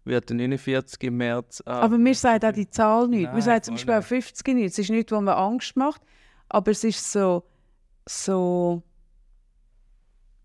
wird 0.07 0.31
49 0.31 1.03
im 1.05 1.17
März. 1.17 1.63
Ah, 1.65 1.81
aber 1.81 1.97
mir 1.97 2.15
sagt 2.15 2.45
auch 2.45 2.53
die 2.53 2.69
Zahl 2.69 3.09
nicht. 3.09 3.25
Nein, 3.25 3.35
mir 3.35 3.43
sagt 3.43 3.65
zum 3.67 3.75
Beispiel 3.75 3.95
auch 3.95 4.03
50 4.03 4.55
nicht. 4.55 4.67
Es 4.67 4.79
ist 4.79 4.91
nichts, 4.91 5.13
wo 5.13 5.21
mir 5.21 5.37
Angst 5.37 5.77
macht, 5.77 6.03
aber 6.49 6.71
es 6.73 6.85
ist 6.85 7.11
so, 7.11 7.45
so 8.07 8.83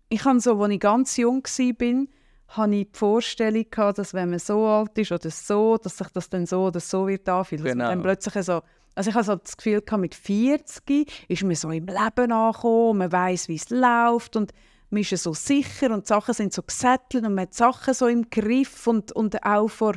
ich 0.08 0.24
habe 0.24 0.40
so, 0.40 0.60
als 0.60 0.72
ich 0.72 0.80
ganz 0.80 1.16
jung 1.16 1.42
war, 1.42 2.06
hatte 2.48 2.74
ich 2.74 2.90
die 2.90 2.98
Vorstellung 2.98 3.64
gehabt, 3.70 3.98
dass 3.98 4.14
wenn 4.14 4.30
man 4.30 4.38
so 4.38 4.66
alt 4.66 4.96
ist 4.98 5.12
oder 5.12 5.30
so, 5.30 5.76
dass 5.76 5.98
sich 5.98 6.08
das 6.08 6.30
dann 6.30 6.46
so 6.46 6.64
oder 6.64 6.80
so 6.80 7.06
wird 7.06 7.28
anfühlen. 7.28 7.64
Genau. 7.64 7.88
Dann 7.88 8.02
plötzlich 8.02 8.44
so, 8.44 8.62
also 8.94 9.10
ich 9.10 9.14
hatte 9.14 9.26
so 9.26 9.36
das 9.36 9.56
Gefühl 9.56 9.82
gehabt, 9.82 10.00
mit 10.00 10.14
40 10.14 11.26
ist 11.28 11.42
man 11.44 11.54
so 11.54 11.70
im 11.70 11.86
Leben 11.86 12.32
angekommen, 12.32 12.98
man 12.98 13.12
weiß, 13.12 13.48
wie 13.48 13.56
es 13.56 13.70
läuft 13.70 14.36
und 14.36 14.52
man 14.90 15.02
ist 15.02 15.16
so 15.16 15.32
sicher 15.32 15.92
und 15.92 16.04
die 16.04 16.08
Sachen 16.08 16.34
sind 16.34 16.52
so 16.52 16.62
gesettelt 16.62 17.24
und 17.24 17.34
man 17.34 17.42
hat 17.42 17.54
Sachen 17.54 17.94
so 17.94 18.06
im 18.06 18.28
Griff 18.28 18.86
und, 18.86 19.12
und 19.12 19.44
auch 19.44 19.68
vor, 19.68 19.96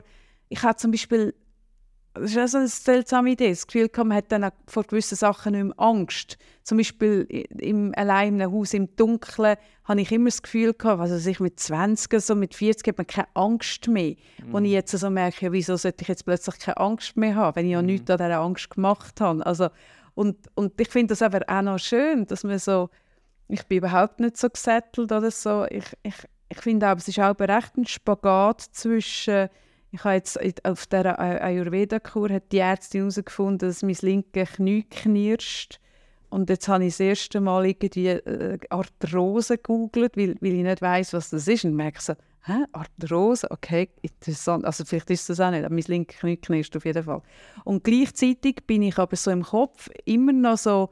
ich 0.49 0.61
hatte 0.61 0.81
zum 0.81 0.91
Beispiel 0.91 1.33
das 2.15 2.31
ist 2.31 2.37
auch 2.37 2.47
so 2.47 2.57
eine 2.59 2.67
seltsame 2.67 3.31
Idee. 3.31 3.49
Das 3.49 3.65
Gefühl, 3.65 3.89
man 3.97 4.13
hat 4.13 4.31
dann 4.31 4.51
vor 4.67 4.83
gewissen 4.83 5.15
Sachen 5.15 5.53
nicht 5.53 5.63
mehr 5.63 5.79
Angst. 5.79 6.37
Zum 6.63 6.77
Beispiel 6.77 7.25
im, 7.57 7.91
allein 7.95 8.39
im 8.39 8.51
Haus 8.51 8.73
im 8.73 8.95
Dunkeln 8.95 9.57
habe 9.85 10.01
ich 10.01 10.11
immer 10.11 10.29
das 10.29 10.41
Gefühl 10.41 10.73
gehabt, 10.73 11.01
also 11.01 11.17
sich 11.17 11.39
mit 11.39 11.59
20, 11.59 12.21
so 12.21 12.35
mit 12.35 12.53
40 12.53 12.87
hat 12.87 12.97
man 12.97 13.07
keine 13.07 13.27
Angst 13.33 13.87
mehr. 13.87 14.11
Mhm. 14.11 14.53
Wo 14.53 14.59
ich 14.59 14.71
jetzt 14.71 14.91
so 14.91 15.09
merke, 15.09 15.51
wieso 15.51 15.75
sollte 15.75 16.03
ich 16.03 16.07
jetzt 16.07 16.25
plötzlich 16.25 16.59
keine 16.59 16.77
Angst 16.77 17.17
mehr 17.17 17.35
haben, 17.35 17.55
wenn 17.55 17.65
ich 17.65 17.71
ja 17.71 17.81
mhm. 17.81 17.87
nichts 17.87 18.09
an 18.11 18.17
dieser 18.17 18.39
Angst 18.39 18.69
gemacht 18.69 19.19
habe. 19.19 19.43
Also, 19.45 19.69
und, 20.13 20.37
und 20.53 20.79
ich 20.79 20.89
finde 20.89 21.13
das 21.13 21.23
aber 21.23 21.41
auch 21.47 21.63
noch 21.63 21.79
schön, 21.79 22.27
dass 22.27 22.43
man 22.43 22.59
so, 22.59 22.91
ich 23.47 23.63
bin 23.65 23.79
überhaupt 23.79 24.19
nicht 24.19 24.37
so 24.37 24.49
gesettelt 24.49 25.11
oder 25.11 25.31
so. 25.31 25.65
Ich, 25.69 25.85
ich, 26.03 26.15
ich 26.49 26.57
finde 26.59 26.91
auch, 26.91 26.97
es 26.97 27.07
ist 27.07 27.19
auch 27.19 27.39
recht 27.39 27.77
ein 27.77 27.85
Spagat 27.85 28.61
zwischen 28.61 29.49
ich 29.93 30.03
habe 30.03 30.15
jetzt 30.15 30.65
auf 30.65 30.87
der 30.87 31.19
Ayurveda-Kur 31.19 32.29
hat 32.29 32.51
die 32.51 32.57
Ärztin 32.57 33.01
herausgefunden, 33.01 33.69
dass 33.69 33.83
mein 33.83 33.95
linkes 34.01 34.53
Knie 34.53 34.83
knirscht. 34.89 35.79
Und 36.31 36.49
jetzt 36.49 36.67
habe 36.67 36.85
ich 36.85 36.93
das 36.93 36.99
erste 36.99 37.39
Mal 37.39 37.67
irgendwie 37.67 38.07
äh, 38.07 38.57
Arthrose 38.71 39.57
gegoogelt, 39.57 40.17
weil, 40.17 40.35
weil 40.41 40.53
ich 40.53 40.63
nicht 40.63 40.81
weiß, 40.81 41.13
was 41.13 41.29
das 41.29 41.47
ist. 41.47 41.63
Und 41.63 41.75
merke 41.75 42.01
so, 42.01 42.13
hä, 42.45 42.65
Arthrose, 42.71 43.51
okay, 43.51 43.87
interessant. 44.01 44.65
Also 44.65 44.83
vielleicht 44.83 45.11
ist 45.11 45.29
das 45.29 45.39
auch 45.39 45.51
nicht, 45.51 45.63
aber 45.63 45.75
mein 45.75 45.83
linkes 45.85 46.19
Knie 46.19 46.37
knirscht 46.37 46.75
auf 46.75 46.85
jeden 46.85 47.03
Fall. 47.03 47.21
Und 47.63 47.83
gleichzeitig 47.83 48.65
bin 48.65 48.81
ich 48.81 48.97
aber 48.97 49.15
so 49.15 49.29
im 49.29 49.43
Kopf 49.43 49.91
immer 50.05 50.33
noch 50.33 50.57
so 50.57 50.89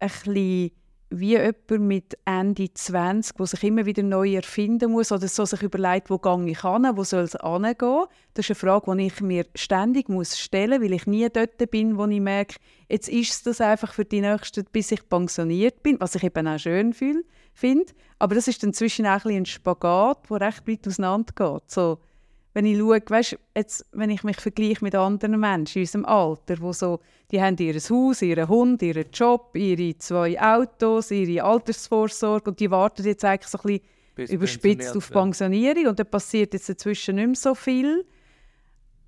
ein 0.00 0.08
bisschen 0.08 0.72
wie 1.10 1.30
jemand 1.30 1.70
mit 1.70 2.18
Ende 2.24 2.72
20, 2.72 3.36
der 3.36 3.46
sich 3.46 3.64
immer 3.64 3.84
wieder 3.84 4.02
neu 4.02 4.34
erfinden 4.34 4.92
muss 4.92 5.10
oder 5.10 5.26
so 5.26 5.44
sich 5.44 5.62
überlegt, 5.62 6.08
wo 6.08 6.18
gehe 6.18 6.46
ich 6.48 6.62
hin, 6.62 6.90
wo 6.94 7.02
soll 7.02 7.24
es 7.24 7.32
hingehen. 7.32 8.04
Das 8.34 8.48
ist 8.48 8.50
eine 8.50 8.54
Frage, 8.54 8.96
die 8.96 9.06
ich 9.06 9.20
mir 9.20 9.44
ständig 9.56 10.06
stellen 10.34 10.70
muss, 10.70 10.82
weil 10.82 10.92
ich 10.92 11.06
nie 11.06 11.28
dort 11.28 11.70
bin, 11.70 11.98
wo 11.98 12.06
ich 12.06 12.20
merke, 12.20 12.56
jetzt 12.88 13.08
ist 13.08 13.32
es 13.32 13.42
das 13.42 13.60
einfach 13.60 13.92
für 13.92 14.04
die 14.04 14.20
Nächsten, 14.20 14.64
bis 14.72 14.92
ich 14.92 15.08
pensioniert 15.08 15.82
bin, 15.82 15.98
was 16.00 16.14
ich 16.14 16.22
eben 16.22 16.46
auch 16.46 16.58
schön 16.58 16.92
finde. 16.92 17.92
Aber 18.20 18.34
das 18.34 18.46
ist 18.46 18.62
dann 18.62 18.72
zwischen 18.72 19.06
auch 19.06 19.24
ein, 19.24 19.46
Spagat, 19.46 20.30
der 20.30 20.40
recht 20.40 20.68
weit 20.68 20.86
auseinander 20.86 21.32
geht. 21.34 21.70
So, 21.70 21.98
wenn 22.52 22.66
ich 22.66 22.78
schaue, 22.78 23.00
weißt, 23.06 23.38
jetzt, 23.56 23.86
wenn 23.92 24.10
ich 24.10 24.24
mich 24.24 24.40
vergleiche 24.40 24.82
mit 24.82 24.94
anderen 24.94 25.38
Menschen 25.38 25.78
in 25.78 25.82
unserem 25.82 26.04
Alter, 26.04 26.60
wo 26.60 26.72
so, 26.72 27.00
die 27.30 27.40
haben 27.40 27.56
ihr 27.58 27.74
Haus, 27.74 28.22
ihren 28.22 28.48
Hund, 28.48 28.82
ihren 28.82 29.10
Job, 29.12 29.54
ihre 29.54 29.96
zwei 29.98 30.40
Autos, 30.40 31.12
ihre 31.12 31.44
Altersvorsorge 31.44 32.50
und 32.50 32.60
die 32.60 32.70
warten 32.70 33.04
jetzt 33.04 33.24
eigentlich 33.24 33.48
so 33.48 33.58
ein 33.58 33.80
bisschen 34.16 34.36
überspitzt 34.36 34.96
auf 34.96 35.10
Pensionierung 35.10 35.86
und 35.86 35.98
da 35.98 36.04
passiert 36.04 36.52
jetzt 36.54 36.68
dazwischen 36.68 37.16
nicht 37.16 37.26
mehr 37.26 37.36
so 37.36 37.54
viel. 37.54 38.04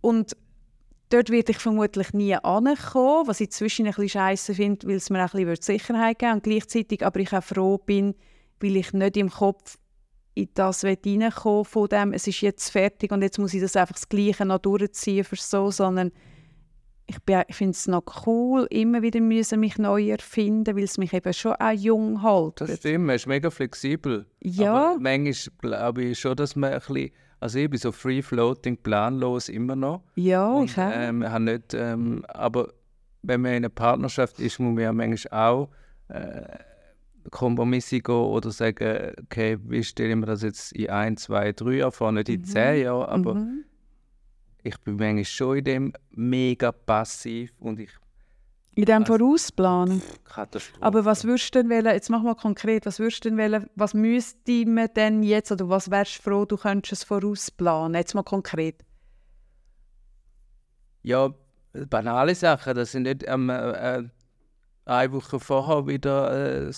Und 0.00 0.36
dort 1.08 1.30
werde 1.30 1.52
ich 1.52 1.58
vermutlich 1.58 2.12
nie 2.12 2.34
ankommen, 2.34 3.26
was 3.26 3.40
ich 3.40 3.50
zwischen 3.50 3.86
ein 3.86 3.92
bisschen 3.92 4.08
scheiße 4.08 4.54
finde, 4.54 4.86
weil 4.86 4.96
es 4.96 5.10
mir 5.10 5.24
auch 5.24 5.34
ein 5.34 5.46
bisschen 5.46 5.78
Sicherheit 5.78 6.20
geben 6.20 6.34
und 6.34 6.42
gleichzeitig 6.44 7.04
aber 7.04 7.20
ich 7.20 7.32
auch 7.32 7.42
froh 7.42 7.78
bin, 7.78 8.14
weil 8.60 8.76
ich 8.76 8.92
nicht 8.92 9.16
im 9.16 9.30
Kopf 9.30 9.78
in 10.34 10.48
das 10.54 10.84
reinkommen 10.84 11.64
von 11.64 11.88
dem, 11.88 12.12
es 12.12 12.26
ist 12.26 12.40
jetzt 12.40 12.70
fertig 12.70 13.12
und 13.12 13.22
jetzt 13.22 13.38
muss 13.38 13.54
ich 13.54 13.60
das 13.60 13.76
einfach 13.76 13.94
das 13.94 14.08
Gleiche 14.08 14.44
noch 14.44 14.58
durchziehen 14.58 15.24
für 15.24 15.36
so, 15.36 15.70
sondern 15.70 16.10
ich, 17.06 17.16
ich 17.48 17.56
finde 17.56 17.72
es 17.72 17.86
noch 17.86 18.04
cool, 18.26 18.66
immer 18.70 19.02
wieder 19.02 19.20
müssen 19.20 19.60
mich 19.60 19.76
neu 19.76 20.10
erfinden, 20.10 20.76
weil 20.76 20.84
es 20.84 20.98
mich 20.98 21.12
eben 21.12 21.32
schon 21.32 21.52
auch 21.52 21.72
jung 21.72 22.22
hält. 22.22 22.60
Das 22.60 22.78
stimmt, 22.78 23.06
man 23.06 23.16
ist 23.16 23.26
mega 23.26 23.50
flexibel. 23.50 24.26
Ja. 24.40 24.92
Aber 24.92 25.00
manchmal 25.00 25.34
glaube 25.58 26.02
ich 26.04 26.18
schon, 26.18 26.36
dass 26.36 26.56
man 26.56 26.72
ein 26.72 26.78
bisschen, 26.78 27.10
also 27.40 27.58
ich 27.58 27.68
bin 27.68 27.78
so 27.78 27.92
free-floating, 27.92 28.76
planlos 28.78 29.48
immer 29.48 29.76
noch. 29.76 30.02
Ja, 30.14 30.50
und, 30.50 30.64
ich 30.64 30.78
auch. 30.78 30.90
Ähm, 30.94 31.28
habe 31.28 31.44
nicht, 31.44 31.74
ähm, 31.74 32.24
aber 32.28 32.72
wenn 33.22 33.40
man 33.42 33.52
in 33.52 33.56
einer 33.58 33.68
Partnerschaft 33.68 34.40
ist, 34.40 34.58
muss 34.58 34.74
man 34.74 34.82
ja 34.82 34.92
manchmal 34.92 35.50
auch 35.50 35.68
äh, 36.08 36.42
Kompromisse 37.30 38.00
gehen 38.00 38.14
oder 38.14 38.50
sagen, 38.50 39.12
okay, 39.22 39.58
wie 39.62 39.82
stelle 39.82 40.10
ich 40.10 40.16
mir 40.16 40.26
das 40.26 40.42
jetzt 40.42 40.72
in 40.72 40.90
ein, 40.90 41.16
zwei, 41.16 41.52
drei 41.52 41.76
Jahren 41.76 41.92
vor, 41.92 42.12
nicht 42.12 42.28
in 42.28 42.40
mhm. 42.40 42.44
zehn 42.44 42.82
Jahren, 42.82 43.08
aber 43.08 43.34
mhm. 43.34 43.64
ich 44.62 44.78
bin 44.80 44.96
manchmal 44.96 45.24
schon 45.24 45.58
in 45.58 45.64
dem 45.64 45.92
mega 46.10 46.72
passiv 46.72 47.52
und 47.58 47.80
ich 47.80 47.90
in 48.74 48.86
dem 48.86 49.04
Vorausplanen. 49.04 50.00
Aber 50.80 51.04
was 51.04 51.24
würdest 51.24 51.54
du 51.54 51.60
denn 51.60 51.70
wollen, 51.70 51.84
jetzt 51.84 52.08
mach 52.08 52.22
mal 52.22 52.34
konkret, 52.34 52.86
was 52.86 52.98
würdest 52.98 53.24
du 53.24 53.28
denn 53.28 53.38
wollen, 53.38 53.68
was 53.74 53.92
müsste 53.92 54.64
man 54.66 54.88
denn 54.96 55.22
jetzt, 55.22 55.52
oder 55.52 55.68
was 55.68 55.90
wärst 55.90 56.18
du 56.18 56.22
froh, 56.22 56.44
du 56.46 56.56
könntest 56.56 56.92
es 56.92 57.04
vorausplanen? 57.04 57.94
Jetzt 57.94 58.14
mal 58.14 58.22
konkret. 58.22 58.82
Ja, 61.02 61.34
banale 61.90 62.34
Sachen, 62.34 62.74
das 62.74 62.92
sind 62.92 63.02
nicht 63.02 63.24
ähm, 63.26 63.50
äh, 63.50 64.04
eine 64.84 65.12
Woche 65.12 65.38
vorher 65.40 65.86
wieder 65.86 66.66
äh, 66.66 66.72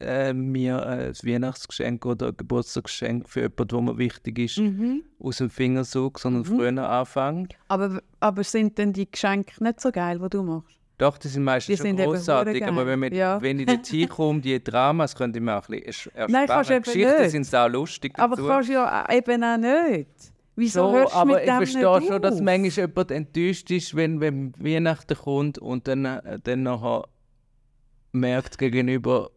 äh, 0.00 0.32
mir 0.32 0.78
äh, 0.78 1.06
ein 1.08 1.14
Weihnachtsgeschenk 1.22 2.04
oder 2.04 2.28
ein 2.28 2.36
Geburtstagsgeschenk 2.36 3.28
für 3.28 3.42
jemanden, 3.42 3.68
der 3.68 3.80
mir 3.80 3.98
wichtig 3.98 4.38
ist, 4.38 4.58
mhm. 4.58 5.02
aus 5.18 5.38
dem 5.38 5.50
Fingersug, 5.50 6.18
sondern 6.18 6.42
mhm. 6.42 6.56
früher 6.56 6.88
anfangen. 6.88 7.48
Aber, 7.68 8.00
aber 8.20 8.44
sind 8.44 8.78
denn 8.78 8.92
die 8.92 9.10
Geschenke 9.10 9.62
nicht 9.62 9.80
so 9.80 9.90
geil, 9.90 10.18
die 10.18 10.28
du 10.30 10.42
machst? 10.42 10.74
Doch, 10.96 11.18
die 11.18 11.26
sind 11.26 11.42
meistens 11.42 11.74
die 11.74 11.76
schon 11.76 11.96
sind 11.96 12.06
großartig, 12.06 12.64
aber 12.64 12.86
wenn, 12.86 13.00
wir, 13.02 13.12
ja. 13.12 13.42
wenn 13.42 13.58
ich 13.58 13.66
dort 13.66 13.86
hinkomme, 13.86 14.40
die 14.40 14.62
Dramas, 14.62 15.16
könnte 15.16 15.40
ich 15.40 15.44
mir 15.44 15.56
auch 15.56 15.68
ein 15.68 15.80
bisschen 15.80 16.12
ersparen. 16.14 16.32
Nein, 16.32 16.46
kannst 16.46 16.84
Geschichten 16.84 17.30
sind 17.30 17.54
auch 17.54 17.68
lustig 17.68 18.14
dazu. 18.14 18.32
Aber 18.32 18.48
kannst 18.48 18.68
du 18.68 18.74
ja 18.74 19.06
eben 19.10 19.42
auch 19.42 19.56
nicht. 19.56 20.33
Wieso 20.56 20.90
so, 20.90 21.12
aber 21.12 21.42
ich 21.42 21.50
verstehe 21.50 22.02
schon, 22.02 22.22
dass 22.22 22.40
manchmal 22.40 22.86
jemand 22.86 23.10
enttäuscht 23.10 23.70
ist, 23.70 23.96
wenn, 23.96 24.20
wenn 24.20 24.52
Weihnachten 24.58 25.16
kommt 25.16 25.58
und 25.58 25.88
dann, 25.88 26.04
äh, 26.04 26.38
dann 26.42 26.62
nachher 26.62 27.08
merkt 28.12 28.58
gegenüber, 28.58 29.30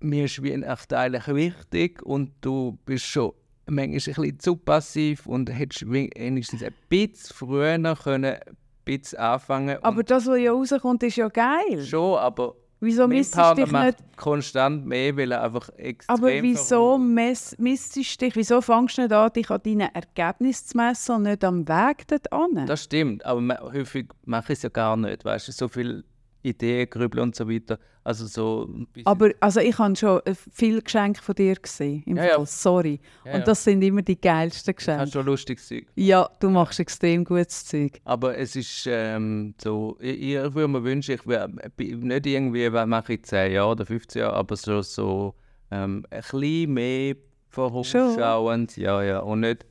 mir 0.00 0.24
ist 0.24 0.42
Weihnachten 0.42 0.94
eigentlich 0.94 1.28
wichtig 1.28 2.02
und 2.02 2.32
du 2.40 2.78
bist 2.84 3.04
schon 3.04 3.32
manchmal 3.66 3.86
ein 3.86 3.92
bisschen 3.92 4.38
zu 4.40 4.56
passiv 4.56 5.26
und 5.26 5.48
hättest 5.48 5.90
wenigstens 5.90 6.62
ein 6.62 6.74
bisschen 6.88 7.34
früher 7.34 7.78
können, 7.94 8.34
ein 8.34 8.56
bisschen 8.84 9.18
anfangen 9.20 9.78
Aber 9.82 10.02
das, 10.02 10.26
was 10.26 10.38
ja 10.38 10.52
rauskommt, 10.52 11.04
ist 11.04 11.16
ja 11.16 11.28
geil. 11.28 11.82
Schon, 11.84 12.18
aber 12.18 12.56
Wieso 12.84 13.06
misst 13.06 13.38
du 13.38 13.54
dich 13.54 13.70
nicht... 13.70 13.98
konstant 14.16 14.84
mehr, 14.84 15.16
weil 15.16 15.30
er 15.30 15.44
einfach 15.44 15.68
extrem... 15.76 16.16
Aber 16.16 16.28
wieso 16.42 16.98
misst 16.98 17.56
du 17.94 18.00
dich, 18.00 18.34
wieso 18.34 18.60
fängst 18.60 18.98
du 18.98 19.02
nicht 19.02 19.12
an, 19.12 19.32
dich 19.32 19.48
an 19.50 19.60
deinen 19.62 19.94
Ergebnissen 19.94 20.66
zu 20.66 20.76
messen 20.76 21.14
und 21.14 21.22
nicht 21.22 21.44
am 21.44 21.68
Weg 21.68 22.08
dorthin? 22.08 22.66
Das 22.66 22.82
stimmt, 22.82 23.24
aber 23.24 23.60
häufig 23.72 24.08
mache 24.24 24.52
ich 24.52 24.58
es 24.58 24.62
ja 24.64 24.68
gar 24.68 24.96
nicht, 24.96 25.24
weißt 25.24 25.46
du, 25.46 25.52
so 25.52 25.68
viel 25.68 26.04
Ideen, 26.42 26.88
Grübeln 26.90 27.22
und 27.22 27.36
so 27.36 27.48
weiter. 27.48 27.78
Also 28.04 28.26
so 28.26 28.68
Aber 29.04 29.30
also 29.38 29.60
ich 29.60 29.78
habe 29.78 29.94
schon 29.94 30.20
äh, 30.24 30.34
viele 30.52 30.82
Geschenke 30.82 31.22
von 31.22 31.34
dir 31.36 31.54
gesehen, 31.54 32.02
im 32.04 32.16
ja, 32.16 32.34
Fall. 32.34 32.46
sorry. 32.46 33.00
Ja, 33.24 33.34
und 33.34 33.46
das 33.46 33.62
sind 33.62 33.80
immer 33.82 34.02
die 34.02 34.20
geilsten 34.20 34.74
Geschenke. 34.74 34.98
Du 34.98 35.02
hast 35.06 35.12
schon 35.12 35.26
lustiges 35.26 35.68
Zeug. 35.68 35.86
Ja, 35.94 36.28
du 36.40 36.50
machst 36.50 36.80
extrem 36.80 37.24
gutes 37.24 37.64
Zeug. 37.64 38.00
Aber 38.04 38.36
es 38.36 38.56
ist 38.56 38.86
ähm, 38.88 39.54
so, 39.62 39.96
ich, 40.00 40.20
ich 40.20 40.54
würde 40.54 40.68
mir 40.68 40.82
wünschen, 40.82 41.14
ich 41.14 41.26
wäre 41.26 41.48
nicht 41.78 42.26
irgendwie, 42.26 42.72
was 42.72 42.86
mache 42.86 43.14
ich 43.14 43.24
10 43.24 43.52
Jahre 43.52 43.70
oder 43.70 43.86
15 43.86 44.20
Jahre, 44.20 44.34
aber 44.34 44.56
so, 44.56 44.82
so 44.82 45.34
ähm, 45.70 46.04
ein 46.10 46.22
bisschen 46.22 46.74
mehr 46.74 47.14
vorausschauend, 47.50 48.76
ja, 48.76 49.02
ja, 49.02 49.18
und 49.20 49.40
nicht 49.40 49.64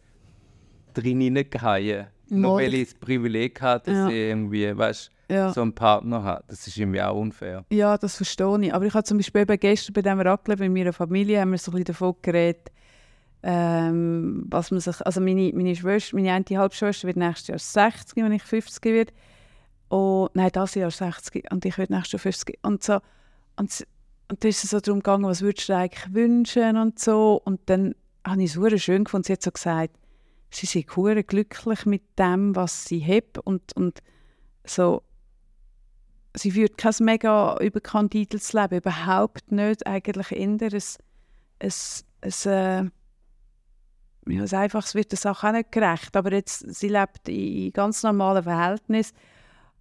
drin 0.93 1.19
hineingehen. 1.19 2.07
Nur 2.29 2.59
weil 2.59 2.73
ich 2.73 2.91
das 2.91 2.99
Privileg 2.99 3.59
hatte, 3.61 3.91
dass 3.91 4.09
ich 4.09 4.15
irgendwie, 4.15 4.77
weißt 4.77 5.11
ja. 5.31 5.53
so 5.53 5.61
einen 5.61 5.73
Partner 5.73 6.23
hat. 6.23 6.43
Das 6.47 6.67
ist 6.67 6.77
irgendwie 6.77 7.01
auch 7.01 7.15
unfair. 7.15 7.65
Ja, 7.71 7.97
das 7.97 8.17
verstehe 8.17 8.59
ich. 8.61 8.73
Aber 8.73 8.85
ich 8.85 8.93
habe 8.93 9.03
zum 9.03 9.17
Beispiel 9.17 9.41
eben 9.41 9.59
gestern 9.59 9.93
bei 9.93 10.01
diesem 10.01 10.19
Raclette 10.19 10.59
bei 10.59 10.69
meiner 10.69 10.93
Familie 10.93 11.41
haben 11.41 11.51
wir 11.51 11.57
so 11.57 11.71
ein 11.71 11.73
bisschen 11.73 11.85
davon 11.85 12.15
geredet, 12.21 12.71
ähm, 13.43 14.45
was 14.49 14.71
man 14.71 14.79
sich, 14.81 15.03
also 15.05 15.21
meine, 15.21 15.51
meine 15.53 15.75
Schwester, 15.75 16.15
meine 16.15 16.31
eine 16.31 16.45
Halbschwester 16.59 17.07
wird 17.07 17.17
nächstes 17.17 17.47
Jahr 17.47 17.59
60, 17.59 18.23
wenn 18.23 18.31
ich 18.33 18.43
50 18.43 18.83
werde. 18.85 19.13
Und, 19.89 20.29
nein, 20.35 20.49
das 20.53 20.75
Jahr 20.75 20.91
60 20.91 21.51
und 21.51 21.65
ich 21.65 21.77
werde 21.77 21.93
nächstes 21.93 22.13
Jahr 22.13 22.19
50. 22.19 22.59
Und 22.61 22.83
so, 22.83 22.99
und, 23.57 23.87
und 24.29 24.43
da 24.43 24.47
ist 24.47 24.63
es 24.63 24.69
so 24.69 24.79
darum 24.79 24.99
gegangen, 24.99 25.25
was 25.25 25.41
würdest 25.41 25.69
du 25.69 25.75
eigentlich 25.75 26.13
wünschen 26.13 26.77
und 26.77 26.99
so. 26.99 27.41
Und 27.43 27.61
dann 27.65 27.95
habe 28.25 28.43
ich 28.43 28.55
es 28.55 28.83
schön 28.83 29.05
gefunden, 29.05 29.23
sie 29.25 29.33
hat 29.33 29.41
so 29.41 29.51
gesagt, 29.51 29.95
sie 30.51 30.65
sind 30.65 30.87
glücklich 30.87 31.85
mit 31.85 32.03
dem, 32.19 32.55
was 32.55 32.85
sie 32.85 33.03
hat 33.03 33.39
und, 33.39 33.75
und 33.75 33.99
so 34.63 35.01
sie 36.33 36.51
führt 36.51 36.77
kein 36.77 36.93
mega 36.99 37.57
überkandideltes 37.59 38.53
Leben, 38.53 38.77
überhaupt 38.77 39.51
nicht. 39.51 39.85
Eigentlich 39.85 40.31
eher 40.31 40.47
ein 40.47 40.59
es, 41.59 42.05
es, 42.21 42.45
äh, 42.45 42.83
ja, 44.27 44.43
es 44.43 44.53
einfach, 44.53 44.85
es 44.85 44.95
wird 44.95 45.11
der 45.11 45.17
Sache 45.17 45.47
auch 45.47 45.51
nicht 45.51 45.71
gerecht. 45.71 46.15
Aber 46.15 46.31
jetzt, 46.31 46.59
sie 46.73 46.89
lebt 46.89 47.27
in 47.27 47.71
ganz 47.71 48.03
normalen 48.03 48.43
Verhältnissen 48.43 49.15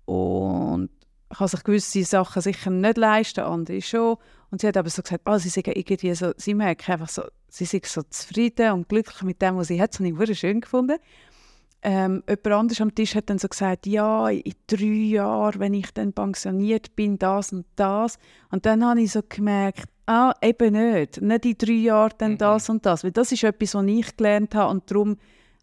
und 0.04 0.90
kann 1.30 1.48
sich 1.48 1.62
gewisse 1.62 2.04
Sachen 2.04 2.42
sicher 2.42 2.70
nicht 2.70 2.96
leisten, 2.96 3.40
andere 3.40 3.80
schon. 3.82 4.16
Und 4.50 4.60
sie 4.60 4.66
hat 4.66 4.76
aber 4.76 4.90
so 4.90 5.02
gesagt, 5.02 5.22
oh, 5.26 5.38
sie, 5.38 5.48
sei 5.48 5.62
irgendwie 5.64 6.12
so, 6.14 6.32
sie 6.36 6.54
merkt 6.54 6.88
einfach 6.90 7.08
so, 7.08 7.22
sie 7.48 7.64
sind 7.64 7.86
so 7.86 8.02
zufrieden 8.02 8.72
und 8.72 8.88
glücklich 8.88 9.22
mit 9.22 9.40
dem, 9.40 9.56
was 9.56 9.68
sie 9.68 9.80
hat. 9.80 9.92
Das 9.92 10.00
habe 10.00 10.24
ich 10.24 10.38
schön 10.38 10.60
gefunden. 10.60 10.98
Ähm, 11.82 12.22
jemand 12.28 12.46
anderes 12.46 12.80
am 12.80 12.94
Tisch 12.94 13.14
hat 13.14 13.30
dann 13.30 13.38
so 13.38 13.48
gesagt, 13.48 13.86
ja, 13.86 14.28
in 14.28 14.52
drei 14.66 14.84
Jahren, 14.84 15.60
wenn 15.60 15.74
ich 15.74 15.90
dann 15.92 16.12
pensioniert 16.12 16.94
bin, 16.94 17.18
das 17.18 17.52
und 17.52 17.64
das. 17.76 18.18
Und 18.50 18.66
dann 18.66 18.84
habe 18.84 19.00
ich 19.00 19.12
so 19.12 19.22
gemerkt, 19.26 19.88
ah, 20.06 20.34
eben 20.42 20.72
nicht. 20.72 21.22
Nicht 21.22 21.46
in 21.46 21.56
drei 21.56 21.72
Jahren 21.72 22.12
dann 22.18 22.32
mhm. 22.32 22.38
das 22.38 22.68
und 22.68 22.84
das. 22.84 23.02
Weil 23.02 23.12
das 23.12 23.32
ist 23.32 23.44
etwas, 23.44 23.74
was 23.74 23.86
ich 23.86 24.16
gelernt 24.16 24.54
habe 24.54 24.70
und 24.70 24.90
darum 24.90 25.16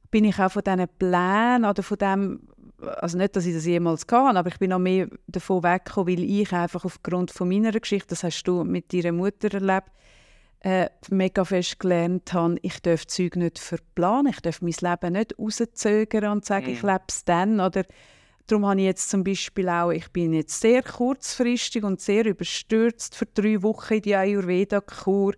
bin 0.10 0.26
ich 0.26 0.40
auch 0.40 0.52
von 0.52 0.64
diesen 0.64 0.88
Plänen 0.98 1.66
oder 1.66 1.84
von 1.84 1.98
dem, 1.98 2.40
also 2.80 3.18
nicht, 3.18 3.36
dass 3.36 3.46
ich 3.46 3.54
das 3.54 3.66
jemals 3.66 4.08
kann, 4.08 4.38
aber 4.38 4.50
ich 4.50 4.58
bin 4.58 4.70
noch 4.70 4.80
mehr 4.80 5.08
davon 5.28 5.64
weggekommen, 5.64 6.08
weil 6.18 6.24
ich 6.24 6.52
einfach 6.54 6.86
aufgrund 6.86 7.32
von 7.32 7.50
meiner 7.50 7.72
Geschichte, 7.74 8.10
das 8.10 8.24
hast 8.24 8.44
du 8.44 8.64
mit 8.64 8.94
deiner 8.94 9.12
Mutter 9.12 9.54
erlebt, 9.54 9.92
äh, 10.62 10.90
mega 11.10 11.46
fest 11.46 11.80
gelernt 11.80 12.34
habe, 12.34 12.58
ich 12.62 12.82
darf 12.82 13.06
Zeug 13.06 13.36
nicht 13.36 13.60
verplanen, 13.60 14.32
ich 14.32 14.42
darf 14.42 14.62
mein 14.62 14.74
Leben 14.80 15.14
nicht 15.14 15.38
rauszögern 15.38 16.32
und 16.32 16.46
sagen, 16.46 16.68
mm. 16.68 16.74
ich 16.74 16.84
mhm. 16.84 16.90
lebe 16.90 17.04
es 17.08 17.26
dann. 17.26 17.60
Oder 17.60 17.84
darum 18.48 18.66
habe 18.66 18.80
ich 18.80 18.86
jetzt 18.86 19.10
zum 19.10 19.24
Beispiel 19.24 19.70
auch, 19.70 19.92
ich 19.92 20.10
bin 20.12 20.34
jetzt 20.34 20.60
sehr 20.60 20.82
kurzfristig 20.82 21.84
und 21.84 22.02
sehr 22.02 22.26
überstürzt 22.26 23.16
für 23.16 23.28
drei 23.28 23.62
Wochen 23.62 23.96
in 23.96 24.02
die 24.02 24.16
Ayurveda-Kur. 24.16 25.36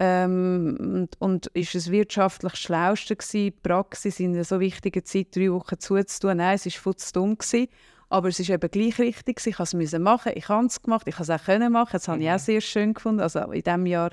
Ähm, 0.00 0.76
und, 0.80 1.20
und 1.20 1.46
ist 1.48 1.74
es 1.74 1.90
wirtschaftlich 1.90 2.56
schlauste 2.56 3.14
gewesen, 3.14 3.54
Praxis 3.62 4.18
in 4.18 4.34
einer 4.34 4.44
so 4.44 4.58
wichtigen 4.58 5.04
Zeit 5.04 5.36
drei 5.36 5.52
Wochen 5.52 5.78
zuzutun? 5.78 6.38
Nein, 6.38 6.56
es 6.56 6.66
war 6.66 6.72
voll 6.72 6.96
zu 6.96 7.12
dumm. 7.12 7.38
Gewesen. 7.38 7.68
Aber 8.08 8.28
es 8.28 8.40
ist 8.40 8.50
eben 8.50 8.70
gleich 8.70 8.98
richtig. 8.98 9.46
Ich 9.46 9.58
musste 9.58 9.78
es 9.82 9.98
machen, 9.98 10.32
ich 10.34 10.48
habe 10.48 10.66
es 10.66 10.82
gemacht, 10.82 11.06
ich 11.06 11.16
konnte 11.16 11.32
es 11.32 11.48
auch 11.48 11.68
machen. 11.70 11.90
Das 11.92 12.08
habe 12.08 12.22
ich 12.22 12.28
auch 12.28 12.34
mhm. 12.34 12.38
sehr 12.38 12.60
schön 12.60 12.94
gefunden. 12.94 13.20
Also 13.20 13.40
in 13.52 13.62
diesem 13.62 13.86
Jahr 13.86 14.10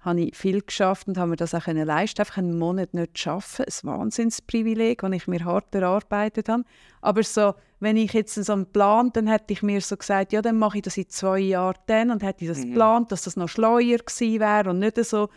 habe 0.00 0.20
ich 0.22 0.36
viel 0.36 0.62
geschafft 0.62 1.08
und 1.08 1.18
habe 1.18 1.30
mir 1.30 1.36
das 1.36 1.54
auch 1.54 1.64
können 1.64 1.86
leisten. 1.86 2.20
Einfach 2.20 2.38
einen 2.38 2.58
Monat 2.58 2.94
nicht 2.94 3.26
arbeiten, 3.26 3.64
ein 3.64 3.88
Wahnsinnsprivileg, 3.88 5.00
das 5.00 5.12
ich 5.12 5.28
mir 5.28 5.44
hart 5.44 5.74
erarbeitet 5.74 6.48
habe. 6.48 6.64
Aber 7.02 7.22
so, 7.22 7.54
wenn 7.80 7.96
ich 7.96 8.12
jetzt 8.12 8.34
so 8.34 8.52
einen 8.52 8.66
Plan, 8.66 9.10
dann 9.12 9.26
hätte 9.26 9.52
ich 9.52 9.62
mir 9.62 9.80
so 9.80 9.96
gesagt, 9.96 10.32
ja, 10.32 10.40
dann 10.40 10.58
mache 10.58 10.78
ich 10.78 10.82
das 10.82 10.96
in 10.96 11.08
zwei 11.08 11.38
Jahren 11.38 11.78
dann 11.86 12.10
und 12.10 12.22
hätte 12.22 12.44
ich 12.44 12.50
das 12.50 12.58
mhm. 12.58 12.68
geplant, 12.68 13.12
dass 13.12 13.22
das 13.22 13.36
noch 13.36 13.48
schleuer 13.48 13.98
gewesen 13.98 14.40
wäre 14.40 14.70
und 14.70 14.78
nicht 14.78 15.02
so. 15.04 15.28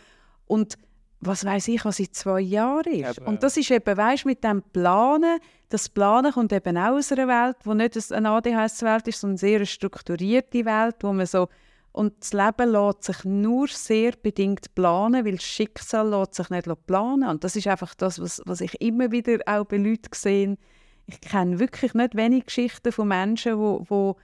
Und 0.46 0.78
was 1.20 1.44
weiß 1.44 1.68
ich, 1.68 1.84
was 1.84 1.98
in 2.00 2.12
zwei 2.12 2.40
Jahren 2.40 2.92
ist. 2.92 3.18
Ja, 3.18 3.26
und 3.26 3.42
das 3.42 3.56
ist 3.56 3.70
eben, 3.70 3.96
weißt, 3.96 4.26
mit 4.26 4.44
dem 4.44 4.62
Planen, 4.62 5.38
das 5.68 5.88
Planen 5.88 6.32
kommt 6.32 6.52
eben 6.52 6.76
auch 6.76 6.96
aus 6.96 7.12
einer 7.12 7.28
Welt, 7.28 7.56
wo 7.64 7.74
nicht 7.74 8.12
eine 8.12 8.30
ADHS-Welt 8.30 9.08
ist, 9.08 9.20
sondern 9.20 9.34
eine 9.34 9.38
sehr 9.38 9.66
strukturierte 9.66 10.64
Welt, 10.64 10.96
wo 11.00 11.12
man 11.12 11.26
so 11.26 11.48
und 11.94 12.12
das 12.18 12.32
Leben 12.32 12.72
lässt 12.72 13.04
sich 13.04 13.24
nur 13.24 13.68
sehr 13.68 14.14
bedingt 14.20 14.74
planen, 14.74 15.24
weil 15.24 15.36
das 15.36 15.44
Schicksal 15.44 16.08
lässt 16.08 16.34
sich 16.34 16.50
nicht 16.50 16.68
planen. 16.88 17.28
Und 17.28 17.44
das 17.44 17.54
ist 17.54 17.68
einfach 17.68 17.94
das, 17.94 18.20
was, 18.20 18.42
was 18.46 18.60
ich 18.60 18.80
immer 18.80 19.12
wieder 19.12 19.38
auch 19.46 19.64
bei 19.64 19.76
Leuten 19.76 20.10
sehe. 20.12 20.58
Ich 21.06 21.20
kenne 21.20 21.60
wirklich 21.60 21.94
nicht 21.94 22.16
wenig 22.16 22.46
Geschichten 22.46 22.90
von 22.90 23.06
Menschen, 23.06 23.58
wo, 23.58 23.84
wo, 23.88 24.16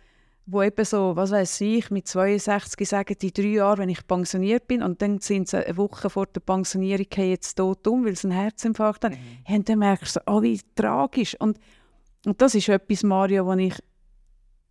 wo 0.46 0.62
eben 0.62 0.84
so, 0.84 1.14
was 1.14 1.30
weiß 1.30 1.60
ich, 1.60 1.92
mit 1.92 2.08
62 2.08 2.88
sagen, 2.88 3.14
die 3.22 3.32
drei 3.32 3.44
Jahre, 3.44 3.78
wenn 3.78 3.88
ich 3.88 4.04
pensioniert 4.04 4.66
bin, 4.66 4.82
und 4.82 5.00
dann 5.00 5.20
sind 5.20 5.46
sie 5.46 5.64
eine 5.64 5.76
Woche 5.76 6.10
vor 6.10 6.26
der 6.26 6.40
Pensionierung 6.40 7.06
jetzt 7.18 7.54
tot 7.54 7.86
um, 7.86 8.04
weil 8.04 8.16
sie 8.16 8.26
einen 8.26 8.36
Herzinfarkt 8.36 9.04
haben. 9.04 9.14
Mhm. 9.46 9.54
Und 9.54 9.68
dann 9.68 9.78
merkst 9.78 10.16
du, 10.16 10.20
oh, 10.26 10.42
wie 10.42 10.60
tragisch. 10.74 11.36
Und, 11.38 11.60
und 12.26 12.42
das 12.42 12.56
ist 12.56 12.68
etwas, 12.68 13.04
Mario, 13.04 13.46
wo 13.46 13.52
ich 13.52 13.76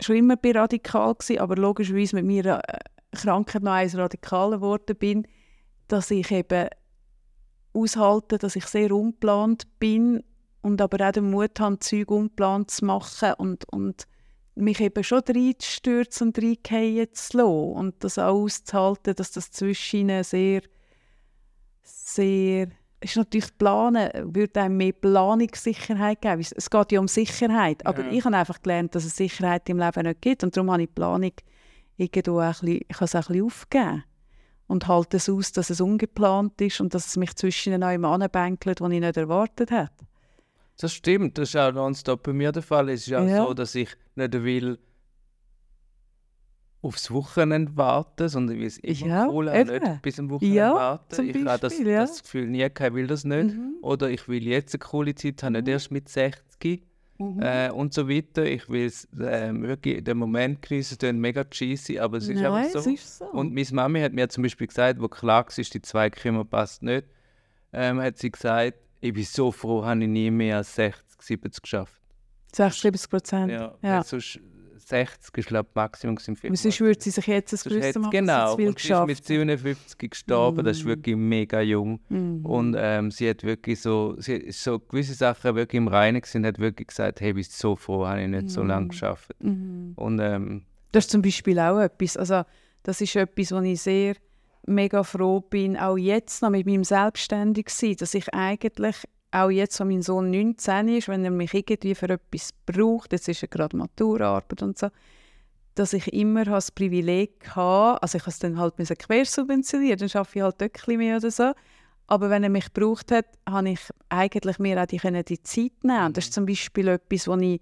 schon 0.01 0.15
immer 0.15 0.37
bin 0.37 0.57
radikal 0.57 1.13
gewesen, 1.15 1.39
aber 1.39 1.55
logischerweise 1.55 2.15
mit 2.15 2.25
meiner 2.25 2.61
äh, 2.67 2.79
Krankheit 3.11 3.63
noch 3.63 3.71
eins 3.71 3.97
radikaler 3.97 4.57
geworden 4.57 4.95
bin, 4.95 5.27
dass 5.87 6.11
ich 6.11 6.31
eben 6.31 6.69
aushalte, 7.73 8.37
dass 8.37 8.55
ich 8.55 8.65
sehr 8.65 8.91
unplant 8.91 9.67
bin 9.79 10.23
und 10.61 10.81
aber 10.81 11.07
auch 11.07 11.11
den 11.11 11.29
Mut 11.31 11.59
habe, 11.59 11.79
Zeug 11.79 12.11
unplant 12.11 12.71
zu 12.71 12.85
machen 12.85 13.33
und, 13.37 13.65
und 13.71 14.07
mich 14.55 14.79
eben 14.79 15.03
schon 15.03 15.21
reinzustürzen 15.27 16.27
und 16.27 16.37
reingehen 16.37 17.07
zu 17.13 17.37
lassen 17.37 17.71
und 17.73 18.03
das 18.03 18.19
auch 18.19 18.43
auszuhalten, 18.43 19.15
dass 19.15 19.31
das 19.31 19.51
zwischen 19.51 20.23
sehr, 20.23 20.61
sehr 21.81 22.67
ist 23.01 23.15
natürlich 23.15 23.57
Planen, 23.57 24.09
würde 24.33 24.61
einem 24.61 24.77
mehr 24.77 24.91
Planungssicherheit 24.91 26.21
geben. 26.21 26.45
Es 26.55 26.69
geht 26.69 26.91
ja 26.91 26.99
um 26.99 27.07
Sicherheit, 27.07 27.85
aber 27.85 28.03
ja. 28.05 28.11
ich 28.11 28.25
habe 28.25 28.35
einfach 28.35 28.61
gelernt, 28.61 28.95
dass 28.95 29.05
es 29.05 29.15
Sicherheit 29.15 29.69
im 29.69 29.79
Leben 29.79 30.03
nicht 30.03 30.21
gibt 30.21 30.43
und 30.43 30.55
darum 30.55 30.71
habe 30.71 30.83
ich 30.83 30.93
Planung 30.93 31.31
irgendwo 31.97 32.39
ein 32.39 32.51
bisschen, 32.51 32.81
ich 32.87 32.95
habe 32.95 33.05
es 33.05 33.15
ein 33.15 33.21
bisschen 33.21 33.45
aufgeben 33.45 34.03
und 34.67 34.87
halte 34.87 35.17
es 35.17 35.29
aus, 35.29 35.51
dass 35.51 35.69
es 35.69 35.81
ungeplant 35.81 36.59
ist 36.61 36.81
und 36.81 36.93
dass 36.93 37.07
es 37.07 37.17
mich 37.17 37.35
zwischen 37.35 37.71
den 37.71 37.81
neuen 37.81 38.05
anbänkelt, 38.05 38.79
die 38.79 38.93
ich 38.93 38.99
nicht 38.99 39.17
erwartet 39.17 39.71
habe. 39.71 39.89
Das 40.77 40.93
stimmt, 40.93 41.37
das 41.37 41.49
ist 41.49 41.55
auch 41.57 41.73
nonstop 41.73 42.23
bei 42.23 42.31
mir 42.31 42.51
der 42.51 42.61
Fall. 42.61 42.89
Es 42.89 43.01
ist 43.01 43.07
ja, 43.07 43.23
ja. 43.23 43.45
so, 43.45 43.53
dass 43.53 43.75
ich 43.75 43.89
nicht 44.15 44.33
will 44.33 44.77
aufs 46.81 47.11
Wochenende 47.11 47.75
warten, 47.75 48.29
sondern 48.29 48.57
wie 48.57 48.65
es 48.65 48.77
immer 48.77 49.07
ja, 49.07 49.27
cool 49.27 49.51
nicht 49.51 50.01
bis 50.01 50.15
zum 50.15 50.29
Wochenende 50.29 50.55
ja, 50.55 50.73
warten. 50.73 51.29
ich 51.29 51.45
habe 51.45 51.59
das, 51.59 51.77
ja. 51.77 52.01
das 52.01 52.23
Gefühl 52.23 52.47
nie, 52.47 52.63
ich 52.63 52.93
will 52.93 53.07
das 53.07 53.25
nicht. 53.25 53.55
Mhm. 53.55 53.75
Oder 53.81 54.09
ich 54.09 54.27
will 54.29 54.47
jetzt 54.47 54.73
eine 54.73 54.79
coole 54.79 55.13
Zeit 55.13 55.43
haben, 55.43 55.53
nicht 55.53 55.67
mhm. 55.67 55.73
erst 55.73 55.91
mit 55.91 56.07
60 56.07 56.83
mhm. 57.17 57.41
äh, 57.41 57.69
und 57.69 57.93
so 57.93 58.07
weiter. 58.07 58.45
Ich 58.45 58.69
will 58.69 58.87
äh, 58.87 59.51
wirklich 59.53 60.03
den 60.05 60.17
Moment 60.17 60.61
genießen, 60.61 60.97
das 60.97 61.09
ist 61.09 61.15
mega 61.15 61.43
cheesy, 61.43 61.99
aber 61.99 62.17
es 62.17 62.29
ist 62.29 62.39
Nein, 62.39 62.45
einfach 62.45 62.81
so. 62.81 62.89
Ist 62.89 63.17
so. 63.17 63.25
Und 63.25 63.53
meine 63.53 63.67
Mami 63.71 63.99
hat 63.99 64.13
mir 64.13 64.29
zum 64.29 64.43
Beispiel 64.43 64.67
gesagt, 64.67 65.01
wo 65.01 65.09
klar 65.09 65.45
war, 65.45 65.63
die 65.63 65.81
zwei 65.81 66.09
Kinder 66.09 66.45
passt 66.45 66.81
nicht, 66.81 67.05
ähm, 67.73 68.01
hat 68.01 68.17
sie 68.17 68.31
gesagt, 68.31 68.77
ich 69.01 69.13
bin 69.13 69.23
so 69.23 69.51
froh, 69.51 69.83
habe 69.83 70.01
ich 70.01 70.07
nie 70.07 70.31
mehr 70.31 70.57
als 70.57 70.75
60, 70.75 71.21
70 71.21 71.61
geschafft. 71.61 72.01
60, 72.53 72.81
70 72.81 73.09
Prozent? 73.09 73.51
Ja, 73.51 73.75
ja. 73.81 74.03
Sonst, 74.03 74.39
60 74.89 75.37
ist 75.37 75.47
glaube 75.47 75.69
Maximum 75.75 76.17
im 76.25 76.35
Film. 76.35 76.55
Sonst 76.55 76.81
würde 76.81 77.01
sie 77.01 77.11
sich 77.11 77.27
jetzt 77.27 77.53
ein 77.53 77.71
Größer 77.71 77.99
machen, 77.99 78.11
Genau, 78.11 78.55
sie 78.55 78.67
und 78.67 78.79
sie 78.79 78.91
ist 78.91 79.05
mit 79.05 79.25
57 79.25 80.09
gestorben, 80.09 80.61
mm. 80.61 80.65
das 80.65 80.77
ist 80.77 80.85
mm. 80.85 80.87
wirklich 80.87 81.15
mega 81.15 81.61
jung. 81.61 81.99
Mm. 82.09 82.45
Und 82.45 82.75
ähm, 82.77 83.11
sie 83.11 83.29
hat 83.29 83.43
wirklich 83.43 83.79
so, 83.81 84.15
sie 84.19 84.51
so 84.51 84.79
gewisse 84.79 85.13
Sachen 85.13 85.55
wirklich 85.55 85.77
im 85.77 85.87
Reinen 85.87 86.21
gesehen, 86.21 86.45
hat 86.45 86.59
wirklich 86.59 86.87
gesagt, 86.87 87.21
hey, 87.21 87.33
bist 87.33 87.57
so 87.57 87.75
froh, 87.75 88.07
habe 88.07 88.23
ich 88.23 88.27
nicht 88.27 88.45
mm. 88.45 88.49
so 88.49 88.63
lange 88.63 88.87
geschafft. 88.87 89.31
Mm. 89.39 89.91
Und, 89.95 90.19
ähm, 90.19 90.63
das 90.91 91.05
ist 91.05 91.11
zum 91.11 91.21
Beispiel 91.21 91.59
auch 91.59 91.79
etwas, 91.79 92.17
also 92.17 92.43
das 92.81 92.99
ist 92.99 93.15
etwas, 93.15 93.51
wo 93.51 93.59
ich 93.59 93.81
sehr 93.81 94.15
mega 94.65 95.03
froh 95.03 95.41
bin, 95.41 95.77
auch 95.77 95.97
jetzt 95.97 96.41
noch 96.41 96.49
mit 96.49 96.65
meinem 96.65 96.83
Selbstständigsein, 96.83 97.95
dass 97.97 98.13
ich 98.15 98.33
eigentlich 98.33 98.95
auch 99.31 99.49
jetzt, 99.49 99.79
wo 99.79 99.85
mein 99.85 100.01
Sohn 100.01 100.31
19 100.31 100.87
ist, 100.89 101.07
wenn 101.07 101.23
er 101.23 101.31
mich 101.31 101.53
irgendwie 101.53 101.95
für 101.95 102.09
etwas 102.09 102.51
braucht, 102.65 103.13
jetzt 103.13 103.27
ist 103.27 103.41
er 103.43 103.47
gerade 103.47 103.77
Maturarbeit 103.77 104.63
und 104.63 104.77
so, 104.77 104.89
dass 105.75 105.93
ich 105.93 106.11
immer 106.13 106.45
das 106.45 106.71
Privileg 106.71 107.55
habe, 107.55 108.01
also 108.01 108.17
ich 108.17 108.23
habe 108.23 108.31
es 108.31 108.39
dann 108.39 108.57
halt 108.57 108.75
quersubventioniert, 108.75 110.01
dann 110.01 110.09
arbeite 110.13 110.39
ich 110.39 110.43
halt 110.43 110.87
ein 110.87 110.97
mehr 110.97 111.17
oder 111.17 111.31
so, 111.31 111.53
aber 112.07 112.29
wenn 112.31 112.43
er 112.43 112.49
mich 112.49 112.73
gebraucht 112.73 113.11
hat, 113.11 113.27
habe 113.47 113.69
ich 113.69 113.79
eigentlich 114.09 114.57
mir 114.57 114.81
auch 114.81 114.87
die, 114.87 114.97
die 114.97 115.43
Zeit 115.43 115.83
nehmen 115.83 116.13
Das 116.13 116.25
ist 116.25 116.33
zum 116.33 116.47
Beispiel 116.47 116.87
etwas, 116.87 117.27
wo 117.27 117.35
ich 117.37 117.61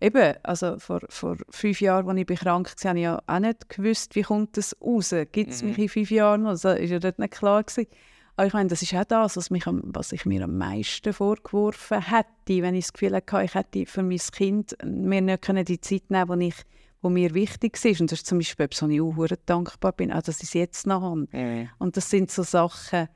eben, 0.00 0.34
also 0.44 0.78
vor, 0.78 1.00
vor 1.08 1.36
fünf 1.50 1.80
Jahren, 1.80 2.08
als 2.08 2.30
ich 2.30 2.38
krank 2.38 2.72
war, 2.72 2.88
habe 2.88 2.98
ich 2.98 3.04
ja 3.04 3.20
auch 3.26 3.38
nicht 3.40 3.68
gewusst, 3.68 4.14
wie 4.14 4.22
kommt 4.22 4.56
das 4.56 4.76
raus. 4.80 5.14
Gibt 5.32 5.50
es 5.50 5.62
mhm. 5.62 5.70
mich 5.70 5.78
in 5.78 5.88
fünf 5.88 6.10
Jahren? 6.10 6.44
Das 6.44 6.64
war 6.64 6.80
ja 6.80 6.98
dort 6.98 7.18
nicht 7.18 7.32
klar. 7.32 7.64
Gewesen. 7.64 7.88
Aber 8.36 8.46
ich 8.46 8.52
meine, 8.52 8.68
das 8.68 8.82
ist 8.82 8.94
auch 8.94 9.04
das, 9.04 9.36
was, 9.36 9.50
mich 9.50 9.64
was 9.66 10.12
ich 10.12 10.24
mir 10.24 10.44
am 10.44 10.56
meisten 10.56 11.12
vorgeworfen 11.12 12.00
hätte, 12.00 12.62
wenn 12.62 12.74
ich 12.74 12.86
das 12.86 12.92
Gefühl 12.92 13.14
hatte, 13.14 13.42
ich 13.42 13.54
hätte 13.54 13.86
für 13.86 14.02
mein 14.02 14.18
Kind 14.18 14.76
mir 14.84 15.20
nicht 15.20 15.68
die 15.68 15.80
Zeit 15.80 16.10
nehmen 16.10 16.28
können, 16.28 16.40
die 16.40 16.54
wo 17.02 17.08
mir 17.08 17.34
wichtig 17.34 17.82
ist. 17.84 18.00
Und 18.00 18.12
das 18.12 18.20
ist 18.20 18.26
zum 18.26 18.38
Beispiel 18.38 18.64
etwas, 18.64 18.82
wo 18.82 19.24
ich 19.24 19.32
auch 19.32 19.36
dankbar 19.46 19.92
bin, 19.92 20.12
auch 20.12 20.22
dass 20.22 20.38
ich 20.38 20.48
es 20.48 20.54
jetzt 20.54 20.86
noch 20.86 21.02
habe. 21.02 21.28
Mhm. 21.32 21.68
Und 21.78 21.96
das 21.96 22.10
sind 22.10 22.30
so 22.30 22.42
Sachen, 22.42 23.08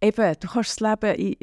eben, 0.00 0.34
du 0.40 0.48
kannst 0.48 0.80
das 0.80 1.00
Leben, 1.00 1.34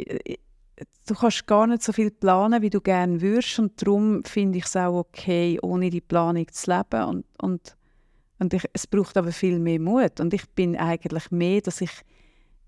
du 1.07 1.15
kannst 1.15 1.47
gar 1.47 1.67
nicht 1.67 1.83
so 1.83 1.93
viel 1.93 2.11
planen, 2.11 2.61
wie 2.61 2.69
du 2.69 2.81
gerne 2.81 3.21
würdest. 3.21 3.59
Und 3.59 3.81
darum 3.81 4.23
finde 4.23 4.57
ich 4.57 4.65
es 4.65 4.75
auch 4.75 4.99
okay, 4.99 5.59
ohne 5.61 5.89
die 5.89 6.01
Planung 6.01 6.47
zu 6.51 6.71
leben. 6.71 7.03
Und, 7.05 7.25
und, 7.41 7.77
und 8.39 8.53
ich, 8.53 8.65
es 8.73 8.87
braucht 8.87 9.15
aber 9.17 9.31
viel 9.31 9.59
mehr 9.59 9.79
Mut. 9.79 10.19
Und 10.19 10.33
ich 10.33 10.49
bin 10.49 10.75
eigentlich 10.75 11.31
mehr, 11.31 11.61
dass 11.61 11.81
ich 11.81 11.91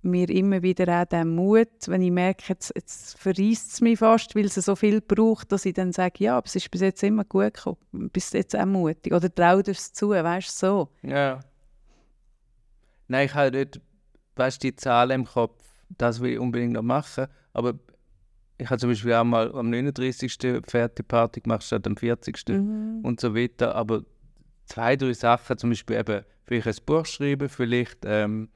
mir 0.02 0.30
immer 0.30 0.62
wieder 0.62 1.02
auch 1.02 1.06
den 1.06 1.36
Mut, 1.36 1.70
wenn 1.88 2.02
ich 2.02 2.12
merke, 2.12 2.44
jetzt, 2.50 2.72
jetzt 2.76 3.18
verreist 3.18 3.74
es 3.74 3.82
mich 3.82 4.00
fast, 4.00 4.36
weil 4.36 4.46
es 4.46 4.56
so 4.56 4.76
viel 4.76 5.02
braucht, 5.02 5.52
dass 5.52 5.66
ich 5.66 5.74
dann 5.74 5.92
sage, 5.92 6.24
ja, 6.24 6.38
aber 6.38 6.46
es 6.46 6.56
ist 6.56 6.72
bis 6.72 6.82
jetzt 6.82 7.04
immer 7.04 7.26
gut 7.26 7.56
gekommen, 7.56 7.78
bist 8.12 8.34
jetzt 8.34 8.56
auch 8.56 8.66
mutig 8.66 9.14
oder 9.14 9.34
trau 9.34 9.62
dir 9.62 9.72
es 9.72 9.92
zu, 9.94 10.10
weißt 10.10 10.50
du, 10.50 10.66
so. 10.68 10.90
Ja. 11.02 11.40
Nein, 13.08 13.26
ich 13.26 13.34
habe 13.34 13.52
dort 13.52 13.82
weißt 14.38 14.64
die 14.64 14.76
Zahlen 14.76 15.22
im 15.22 15.26
Kopf, 15.26 15.64
das 15.98 16.22
will 16.22 16.34
ich 16.34 16.40
unbedingt 16.40 16.74
noch 16.74 16.84
machen. 16.84 17.28
Aber 17.54 17.74
ich 18.58 18.70
habe 18.70 18.80
zum 18.80 18.90
Beispiel 18.90 19.14
auch 19.14 19.24
mal 19.24 19.52
am 19.54 19.70
39. 19.70 20.62
fertig 20.66 21.08
Party 21.08 21.42
gemacht 21.42 21.64
statt 21.64 21.86
am 21.88 21.98
40. 21.98 22.48
Mhm. 22.50 23.00
und 23.04 23.20
so 23.20 23.36
weiter. 23.36 23.76
Aber 23.76 24.04
zwei, 24.66 24.96
drei 24.96 25.14
Sachen, 25.14 25.58
zum 25.58 25.72
Beispiel 25.72 25.98
eben 25.98 26.24
vielleicht 26.44 26.68
ein 26.68 26.86
Buch 26.86 27.06
schreiben, 27.06 27.50
vielleicht 27.50 28.00
ähm, 28.06 28.50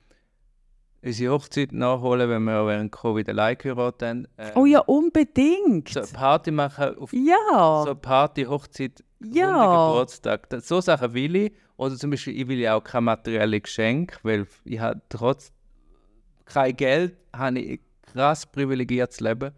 unsere 1.03 1.33
Hochzeit 1.33 1.71
nachholen, 1.71 2.29
wenn 2.29 2.43
wir 2.43 2.65
während 2.67 2.91
Covid 2.91 3.27
allein 3.29 3.57
geheiratet 3.57 4.01
haben. 4.07 4.27
Ähm, 4.37 4.51
oh 4.55 4.65
ja, 4.65 4.79
unbedingt! 4.79 5.89
So 5.89 6.01
eine 6.01 6.09
Party 6.09 6.51
machen 6.51 6.97
auf 6.97 7.13
ja. 7.13 7.81
so 7.83 7.91
eine 7.91 7.95
Party, 7.95 8.43
Hochzeit, 8.43 9.03
ja. 9.19 9.89
Geburtstag. 9.89 10.49
Das, 10.49 10.67
so 10.67 10.81
Sachen 10.81 11.13
will 11.13 11.35
ich. 11.35 11.53
Oder 11.77 11.95
zum 11.95 12.11
Beispiel, 12.11 12.39
ich 12.39 12.47
will 12.47 12.59
ja 12.59 12.75
auch 12.75 12.83
kein 12.83 13.03
materielles 13.03 13.63
Geschenk, 13.63 14.19
weil 14.23 14.45
ich 14.65 14.79
habe 14.79 15.01
trotz 15.09 15.51
kein 16.45 16.75
Geld, 16.75 17.17
habe 17.33 17.59
ich 17.59 17.71
ein 17.71 17.79
krass 18.03 18.45
privilegiertes 18.45 19.19
Leben. 19.19 19.51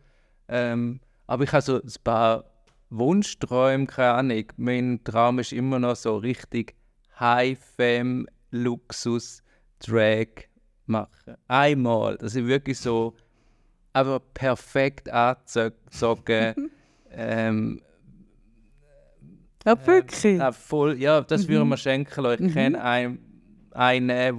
Ähm, 0.47 1.01
aber 1.27 1.43
ich 1.43 1.51
habe 1.51 1.61
so 1.61 1.75
ein 1.81 1.91
paar 2.03 2.45
Wunschträume, 2.89 3.87
keine 3.87 4.13
Ahnung. 4.13 4.45
Mein 4.55 5.03
Traum 5.03 5.39
ist 5.39 5.51
immer 5.51 5.79
noch 5.79 5.95
so 5.95 6.17
richtig 6.17 6.75
High-Fam, 7.19 8.27
Luxus, 8.51 9.43
Drag 9.79 10.27
machen. 10.93 11.35
Einmal, 11.47 12.17
dass 12.17 12.35
ich 12.35 12.45
wirklich 12.45 12.79
so 12.79 13.13
aber 13.93 14.19
perfekt 14.19 15.09
anzogen. 15.09 16.71
ähm, 17.11 17.81
ja, 19.65 19.87
wirklich? 19.87 20.39
Äh, 20.39 20.51
voll, 20.51 20.99
ja, 20.99 21.21
das 21.21 21.43
mhm. 21.43 21.49
würden 21.49 21.69
wir 21.69 21.77
schenken. 21.77 22.25
Ich 22.33 22.39
mhm. 22.39 22.53
kenne 22.53 22.83
einen, 22.83 23.19
einen, 23.71 24.07
der 24.07 24.33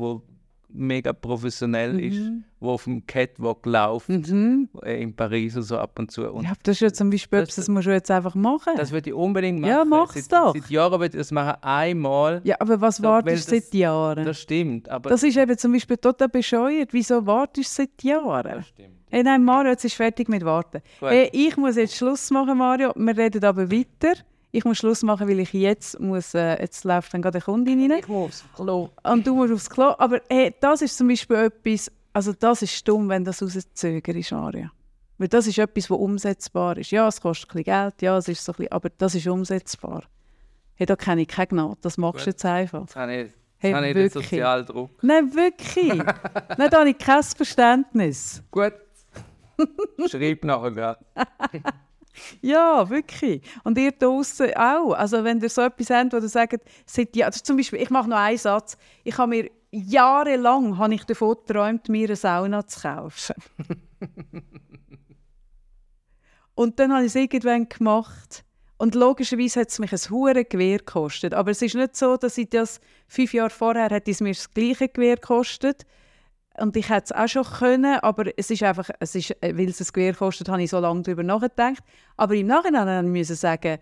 mega 0.74 1.12
professionell 1.12 1.94
mhm. 1.94 1.98
ist, 2.00 2.32
der 2.60 2.68
auf 2.68 2.84
dem 2.84 3.06
Catwalk 3.06 3.64
läuft, 3.64 4.08
mhm. 4.08 4.68
in 4.84 5.14
Paris 5.14 5.56
und 5.56 5.62
so 5.62 5.78
ab 5.78 5.98
und 5.98 6.10
zu. 6.10 6.30
Und 6.30 6.44
ja, 6.44 6.52
das 6.62 6.76
ist 6.76 6.80
ja 6.80 6.92
zum 6.92 7.10
Beispiel 7.10 7.40
das, 7.40 7.54
das 7.54 7.68
musst 7.68 7.86
du 7.86 7.92
jetzt 7.92 8.10
einfach 8.10 8.34
machen. 8.34 8.72
Das 8.76 8.90
würde 8.90 9.10
ich 9.10 9.14
unbedingt 9.14 9.60
machen. 9.60 9.70
Ja, 9.70 9.84
mach 9.84 10.14
es 10.16 10.28
doch. 10.28 10.54
Seit 10.54 10.68
Jahren 10.70 11.00
würde 11.00 11.16
ich 11.16 11.20
das 11.20 11.30
machen, 11.30 11.62
einmal. 11.62 12.40
Ja, 12.44 12.56
aber 12.58 12.80
was 12.80 13.02
wartest 13.02 13.50
du 13.50 13.60
seit 13.60 13.72
Jahren? 13.72 14.24
Das 14.24 14.40
stimmt. 14.40 14.88
Aber 14.88 15.10
das 15.10 15.22
ist 15.22 15.36
eben 15.36 15.56
zum 15.56 15.72
Beispiel 15.72 15.96
total 15.96 16.28
bescheuert. 16.28 16.92
Wieso 16.92 17.24
wartest 17.24 17.78
du 17.78 17.82
seit 17.82 18.02
Jahren? 18.02 18.56
Das 18.56 18.68
stimmt. 18.68 18.94
Hey, 19.10 19.22
nein, 19.22 19.44
Mario, 19.44 19.70
jetzt 19.70 19.84
ist 19.84 19.94
fertig 19.94 20.28
mit 20.28 20.44
Warten. 20.44 20.80
Hey, 21.00 21.30
ich 21.32 21.56
muss 21.56 21.76
jetzt 21.76 21.94
Schluss 21.94 22.30
machen, 22.30 22.58
Mario. 22.58 22.92
Wir 22.96 23.16
reden 23.16 23.44
aber 23.44 23.70
weiter. 23.70 24.14
Ich 24.54 24.64
muss 24.64 24.78
Schluss 24.78 25.02
machen, 25.02 25.28
weil 25.28 25.40
ich 25.40 25.52
jetzt 25.52 25.98
muss, 25.98 26.32
äh, 26.32 26.60
jetzt 26.60 26.84
läuft 26.84 27.12
dann 27.12 27.22
gerade 27.22 27.38
eine 27.38 27.44
Kundin 27.44 27.90
rein. 27.90 27.98
Ich 27.98 28.06
muss 28.06 28.44
aufs 28.44 28.44
Klo. 28.54 28.88
Und 29.02 29.26
du 29.26 29.34
musst 29.34 29.52
aufs 29.52 29.68
Klo. 29.68 29.94
Aber 29.98 30.20
hey, 30.28 30.54
das 30.60 30.80
ist 30.80 30.96
zum 30.96 31.08
Beispiel 31.08 31.50
etwas, 31.50 31.90
also 32.12 32.32
das 32.32 32.62
ist 32.62 32.86
dumm, 32.86 33.08
wenn 33.08 33.24
das 33.24 33.42
rauszögert 33.42 34.16
ist, 34.16 34.32
Aria. 34.32 34.70
Weil 35.18 35.26
das 35.26 35.48
ist 35.48 35.58
etwas, 35.58 35.90
was 35.90 35.98
umsetzbar 35.98 36.78
ist. 36.78 36.92
Ja, 36.92 37.08
es 37.08 37.20
kostet 37.20 37.50
ein 37.50 37.64
bisschen 37.64 37.64
Geld, 37.64 38.02
ja, 38.02 38.16
es 38.16 38.28
ist 38.28 38.44
so 38.44 38.52
ein 38.52 38.56
bisschen, 38.58 38.72
aber 38.72 38.90
das 38.96 39.16
ist 39.16 39.26
umsetzbar. 39.26 40.04
Hey, 40.76 40.86
da 40.86 40.94
kenne 40.94 41.22
ich 41.22 41.28
keine 41.28 41.48
Gnade, 41.48 41.78
das 41.80 41.98
machst 41.98 42.18
Gut. 42.18 42.26
du 42.26 42.30
jetzt 42.30 42.44
einfach. 42.44 42.82
Jetzt 42.82 42.94
habe 42.94 43.12
ich, 43.12 43.32
hey, 43.58 43.72
habe 43.72 43.88
ich 43.88 43.94
den 43.94 44.10
Sozialdruck. 44.10 45.02
Nein, 45.02 45.34
wirklich. 45.34 45.94
Nein, 46.58 46.70
da 46.70 46.78
habe 46.78 46.90
ich 46.90 46.98
kein 46.98 47.24
Verständnis. 47.24 48.40
Gut. 48.52 48.74
Schreib 50.08 50.44
nachher 50.44 50.70
gerade. 50.70 51.04
Ja, 52.40 52.88
wirklich. 52.88 53.42
Und 53.64 53.78
ihr 53.78 53.92
draußen 53.92 54.54
auch. 54.54 54.92
Also 54.92 55.24
wenn 55.24 55.40
ihr 55.40 55.48
so 55.48 55.62
etwas 55.62 55.90
habt, 55.90 56.12
wo 56.12 56.16
ihr 56.18 56.28
sagt, 56.28 56.60
seit 56.86 57.16
ja, 57.16 57.30
zum 57.30 57.56
Beispiel, 57.56 57.80
ich 57.80 57.90
mache 57.90 58.08
noch 58.08 58.16
einen 58.16 58.38
Satz. 58.38 58.76
Ich 59.02 59.18
habe 59.18 59.30
mir 59.30 59.50
jahrelang 59.70 60.78
habe 60.78 60.94
ich 60.94 61.04
davon 61.04 61.36
geträumt, 61.46 61.88
mir 61.88 62.06
eine 62.06 62.16
Sauna 62.16 62.66
zu 62.66 62.80
kaufen. 62.80 63.34
und 66.54 66.78
dann 66.78 66.92
habe 66.92 67.02
ich 67.02 67.08
es 67.08 67.16
irgendwann 67.16 67.68
gemacht. 67.68 68.44
Und 68.76 68.94
logischerweise 68.94 69.60
hat 69.60 69.70
es 69.70 69.78
mich 69.78 69.92
ein 69.92 70.10
hohes 70.10 70.48
Gewehr 70.48 70.78
gekostet. 70.78 71.34
Aber 71.34 71.50
es 71.50 71.62
ist 71.62 71.74
nicht 71.74 71.96
so, 71.96 72.16
dass 72.16 72.38
ich 72.38 72.50
das 72.50 72.80
fünf 73.08 73.32
Jahre 73.32 73.50
vorher 73.50 73.90
hätte 73.90 74.10
es 74.10 74.20
mir 74.20 74.32
das 74.32 74.50
gleiche 74.50 74.88
Gewehr 74.88 75.16
gekostet 75.16 75.84
und 76.58 76.76
ich 76.76 76.88
hätte 76.88 77.06
es 77.06 77.12
auch 77.12 77.28
schon 77.28 77.44
können, 77.44 77.98
aber 78.00 78.30
es 78.36 78.50
ist 78.50 78.62
einfach, 78.62 78.88
es 79.00 79.14
ist, 79.14 79.30
äh, 79.42 79.56
weil 79.56 79.68
es 79.68 79.80
ein 79.80 79.88
Gewehr 79.92 80.14
kostet, 80.14 80.48
habe 80.48 80.62
ich 80.62 80.70
so 80.70 80.78
lange 80.78 81.02
darüber 81.02 81.22
nachgedacht. 81.22 81.82
Aber 82.16 82.34
im 82.34 82.46
Nachhinein 82.46 83.10
musste 83.10 83.34
ich 83.34 83.40
sagen, 83.40 83.78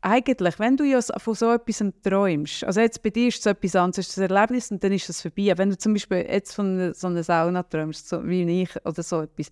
eigentlich, 0.00 0.58
wenn 0.58 0.76
du 0.76 0.84
ja 0.84 1.00
von 1.02 1.34
so 1.34 1.52
etwas 1.52 1.84
träumst, 2.02 2.64
also 2.64 2.80
jetzt 2.80 3.02
bei 3.02 3.10
dir 3.10 3.28
ist 3.28 3.40
es 3.40 3.46
etwas 3.46 3.76
anderes, 3.76 4.08
das 4.08 4.18
Erlebnis 4.18 4.70
und 4.70 4.82
dann 4.82 4.92
ist 4.92 5.08
es 5.08 5.20
vorbei. 5.20 5.52
Wenn 5.56 5.70
du 5.70 5.76
zum 5.76 5.92
Beispiel 5.92 6.24
jetzt 6.28 6.54
von 6.54 6.94
so 6.94 7.08
einer 7.08 7.22
Sauna 7.22 7.62
träumst, 7.62 8.08
so 8.08 8.26
wie 8.26 8.62
ich 8.62 8.70
oder 8.86 9.02
so 9.02 9.22
etwas, 9.22 9.50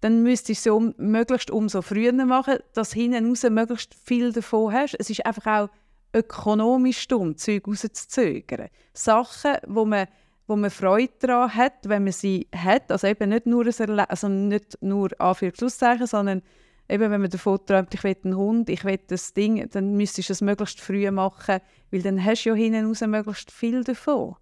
dann 0.00 0.22
müsstest 0.22 0.66
du 0.66 0.88
es 0.88 0.94
möglichst 0.98 1.50
umso 1.50 1.80
früher 1.80 2.12
machen, 2.12 2.58
dass 2.74 2.92
hinten 2.92 3.28
raus 3.28 3.44
möglichst 3.48 3.94
viel 3.94 4.32
davon 4.32 4.72
hast. 4.72 4.96
Es 4.98 5.08
ist 5.08 5.24
einfach 5.24 5.46
auch 5.46 5.68
ökonomisch 6.12 7.08
dumm, 7.08 7.36
Zeug 7.36 7.66
rauszuzögern. 7.66 8.68
Sachen, 8.92 9.54
wo 9.66 9.84
man 9.84 10.06
wo 10.46 10.56
man 10.56 10.70
Freude 10.70 11.12
daran 11.20 11.54
hat, 11.54 11.88
wenn 11.88 12.04
man 12.04 12.12
sie 12.12 12.48
hat. 12.54 12.90
Also 12.92 13.06
eben 13.06 13.30
nicht 13.30 13.46
nur, 13.46 13.66
ein 13.66 14.00
also 14.00 14.28
nicht 14.28 14.78
nur 14.80 15.08
Anführungszeichen, 15.18 16.06
sondern 16.06 16.42
eben, 16.88 17.10
wenn 17.10 17.20
man 17.20 17.30
davon 17.30 17.64
träumt, 17.64 17.94
ich 17.94 18.04
will 18.04 18.16
einen 18.24 18.36
Hund, 18.36 18.68
ich 18.68 18.84
will 18.84 18.98
das 19.06 19.32
Ding, 19.32 19.68
dann 19.70 19.96
müsstest 19.96 20.28
du 20.28 20.32
es 20.34 20.40
möglichst 20.42 20.80
früh 20.80 21.10
machen, 21.10 21.60
weil 21.90 22.02
dann 22.02 22.22
hast 22.22 22.44
du 22.44 22.50
ja 22.50 22.54
hinten 22.54 22.86
raus 22.86 23.00
möglichst 23.00 23.50
viel 23.50 23.84
davon. 23.84 24.36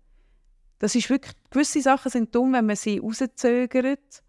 Das 0.78 0.96
ist 0.96 1.08
wirklich, 1.10 1.34
gewisse 1.50 1.80
Sachen 1.80 2.10
sind 2.10 2.34
dumm, 2.34 2.54
wenn 2.54 2.66
man 2.66 2.74
sie 2.74 2.98
rauszögert. 2.98 4.22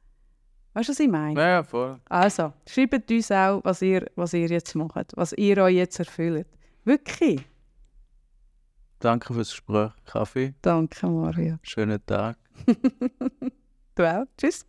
Weißt 0.76 0.90
du, 0.90 0.92
was 0.92 1.00
ich 1.00 1.10
meine? 1.10 1.40
Ja, 1.40 1.48
ja, 1.50 1.64
voll. 1.64 2.00
Also, 2.10 2.54
schreibt 2.68 3.10
uns 3.12 3.32
auch, 3.32 3.62
was 3.64 3.82
ihr, 3.82 4.08
was 4.16 4.34
ihr 4.34 4.48
jetzt 4.48 4.76
macht, 4.76 5.14
was 5.16 5.34
ihr 5.34 5.58
euch 5.58 5.76
jetzt 5.76 6.00
erfüllt. 6.00 6.48
Wirklich. 6.84 7.42
Danke 9.04 9.34
fürs 9.34 9.50
Gespräch, 9.50 9.92
Kaffee. 10.06 10.54
Danke, 10.62 11.08
Mario. 11.08 11.58
Schönen 11.62 12.00
Tag. 12.06 12.38
du 13.96 14.04
auch. 14.06 14.26
Tschüss. 14.38 14.66